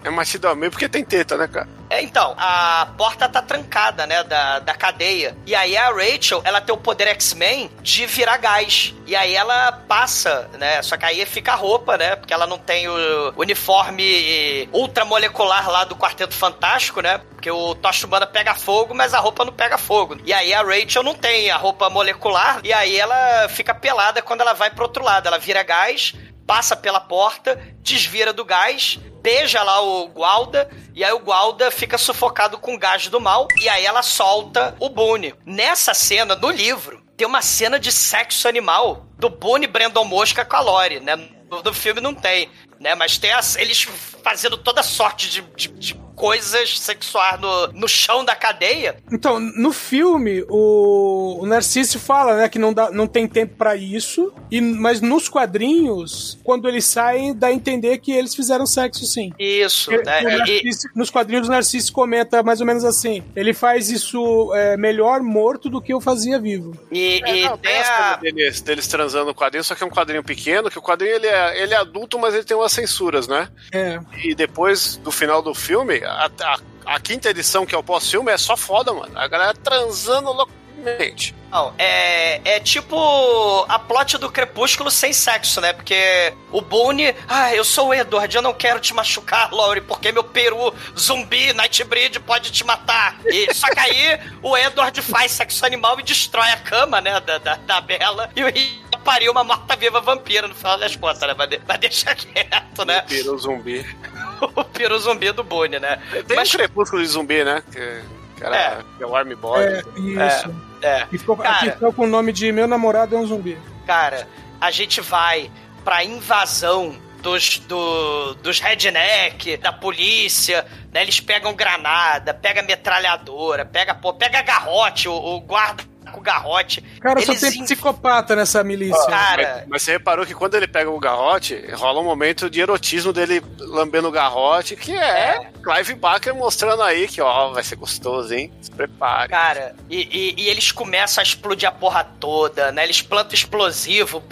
É 0.05 0.11
matido 0.11 0.49
a 0.49 0.55
meio 0.55 0.70
porque 0.70 0.89
tem 0.89 1.05
teta, 1.05 1.36
né, 1.36 1.49
cara? 1.49 1.69
É, 1.93 2.01
então, 2.01 2.35
a 2.39 2.89
porta 2.97 3.28
tá 3.28 3.43
trancada, 3.43 4.06
né, 4.06 4.24
da, 4.24 4.60
da 4.60 4.73
cadeia. 4.73 5.36
E 5.44 5.55
aí 5.55 5.77
a 5.77 5.90
Rachel, 5.90 6.40
ela 6.43 6.59
tem 6.59 6.74
o 6.74 6.78
poder 6.78 7.06
X-Men 7.09 7.70
de 7.82 8.06
virar 8.06 8.39
gás. 8.39 8.94
E 9.06 9.14
aí 9.14 9.36
ela 9.36 9.73
passa, 9.73 10.48
né, 10.59 10.81
só 10.81 10.97
que 10.97 11.05
aí 11.05 11.27
fica 11.27 11.52
a 11.52 11.55
roupa, 11.55 11.98
né, 11.98 12.16
porque 12.16 12.32
ela 12.32 12.47
não 12.47 12.56
tem 12.56 12.89
o 12.89 13.35
uniforme 13.36 14.70
ultramolecular 14.73 15.69
lá 15.69 15.85
do 15.85 15.94
Quarteto 15.94 16.32
Fantástico, 16.32 17.02
né, 17.02 17.20
porque 17.35 17.51
o 17.51 17.74
Tocha 17.74 18.06
Humana 18.06 18.27
pega 18.27 18.55
fogo, 18.55 18.94
mas 18.94 19.12
a 19.12 19.19
roupa 19.19 19.44
não 19.44 19.52
pega 19.52 19.77
fogo. 19.77 20.16
E 20.24 20.32
aí 20.32 20.55
a 20.55 20.62
Rachel 20.62 21.02
não 21.02 21.14
tem 21.14 21.51
a 21.51 21.59
roupa 21.59 21.90
molecular, 21.90 22.60
e 22.64 22.73
aí 22.73 22.98
ela 22.98 23.51
fica 23.51 23.74
pelada 23.74 24.23
quando 24.23 24.40
ela 24.40 24.55
vai 24.55 24.70
pro 24.70 24.85
outro 24.85 25.05
lado. 25.05 25.27
Ela 25.27 25.39
vira 25.39 25.62
gás, 25.62 26.14
passa 26.53 26.77
pela 26.77 27.01
porta, 27.01 27.59
desvira 27.79 28.31
do 28.31 28.45
gás, 28.45 28.99
beija 29.23 29.62
lá 29.62 29.81
o 29.81 30.07
Gualda, 30.09 30.69
e 30.95 31.03
aí 31.03 31.11
o 31.11 31.19
Gualda 31.19 31.70
fica 31.70 31.97
sufocado 31.97 32.59
com 32.59 32.74
o 32.74 32.79
gás 32.79 33.09
do 33.09 33.19
mal, 33.19 33.49
e 33.59 33.70
aí 33.70 33.87
ela 33.87 34.03
solta 34.03 34.77
o 34.79 34.91
Boone. 34.91 35.35
Nessa 35.47 35.95
cena, 35.95 36.37
no 36.37 36.51
livro, 36.51 37.03
tem 37.16 37.27
uma 37.27 37.41
cena 37.41 37.81
de 37.81 37.91
sexo 37.91 38.47
animal 38.47 39.07
do 39.16 39.31
Boone 39.31 39.66
Brandon 39.66 40.05
Mosca 40.05 40.45
com 40.45 40.57
a 40.57 40.61
Lori, 40.61 41.01
né? 41.01 41.16
No, 41.51 41.62
no 41.62 41.73
filme 41.73 42.03
não 42.03 42.15
tem, 42.15 42.51
né? 42.79 42.95
Mas 42.95 43.16
tem 43.16 43.33
as- 43.33 43.57
eles 43.57 43.89
fazendo 44.23 44.57
toda 44.57 44.82
sorte 44.82 45.31
de, 45.31 45.43
de- 45.57 45.69
de 45.69 46.03
coisas 46.15 46.78
sexuais 46.78 47.40
no, 47.40 47.69
no 47.69 47.89
chão 47.89 48.24
da 48.24 48.36
cadeia. 48.36 48.97
Então, 49.11 49.40
no 49.40 49.73
filme, 49.73 50.44
o, 50.49 51.39
o 51.40 51.47
Narciso 51.47 51.99
fala, 51.99 52.36
né, 52.36 52.49
que 52.49 52.59
não, 52.59 52.73
dá, 52.73 52.90
não 52.93 53.07
tem 53.09 53.27
tempo 53.27 53.57
pra 53.57 53.74
isso, 53.74 54.32
e, 54.51 54.61
mas 54.61 55.01
nos 55.01 55.28
quadrinhos, 55.28 56.39
quando 56.44 56.69
eles 56.69 56.85
saem, 56.85 57.35
dá 57.35 57.49
a 57.49 57.53
entender 57.53 57.99
que 57.99 58.12
eles 58.12 58.35
fizeram 58.35 58.66
sexo 58.66 59.05
sim. 59.07 59.32
Isso, 59.39 59.90
Que- 59.90 59.97
né? 60.03 60.19
que 60.20 60.27
o 60.27 60.31
E- 60.31 60.36
Narciso- 60.39 60.89
nos 60.94 61.11
quadrinhos, 61.11 61.49
o 61.49 61.51
Narciso 61.51 61.93
comenta 61.93 62.43
mais 62.43 62.61
ou 62.61 62.66
menos 62.66 62.85
assim: 62.85 63.23
ele 63.35 63.53
faz 63.55 63.90
isso 63.90 64.53
é, 64.55 64.77
melhor 64.77 65.23
morto 65.23 65.69
do 65.69 65.81
que 65.81 65.93
eu 65.93 66.01
fazia 66.01 66.39
vivo. 66.39 66.77
E, 66.93 67.20
É, 67.24 67.49
não, 67.49 67.57
tem 67.59 67.77
a 67.78 68.16
deles, 68.16 68.61
deles 68.61 68.86
transando 68.86 69.27
no 69.27 69.35
quadrinho, 69.35 69.65
só 69.65 69.74
que 69.74 69.82
é 69.82 69.86
um 69.86 69.90
quadrinho 69.90 70.23
pequeno, 70.23 70.70
que 70.70 70.78
o 70.78 70.82
quadrinho 70.82 71.15
ele 71.16 71.27
é, 71.27 71.62
ele 71.62 71.74
é 71.74 71.77
adulto, 71.78 72.19
mas 72.19 72.35
ele 72.35 72.44
tem 72.44 72.57
umas 72.57 72.73
censuras, 72.73 73.27
né? 73.27 73.49
É. 73.73 73.99
E 74.16 74.34
depois 74.34 74.97
do 74.97 75.10
final 75.10 75.43
do 75.43 75.55
filme, 75.55 76.02
a, 76.05 76.30
a- 76.40 76.59
a 76.84 77.01
quinta 77.01 77.30
edição, 77.30 77.64
que 77.64 77.74
é 77.74 77.78
o 77.78 77.82
pós-filme, 77.82 78.30
é 78.32 78.36
só 78.39 78.56
foda, 78.56 78.93
mano. 78.93 79.16
A 79.16 79.28
galera 79.28 79.55
transando 79.55 80.32
loucamente. 80.77 81.35
Não, 81.51 81.74
é, 81.77 82.40
é 82.57 82.61
tipo 82.61 83.66
a 83.69 83.78
plot 83.78 84.16
do 84.16 84.31
Crepúsculo 84.31 84.90
sem 84.90 85.12
sexo, 85.12 85.61
né? 85.61 85.73
Porque 85.73 86.32
o 86.51 86.62
Boone, 86.62 87.15
ah, 87.28 87.55
eu 87.55 87.62
sou 87.62 87.89
o 87.89 87.94
Edward, 87.94 88.35
eu 88.35 88.40
não 88.40 88.55
quero 88.55 88.81
te 88.81 88.94
machucar, 88.94 89.53
Laurie, 89.53 89.82
porque 89.82 90.11
meu 90.11 90.24
peru 90.24 90.74
zumbi, 90.99 91.53
Nightbreed, 91.53 92.20
pode 92.20 92.51
te 92.51 92.65
matar. 92.65 93.19
E, 93.27 93.53
só 93.53 93.69
que 93.69 93.78
aí 93.78 94.19
o 94.43 94.57
Edward 94.57 95.03
faz 95.03 95.32
sexo 95.32 95.65
animal 95.66 96.01
e 96.01 96.03
destrói 96.03 96.49
a 96.51 96.57
cama, 96.57 97.01
né, 97.01 97.20
da, 97.20 97.39
da, 97.39 97.57
da 97.57 97.81
Bela, 97.81 98.31
e 98.35 98.43
o 98.43 98.47
Rick 98.47 98.81
pariu 99.05 99.32
uma 99.32 99.44
morta-viva 99.44 100.01
vampira 100.01 100.47
no 100.49 100.55
final 100.55 100.78
das 100.78 100.97
contas, 100.97 101.20
né? 101.20 101.35
Vai, 101.35 101.49
de- 101.49 101.59
vai 101.59 101.77
deixar 101.77 102.15
quieto, 102.15 102.85
né? 102.86 103.03
Peru 103.03 103.36
zumbi. 103.36 103.85
o 104.40 104.65
peru 104.65 104.99
zumbi 104.99 105.31
do 105.32 105.44
Boone, 105.44 105.78
né? 105.78 106.01
Tem 106.27 106.39
um 106.39 106.44
crepúsculo 106.44 107.03
de 107.03 107.09
zumbi, 107.09 107.44
né? 107.44 107.62
Que, 107.70 108.03
que 108.43 108.47
era 108.47 108.56
É. 108.56 109.02
é 109.02 109.06
o 109.06 109.16
Army 109.16 109.35
Boy. 109.35 109.64
É, 109.64 109.82
isso. 109.97 110.55
É. 110.82 111.06
E 111.12 111.19
ficou, 111.19 111.36
Cara, 111.36 111.73
ficou 111.73 111.93
com 111.93 112.05
o 112.05 112.09
nome 112.09 112.32
de 112.32 112.51
Meu 112.52 112.66
Namorado 112.66 113.14
é 113.14 113.19
um 113.19 113.27
Zumbi. 113.27 113.59
Cara, 113.86 114.28
a 114.60 114.70
gente 114.70 115.01
vai 115.01 115.51
pra 115.85 116.05
invasão 116.05 116.97
dos, 117.23 117.59
do, 117.60 118.35
dos 118.35 118.59
redneck, 118.60 119.56
da 119.56 119.73
polícia, 119.73 120.66
né? 120.93 121.02
Eles 121.02 121.20
pegam 121.20 121.55
granada, 121.55 122.35
pega 122.35 122.62
metralhadora, 122.62 123.64
pega, 123.64 123.94
pô, 123.94 124.12
pega 124.12 124.43
garrote, 124.43 125.09
o, 125.09 125.14
o 125.14 125.40
guarda 125.40 125.85
com 126.12 126.20
garrote. 126.20 126.82
Cara, 127.01 127.20
só 127.20 127.32
Eles 127.32 127.40
tem 127.40 127.60
in- 127.60 127.64
psicopata 127.64 128.36
nessa 128.36 128.62
milícia. 128.62 129.06
Cara, 129.06 129.55
Mas, 129.60 129.68
mas 129.68 129.82
você 129.82 129.93
reparou 129.93 130.24
que 130.26 130.34
quando 130.34 130.55
ele 130.55 130.68
pega 130.68 130.90
o 130.90 130.98
garrote, 131.01 131.60
rola 131.74 132.01
um 132.01 132.05
momento 132.05 132.48
de 132.48 132.60
erotismo 132.60 133.12
dele 133.12 133.43
lambendo 133.59 134.09
o 134.09 134.12
garrote, 134.12 134.76
que 134.76 134.94
é, 134.94 135.48
Clive 135.62 135.94
Barker 135.94 136.34
mostrando 136.34 136.82
aí 136.82 137.09
que, 137.09 137.20
ó, 137.20 137.51
vai 137.52 137.62
ser 137.64 137.76
gostoso, 137.76 138.32
hein? 138.34 138.52
Se 138.60 138.70
prepare. 138.70 139.28
Cara, 139.30 139.74
e, 139.90 140.02
e- 140.36 140.43
e 140.43 140.48
eles 140.48 140.70
começam 140.70 141.20
a 141.20 141.24
explodir 141.24 141.68
a 141.68 141.72
porra 141.72 142.05
toda, 142.05 142.70
né? 142.70 142.84
Eles 142.84 143.01
plantam 143.02 143.34
explosivo 143.34 144.22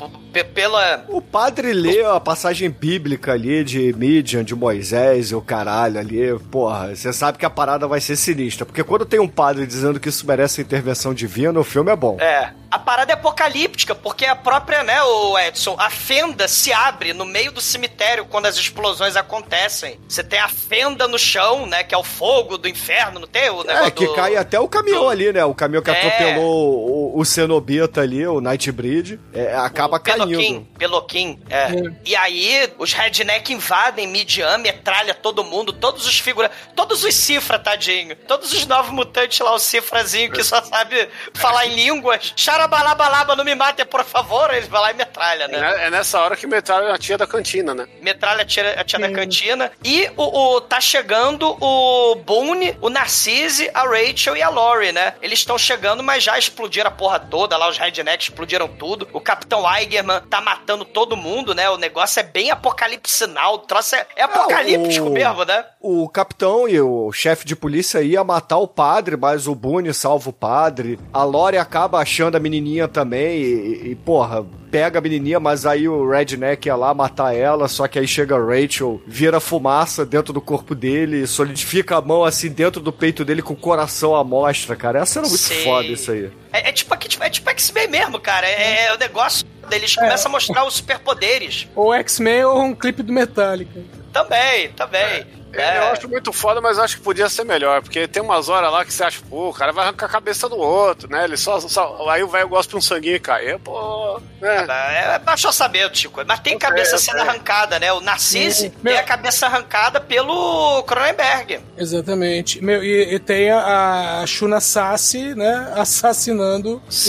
pela. 0.55 1.05
O 1.09 1.20
padre 1.20 1.73
lê 1.73 2.05
a 2.05 2.20
passagem 2.20 2.70
bíblica 2.70 3.32
ali 3.32 3.65
de 3.65 3.93
Midian, 3.94 4.44
de 4.44 4.55
Moisés 4.55 5.31
e 5.31 5.35
o 5.35 5.40
caralho 5.40 5.98
ali. 5.98 6.39
Porra, 6.51 6.94
você 6.94 7.12
sabe 7.12 7.39
que 7.39 7.47
a 7.47 7.51
parada 7.51 7.86
vai 7.86 8.01
ser 8.01 8.16
sinistra. 8.16 8.65
Porque 8.65 8.85
quando 8.85 9.05
tem 9.05 9.19
um 9.20 9.28
padre 9.28 9.66
dizendo 9.66 9.98
que 9.98 10.09
isso 10.09 10.27
merece 10.27 10.61
intervenção 10.62 11.12
divina, 11.15 11.59
o 11.59 11.65
filme 11.71 11.91
é 11.91 11.97
bom. 11.97 12.17
É. 12.21 12.53
A 12.71 12.79
parada 12.79 13.11
é 13.13 13.15
apocalíptica, 13.15 13.97
porque 13.97 14.25
a 14.25 14.37
própria, 14.37 14.85
né, 14.85 15.03
o 15.03 15.37
Edson, 15.39 15.75
a 15.77 15.91
fenda 15.91 16.47
se 16.47 16.73
abre 16.73 17.13
no 17.13 17.25
meio 17.25 17.51
do 17.51 17.61
cemitério 17.61 18.25
quando 18.27 18.47
as 18.47 18.57
explosões 18.57 19.17
acontecem. 19.17 19.99
Você 20.09 20.23
tem 20.23 20.39
a 20.39 20.49
fenda 20.49 21.09
no 21.09 21.19
chão, 21.19 21.67
né, 21.67 21.83
que 21.83 21.93
é 21.95 21.99
o 21.99 22.05
fogo 22.05 22.57
do 22.57 22.69
inferno, 22.69 23.19
não 23.19 23.27
tem 23.27 23.51
o 23.51 23.65
negócio 23.65 23.87
É, 23.87 23.91
que 23.91 24.07
do- 24.07 24.15
cai 24.15 24.37
até 24.37 24.61
o 24.61 24.69
caminhão 24.69 25.09
ali, 25.09 25.33
né? 25.33 25.45
O 25.45 25.53
caminhão 25.55 25.83
que 25.83 25.91
É. 25.91 25.95
atropelou 25.99 26.99
o, 27.12 27.19
o, 27.19 27.20
o 27.20 27.24
Cenobita 27.24 28.01
ali, 28.01 28.27
o 28.27 28.41
Nightbreed, 28.41 29.19
é, 29.32 29.55
acaba 29.57 29.99
caindo. 29.99 30.27
Peloquim, 30.28 30.69
Peloquim, 30.78 31.41
é. 31.51 31.70
E 32.05 32.16
aí, 32.16 32.73
os 32.78 32.93
redneck 32.93 33.53
invadem 33.53 34.07
Midian, 34.07 34.59
metralha 34.59 35.15
todo 35.15 35.45
mundo, 35.45 35.73
todos 35.73 36.07
os 36.07 36.19
figuras, 36.19 36.51
todos 36.74 37.05
os 37.05 37.15
cifra, 37.15 37.59
tadinho. 37.59 38.16
Todos 38.16 38.53
os 38.53 38.66
novos 38.66 38.91
mutantes 38.93 39.39
lá, 39.41 39.55
o 39.55 39.59
cifrazinho 39.59 40.31
que 40.32 40.43
só 40.45 40.62
sabe 40.62 41.09
falar 41.35 41.66
em 41.66 41.74
línguas. 41.74 42.32
Xarabalabalaba, 42.37 43.37
não 43.37 43.45
me 43.45 43.55
matem, 43.55 43.85
por 43.87 44.05
favor. 44.05 44.53
Eles 44.53 44.69
vão 44.69 44.81
lá 44.81 44.91
e 44.91 44.95
metralha, 44.95 45.49
né? 45.49 45.59
É 45.59 45.87
é 45.87 45.91
nessa 45.91 46.20
hora 46.20 46.37
que 46.37 46.47
metralha 46.47 46.93
a 46.93 46.99
tia 46.99 47.16
da 47.16 47.27
cantina, 47.27 47.74
né? 47.74 47.87
Metralha 48.03 48.43
a 48.43 48.45
tia, 48.45 48.70
a 48.78 48.85
tia 48.85 48.99
da 48.99 49.11
cantina. 49.11 49.70
E 49.85 50.11
o, 50.16 50.57
o- 50.57 50.61
tá 50.61 50.81
chegando 50.81 51.57
o 51.61 52.15
Boone, 52.16 52.77
o 52.81 52.89
Narcisse, 52.91 53.70
a 53.73 53.82
Rachel 53.85 54.37
e 54.37 54.43
a 54.43 54.49
Lori, 54.49 54.93
né? 54.93 55.15
Eles 55.23 55.39
estão 55.41 55.57
chegando, 55.59 56.03
mas 56.03 56.23
já 56.23 56.39
explodiram 56.39 56.89
a 56.89 56.91
porra 57.01 57.18
toda 57.18 57.56
lá, 57.56 57.66
os 57.70 57.78
rednecks 57.78 58.28
explodiram 58.28 58.68
tudo. 58.68 59.09
O 59.14 59.20
Capitão 59.22 59.64
Eigerman 59.74 60.20
tá 60.28 60.39
matando 60.43 60.85
todo 60.85 61.16
mundo, 61.16 61.55
né? 61.55 61.70
O 61.70 61.78
negócio 61.78 62.20
é 62.20 62.22
bem 62.22 62.51
apocalipsinal. 62.51 63.55
O 63.55 63.59
troço 63.60 63.97
é, 63.97 64.06
é 64.16 64.22
apocalíptico 64.22 65.06
o- 65.06 65.10
mesmo, 65.10 65.44
né? 65.47 65.64
O 65.81 66.06
capitão 66.10 66.68
e 66.68 66.78
o 66.78 67.10
chefe 67.10 67.47
de 67.47 67.56
polícia 67.56 68.02
ia 68.02 68.22
matar 68.22 68.59
o 68.59 68.68
padre, 68.68 69.16
mas 69.16 69.47
o 69.47 69.55
Boone 69.55 69.94
salva 69.94 70.28
o 70.28 70.32
padre. 70.32 70.98
A 71.10 71.24
Lori 71.24 71.56
acaba 71.56 71.98
achando 72.01 72.36
a 72.36 72.40
menininha 72.40 72.86
também 72.86 73.39
e, 73.40 73.90
e, 73.93 73.94
porra, 73.94 74.44
pega 74.71 74.99
a 74.99 75.03
menininha, 75.03 75.41
mas 75.41 75.67
aí 75.67 75.89
o 75.89 76.09
Redneck 76.09 76.67
ia 76.67 76.77
lá 76.77 76.95
matar 76.95 77.35
ela, 77.35 77.67
só 77.69 77.89
que 77.89 77.99
aí 77.99 78.07
chega 78.07 78.37
a 78.37 78.39
Rachel, 78.39 79.01
vira 79.07 79.41
fumaça 79.41 80.05
dentro 80.07 80.33
do 80.33 80.41
corpo 80.41 80.75
dele, 80.75 81.27
solidifica 81.27 81.97
a 81.97 82.01
mão 82.01 82.25
assim 82.25 82.49
dentro 82.51 82.81
do 82.81 82.93
peito 82.93 83.25
dele 83.25 83.43
com 83.43 83.53
o 83.55 83.57
coração 83.57 84.15
à 84.15 84.23
mostra, 84.23 84.77
cara. 84.77 85.01
Essa 85.01 85.19
era 85.21 85.29
muito 85.29 85.41
Sei. 85.41 85.65
foda 85.65 85.87
isso 85.89 86.11
aí. 86.11 86.31
É, 86.53 86.69
é 86.69 86.73
tipo, 86.73 86.93
aqui- 86.95 87.09
é 87.21 87.31
tipo 87.31 87.49
X-Men 87.51 87.89
mesmo, 87.89 88.19
cara. 88.21 88.47
É, 88.47 88.87
é 88.87 88.95
o 88.95 88.99
negócio 88.99 89.47
deles 89.69 89.95
começam 89.95 90.29
a 90.31 90.33
mostrar 90.33 90.65
os 90.65 90.75
superpoderes. 90.75 91.69
Ou 91.77 91.95
X-Men 91.95 92.45
ou 92.45 92.63
um 92.63 92.75
clipe 92.75 93.03
do 93.03 93.13
Metallica. 93.13 93.81
Também, 94.13 94.69
também. 94.71 95.01
É. 95.01 95.27
Eu 95.52 95.93
acho 95.93 96.09
muito 96.09 96.32
foda, 96.32 96.60
mas 96.60 96.78
acho 96.78 96.97
que 96.97 97.02
podia 97.02 97.28
ser 97.28 97.44
melhor, 97.44 97.82
porque 97.82 98.06
tem 98.06 98.22
umas 98.22 98.48
horas 98.48 98.70
lá 98.70 98.85
que 98.85 98.93
você 98.93 99.05
acha, 99.05 99.20
pô, 99.28 99.51
o 99.51 99.55
cara 99.55 99.72
vai 99.72 99.85
arrancar 99.85 100.06
a 100.06 100.09
cabeça 100.09 100.48
do 100.48 100.56
outro, 100.59 101.10
né? 101.10 101.24
Ele 101.24 101.36
só. 101.36 101.60
só 101.60 102.09
aí 102.09 102.22
o 102.22 102.28
velho 102.28 102.48
gosta 102.48 102.70
de 102.70 102.77
um 102.77 102.81
sanguinho 102.81 103.16
e 103.16 103.20
cai. 103.20 103.48
É, 103.48 103.59
pô. 103.59 104.20
Né? 104.40 104.66
É 105.14 105.18
baixo 105.18 105.48
orçamento, 105.48 105.98
Chico. 105.98 106.22
Mas 106.27 106.40
tem 106.40 106.55
Eu 106.55 106.59
cabeça 106.59 106.94
eu 106.94 106.98
sendo 106.98 107.20
arrancada, 107.20 107.78
né? 107.78 107.93
O 107.93 108.01
Narcisse 108.01 108.62
Sim. 108.62 108.70
tem 108.82 108.97
a 108.97 109.02
cabeça 109.02 109.47
arrancada 109.47 110.01
pelo 110.01 110.82
Cronenberg. 110.85 111.60
Exatamente. 111.77 112.62
Meu, 112.62 112.82
e, 112.82 113.14
e 113.14 113.18
tem 113.18 113.51
a, 113.51 114.20
a 114.20 114.27
Shuna 114.27 114.60
Sassi, 114.60 115.35
né, 115.35 115.72
assassinando 115.77 116.82
os 116.89 117.09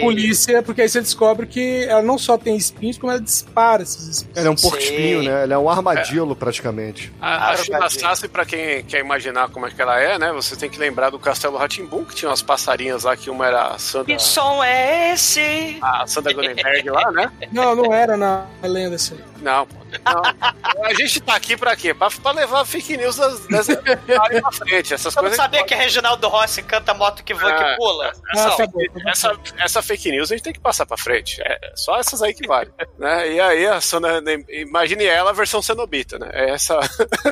polícia, 0.00 0.62
porque 0.62 0.82
aí 0.82 0.88
você 0.88 1.00
descobre 1.00 1.46
que 1.46 1.84
ela 1.84 2.02
não 2.02 2.18
só 2.18 2.36
tem 2.36 2.56
espinhos, 2.56 2.98
como 2.98 3.12
ela 3.12 3.20
dispara 3.20 3.82
esses 3.82 4.08
espinhos. 4.08 4.36
Ele 4.36 4.48
é 4.48 4.50
um 4.50 4.56
porco 4.56 4.78
espinho, 4.78 5.22
né? 5.22 5.44
Ele 5.44 5.52
é 5.52 5.58
um 5.58 5.68
armadilho 5.68 6.34
praticamente. 6.34 7.12
A, 7.20 7.50
a 7.50 7.56
Sassi, 7.88 8.28
pra 8.28 8.44
quem 8.44 8.82
quer 8.84 9.00
imaginar 9.00 9.48
como 9.50 9.66
é 9.66 9.70
que 9.70 9.80
ela 9.80 9.98
é, 10.00 10.18
né? 10.18 10.32
Você 10.32 10.56
tem 10.56 10.68
que 10.68 10.78
lembrar 10.78 11.10
do 11.10 11.18
Castelo 11.18 11.56
Ratimbum, 11.56 12.04
que 12.04 12.14
tinha 12.14 12.28
umas 12.28 12.42
passarinhas 12.42 13.04
lá, 13.04 13.16
que 13.16 13.30
uma 13.30 13.46
era 13.46 13.68
a 13.68 13.78
Sandra, 13.78 14.14
Que 14.14 14.22
som 14.22 14.62
é 14.64 15.12
esse? 15.12 15.78
a 15.82 16.06
Sandra 16.06 16.32
Goldenberg 16.32 16.90
lá, 16.90 17.10
né? 17.12 17.30
Não, 17.52 17.74
não 17.74 17.92
era 17.92 18.16
na 18.16 18.44
lenda 18.62 18.96
isso 18.96 19.14
aí. 19.14 19.20
Não, 19.42 19.66
pô. 19.66 19.85
Não. 20.04 20.84
A 20.84 20.94
gente 20.94 21.20
tá 21.20 21.34
aqui 21.36 21.56
pra 21.56 21.74
quê? 21.76 21.94
Pra, 21.94 22.08
pra 22.10 22.30
levar 22.32 22.64
fake 22.64 22.96
news 22.96 23.16
das, 23.16 23.46
das 23.46 23.66
pra 23.66 24.52
frente. 24.52 24.92
Essas 24.94 25.14
não 25.14 25.22
coisas. 25.22 25.36
sabia 25.36 25.64
que 25.64 25.74
a 25.74 25.76
Reginaldo 25.76 26.28
Rossi 26.28 26.62
canta 26.62 26.92
moto 26.94 27.22
que 27.24 27.32
voa 27.34 27.50
Ah, 27.52 27.64
que 27.72 27.76
pula? 27.76 28.12
Essa, 28.34 28.48
Ah, 28.48 28.56
tá 28.56 28.66
bom, 28.66 28.80
tá 28.80 28.92
bom. 29.02 29.08
essa, 29.10 29.32
essa 29.58 29.82
fake 29.82 30.10
news 30.10 30.30
a 30.30 30.34
gente 30.34 30.44
tem 30.44 30.52
que 30.52 30.60
passar 30.60 30.86
pra 30.86 30.96
frente. 30.96 31.40
É 31.42 31.72
só 31.74 31.96
essas 31.98 32.22
aí 32.22 32.34
que 32.34 32.46
vale. 32.46 32.70
né? 32.98 33.32
E 33.32 33.40
aí, 33.40 33.66
a 33.66 33.80
Sandra, 33.80 34.20
imagine 34.48 35.04
ela 35.04 35.30
a 35.30 35.34
versão 35.34 35.62
cenobita, 35.62 36.18
né? 36.18 36.28
É 36.32 36.50
essa. 36.50 36.78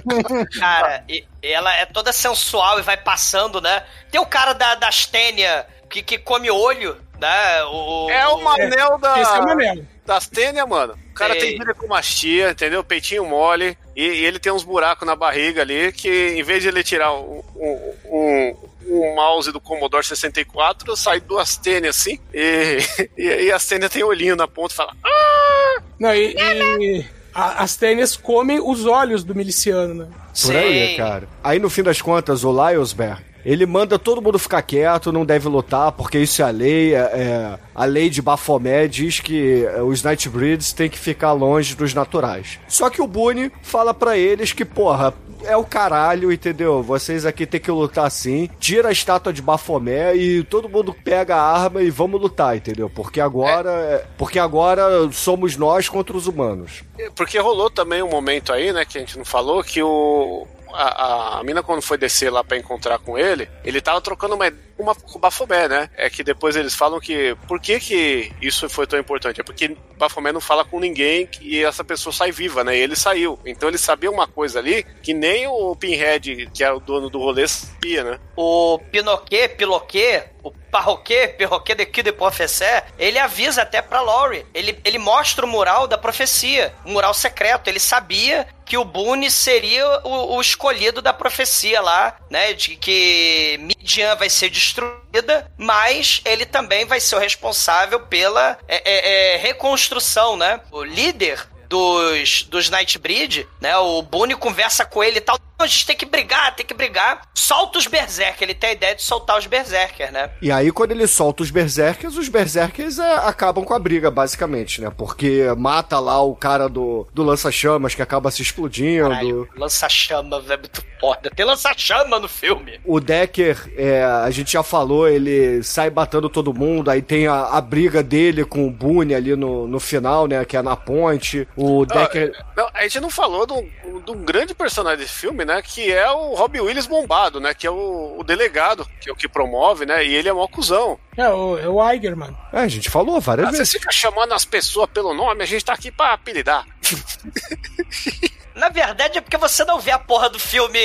Cara, 0.58 1.04
e- 1.08 1.24
ela 1.42 1.74
é 1.76 1.84
toda 1.86 2.12
sensual 2.12 2.78
e 2.78 2.82
vai 2.82 2.96
passando, 2.96 3.60
né? 3.60 3.84
Tem 4.10 4.20
o 4.20 4.26
cara 4.26 4.52
da, 4.52 4.74
da 4.74 4.88
Astênia 4.88 5.66
que, 5.90 6.02
que 6.02 6.18
come 6.18 6.50
olho, 6.50 6.96
né? 7.20 7.64
O, 7.64 8.08
É 8.10 8.26
o 8.28 8.40
Manel 8.42 8.98
da. 8.98 9.20
Esse 9.20 9.30
é 9.34 9.38
o 9.40 9.44
Manel. 9.44 9.84
Das 10.06 10.26
tênia, 10.28 10.66
mano. 10.66 10.98
O 11.14 11.16
cara 11.16 11.36
tem 11.36 11.56
vida 11.56 11.72
com 11.72 11.86
mastia, 11.86 12.50
entendeu? 12.50 12.82
Peitinho 12.82 13.24
mole. 13.24 13.78
E, 13.94 14.02
e 14.02 14.24
ele 14.24 14.40
tem 14.40 14.52
uns 14.52 14.64
buracos 14.64 15.06
na 15.06 15.14
barriga 15.14 15.62
ali 15.62 15.92
que, 15.92 16.08
em 16.36 16.42
vez 16.42 16.60
de 16.60 16.68
ele 16.68 16.82
tirar 16.82 17.12
um, 17.14 17.40
um, 17.54 18.56
um, 18.88 19.14
mouse 19.14 19.52
do 19.52 19.60
Commodore 19.60 20.04
64, 20.04 20.96
sai 20.96 21.20
duas 21.20 21.56
tênias 21.56 21.96
assim. 21.96 22.18
E, 22.32 22.78
e, 23.16 23.44
e 23.44 23.52
as 23.52 23.64
tênias 23.64 23.92
tem 23.92 24.02
olhinho 24.02 24.34
na 24.34 24.48
ponta 24.48 24.74
e 24.74 24.76
fala. 24.76 24.92
"Ah!" 25.04 25.82
Não, 26.00 26.12
e, 26.12 26.34
e 26.34 27.06
a- 27.32 27.62
as 27.62 27.76
tênis 27.76 28.16
comem 28.16 28.60
os 28.60 28.84
olhos 28.84 29.22
do 29.22 29.34
miliciano, 29.36 29.94
né? 29.94 30.08
Por 30.42 30.56
aí, 30.56 30.96
cara. 30.96 31.28
Aí 31.44 31.60
no 31.60 31.70
fim 31.70 31.84
das 31.84 32.02
contas, 32.02 32.42
o 32.42 32.50
Lylesberg, 32.50 33.22
ele 33.44 33.66
manda 33.66 33.98
todo 33.98 34.22
mundo 34.22 34.38
ficar 34.38 34.62
quieto, 34.62 35.12
não 35.12 35.24
deve 35.24 35.48
lutar, 35.48 35.92
porque 35.92 36.18
isso 36.18 36.42
é 36.42 36.44
a 36.44 36.50
lei. 36.50 36.94
É, 36.94 36.98
é- 36.98 37.58
a 37.74 37.84
lei 37.84 38.08
de 38.08 38.22
Baphomet 38.22 38.88
diz 38.88 39.20
que 39.20 39.64
é, 39.64 39.82
os 39.82 40.02
Nightbreeds 40.02 40.72
têm 40.72 40.88
que 40.88 40.98
ficar 40.98 41.32
longe 41.32 41.74
dos 41.74 41.92
naturais. 41.92 42.58
Só 42.68 42.88
que 42.88 43.02
o 43.02 43.06
Boone 43.06 43.50
fala 43.62 43.92
pra 43.92 44.16
eles 44.16 44.52
que, 44.52 44.64
porra, 44.64 45.12
é 45.42 45.56
o 45.56 45.64
caralho, 45.64 46.32
entendeu? 46.32 46.82
Vocês 46.82 47.26
aqui 47.26 47.44
tem 47.44 47.60
que 47.60 47.70
lutar 47.70 48.06
assim. 48.06 48.48
Tira 48.58 48.88
a 48.88 48.92
estátua 48.92 49.32
de 49.32 49.42
Baphomet 49.42 50.16
e 50.18 50.42
todo 50.44 50.68
mundo 50.68 50.94
pega 51.04 51.36
a 51.36 51.42
arma 51.64 51.82
e 51.82 51.90
vamos 51.90 52.20
lutar, 52.20 52.56
entendeu? 52.56 52.88
Porque 52.88 53.20
agora, 53.20 53.70
é- 53.70 54.04
porque 54.16 54.38
agora 54.38 55.10
somos 55.12 55.56
nós 55.56 55.88
contra 55.88 56.16
os 56.16 56.26
humanos. 56.26 56.82
Porque 57.14 57.38
rolou 57.38 57.68
também 57.68 58.02
um 58.02 58.08
momento 58.08 58.52
aí, 58.52 58.72
né, 58.72 58.84
que 58.84 58.96
a 58.96 59.00
gente 59.00 59.18
não 59.18 59.24
falou, 59.24 59.62
que 59.62 59.82
o. 59.82 60.46
A, 60.74 61.38
a 61.38 61.44
mina, 61.44 61.62
quando 61.62 61.82
foi 61.82 61.96
descer 61.96 62.30
lá 62.30 62.42
pra 62.42 62.56
encontrar 62.56 62.98
com 62.98 63.16
ele, 63.18 63.48
ele 63.64 63.80
tava 63.80 64.00
trocando 64.00 64.34
uma, 64.34 64.52
uma 64.78 64.94
com 64.94 65.18
o 65.18 65.20
Bafomé, 65.20 65.68
né? 65.68 65.90
É 65.96 66.10
que 66.10 66.24
depois 66.24 66.56
eles 66.56 66.74
falam 66.74 67.00
que. 67.00 67.36
Por 67.46 67.60
que, 67.60 67.78
que 67.80 68.32
isso 68.40 68.68
foi 68.68 68.86
tão 68.86 68.98
importante? 68.98 69.40
É 69.40 69.44
porque 69.44 69.76
Bafomé 69.96 70.32
não 70.32 70.40
fala 70.40 70.64
com 70.64 70.80
ninguém 70.80 71.28
e 71.40 71.64
essa 71.64 71.84
pessoa 71.84 72.12
sai 72.12 72.32
viva, 72.32 72.64
né? 72.64 72.76
E 72.76 72.80
ele 72.80 72.96
saiu. 72.96 73.38
Então 73.44 73.68
ele 73.68 73.78
sabia 73.78 74.10
uma 74.10 74.26
coisa 74.26 74.58
ali 74.58 74.84
que 75.02 75.14
nem 75.14 75.46
o 75.46 75.74
Pinhead, 75.76 76.50
que 76.52 76.64
é 76.64 76.72
o 76.72 76.80
dono 76.80 77.08
do 77.08 77.18
rolê, 77.18 77.46
sabia, 77.46 78.04
né? 78.04 78.20
O 78.36 78.78
Pinoquet, 78.90 79.48
Piloquet, 79.56 80.30
o 80.42 80.50
Parroquet, 80.74 81.28
Perroquet 81.38 81.76
de 81.76 82.02
de 82.02 82.12
Professé, 82.12 82.84
ele 82.98 83.16
avisa 83.16 83.62
até 83.62 83.80
pra 83.80 84.00
Laurie. 84.00 84.44
Ele, 84.52 84.76
ele 84.84 84.98
mostra 84.98 85.46
o 85.46 85.48
mural 85.48 85.86
da 85.86 85.96
profecia, 85.96 86.74
o 86.84 86.90
mural 86.90 87.14
secreto. 87.14 87.68
Ele 87.68 87.78
sabia 87.78 88.44
que 88.66 88.76
o 88.76 88.84
Boone 88.84 89.30
seria 89.30 90.00
o, 90.02 90.34
o 90.34 90.40
escolhido 90.40 91.00
da 91.00 91.12
profecia 91.12 91.80
lá, 91.80 92.16
né? 92.28 92.54
De 92.54 92.74
que 92.74 93.56
Midian 93.60 94.16
vai 94.16 94.28
ser 94.28 94.50
destruída, 94.50 95.48
mas 95.56 96.20
ele 96.24 96.44
também 96.44 96.84
vai 96.84 96.98
ser 96.98 97.14
o 97.14 97.20
responsável 97.20 98.00
pela 98.00 98.58
é, 98.66 98.82
é, 98.84 99.34
é, 99.34 99.36
reconstrução, 99.36 100.36
né? 100.36 100.60
O 100.72 100.82
líder 100.82 101.46
dos, 101.74 102.44
dos 102.44 102.70
Nightbreed, 102.70 103.48
né? 103.60 103.76
O 103.76 104.00
Boone 104.00 104.36
conversa 104.36 104.84
com 104.84 105.02
ele 105.02 105.18
e 105.18 105.20
tal. 105.20 105.36
A 105.58 105.66
gente 105.66 105.86
tem 105.86 105.96
que 105.96 106.06
brigar, 106.06 106.54
tem 106.54 106.64
que 106.64 106.74
brigar. 106.74 107.22
Solta 107.34 107.78
os 107.78 107.86
Berserker. 107.86 108.42
Ele 108.42 108.54
tem 108.54 108.70
a 108.70 108.72
ideia 108.72 108.94
de 108.94 109.02
soltar 109.02 109.38
os 109.38 109.46
Berserker, 109.46 110.12
né? 110.12 110.30
E 110.40 110.52
aí, 110.52 110.70
quando 110.70 110.92
ele 110.92 111.06
solta 111.06 111.42
os 111.42 111.50
berserkers, 111.50 112.16
os 112.16 112.28
berserkers 112.28 112.98
é, 112.98 113.14
acabam 113.14 113.64
com 113.64 113.74
a 113.74 113.78
briga, 113.78 114.10
basicamente, 114.10 114.80
né? 114.80 114.90
Porque 114.96 115.44
mata 115.56 115.98
lá 115.98 116.22
o 116.22 116.34
cara 116.34 116.68
do, 116.68 117.06
do 117.12 117.22
lança-chamas 117.22 117.94
que 117.94 118.02
acaba 118.02 118.30
se 118.30 118.42
explodindo. 118.42 119.08
Caralho, 119.08 119.48
lança-chama, 119.56 120.42
é 120.48 120.56
muito 120.56 120.84
foda. 121.00 121.30
Tem 121.30 121.44
lança-chama 121.44 122.18
no 122.18 122.28
filme. 122.28 122.80
O 122.84 123.00
Decker, 123.00 123.72
é, 123.76 124.04
a 124.04 124.30
gente 124.30 124.52
já 124.52 124.62
falou, 124.62 125.08
ele 125.08 125.62
sai 125.62 125.90
batendo 125.90 126.28
todo 126.28 126.54
mundo, 126.54 126.90
aí 126.90 127.00
tem 127.00 127.26
a, 127.26 127.46
a 127.46 127.60
briga 127.60 128.02
dele 128.02 128.44
com 128.44 128.66
o 128.66 128.70
Boone 128.70 129.14
ali 129.14 129.36
no, 129.36 129.66
no 129.66 129.80
final, 129.80 130.26
né? 130.26 130.44
Que 130.44 130.56
é 130.56 130.62
na 130.62 130.76
ponte. 130.76 131.46
O 131.56 131.63
Decker. 131.86 132.32
Não, 132.56 132.68
a 132.74 132.82
gente 132.82 133.00
não 133.00 133.10
falou 133.10 133.46
de 133.46 133.52
um, 133.52 134.00
de 134.00 134.10
um 134.10 134.24
grande 134.24 134.54
personagem 134.54 134.98
desse 134.98 135.14
filme, 135.14 135.44
né? 135.44 135.60
Que 135.62 135.92
é 135.92 136.10
o 136.10 136.34
Robbie 136.34 136.60
Williams 136.60 136.86
bombado, 136.86 137.40
né? 137.40 137.54
Que 137.54 137.66
é 137.66 137.70
o, 137.70 138.16
o 138.18 138.24
delegado, 138.24 138.86
que 139.00 139.08
é 139.08 139.12
o 139.12 139.16
que 139.16 139.28
promove, 139.28 139.86
né? 139.86 140.04
E 140.04 140.14
ele 140.14 140.28
é 140.28 140.32
mó 140.32 140.46
cuzão. 140.46 140.98
É, 141.16 141.28
o, 141.28 141.58
é 141.58 141.68
o 141.68 141.92
Iger, 141.92 142.16
mano. 142.16 142.36
É, 142.52 142.60
a 142.60 142.68
gente 142.68 142.90
falou 142.90 143.20
várias 143.20 143.48
Ah, 143.48 143.50
você 143.52 143.58
vezes. 143.58 143.72
fica 143.72 143.90
chamando 143.92 144.32
as 144.32 144.44
pessoas 144.44 144.88
pelo 144.90 145.14
nome, 145.14 145.42
a 145.42 145.46
gente 145.46 145.64
tá 145.64 145.72
aqui 145.72 145.90
pra 145.90 146.12
apelidar. 146.12 146.66
Na 148.54 148.68
verdade, 148.68 149.18
é 149.18 149.20
porque 149.20 149.36
você 149.36 149.64
não 149.64 149.80
vê 149.80 149.90
a 149.90 149.98
porra 149.98 150.28
do 150.30 150.38
filme 150.38 150.78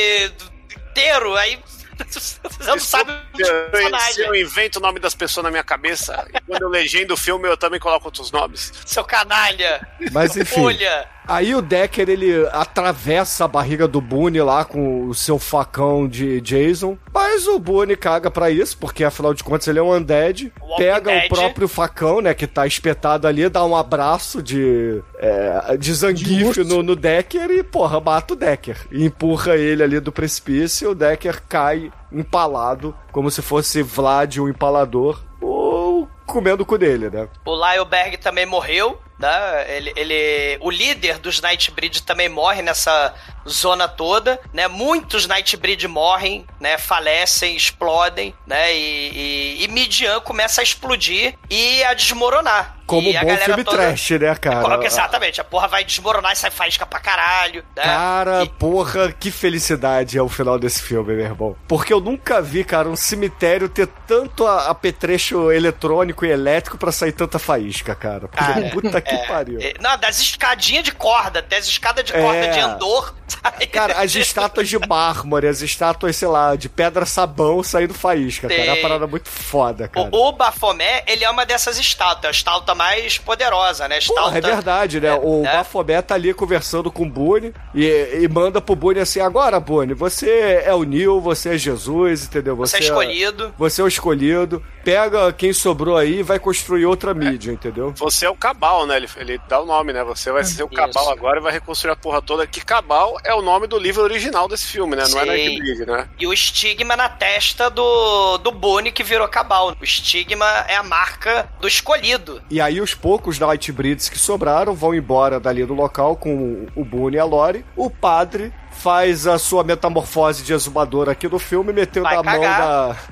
inteiro, 0.76 1.36
aí 1.36 1.60
você 2.10 2.40
não 2.66 2.80
sabe 2.80 3.12
o 3.12 3.16
Eu, 3.42 4.26
eu 4.26 4.36
invento 4.36 4.80
o 4.80 4.82
nome 4.82 5.00
das 5.00 5.16
pessoas 5.16 5.44
na 5.44 5.52
minha 5.52 5.64
cabeça, 5.64 6.28
e 6.34 6.40
quando 6.42 6.62
eu 6.64 6.70
legendo 6.70 7.14
o 7.14 7.18
filme, 7.18 7.48
eu 7.48 7.58
também 7.58 7.80
coloco 7.80 8.06
outros 8.06 8.32
nomes. 8.32 8.72
Seu 8.86 9.04
canalha. 9.04 9.88
Mas 10.12 10.36
enfim. 10.36 10.62
Olha. 10.62 11.19
Aí 11.30 11.54
o 11.54 11.62
Decker, 11.62 12.10
ele 12.10 12.48
atravessa 12.52 13.46
a 13.46 13.48
barriga 13.48 13.88
do 13.88 14.02
Boone 14.02 14.42
lá 14.42 14.66
com 14.66 15.06
o 15.06 15.14
seu 15.14 15.38
facão 15.38 16.08
de 16.08 16.42
Jason. 16.42 16.98
Mas 17.14 17.46
o 17.46 17.60
Boone 17.60 17.96
caga 17.96 18.32
pra 18.32 18.50
isso, 18.50 18.76
porque 18.80 19.04
afinal 19.04 19.32
de 19.32 19.44
contas 19.44 19.68
ele 19.68 19.78
é 19.78 19.84
um 19.84 19.94
undead. 19.94 20.52
Pega 20.76 21.12
o 21.12 21.30
próprio 21.30 21.68
facão, 21.68 22.20
né, 22.20 22.34
que 22.34 22.48
tá 22.48 22.66
espetado 22.66 23.28
ali, 23.28 23.48
dá 23.48 23.64
um 23.64 23.76
abraço 23.76 24.42
de, 24.42 25.04
é, 25.20 25.78
de 25.78 25.94
zangife 25.94 26.64
no, 26.64 26.82
no 26.82 26.96
Decker 26.96 27.52
e, 27.52 27.62
porra, 27.62 28.02
mata 28.02 28.34
o 28.34 28.36
Decker. 28.36 28.88
E 28.92 29.06
empurra 29.06 29.56
ele 29.56 29.84
ali 29.84 30.00
do 30.00 30.12
precipício 30.12 30.86
e 30.86 30.92
o 30.92 30.96
Decker 30.96 31.44
cai 31.48 31.92
empalado, 32.12 32.96
como 33.12 33.30
se 33.30 33.44
fosse 33.44 33.84
Vlad, 33.84 34.40
o 34.40 34.50
empalador, 34.50 35.22
ou 35.40 36.08
comendo 36.26 36.64
o 36.64 36.66
cu 36.66 36.78
dele, 36.78 37.10
né? 37.12 37.28
O 37.46 37.56
Lyleberg 37.56 38.18
também 38.18 38.48
morreu, 38.48 39.00
né? 39.20 39.66
Ele, 39.76 39.94
ele, 39.96 40.58
o 40.62 40.70
líder 40.72 41.18
dos 41.20 41.42
Nightbreed 41.42 42.04
também 42.04 42.30
morre 42.30 42.62
nessa 42.62 43.14
zona 43.48 43.88
toda, 43.88 44.40
né? 44.54 44.68
Muitos 44.68 45.28
Nightbreed 45.28 45.88
morrem, 45.88 46.46
né? 46.60 46.78
Falecem, 46.78 47.56
explodem, 47.56 48.34
né? 48.48 48.74
E, 48.76 49.58
e, 49.60 49.64
e 49.64 49.68
Midian 49.68 50.20
começa 50.22 50.62
a 50.62 50.64
explodir 50.64 51.36
e 51.50 51.84
a 51.84 51.94
desmoronar. 51.94 52.78
Como 52.86 53.08
e 53.08 53.14
bom 53.20 53.38
filme 53.38 53.64
toda- 53.64 53.78
trash, 53.78 54.10
né, 54.12 54.34
cara? 54.36 54.62
Coloca- 54.62 54.86
Exatamente, 54.88 55.40
a 55.40 55.44
porra 55.44 55.68
vai 55.68 55.84
desmoronar 55.84 56.32
e 56.34 56.36
sai 56.36 56.50
faísca 56.50 56.88
pra 56.88 57.00
caralho. 57.00 57.64
Né? 57.78 57.84
Cara, 57.84 58.46
porra, 58.58 59.12
que 59.12 59.30
felicidade 59.30 60.18
é 60.18 60.22
o 60.24 60.28
final 60.30 60.58
desse 60.58 60.82
filme, 60.82 61.14
meu 61.14 61.24
irmão. 61.26 61.56
Porque 61.68 61.94
eu 61.94 62.00
nunca 62.02 62.42
vi, 62.42 62.64
cara, 62.64 62.90
um 62.90 62.96
cemitério 62.96 63.70
ter 63.70 63.88
tanto 64.08 64.46
apetrecho 64.48 65.52
eletrônico 65.52 66.26
e 66.26 66.30
elétrico 66.32 66.78
pra 66.80 66.92
sair 66.92 67.12
tanta 67.12 67.38
faísca, 67.38 67.94
cara. 67.94 68.28
Porque 68.28 68.44
Cara, 68.44 68.70
puta 68.72 69.00
que 69.10 69.16
é, 69.16 69.28
pariu. 69.28 69.60
é, 69.62 69.74
Não, 69.82 69.98
das 69.98 70.20
escadinhas 70.20 70.84
de 70.84 70.92
corda, 70.92 71.42
das 71.42 71.66
escadas 71.66 72.04
de 72.06 72.14
corda 72.14 72.38
É. 72.46 72.52
de 72.52 72.60
Andor. 72.60 73.14
sabe? 73.28 73.68
Cara, 73.68 74.00
as 74.02 74.14
estátuas 74.16 74.68
de 74.70 74.78
mármore, 74.80 75.48
as 75.48 75.62
estátuas, 75.62 76.16
sei 76.16 76.28
lá, 76.28 76.56
de 76.56 76.68
pedra 76.70 77.06
sabão 77.06 77.62
saindo 77.64 77.94
faísca, 77.94 78.48
cara. 78.48 78.62
É 78.62 78.72
uma 78.74 78.82
parada 78.82 79.08
muito 79.08 79.30
foda, 79.30 79.88
cara. 79.88 80.10
O, 80.12 80.28
o 80.30 80.32
Baphomet, 80.32 81.04
ele 81.08 81.24
é 81.24 81.30
uma 81.30 81.46
dessas 81.46 81.78
estátuas, 81.80 82.26
a 82.26 82.32
estátua 82.32 82.76
mais 82.76 83.18
poderosa, 83.18 83.88
né? 83.88 83.98
Estátua, 84.00 84.24
Porra, 84.24 84.38
é 84.38 84.42
verdade, 84.42 85.00
né? 85.00 85.14
o 85.14 85.42
né? 85.44 85.52
Bafomé 85.54 86.02
tá 86.02 86.16
ali 86.16 86.34
conversando 86.34 86.92
com 86.92 87.04
o 87.04 87.10
Boone 87.10 87.54
e, 87.74 88.20
e 88.22 88.28
manda 88.28 88.60
pro 88.62 88.76
Boone 88.76 89.00
assim: 89.00 89.20
agora, 89.20 89.60
Boone, 89.60 89.94
você 89.94 90.62
é 90.66 90.74
o 90.74 90.84
Neil, 90.84 91.20
você 91.22 91.50
é 91.56 91.58
Jesus, 91.58 92.24
entendeu? 92.26 92.56
Você 92.56 92.78
é 92.78 92.80
escolhido. 92.82 93.54
Você 93.58 93.82
é 93.82 93.84
o 93.84 93.88
escolhido. 93.88 94.64
Pega 94.90 95.32
quem 95.32 95.54
sobrou 95.54 95.96
aí 95.96 96.20
e 96.20 96.24
vai 96.24 96.40
construir 96.40 96.88
outra 96.88 97.14
mídia, 97.14 97.52
entendeu? 97.52 97.94
Você 97.98 98.26
é 98.26 98.30
o 98.30 98.36
Cabal, 98.36 98.88
né? 98.88 98.98
Ele, 98.98 99.08
ele 99.18 99.42
dá 99.48 99.62
o 99.62 99.66
nome, 99.66 99.94
né? 99.94 100.04
Você 100.04 100.32
vai 100.32 100.44
ser 100.44 100.64
o 100.64 100.68
Cabal 100.68 101.12
agora 101.12 101.40
e 101.40 101.44
vai 101.44 101.52
reconstruir 101.52 101.92
a 101.92 101.96
porra 101.96 102.24
toda. 102.24 102.48
Que 102.48 102.66
Cabal 102.66 103.16
é 103.24 103.32
o 103.32 103.42
nome 103.42 103.68
do 103.68 103.78
livro 103.78 104.02
original 104.02 104.48
desse 104.48 104.66
filme, 104.66 104.96
né? 104.96 105.04
Não 105.08 105.20
é. 105.20 105.26
Nightbreed, 105.26 105.86
né? 105.86 106.10
E 106.18 106.26
o 106.26 106.34
estigma 106.34 106.96
na 106.96 107.08
testa 107.08 107.70
do, 107.70 108.40
do 108.40 108.52
Bonnie 108.52 108.92
que 108.92 109.04
virou 109.04 109.28
cabal. 109.28 109.76
O 109.80 109.84
estigma 109.84 110.48
é 110.68 110.76
a 110.76 110.82
marca 110.82 111.48
do 111.62 111.68
escolhido. 111.68 112.42
E 112.50 112.60
aí 112.60 112.82
os 112.82 112.96
poucos 112.96 113.38
Nightbreeds 113.38 114.10
que 114.10 114.18
sobraram 114.18 114.74
vão 114.74 114.96
embora 114.96 115.40
dali 115.40 115.64
do 115.66 115.76
local 115.76 116.16
com 116.16 116.66
o 116.76 116.84
Boone 116.84 117.18
e 117.18 117.20
a 117.20 117.26
Lori. 117.26 117.64
O 117.76 117.92
padre 117.92 118.52
faz 118.80 119.28
a 119.28 119.38
sua 119.38 119.64
metamorfose 119.64 120.44
de 120.44 120.54
exumador 120.54 121.10
aqui 121.10 121.28
no 121.28 121.38
filme, 121.38 121.74
metendo 121.74 122.04
Vai 122.06 122.16
a 122.16 122.24
mão 122.24 122.42
cagar. 122.42 123.12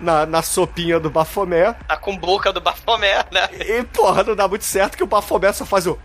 na, 0.00 0.20
na, 0.20 0.26
na 0.26 0.42
sopinha 0.42 0.98
do 1.00 1.10
Bafomé. 1.10 1.74
A 1.88 1.96
cumbuca 1.96 2.52
do 2.52 2.60
Baphomet, 2.60 3.26
né? 3.32 3.48
E, 3.52 3.82
porra, 3.84 4.22
não 4.22 4.36
dá 4.36 4.46
muito 4.46 4.64
certo 4.64 4.96
que 4.96 5.02
o 5.02 5.06
Bafomé 5.06 5.52
só 5.52 5.64
faz 5.66 5.86
o... 5.86 5.98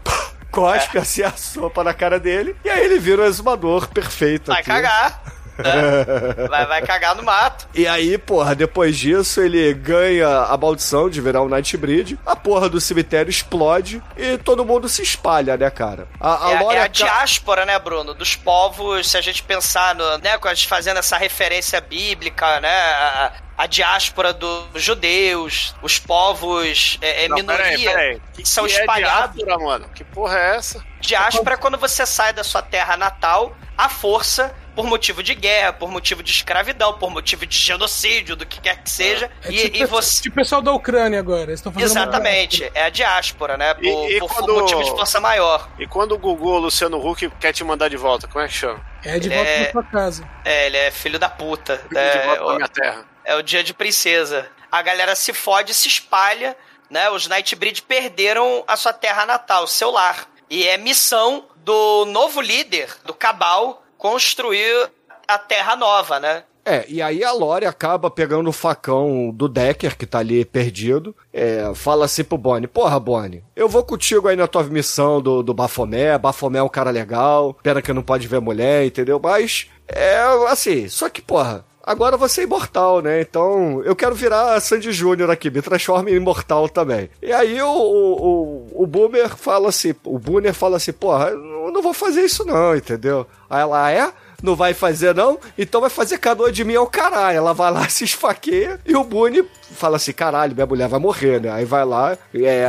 Cospe 0.52 1.00
assim 1.00 1.24
a 1.24 1.32
sopa 1.32 1.84
na 1.84 1.96
cara 1.96 2.20
dele. 2.20 2.56
E 2.64 2.70
aí 2.70 2.86
ele 2.86 3.00
vira 3.00 3.24
um 3.24 3.26
exumador 3.26 3.88
perfeito 3.88 4.52
Vai 4.52 4.60
aqui. 4.60 4.70
cagar. 4.70 5.20
Né? 5.58 6.48
vai, 6.48 6.66
vai 6.66 6.82
cagar 6.82 7.16
no 7.16 7.24
mato. 7.24 7.68
E 7.74 7.88
aí, 7.88 8.18
porra, 8.18 8.56
depois 8.56 8.98
disso 8.98 9.42
ele 9.42 9.74
ganha 9.74 10.28
a 10.28 10.58
maldição 10.58 11.10
de 11.10 11.22
virar 11.22 11.42
um 11.42 11.50
Nightbreed. 11.50 12.20
A 12.26 12.36
porra 12.36 12.70
do 12.70 12.80
cemitério 12.80 13.30
explode 13.30 14.02
e 14.18 14.38
todo 14.38 14.66
mundo 14.66 14.88
se 14.90 15.02
espalha, 15.02 15.58
né, 15.58 15.70
cara? 15.70 16.08
A, 16.20 16.48
a 16.48 16.52
é, 16.52 16.60
Lore 16.60 16.78
é 16.78 16.82
a 16.82 16.88
diáspora, 16.88 17.66
né, 17.66 17.78
Bruno? 17.80 18.14
Dos 18.14 18.36
povos, 18.36 19.10
se 19.10 19.18
a 19.18 19.22
gente 19.22 19.44
pensar 19.44 19.96
no, 19.96 20.18
né, 20.20 20.38
a 20.42 20.54
gente 20.54 20.68
fazendo 20.68 20.98
essa 20.98 21.18
referência 21.18 21.80
bíblica, 21.82 22.60
né? 22.60 22.70
A, 22.70 23.32
a 23.58 23.68
diáspora 23.68 24.34
dos 24.34 24.66
judeus, 24.76 25.76
os 25.82 26.00
povos 26.00 26.98
é, 27.02 27.26
é, 27.26 27.28
Não, 27.28 27.38
minoria, 27.38 27.64
peraí, 27.64 27.84
peraí. 27.84 28.22
que 28.34 28.46
são 28.48 28.66
Que 28.66 28.74
é 28.74 28.80
espalhados. 28.80 29.36
diáspora, 29.36 29.64
mano? 29.64 29.90
Que 29.94 30.04
porra 30.04 30.38
é 30.38 30.56
essa? 30.56 30.84
Diáspora 31.00 31.54
é 31.56 31.58
quando 31.58 31.78
você 31.78 32.06
sai 32.06 32.34
da 32.34 32.44
sua 32.44 32.62
terra 32.62 32.98
natal 32.98 33.56
à 33.78 33.90
força 33.90 34.54
por 34.76 34.86
motivo 34.86 35.22
de 35.24 35.34
guerra, 35.36 35.74
por 35.74 35.90
motivo 35.92 36.24
de 36.24 36.32
escravidão, 36.32 36.94
por 36.98 37.10
motivo 37.12 37.46
de 37.46 37.58
genocídio, 37.58 38.36
do 38.36 38.46
que 38.46 38.60
quer 38.60 38.82
que 38.84 38.90
seja. 38.90 39.30
É 39.44 39.52
e, 39.52 39.58
tipo, 39.70 39.78
e 39.78 39.86
você. 39.86 40.22
tipo 40.24 40.34
o 40.34 40.36
pessoal 40.42 40.62
da 40.62 40.72
Ucrânia 40.72 41.20
agora. 41.20 41.44
Eles 41.44 41.60
estão 41.60 41.72
fazendo 41.72 41.92
uma- 41.92 42.02
Exatamente, 42.04 42.72
é 42.74 42.84
a 42.86 42.90
diáspora, 42.90 43.58
né? 43.58 43.74
Por, 43.74 43.84
E- 43.84 44.16
e 44.16 44.20
por 44.20 44.34
quando- 44.34 44.54
motivo 44.54 44.84
de 44.84 44.90
força 44.92 45.20
maior. 45.20 45.70
E 45.80 45.86
quando 45.88 46.14
o 46.14 46.18
Gugu 46.18 46.50
o 46.50 46.60
Luciano 46.60 46.98
Huck 46.98 47.30
quer 47.40 47.54
te 47.54 47.64
mandar 47.64 47.90
de 47.90 47.98
volta, 47.98 48.28
como 48.28 48.44
é 48.44 48.48
que 48.48 48.54
chama? 48.54 48.82
É 49.04 49.20
de 49.20 49.28
Ele 49.28 49.36
volta 49.36 49.50
é- 49.50 49.64
pra 49.66 49.72
sua 49.72 49.84
casa. 49.92 50.30
É, 50.46 50.66
ele 50.68 50.78
é 50.78 50.92
filho 50.92 51.20
da 51.20 51.30
puta. 51.30 51.82
de 51.92 51.98
É, 51.98 52.26
volta 52.26 52.42
pra 52.44 52.46
o- 52.54 52.56
minha 52.56 52.68
terra. 52.68 53.06
é 53.26 53.36
o 53.36 53.42
dia 53.42 53.64
de 53.64 53.74
princesa. 53.74 54.48
A 54.72 54.82
galera 54.82 55.16
se 55.16 55.34
fode, 55.34 55.74
se 55.74 55.88
espalha, 55.88 56.56
né? 56.90 57.10
Os 57.10 57.28
Nightbreed 57.28 57.84
perderam 57.84 58.64
a 58.68 58.76
sua 58.76 58.94
terra 58.94 59.26
natal, 59.26 59.68
seu 59.68 59.92
lar. 59.92 60.26
E 60.50 60.68
é 60.68 60.78
missão 60.78 61.46
do 61.58 62.06
novo 62.06 62.42
líder, 62.42 62.90
do 63.06 63.14
Cabal, 63.14 63.83
construir 64.04 64.92
a 65.26 65.38
terra 65.38 65.78
nova, 65.78 66.20
né? 66.20 66.44
É, 66.66 66.86
e 66.90 67.02
aí 67.02 67.24
a 67.24 67.32
Lore 67.32 67.66
acaba 67.66 68.12
pegando 68.12 68.50
o 68.50 68.54
facão 68.54 69.32
do 69.34 69.48
Decker, 69.48 69.98
que 69.98 70.06
tá 70.06 70.20
ali 70.20 70.44
perdido. 70.44 71.16
É, 71.32 71.72
fala 71.74 72.04
assim 72.04 72.24
pro 72.24 72.38
Bonnie: 72.38 72.68
Porra, 72.68 73.00
Bonnie, 73.00 73.44
eu 73.56 73.70
vou 73.70 73.84
contigo 73.84 74.28
aí 74.28 74.36
na 74.36 74.48
tua 74.48 74.64
missão 74.64 75.22
do, 75.22 75.42
do 75.42 75.54
Bafomé. 75.54 76.18
Bafomé 76.18 76.60
é 76.60 76.64
um 76.64 76.70
cara 76.70 76.92
legal. 76.92 77.58
Pena 77.64 77.82
que 77.82 77.94
não 77.94 78.04
pode 78.04 78.28
ver 78.28 78.42
mulher, 78.42 78.86
entendeu? 78.86 79.20
Mas, 79.24 79.70
é 79.88 80.20
assim, 80.50 80.90
só 80.90 81.10
que, 81.10 81.22
porra. 81.22 81.66
Agora 81.86 82.16
você 82.16 82.42
é 82.42 82.44
imortal, 82.46 83.02
né? 83.02 83.20
Então 83.20 83.84
eu 83.84 83.94
quero 83.94 84.16
virar 84.16 84.58
Sandy 84.62 84.94
Júnior 84.94 85.30
aqui, 85.30 85.52
me 85.52 85.62
transforma 85.62 86.10
em 86.10 86.16
imortal 86.16 86.70
também. 86.70 87.10
E 87.22 87.34
aí 87.34 87.62
o, 87.62 87.68
o, 87.68 88.14
o, 88.14 88.84
o 88.84 88.88
Boomer 88.88 89.36
fala 89.36 89.68
assim, 89.68 89.94
o 90.06 90.18
Boomer 90.18 90.54
fala 90.54 90.78
assim, 90.78 90.94
porra, 90.94 91.32
eu 91.32 91.70
não 91.74 91.82
vou 91.82 91.94
fazer 91.94 92.22
isso 92.22 92.46
não, 92.46 92.74
entendeu? 92.74 93.28
Aí 93.54 93.62
ela, 93.62 93.86
"Ah, 93.86 93.92
é? 93.92 94.12
Não 94.42 94.58
vai 94.58 94.74
fazer, 94.74 95.16
não? 95.16 95.40
Então 95.58 95.80
vai 95.80 95.90
fazer 95.90 96.18
canoa 96.18 96.52
de 96.52 96.66
mim 96.66 96.76
ao 96.76 96.86
caralho. 96.86 97.38
Ela 97.38 97.54
vai 97.54 97.72
lá, 97.72 97.88
se 97.88 98.04
esfaqueia 98.04 98.78
e 98.86 98.94
o 98.94 99.04
Boone 99.04 99.48
fala 99.72 99.96
assim: 99.96 100.12
caralho, 100.12 100.54
minha 100.54 100.66
mulher 100.66 100.90
vai 100.90 101.00
morrer, 101.00 101.40
né? 101.40 101.50
Aí 101.50 101.64
vai 101.64 101.86
lá, 101.86 102.18
é, 102.36 102.66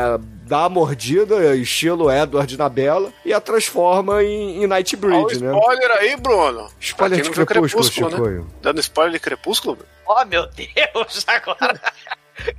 dá 0.46 0.66
a 0.66 0.68
mordida, 0.68 1.56
estilo 1.56 2.08
Edward 2.12 2.56
na 2.56 2.68
Bela, 2.68 3.12
e 3.24 3.32
a 3.32 3.40
transforma 3.40 4.22
em, 4.22 4.62
em 4.62 4.66
Nightbreed, 4.68 5.42
né? 5.42 5.50
spoiler 5.52 5.90
aí, 5.98 6.16
Bruno. 6.16 6.68
Spoiler 6.78 7.20
de 7.20 7.30
viu 7.30 7.44
Crepúsculo, 7.44 8.30
né? 8.30 8.44
Dando 8.62 8.78
spoiler 8.78 9.12
de 9.14 9.18
Crepúsculo? 9.18 9.78
Oh, 10.06 10.24
meu 10.26 10.46
Deus, 10.46 11.24
agora. 11.26 11.80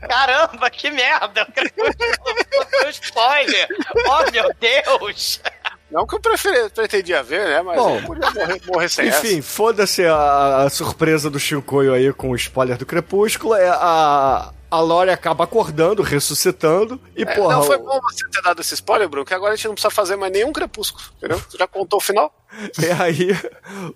Caramba, 0.09 0.69
que 0.69 0.89
merda! 0.89 1.47
Foi 1.53 2.85
um 2.85 2.89
spoiler! 2.89 3.67
Oh, 4.07 4.31
meu 4.31 4.51
Deus! 4.59 5.41
Não 5.95 6.05
que 6.05 6.13
eu 6.13 6.19
preferi, 6.19 6.69
pretendia 6.71 7.23
ver, 7.23 7.47
né? 7.47 7.61
Mas 7.61 7.77
Bom, 7.77 7.95
eu 7.95 8.03
podia 8.03 8.29
morrer, 8.31 8.61
morrer 8.67 8.89
sem 8.89 9.07
Enfim, 9.07 9.41
foda-se 9.41 10.05
a, 10.05 10.63
a 10.63 10.69
surpresa 10.69 11.29
do 11.29 11.39
Chicoio 11.39 11.93
aí 11.93 12.11
com 12.11 12.31
o 12.31 12.35
spoiler 12.35 12.77
do 12.77 12.85
Crepúsculo. 12.85 13.55
É 13.55 13.69
a, 13.69 14.51
a 14.69 14.79
Lore 14.81 15.09
acaba 15.09 15.45
acordando, 15.45 16.03
ressuscitando, 16.03 16.99
e 17.15 17.21
É, 17.21 17.25
porra. 17.25 17.55
não, 17.55 17.63
foi 17.63 17.77
bom 17.77 17.97
você 18.01 18.27
ter 18.29 18.41
dado 18.41 18.59
esse 18.59 18.73
spoiler, 18.73 19.07
Bruno, 19.07 19.25
que 19.25 19.33
agora 19.33 19.53
a 19.53 19.55
gente 19.55 19.67
não 19.67 19.73
precisa 19.73 19.89
fazer 19.89 20.17
mais 20.17 20.33
nenhum 20.33 20.51
crepúsculo, 20.51 21.01
entendeu? 21.15 21.39
Você 21.39 21.57
já 21.57 21.65
contou 21.65 21.99
o 21.99 22.03
final? 22.03 22.29
E 22.81 22.91
aí, 23.01 23.29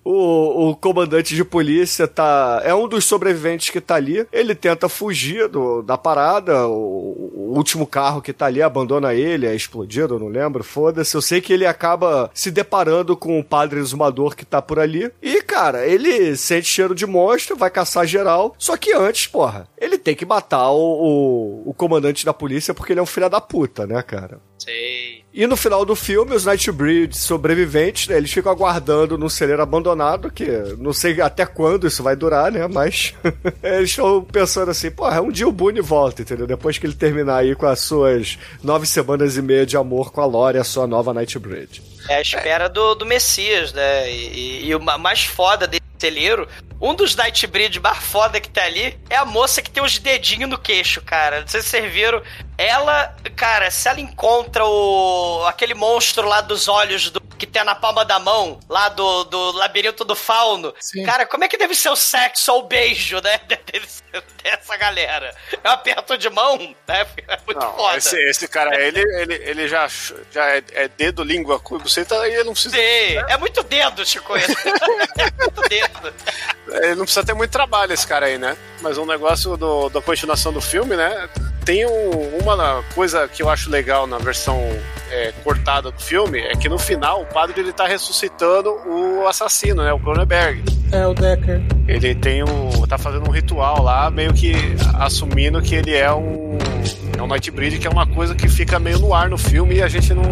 o, 0.04 0.70
o 0.70 0.76
comandante 0.76 1.34
de 1.34 1.44
polícia 1.44 2.06
tá. 2.06 2.60
É 2.64 2.74
um 2.74 2.88
dos 2.88 3.04
sobreviventes 3.04 3.70
que 3.70 3.80
tá 3.80 3.94
ali. 3.94 4.26
Ele 4.32 4.54
tenta 4.54 4.88
fugir 4.88 5.48
do, 5.48 5.82
da 5.82 5.96
parada. 5.96 6.66
O, 6.66 7.32
o 7.34 7.54
último 7.56 7.86
carro 7.86 8.22
que 8.22 8.32
tá 8.32 8.46
ali 8.46 8.62
abandona 8.62 9.14
ele, 9.14 9.46
é 9.46 9.54
explodido, 9.54 10.18
não 10.18 10.28
lembro. 10.28 10.62
Foda-se. 10.64 11.14
Eu 11.14 11.22
sei 11.22 11.40
que 11.40 11.52
ele 11.52 11.66
acaba 11.66 12.30
se 12.34 12.50
deparando 12.50 13.16
com 13.16 13.38
o 13.38 13.44
padre 13.44 13.80
exumador 13.80 14.34
que 14.34 14.44
tá 14.44 14.60
por 14.60 14.78
ali. 14.78 15.10
E, 15.22 15.42
cara, 15.42 15.86
ele 15.86 16.36
sente 16.36 16.66
cheiro 16.66 16.94
de 16.94 17.06
monstro, 17.06 17.56
vai 17.56 17.70
caçar 17.70 18.06
geral. 18.06 18.54
Só 18.58 18.76
que 18.76 18.92
antes, 18.92 19.26
porra, 19.26 19.68
ele 19.78 19.98
tem 19.98 20.14
que 20.14 20.26
matar 20.26 20.70
o, 20.70 21.62
o, 21.64 21.70
o 21.70 21.74
comandante 21.74 22.24
da 22.24 22.34
polícia 22.34 22.74
porque 22.74 22.92
ele 22.92 23.00
é 23.00 23.02
um 23.02 23.06
filho 23.06 23.28
da 23.28 23.40
puta, 23.40 23.86
né, 23.86 24.02
cara? 24.02 24.40
Sei. 24.58 25.19
E 25.32 25.46
no 25.46 25.56
final 25.56 25.84
do 25.84 25.94
filme, 25.94 26.34
os 26.34 26.44
Nightbreed 26.44 27.16
sobreviventes, 27.16 28.08
né, 28.08 28.16
eles 28.16 28.32
ficam 28.32 28.50
aguardando 28.50 29.16
num 29.16 29.28
celeiro 29.28 29.62
abandonado, 29.62 30.30
que 30.30 30.46
não 30.76 30.92
sei 30.92 31.20
até 31.20 31.46
quando 31.46 31.86
isso 31.86 32.02
vai 32.02 32.16
durar, 32.16 32.50
né? 32.50 32.66
Mas 32.66 33.14
eles 33.62 33.90
estão 33.90 34.24
pensando 34.24 34.70
assim, 34.72 34.90
porra, 34.90 35.20
um 35.20 35.30
dia 35.30 35.46
o 35.46 35.52
Boone 35.52 35.80
volta, 35.80 36.22
entendeu? 36.22 36.48
Depois 36.48 36.78
que 36.78 36.86
ele 36.86 36.94
terminar 36.94 37.36
aí 37.36 37.54
com 37.54 37.66
as 37.66 37.78
suas 37.80 38.38
nove 38.62 38.86
semanas 38.86 39.36
e 39.36 39.42
meia 39.42 39.64
de 39.64 39.76
amor 39.76 40.10
com 40.10 40.20
a 40.20 40.26
Lore, 40.26 40.58
a 40.58 40.64
sua 40.64 40.86
nova 40.86 41.14
Nightbreed. 41.14 41.80
É 42.08 42.16
a 42.16 42.20
espera 42.20 42.68
do, 42.68 42.96
do 42.96 43.06
Messias, 43.06 43.72
né? 43.72 44.10
E, 44.10 44.64
e, 44.64 44.66
e 44.66 44.74
o 44.74 44.80
mais 44.80 45.24
foda 45.24 45.66
desse 45.68 45.80
celeiro 45.96 46.48
um 46.80 46.94
dos 46.94 47.14
Nightbreed 47.14 47.78
mais 47.78 47.98
foda 47.98 48.40
que 48.40 48.48
tá 48.48 48.64
ali 48.64 48.98
é 49.10 49.16
a 49.16 49.24
moça 49.24 49.60
que 49.60 49.70
tem 49.70 49.82
os 49.82 49.98
dedinhos 49.98 50.48
no 50.48 50.58
queixo, 50.58 51.02
cara. 51.02 51.42
Não 51.42 51.48
sei 51.48 51.60
se 51.60 51.68
vocês 51.68 51.92
viram. 51.92 52.22
Ela, 52.56 53.14
cara, 53.36 53.70
se 53.70 53.88
ela 53.88 54.00
encontra 54.00 54.64
o 54.64 55.44
aquele 55.46 55.74
monstro 55.74 56.26
lá 56.26 56.40
dos 56.40 56.68
olhos 56.68 57.10
do, 57.10 57.20
que 57.20 57.46
tem 57.46 57.64
na 57.64 57.74
palma 57.74 58.04
da 58.04 58.18
mão, 58.18 58.60
lá 58.68 58.90
do, 58.90 59.24
do 59.24 59.52
labirinto 59.52 60.04
do 60.04 60.14
fauno, 60.14 60.74
Sim. 60.78 61.04
cara, 61.04 61.24
como 61.24 61.42
é 61.42 61.48
que 61.48 61.56
deve 61.56 61.74
ser 61.74 61.88
o 61.88 61.96
sexo 61.96 62.52
ou 62.52 62.60
o 62.60 62.66
beijo, 62.66 63.18
né? 63.22 63.40
Dessa 64.42 64.76
galera. 64.76 65.34
É 65.62 65.68
um 65.68 65.72
aperto 65.72 66.18
de 66.18 66.28
mão, 66.28 66.58
né? 66.86 67.06
É 67.28 67.38
muito 67.46 67.60
não, 67.60 67.76
foda. 67.76 67.96
Esse, 67.96 68.16
esse 68.28 68.48
cara, 68.48 68.78
ele, 68.78 69.00
ele, 69.00 69.34
ele 69.34 69.68
já, 69.68 69.88
já 70.30 70.56
é, 70.56 70.62
é 70.72 70.88
dedo, 70.88 71.22
língua, 71.22 71.60
cu, 71.60 71.78
você 71.78 72.04
tá 72.04 72.20
aí, 72.22 72.34
ele 72.34 72.44
não 72.44 72.52
precisa. 72.52 72.76
Sim, 72.76 73.16
é 73.28 73.36
muito 73.38 73.62
dedo, 73.62 74.04
Chico. 74.04 74.36
é 74.36 74.46
muito 75.38 75.68
dedo. 75.68 76.14
Ele 76.72 76.94
não 76.94 77.04
precisa 77.04 77.24
ter 77.24 77.34
muito 77.34 77.50
trabalho, 77.50 77.92
esse 77.92 78.06
cara 78.06 78.26
aí, 78.26 78.38
né? 78.38 78.56
Mas 78.80 78.98
um 78.98 79.06
negócio 79.06 79.56
do, 79.56 79.88
da 79.88 80.00
continuação 80.00 80.52
do 80.52 80.60
filme, 80.60 80.96
né? 80.96 81.28
Tem 81.64 81.86
um, 81.86 82.38
uma 82.38 82.82
coisa 82.94 83.28
que 83.28 83.42
eu 83.42 83.48
acho 83.48 83.70
legal 83.70 84.06
na 84.06 84.18
versão 84.18 84.60
é, 85.10 85.32
cortada 85.42 85.90
do 85.90 86.00
filme, 86.00 86.38
é 86.38 86.54
que 86.56 86.68
no 86.68 86.78
final 86.78 87.22
o 87.22 87.26
padre 87.26 87.60
ele 87.60 87.72
tá 87.72 87.86
ressuscitando 87.86 88.70
o 88.86 89.26
assassino, 89.26 89.82
né? 89.82 89.92
O 89.92 89.98
Cronenberg. 89.98 90.62
É, 90.92 91.06
o 91.06 91.14
Decker. 91.14 91.62
Ele 91.86 92.14
tem 92.14 92.42
um. 92.42 92.86
tá 92.86 92.98
fazendo 92.98 93.28
um 93.28 93.32
ritual 93.32 93.82
lá, 93.82 94.10
meio 94.10 94.32
que 94.32 94.52
assumindo 94.94 95.60
que 95.62 95.74
ele 95.74 95.94
é 95.94 96.12
um. 96.12 96.58
É 97.16 97.22
um 97.22 97.26
Nightbreed, 97.26 97.78
que 97.78 97.86
é 97.86 97.90
uma 97.90 98.06
coisa 98.06 98.34
que 98.34 98.48
fica 98.48 98.78
meio 98.78 98.98
no 98.98 99.12
ar 99.12 99.28
no 99.28 99.36
filme 99.36 99.76
e 99.76 99.82
a 99.82 99.88
gente 99.88 100.14
não 100.14 100.24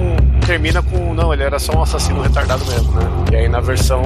termina 0.46 0.82
com. 0.82 1.14
Não, 1.14 1.32
ele 1.32 1.42
era 1.42 1.58
só 1.58 1.72
um 1.72 1.82
assassino 1.82 2.22
retardado 2.22 2.64
mesmo, 2.66 2.92
né? 2.92 3.02
E 3.32 3.36
aí 3.36 3.48
na 3.48 3.60
versão 3.60 4.02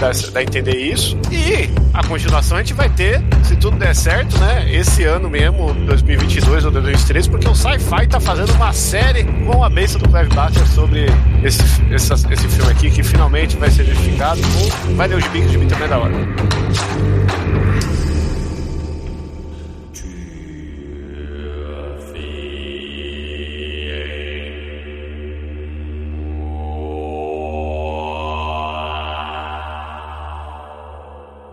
dá, 0.00 0.10
dá 0.32 0.40
a 0.40 0.42
entender 0.42 0.76
isso. 0.76 1.16
E 1.30 1.70
a 1.94 2.04
continuação 2.06 2.58
a 2.58 2.60
gente 2.60 2.74
vai 2.74 2.90
ter, 2.90 3.22
se 3.44 3.56
tudo 3.56 3.78
der 3.78 3.94
certo, 3.94 4.36
né? 4.38 4.66
Esse 4.70 5.04
ano 5.04 5.30
mesmo, 5.30 5.72
2022 5.86 6.64
ou 6.64 6.70
2023, 6.70 7.28
porque 7.28 7.48
o 7.48 7.54
Sci-Fi 7.54 8.06
tá 8.08 8.20
fazendo 8.20 8.52
uma 8.54 8.72
série 8.72 9.24
com 9.24 9.62
a 9.62 9.70
bênção 9.70 10.00
do 10.00 10.05
Clive 10.08 10.34
Barker 10.34 10.66
sobre 10.68 11.06
esse, 11.44 11.62
esse, 11.92 12.12
esse 12.32 12.48
filme 12.48 12.70
aqui, 12.70 12.90
que 12.90 13.02
finalmente 13.02 13.56
vai 13.56 13.70
ser 13.70 13.84
justificado. 13.84 14.40
Vai 14.94 15.08
ler 15.08 15.16
os 15.16 15.28
bicos 15.28 15.50
de 15.50 15.58
mim 15.58 15.68
também 15.68 15.84
é 15.84 15.88
da 15.88 15.98
hora. 15.98 16.14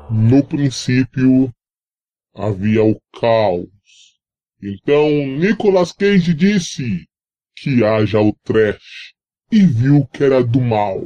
No 0.10 0.44
princípio 0.44 1.52
havia 2.36 2.84
o 2.84 3.00
caos. 3.20 3.68
Então 4.62 5.08
Nicolas 5.38 5.92
Cage 5.92 6.34
disse 6.34 7.08
que 7.64 7.81
haja 7.81 8.19
o 8.19 8.34
trash 8.44 9.14
e 9.49 9.65
viu 9.65 10.06
que 10.11 10.22
era 10.22 10.44
do 10.44 10.60
mal. 10.60 11.02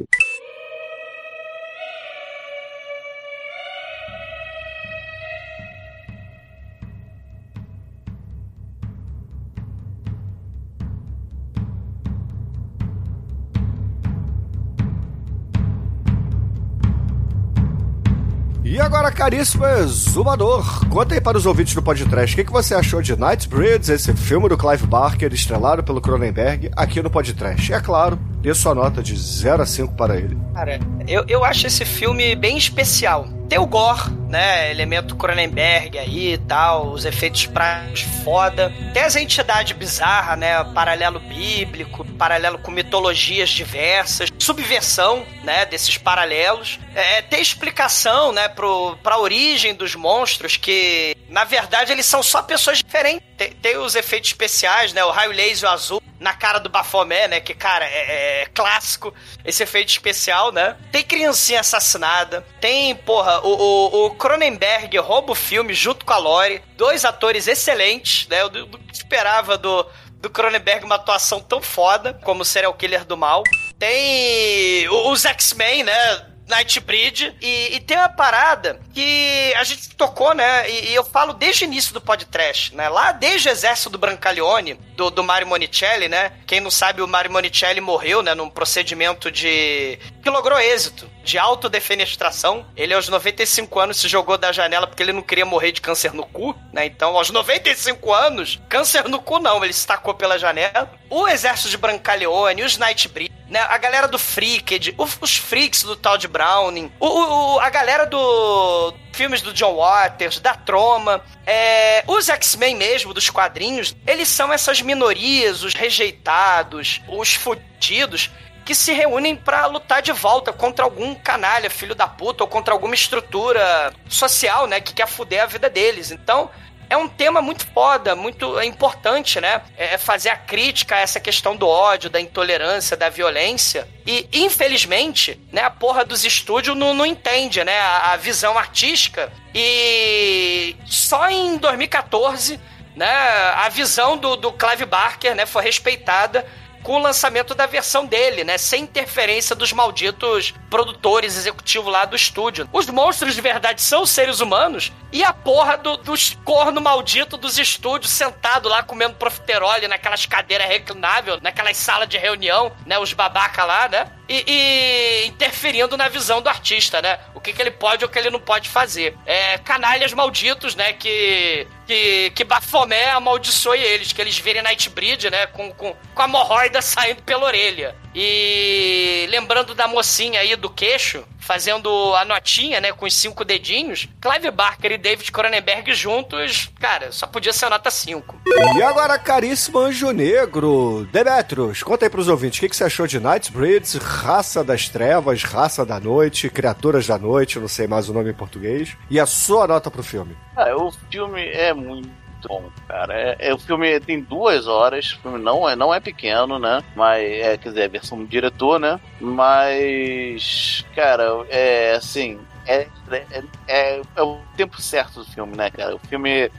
E 18.69 18.81
agora, 18.81 19.09
caríssimo 19.09 19.65
exumador, 19.65 20.85
conta 20.89 21.15
aí 21.15 21.21
para 21.21 21.37
os 21.37 21.45
ouvintes 21.45 21.73
do 21.73 21.81
podcast, 21.81 22.33
o 22.33 22.37
que, 22.37 22.43
que 22.43 22.51
você 22.51 22.75
achou 22.75 23.01
de 23.01 23.15
Nightbreeds, 23.15 23.87
esse 23.87 24.13
filme 24.13 24.49
do 24.49 24.57
Clive 24.57 24.85
Barker, 24.85 25.33
estrelado 25.33 25.81
pelo 25.81 26.01
Cronenberg, 26.01 26.69
aqui 26.75 27.01
no 27.01 27.09
podcast. 27.09 27.71
E 27.71 27.73
é 27.73 27.79
claro, 27.79 28.19
dê 28.41 28.53
sua 28.53 28.75
nota 28.75 29.01
de 29.01 29.17
0 29.17 29.63
a 29.63 29.65
5 29.65 29.93
para 29.93 30.17
ele. 30.17 30.37
Cara, 30.53 30.81
eu, 31.07 31.23
eu 31.29 31.45
acho 31.45 31.65
esse 31.65 31.85
filme 31.85 32.35
bem 32.35 32.57
especial. 32.57 33.29
Tem 33.47 33.57
o 33.57 33.65
gore, 33.65 34.11
né? 34.27 34.69
Elemento 34.69 35.15
Cronenberg 35.15 35.97
aí 35.97 36.33
e 36.33 36.37
tal, 36.37 36.91
os 36.91 37.05
efeitos 37.05 37.45
práticos 37.45 38.01
foda. 38.23 38.73
Tem 38.93 39.03
as 39.03 39.15
entidades 39.15 39.77
bizarras, 39.77 40.37
né? 40.37 40.61
Paralelo 40.73 41.19
bíblico, 41.21 42.05
paralelo 42.17 42.57
com 42.57 42.71
mitologias 42.71 43.49
diversas, 43.49 44.29
subversão, 44.39 45.25
né? 45.43 45.65
Desses 45.65 45.97
paralelos. 45.97 46.79
É, 46.95 47.21
tem 47.21 47.41
explicação, 47.41 48.31
né? 48.31 48.47
Pro, 48.47 48.97
pra 49.03 49.19
origem 49.19 49.75
dos 49.75 49.95
monstros, 49.95 50.57
que 50.57 51.15
na 51.29 51.43
verdade 51.43 51.91
eles 51.91 52.05
são 52.05 52.23
só 52.23 52.41
pessoas 52.41 52.79
diferentes. 52.79 53.27
Tem, 53.37 53.51
tem 53.51 53.77
os 53.77 53.95
efeitos 53.95 54.31
especiais, 54.31 54.93
né? 54.93 55.03
O 55.03 55.11
raio 55.11 55.31
laser 55.31 55.69
azul 55.69 56.01
na 56.19 56.33
cara 56.33 56.59
do 56.59 56.69
Bafomé, 56.69 57.27
né? 57.27 57.39
Que, 57.39 57.53
cara, 57.53 57.85
é, 57.85 58.41
é, 58.41 58.45
clássico 58.53 59.13
esse 59.45 59.63
efeito 59.63 59.89
especial, 59.89 60.51
né? 60.51 60.75
Tem 60.91 61.03
criancinha 61.03 61.59
assassinada, 61.59 62.45
tem, 62.59 62.95
porra, 62.95 63.39
o, 63.41 63.49
o, 63.49 64.05
o 64.05 64.09
Cronenberg 64.11 64.97
rouba 64.97 65.31
o 65.31 65.35
filme 65.35 65.73
junto 65.73 66.05
com 66.05 66.13
a 66.13 66.17
Lore, 66.17 66.61
dois 66.75 67.05
atores 67.05 67.47
excelentes, 67.47 68.27
né? 68.27 68.41
Eu, 68.41 68.51
eu 68.53 68.69
esperava 68.91 69.57
do, 69.57 69.85
do 70.19 70.29
Cronenberg 70.29 70.85
uma 70.85 70.95
atuação 70.95 71.39
tão 71.39 71.61
foda 71.61 72.13
como 72.23 72.41
o 72.41 72.45
serial 72.45 72.73
killer 72.73 73.05
do 73.05 73.17
mal. 73.17 73.43
Tem 73.77 74.87
os 74.89 75.25
X-Men, 75.25 75.83
né? 75.83 76.25
Nightbreed. 76.47 77.35
E, 77.41 77.75
e 77.75 77.79
tem 77.81 77.97
uma 77.97 78.09
parada 78.09 78.79
que 78.93 79.53
a 79.55 79.63
gente 79.63 79.95
tocou, 79.95 80.33
né? 80.33 80.69
E, 80.69 80.91
e, 80.91 80.95
eu 80.95 81.03
falo 81.03 81.33
desde 81.33 81.65
o 81.65 81.67
início 81.67 81.93
do 81.93 82.01
podcast, 82.01 82.73
né? 82.75 82.87
Lá 82.89 83.11
desde 83.11 83.49
o 83.49 83.51
exército 83.51 83.89
do 83.89 83.97
Brancaleone, 83.97 84.75
do, 84.95 85.09
do 85.09 85.23
Mario 85.23 85.47
Monicelli, 85.47 86.07
né? 86.07 86.31
Quem 86.47 86.61
não 86.61 86.71
sabe, 86.71 87.01
o 87.01 87.07
Mario 87.07 87.31
Monicelli 87.31 87.81
morreu, 87.81 88.23
né? 88.23 88.33
Num 88.33 88.49
procedimento 88.49 89.29
de... 89.29 89.99
que 90.23 90.29
logrou 90.29 90.57
êxito, 90.57 91.09
de 91.27 91.37
autodefenestração. 91.37 92.65
Ele, 92.75 92.93
aos 92.93 93.09
95 93.09 93.79
anos, 93.79 93.97
se 93.97 94.07
jogou 94.07 94.37
da 94.37 94.53
janela 94.53 94.87
porque 94.87 95.03
ele 95.03 95.11
não 95.11 95.21
queria 95.21 95.45
morrer 95.45 95.73
de 95.73 95.81
câncer 95.81 96.13
no 96.13 96.25
cu, 96.25 96.55
né? 96.71 96.85
Então, 96.85 97.17
aos 97.17 97.29
95 97.29 98.13
anos, 98.13 98.61
câncer 98.69 99.09
no 99.09 99.21
cu 99.21 99.37
não, 99.37 99.63
ele 99.63 99.73
se 99.73 99.85
tacou 99.85 100.13
pela 100.13 100.39
janela. 100.39 100.89
O 101.09 101.27
exército 101.27 101.69
de 101.69 101.77
Brancaleone, 101.77 102.63
os 102.63 102.77
Nightbreed, 102.77 103.31
né? 103.49 103.59
A 103.59 103.77
galera 103.77 104.07
do 104.07 104.17
Freaked, 104.17 104.95
os 104.97 105.35
freaks 105.37 105.83
do 105.83 105.97
Todd 105.97 106.25
Browning, 106.29 106.89
o, 106.97 107.07
o, 107.07 107.59
a 107.59 107.69
galera 107.69 108.05
do 108.05 108.93
filmes 109.11 109.41
do 109.41 109.51
John 109.51 109.75
Waters, 109.75 110.39
da 110.39 110.53
Troma, 110.53 111.21
é, 111.45 112.03
os 112.07 112.29
X-Men 112.29 112.75
mesmo, 112.75 113.13
dos 113.13 113.29
quadrinhos, 113.29 113.95
eles 114.05 114.29
são 114.29 114.53
essas 114.53 114.81
minorias, 114.81 115.63
os 115.63 115.73
rejeitados, 115.73 117.01
os 117.07 117.33
fudidos, 117.33 118.29
que 118.67 118.75
se 118.75 118.91
reúnem 118.91 119.33
para 119.33 119.65
lutar 119.65 120.01
de 120.01 120.11
volta 120.11 120.51
contra 120.51 120.83
algum 120.83 121.15
canalha, 121.15 121.69
filho 121.69 121.95
da 121.95 122.05
puta, 122.05 122.43
ou 122.43 122.49
contra 122.49 122.73
alguma 122.73 122.93
estrutura 122.93 123.93
social, 124.09 124.67
né, 124.67 124.81
que 124.81 124.93
quer 124.93 125.07
fuder 125.07 125.41
a 125.41 125.45
vida 125.45 125.69
deles. 125.69 126.11
Então, 126.11 126.49
é 126.89 126.97
um 126.97 127.07
tema 127.07 127.41
muito 127.41 127.65
foda, 127.67 128.13
muito 128.13 128.61
importante, 128.61 129.39
né? 129.39 129.61
É 129.77 129.97
fazer 129.97 130.29
a 130.29 130.35
crítica 130.35 130.95
a 130.95 130.99
essa 130.99 131.17
questão 131.17 131.55
do 131.55 131.65
ódio, 131.65 132.09
da 132.09 132.19
intolerância, 132.19 132.97
da 132.97 133.07
violência. 133.07 133.87
E, 134.05 134.27
infelizmente, 134.33 135.39
né, 135.49 135.61
a 135.61 135.69
porra 135.69 136.03
dos 136.03 136.25
estúdios 136.25 136.75
não, 136.75 136.93
não 136.93 137.05
entende, 137.05 137.63
né? 137.63 137.79
A, 137.79 138.13
a 138.13 138.17
visão 138.17 138.57
artística. 138.57 139.31
E 139.55 140.75
só 140.85 141.29
em 141.29 141.57
2014, 141.57 142.59
né, 142.97 143.07
a 143.55 143.69
visão 143.69 144.17
do, 144.17 144.35
do 144.35 144.51
Clive 144.51 144.85
Barker, 144.85 145.35
né, 145.35 145.45
foi 145.45 145.63
respeitada 145.63 146.45
com 146.87 146.93
o 146.93 146.99
lançamento 146.99 147.53
da 147.53 147.65
versão 147.65 148.05
dele, 148.05 148.45
né? 148.45 148.57
Sem 148.57 148.83
interferência 148.83 149.53
dos 149.53 149.73
malditos 149.73 150.53
produtores 150.69 151.35
executivos 151.35 151.91
lá 151.91 152.05
do 152.05 152.15
estúdio. 152.15 152.69
Os 152.71 152.87
monstros 152.87 153.35
de 153.35 153.41
verdade 153.41 153.81
são 153.81 154.05
seres 154.05 154.39
humanos 154.39 154.93
e 155.11 155.21
a 155.21 155.33
porra 155.33 155.75
do, 155.75 155.97
dos 155.97 156.37
corno 156.45 156.79
maldito 156.79 157.35
dos 157.35 157.57
estúdios 157.57 158.13
sentado 158.13 158.69
lá 158.69 158.81
comendo 158.83 159.15
profiterole 159.15 159.85
naquelas 159.85 160.25
cadeiras 160.25 160.69
reclináveis, 160.69 161.41
naquelas 161.41 161.75
salas 161.75 162.07
de 162.07 162.17
reunião, 162.17 162.71
né? 162.85 162.97
Os 162.97 163.11
babaca 163.11 163.65
lá, 163.65 163.89
né? 163.89 164.09
E, 164.27 164.43
e 164.47 165.27
interferindo 165.27 165.95
na 165.97 166.09
visão 166.09 166.41
do 166.41 166.49
artista, 166.49 167.01
né? 167.01 167.19
O 167.33 167.39
que, 167.39 167.53
que 167.53 167.61
ele 167.61 167.71
pode 167.71 168.03
ou 168.03 168.09
o 168.09 168.11
que 168.11 168.19
ele 168.19 168.29
não 168.29 168.39
pode 168.39 168.69
fazer. 168.69 169.17
É, 169.25 169.57
canalhas 169.59 170.13
malditos, 170.13 170.75
né? 170.75 170.93
Que 170.93 171.67
que, 171.87 172.31
que 172.31 172.43
Bafomé 172.43 173.11
amaldiçoe 173.11 173.79
eles, 173.79 174.11
que 174.11 174.21
eles 174.21 174.37
virem 174.37 174.61
Nightbreed, 174.61 175.29
né? 175.29 175.47
Com, 175.47 175.71
com, 175.71 175.95
com 176.13 176.21
a 176.21 176.25
hemorroida 176.25 176.81
saindo 176.81 177.23
pela 177.23 177.45
orelha. 177.45 177.95
E 178.19 179.27
lembrando 179.29 179.75
da 179.75 179.87
mocinha 179.87 180.39
aí 180.39 180.55
do 180.55 180.71
queixo, 180.71 181.23
fazendo 181.37 182.15
a 182.15 182.25
notinha, 182.25 182.81
né? 182.81 182.91
Com 182.91 183.05
os 183.05 183.13
cinco 183.13 183.45
dedinhos, 183.45 184.09
Clive 184.19 184.49
Barker 184.49 184.93
e 184.93 184.97
David 184.97 185.31
Cronenberg 185.31 185.93
juntos, 185.93 186.71
cara, 186.79 187.11
só 187.11 187.27
podia 187.27 187.53
ser 187.53 187.65
a 187.65 187.69
nota 187.69 187.91
5. 187.91 188.41
E 188.75 188.81
agora, 188.81 189.19
caríssimo 189.19 189.77
Anjo 189.77 190.09
Negro, 190.09 191.07
Demetrius, 191.11 191.83
conta 191.83 192.07
aí 192.07 192.09
pros 192.09 192.27
ouvintes, 192.27 192.57
o 192.57 192.61
que, 192.61 192.69
que 192.69 192.75
você 192.75 192.85
achou 192.85 193.05
de 193.05 193.19
Nightbreeds, 193.19 193.93
Raça 193.93 194.63
das 194.63 194.89
Trevas, 194.89 195.43
Raça 195.43 195.85
da 195.85 195.99
Noite, 195.99 196.49
Criaturas 196.49 197.05
da 197.05 197.19
Noite, 197.19 197.59
não 197.59 197.67
sei 197.67 197.85
mais 197.85 198.09
o 198.09 198.13
nome 198.13 198.31
em 198.31 198.33
português, 198.33 198.97
e 199.11 199.19
a 199.19 199.27
sua 199.27 199.67
nota 199.67 199.91
pro 199.91 200.01
filme? 200.01 200.35
Ah, 200.55 200.75
o 200.75 200.91
filme 201.11 201.47
é 201.49 201.71
muito 201.71 202.09
bom, 202.47 202.69
cara. 202.87 203.13
É, 203.13 203.35
é, 203.39 203.53
o 203.53 203.57
filme 203.57 203.99
tem 203.99 204.21
duas 204.21 204.67
horas, 204.67 205.13
o 205.13 205.19
filme 205.19 205.39
não 205.39 205.67
é, 205.67 205.75
não 205.75 205.93
é 205.93 205.99
pequeno, 205.99 206.57
né? 206.57 206.83
Mas, 206.95 207.23
é, 207.23 207.57
quer 207.57 207.69
dizer, 207.69 207.83
a 207.83 207.89
versão 207.89 208.17
do 208.17 208.27
diretor, 208.27 208.79
né? 208.79 208.99
Mas, 209.19 210.85
cara, 210.95 211.45
é 211.49 211.95
assim, 211.95 212.39
é, 212.67 212.85
é, 213.09 213.43
é, 213.67 214.01
é, 214.15 214.21
o 214.21 214.39
tempo 214.57 214.81
certo 214.81 215.23
do 215.23 215.25
filme, 215.25 215.55
né, 215.55 215.71
cara? 215.71 215.95
O 215.95 215.99
filme 215.99 216.51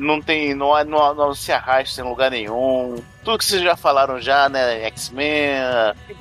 não 0.00 0.20
tem. 0.20 0.54
Não, 0.54 0.82
não, 0.84 1.14
não 1.14 1.34
se 1.34 1.52
arrasta 1.52 2.00
em 2.00 2.04
lugar 2.04 2.30
nenhum. 2.30 2.96
Tudo 3.22 3.38
que 3.38 3.44
vocês 3.44 3.62
já 3.62 3.76
falaram 3.76 4.18
já, 4.18 4.48
né? 4.48 4.82
X-Men. 4.86 5.60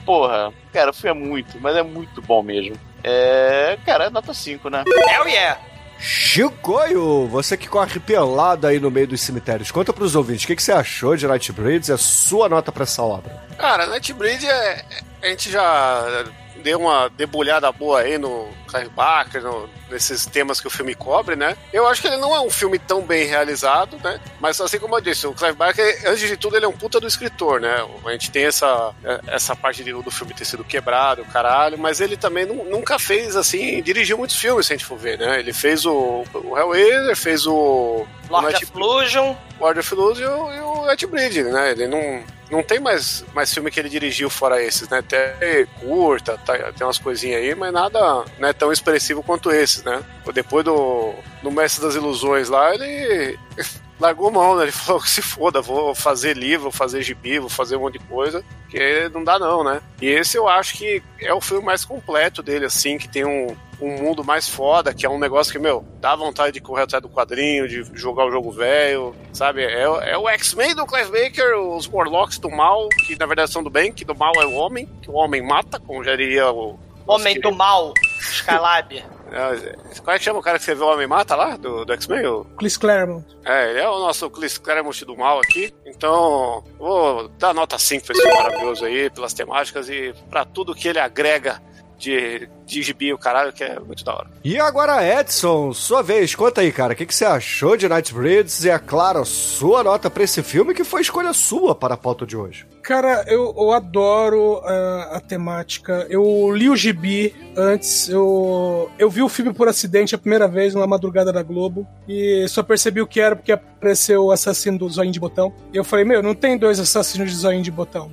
Porra, 0.06 0.54
cara, 0.74 0.92
o 0.92 0.94
filme 0.94 1.22
é 1.22 1.28
muito, 1.28 1.60
mas 1.62 1.76
é 1.78 1.84
muito 1.84 2.22
bom 2.22 2.44
mesmo. 2.44 2.76
É. 3.02 3.78
Cara, 3.86 4.06
é 4.06 4.10
nota 4.10 4.34
5, 4.34 4.70
né? 4.70 4.84
Hell 4.86 5.28
yeah! 5.28 5.58
Chicoio, 6.00 7.28
você 7.28 7.58
que 7.58 7.68
corre 7.68 8.00
pelado 8.00 8.66
aí 8.66 8.80
no 8.80 8.90
meio 8.90 9.08
dos 9.08 9.22
cemitérios, 9.22 9.70
conta 9.70 9.92
pros 9.92 10.16
ouvintes, 10.16 10.46
o 10.46 10.48
que, 10.48 10.56
que 10.56 10.64
você 10.64 10.72
achou 10.72 11.16
de 11.16 11.28
Nightbreeds? 11.28 11.90
É 11.90 11.98
sua 11.98 12.48
nota 12.48 12.72
pra 12.72 12.84
essa 12.84 13.04
obra. 13.04 13.44
Cara, 13.58 13.86
Nightbreed 13.88 14.46
é. 14.46 14.86
A 15.22 15.28
gente 15.28 15.52
já 15.52 16.26
deu 16.60 16.80
uma 16.80 17.10
debulhada 17.10 17.72
boa 17.72 18.02
aí 18.02 18.18
no 18.18 18.48
Clive 18.68 18.90
Barker, 18.90 19.42
no, 19.42 19.70
nesses 19.90 20.26
temas 20.26 20.62
que 20.62 20.68
o 20.68 20.70
filme 20.70 20.94
cobre, 20.94 21.36
né? 21.36 21.58
Eu 21.74 21.88
acho 21.88 22.02
que 22.02 22.08
ele 22.08 22.18
não 22.18 22.36
é 22.36 22.40
um 22.40 22.50
filme 22.50 22.78
tão 22.78 23.02
bem 23.02 23.26
realizado, 23.26 23.98
né? 24.04 24.20
Mas 24.40 24.62
assim 24.62 24.80
como 24.80 24.96
eu 24.96 25.02
disse, 25.02 25.26
o 25.28 25.34
Clive 25.34 25.58
Barker, 25.58 26.04
antes 26.06 26.28
de 26.28 26.38
tudo, 26.38 26.56
ele 26.56 26.66
é 26.66 26.68
um 26.68 26.78
puta 26.78 27.00
do 27.00 27.08
escritor, 27.08 27.60
né? 27.60 27.86
A 28.06 28.12
gente 28.12 28.32
tem 28.32 28.46
essa, 28.46 28.94
essa 29.28 29.56
parte 29.56 29.84
do 29.84 30.12
filme 30.12 30.34
ter 30.34 30.46
sido 30.46 30.64
quebrado, 30.64 31.26
caralho, 31.26 31.78
mas 31.78 32.00
ele 32.00 32.16
também 32.16 32.46
nunca 32.46 33.00
fez, 33.00 33.36
assim, 33.36 33.82
dirigiu 33.82 34.18
muitos 34.18 34.36
filmes, 34.36 34.68
se 34.68 34.74
a 34.74 34.78
gente 34.78 34.86
for 34.86 34.98
ver, 34.98 35.18
né? 35.18 35.40
Ele 35.40 35.54
fez 35.54 35.86
o, 35.86 36.24
o 36.34 36.58
Hellraiser, 36.58 37.16
fez 37.16 37.48
o... 37.48 38.06
Lord 38.30 38.56
of 38.56 38.72
Illusion. 38.76 39.36
Lord 39.60 39.80
of 39.80 39.94
Illusion 39.94 40.54
e 40.54 40.60
o 40.60 40.86
Nightbreed, 40.86 41.44
né? 41.44 41.72
Ele 41.72 41.88
não 41.88 42.24
não 42.50 42.64
tem 42.64 42.80
mais, 42.80 43.24
mais 43.34 43.54
filme 43.54 43.70
que 43.70 43.80
ele 43.80 43.90
dirigiu 43.90 44.30
fora 44.30 44.62
esses, 44.62 44.90
né? 44.90 45.00
Até 45.00 45.66
curta, 45.80 46.38
tá, 46.38 46.54
tem 46.72 46.86
umas 46.86 46.98
coisinhas 46.98 47.42
aí, 47.42 47.54
mas 47.56 47.72
nada 47.72 48.26
né, 48.38 48.54
tão 48.54 48.72
expressivo 48.72 49.22
quanto 49.22 49.52
esses, 49.52 49.84
né? 49.84 50.04
Depois 50.34 50.66
do, 50.66 51.14
do 51.44 51.52
Mestre 51.52 51.84
das 51.84 51.96
Ilusões 51.96 52.50
lá, 52.50 52.74
ele 52.74 53.38
largou 54.00 54.32
mão, 54.32 54.58
né? 54.58 54.64
Ele 54.64 54.72
falou 54.72 55.02
que 55.02 55.10
se 55.10 55.22
foda, 55.22 55.62
vou 55.62 55.94
fazer 55.94 56.36
livro, 56.36 56.64
vou 56.64 56.72
fazer 56.72 57.02
gibi, 57.04 57.40
vou 57.40 57.50
fazer 57.50 57.76
um 57.76 57.82
monte 57.82 58.00
de 58.00 58.06
coisa, 58.06 58.44
que 58.70 59.10
não 59.10 59.24
dá 59.24 59.38
não, 59.38 59.64
né? 59.64 59.82
E 60.02 60.08
esse 60.08 60.38
eu 60.38 60.48
acho 60.48 60.78
que 60.78 61.04
é 61.22 61.34
o 61.34 61.42
filme 61.42 61.64
mais 61.64 61.86
completo 61.86 62.42
dele, 62.42 62.66
assim, 62.66 62.98
que 62.98 63.08
tem 63.08 63.26
um, 63.26 63.56
um 63.82 64.02
mundo 64.02 64.24
mais 64.24 64.50
foda, 64.50 64.94
que 64.94 65.06
é 65.06 65.10
um 65.10 65.20
negócio 65.20 65.52
que, 65.52 65.60
meu, 65.60 65.86
dá 66.00 66.16
vontade 66.16 66.54
de 66.54 66.62
correr 66.62 66.84
atrás 66.84 67.02
do 67.02 67.10
quadrinho, 67.10 67.68
de 67.68 67.84
jogar 67.94 68.26
o 68.26 68.32
jogo 68.32 68.52
velho, 68.52 69.16
sabe? 69.34 69.64
É, 69.64 69.84
é 69.84 70.18
o 70.18 70.28
X-Men 70.30 70.76
do 70.76 70.86
Clive 70.86 71.12
Baker, 71.12 71.58
os 71.58 71.88
Warlocks 71.88 72.38
do 72.38 72.50
mal, 72.50 72.88
que 72.90 73.18
na 73.18 73.26
verdade 73.26 73.52
são 73.52 73.64
do 73.64 73.70
bem, 73.70 73.92
que 73.92 74.06
do 74.06 74.16
mal 74.16 74.34
é 74.38 74.46
o 74.46 74.54
homem, 74.54 74.86
que 75.02 75.10
o 75.10 75.14
homem 75.14 75.42
mata, 75.42 75.80
como 75.80 76.04
já 76.04 76.16
diria 76.16 76.52
o... 76.52 76.80
Homem 77.08 77.40
do 77.40 77.52
mal, 77.52 77.94
Skylab. 78.20 79.04
É, 79.32 80.02
qual 80.02 80.16
é 80.16 80.20
que 80.20 80.26
chama 80.26 80.40
o 80.40 80.42
cara 80.42 80.58
que 80.58 80.64
escreveu 80.64 80.88
o 80.88 80.94
Homem 80.94 81.08
Mata 81.08 81.36
lá, 81.36 81.56
do, 81.56 81.86
do 81.86 81.94
X-Men? 81.94 82.26
O... 82.26 82.46
Chris 82.58 82.78
Claremont. 82.78 83.26
É, 83.46 83.70
ele 83.70 83.80
é 83.80 83.88
o 83.88 84.00
nosso 84.00 84.30
Chris 84.30 84.58
Claremont 84.58 85.06
do 85.06 85.16
mal 85.16 85.40
aqui. 85.40 85.74
Então, 85.86 86.64
vou 86.78 87.28
dar 87.30 87.54
nota 87.54 87.78
5 87.78 88.06
pra 88.06 88.16
esse 88.16 88.28
maravilhoso 88.28 88.86
aí, 88.86 89.10
pelas 89.10 89.34
temáticas 89.34 89.90
e 89.90 90.14
pra 90.30 90.46
tudo 90.46 90.76
que 90.76 90.88
ele 90.88 91.00
agrega 91.00 91.62
de, 92.00 92.50
de 92.66 92.82
gibi, 92.82 93.14
o 93.14 93.18
caralho, 93.18 93.52
que 93.52 93.64
é 93.64 93.78
muito 93.80 94.04
da 94.04 94.16
hora. 94.16 94.28
E 94.44 94.58
agora, 94.58 95.06
Edson, 95.20 95.74
sua 95.74 96.02
vez, 96.02 96.34
conta 96.34 96.62
aí, 96.62 96.72
cara, 96.72 96.94
o 96.94 96.96
que, 96.96 97.06
que 97.06 97.14
você 97.14 97.26
achou 97.26 97.76
de 97.76 97.88
Nightbreeds 97.88 98.64
e, 98.64 98.70
é 98.70 98.80
claro, 98.80 99.26
sua 99.26 99.84
nota 99.84 100.10
pra 100.10 100.24
esse 100.24 100.42
filme, 100.42 100.74
que 100.74 100.84
foi 100.84 101.02
escolha 101.02 101.34
sua 101.34 101.76
para 101.76 101.96
a 101.96 101.98
pauta 101.98 102.26
de 102.26 102.38
hoje. 102.38 102.66
Cara, 102.82 103.26
eu, 103.28 103.54
eu 103.56 103.72
adoro 103.74 104.60
uh, 104.60 105.16
a 105.16 105.20
temática. 105.20 106.08
Eu 106.10 106.52
li 106.56 106.70
o 106.70 106.76
gibi 106.76 107.36
antes, 107.56 108.10
eu, 108.10 108.90
eu 108.98 109.10
vi 109.10 109.22
o 109.22 109.30
filme 109.30 109.54
por 109.54 109.68
acidente 109.68 110.16
a 110.16 110.18
primeira 110.18 110.48
vez, 110.48 110.74
numa 110.74 110.88
madrugada 110.88 111.32
da 111.34 111.44
Globo, 111.44 111.86
e 112.08 112.48
só 112.48 112.64
percebi 112.64 113.02
o 113.02 113.08
que 113.08 113.20
era 113.20 113.36
porque 113.36 113.52
apareceu 113.52 114.26
o 114.26 114.32
assassino 114.32 114.78
do 114.78 114.90
zoinho 114.90 115.12
de 115.12 115.20
botão. 115.20 115.54
E 115.74 115.78
eu 115.78 115.84
falei, 115.84 116.06
meu, 116.06 116.24
não 116.24 116.34
tem 116.34 116.58
dois 116.58 116.80
assassinos 116.80 117.30
de 117.30 117.38
zoinho 117.38 117.62
de 117.62 117.70
botão 117.70 118.12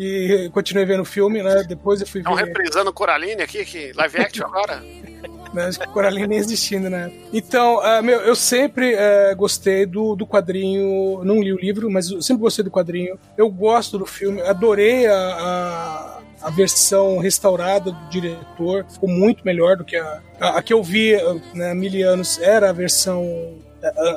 e 0.00 0.48
continuei 0.50 0.86
vendo 0.86 1.02
o 1.02 1.04
filme, 1.04 1.42
né? 1.42 1.62
Depois 1.62 2.00
eu 2.00 2.06
fui 2.06 2.22
ver. 2.22 2.30
Estão 2.30 2.46
reprisando 2.46 2.92
Coraline 2.92 3.42
aqui, 3.42 3.64
que 3.66 3.92
live 3.92 4.18
action 4.18 4.46
agora. 4.46 4.82
Mas 5.52 5.76
Coraline 5.76 6.28
nem 6.28 6.38
existindo, 6.38 6.88
né? 6.88 7.12
Então, 7.32 7.78
uh, 7.78 8.02
meu, 8.02 8.20
eu 8.20 8.36
sempre 8.36 8.94
uh, 8.94 9.36
gostei 9.36 9.84
do, 9.84 10.14
do 10.14 10.26
quadrinho. 10.26 11.22
Não 11.24 11.42
li 11.42 11.52
o 11.52 11.58
livro, 11.58 11.90
mas 11.90 12.08
eu 12.08 12.22
sempre 12.22 12.42
gostei 12.42 12.64
do 12.64 12.70
quadrinho. 12.70 13.18
Eu 13.36 13.50
gosto 13.50 13.98
do 13.98 14.06
filme, 14.06 14.40
adorei 14.42 15.08
a, 15.08 15.16
a 15.16 16.20
a 16.42 16.50
versão 16.50 17.18
restaurada 17.18 17.92
do 17.92 18.08
diretor 18.08 18.86
ficou 18.88 19.08
muito 19.08 19.44
melhor 19.44 19.76
do 19.76 19.84
que 19.84 19.96
a, 19.96 20.22
a, 20.40 20.58
a 20.58 20.62
que 20.62 20.72
eu 20.72 20.82
vi 20.82 21.14
né, 21.52 21.72
há 21.72 21.74
mil 21.74 22.08
anos 22.08 22.40
era 22.40 22.70
a 22.70 22.72
versão 22.72 23.58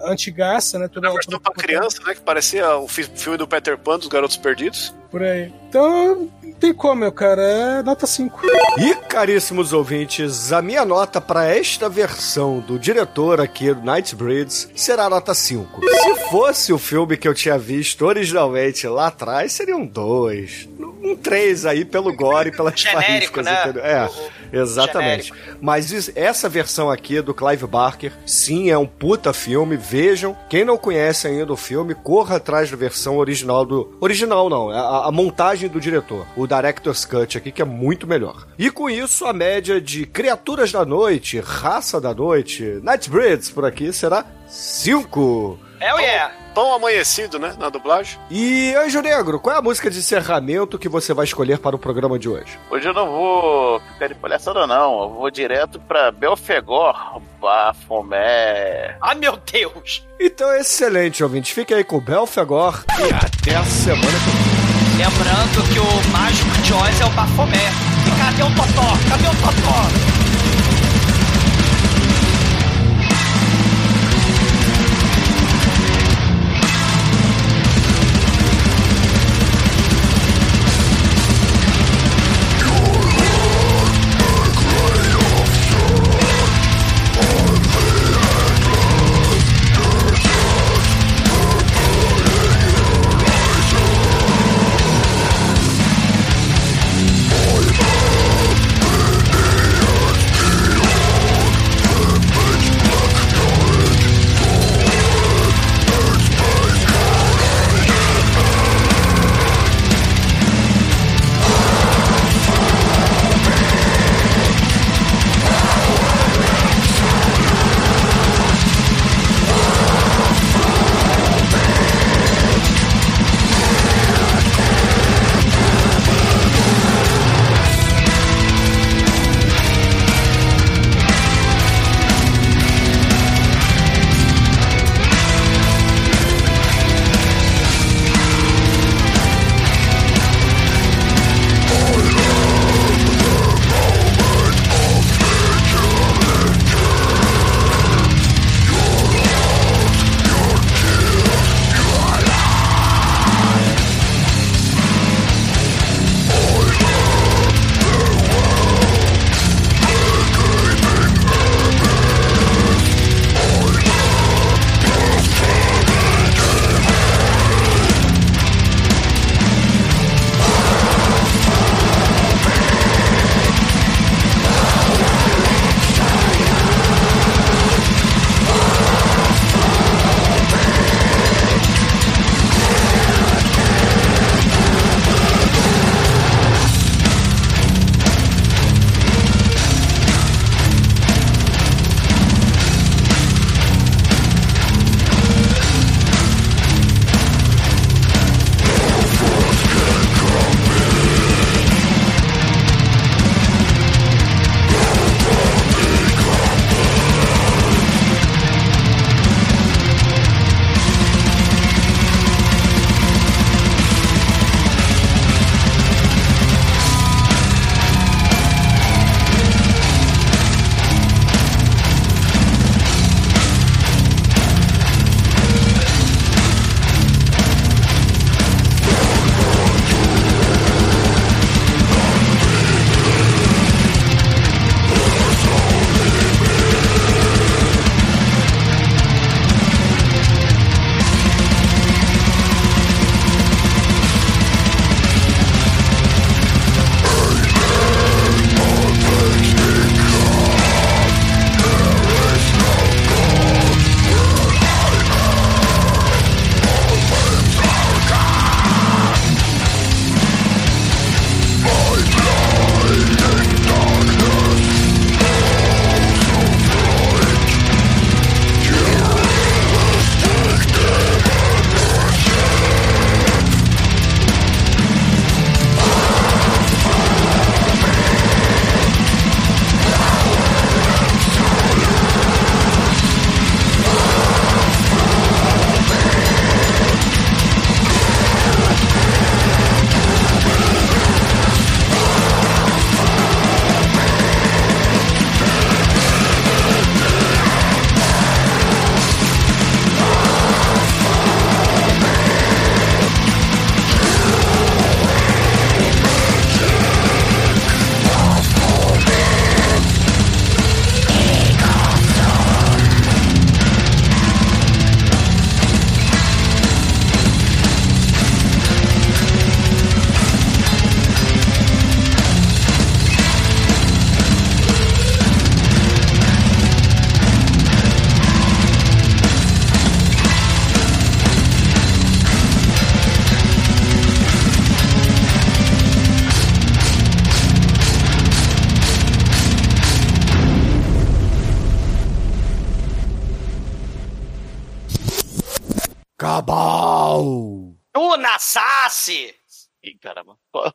antigaça, 0.05 0.77
né? 0.77 0.87
Toda, 0.87 1.09
a 1.09 1.13
versão 1.13 1.39
pra 1.39 1.53
criança, 1.53 2.01
né? 2.05 2.13
Que 2.13 2.21
parecia 2.21 2.77
o 2.77 2.87
filme 2.87 3.37
do 3.37 3.47
Peter 3.47 3.77
Pan 3.77 3.97
dos 3.97 4.07
Garotos 4.07 4.37
Perdidos. 4.37 4.93
Por 5.09 5.21
aí. 5.21 5.53
Então, 5.69 6.29
não 6.41 6.53
tem 6.53 6.73
como, 6.73 6.95
meu 6.95 7.11
cara. 7.11 7.41
É 7.41 7.83
nota 7.83 8.07
5. 8.07 8.41
E, 8.79 8.95
caríssimos 9.07 9.71
ouvintes, 9.73 10.51
a 10.51 10.61
minha 10.61 10.83
nota 10.83 11.21
para 11.21 11.45
esta 11.45 11.87
versão 11.87 12.59
do 12.59 12.79
diretor 12.79 13.39
aqui 13.39 13.73
do 13.73 13.81
Nightbreeds 13.81 14.69
será 14.75 15.09
nota 15.09 15.33
5. 15.33 15.81
Se 15.85 16.29
fosse 16.29 16.73
o 16.73 16.79
filme 16.79 17.15
que 17.15 17.27
eu 17.27 17.33
tinha 17.33 17.57
visto 17.57 18.05
originalmente 18.05 18.87
lá 18.87 19.07
atrás, 19.07 19.53
seria 19.53 19.75
um 19.75 19.85
2. 19.85 20.69
Um 21.03 21.15
3 21.15 21.65
aí 21.67 21.85
pelo 21.85 22.15
gore 22.15 22.49
e 22.49 22.51
pelas 22.51 22.79
Genérico, 22.79 23.41
né? 23.41 23.61
Entendeu? 23.61 23.85
É, 23.85 24.09
exatamente. 24.53 25.27
Genérico. 25.27 25.57
Mas 25.61 25.91
isso, 25.91 26.11
essa 26.15 26.47
versão 26.47 26.89
aqui 26.89 27.21
do 27.21 27.33
Clive 27.33 27.65
Barker, 27.65 28.13
sim, 28.25 28.69
é 28.69 28.77
um 28.77 28.85
puta 28.85 29.33
filme. 29.33 29.75
Vejam. 29.75 30.37
Quem 30.49 30.63
não 30.63 30.77
conhece 30.77 31.27
ainda 31.27 31.51
o 31.51 31.57
filme, 31.57 31.95
corra 31.95 32.37
atrás 32.37 32.69
da 32.69 32.77
versão 32.77 33.17
original 33.17 33.65
do. 33.65 33.95
Original 33.99 34.49
não, 34.49 34.69
a, 34.69 35.07
a 35.07 35.11
montagem 35.11 35.69
do 35.69 35.79
diretor. 35.79 36.25
O 36.35 36.47
Director's 36.47 37.05
Cut 37.05 37.37
aqui, 37.37 37.51
que 37.51 37.61
é 37.61 37.65
muito 37.65 38.07
melhor. 38.07 38.47
E 38.57 38.69
com 38.69 38.89
isso, 38.89 39.25
a 39.25 39.33
média 39.33 39.81
de 39.81 40.05
Criaturas 40.05 40.71
da 40.71 40.85
Noite, 40.85 41.39
Raça 41.39 41.99
da 41.99 42.13
Noite, 42.13 42.79
Nightbreeds 42.83 43.49
por 43.49 43.65
aqui 43.65 43.91
será 43.91 44.25
5. 44.47 45.59
Hell 45.81 45.99
yeah! 45.99 46.42
Pão 46.53 46.73
amanhecido, 46.73 47.39
né? 47.39 47.55
Na 47.57 47.69
dublagem. 47.69 48.19
E, 48.29 48.73
Anjo 48.75 49.01
Negro, 49.01 49.39
qual 49.39 49.55
é 49.55 49.59
a 49.59 49.61
música 49.61 49.89
de 49.89 49.99
encerramento 49.99 50.77
que 50.77 50.87
você 50.87 51.13
vai 51.13 51.25
escolher 51.25 51.57
para 51.59 51.75
o 51.75 51.79
programa 51.79 52.19
de 52.19 52.29
hoje? 52.29 52.59
Hoje 52.69 52.87
eu 52.87 52.93
não 52.93 53.07
vou 53.07 53.79
ficar 53.79 54.07
de 54.07 54.15
palhaçada, 54.15 54.67
não. 54.67 55.03
Eu 55.03 55.09
vou 55.09 55.31
direto 55.31 55.79
pra 55.79 56.11
Belfegor, 56.11 57.21
Bafomé. 57.41 58.97
Ah, 59.01 59.15
meu 59.15 59.37
Deus! 59.51 60.05
Então, 60.19 60.53
excelente, 60.55 61.23
ouvinte. 61.23 61.53
Fique 61.53 61.73
aí 61.73 61.83
com 61.83 61.97
o 61.97 62.01
Belfegor 62.01 62.83
e 62.99 63.13
até 63.13 63.55
a 63.55 63.63
semana 63.63 64.03
que 64.03 64.29
vem. 64.31 64.63
Lembrando 64.97 65.73
que 65.73 65.79
o 65.79 66.11
mágico 66.11 66.53
Oz 66.75 67.01
é 67.01 67.05
o 67.05 67.09
Bafomé. 67.09 67.69
E 68.07 68.19
cadê 68.19 68.43
o 68.43 68.55
Totó? 68.55 68.87
Cadê 69.09 69.27
o 69.27 69.41
Totó? 69.41 70.22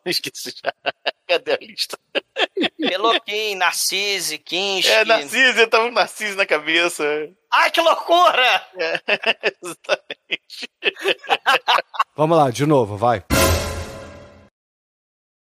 Esqueci 0.11 0.55
já. 0.63 0.73
Cadê 1.27 1.53
a 1.53 1.59
lista? 1.61 1.99
Peloquim, 2.79 3.55
Narcise, 3.55 4.39
Kinski. 4.39 4.91
É, 4.91 5.05
Narciso, 5.05 5.59
eu 5.59 5.69
tava 5.69 5.85
com 5.87 5.93
Narciso 5.93 6.37
na 6.37 6.47
cabeça. 6.47 7.05
Ai, 7.51 7.71
que 7.71 7.81
loucura! 7.81 8.67
É, 8.77 9.01
exatamente. 9.63 10.71
Vamos 12.17 12.37
lá, 12.37 12.51
de 12.51 12.67
novo, 12.67 12.97
vai. 12.97 13.23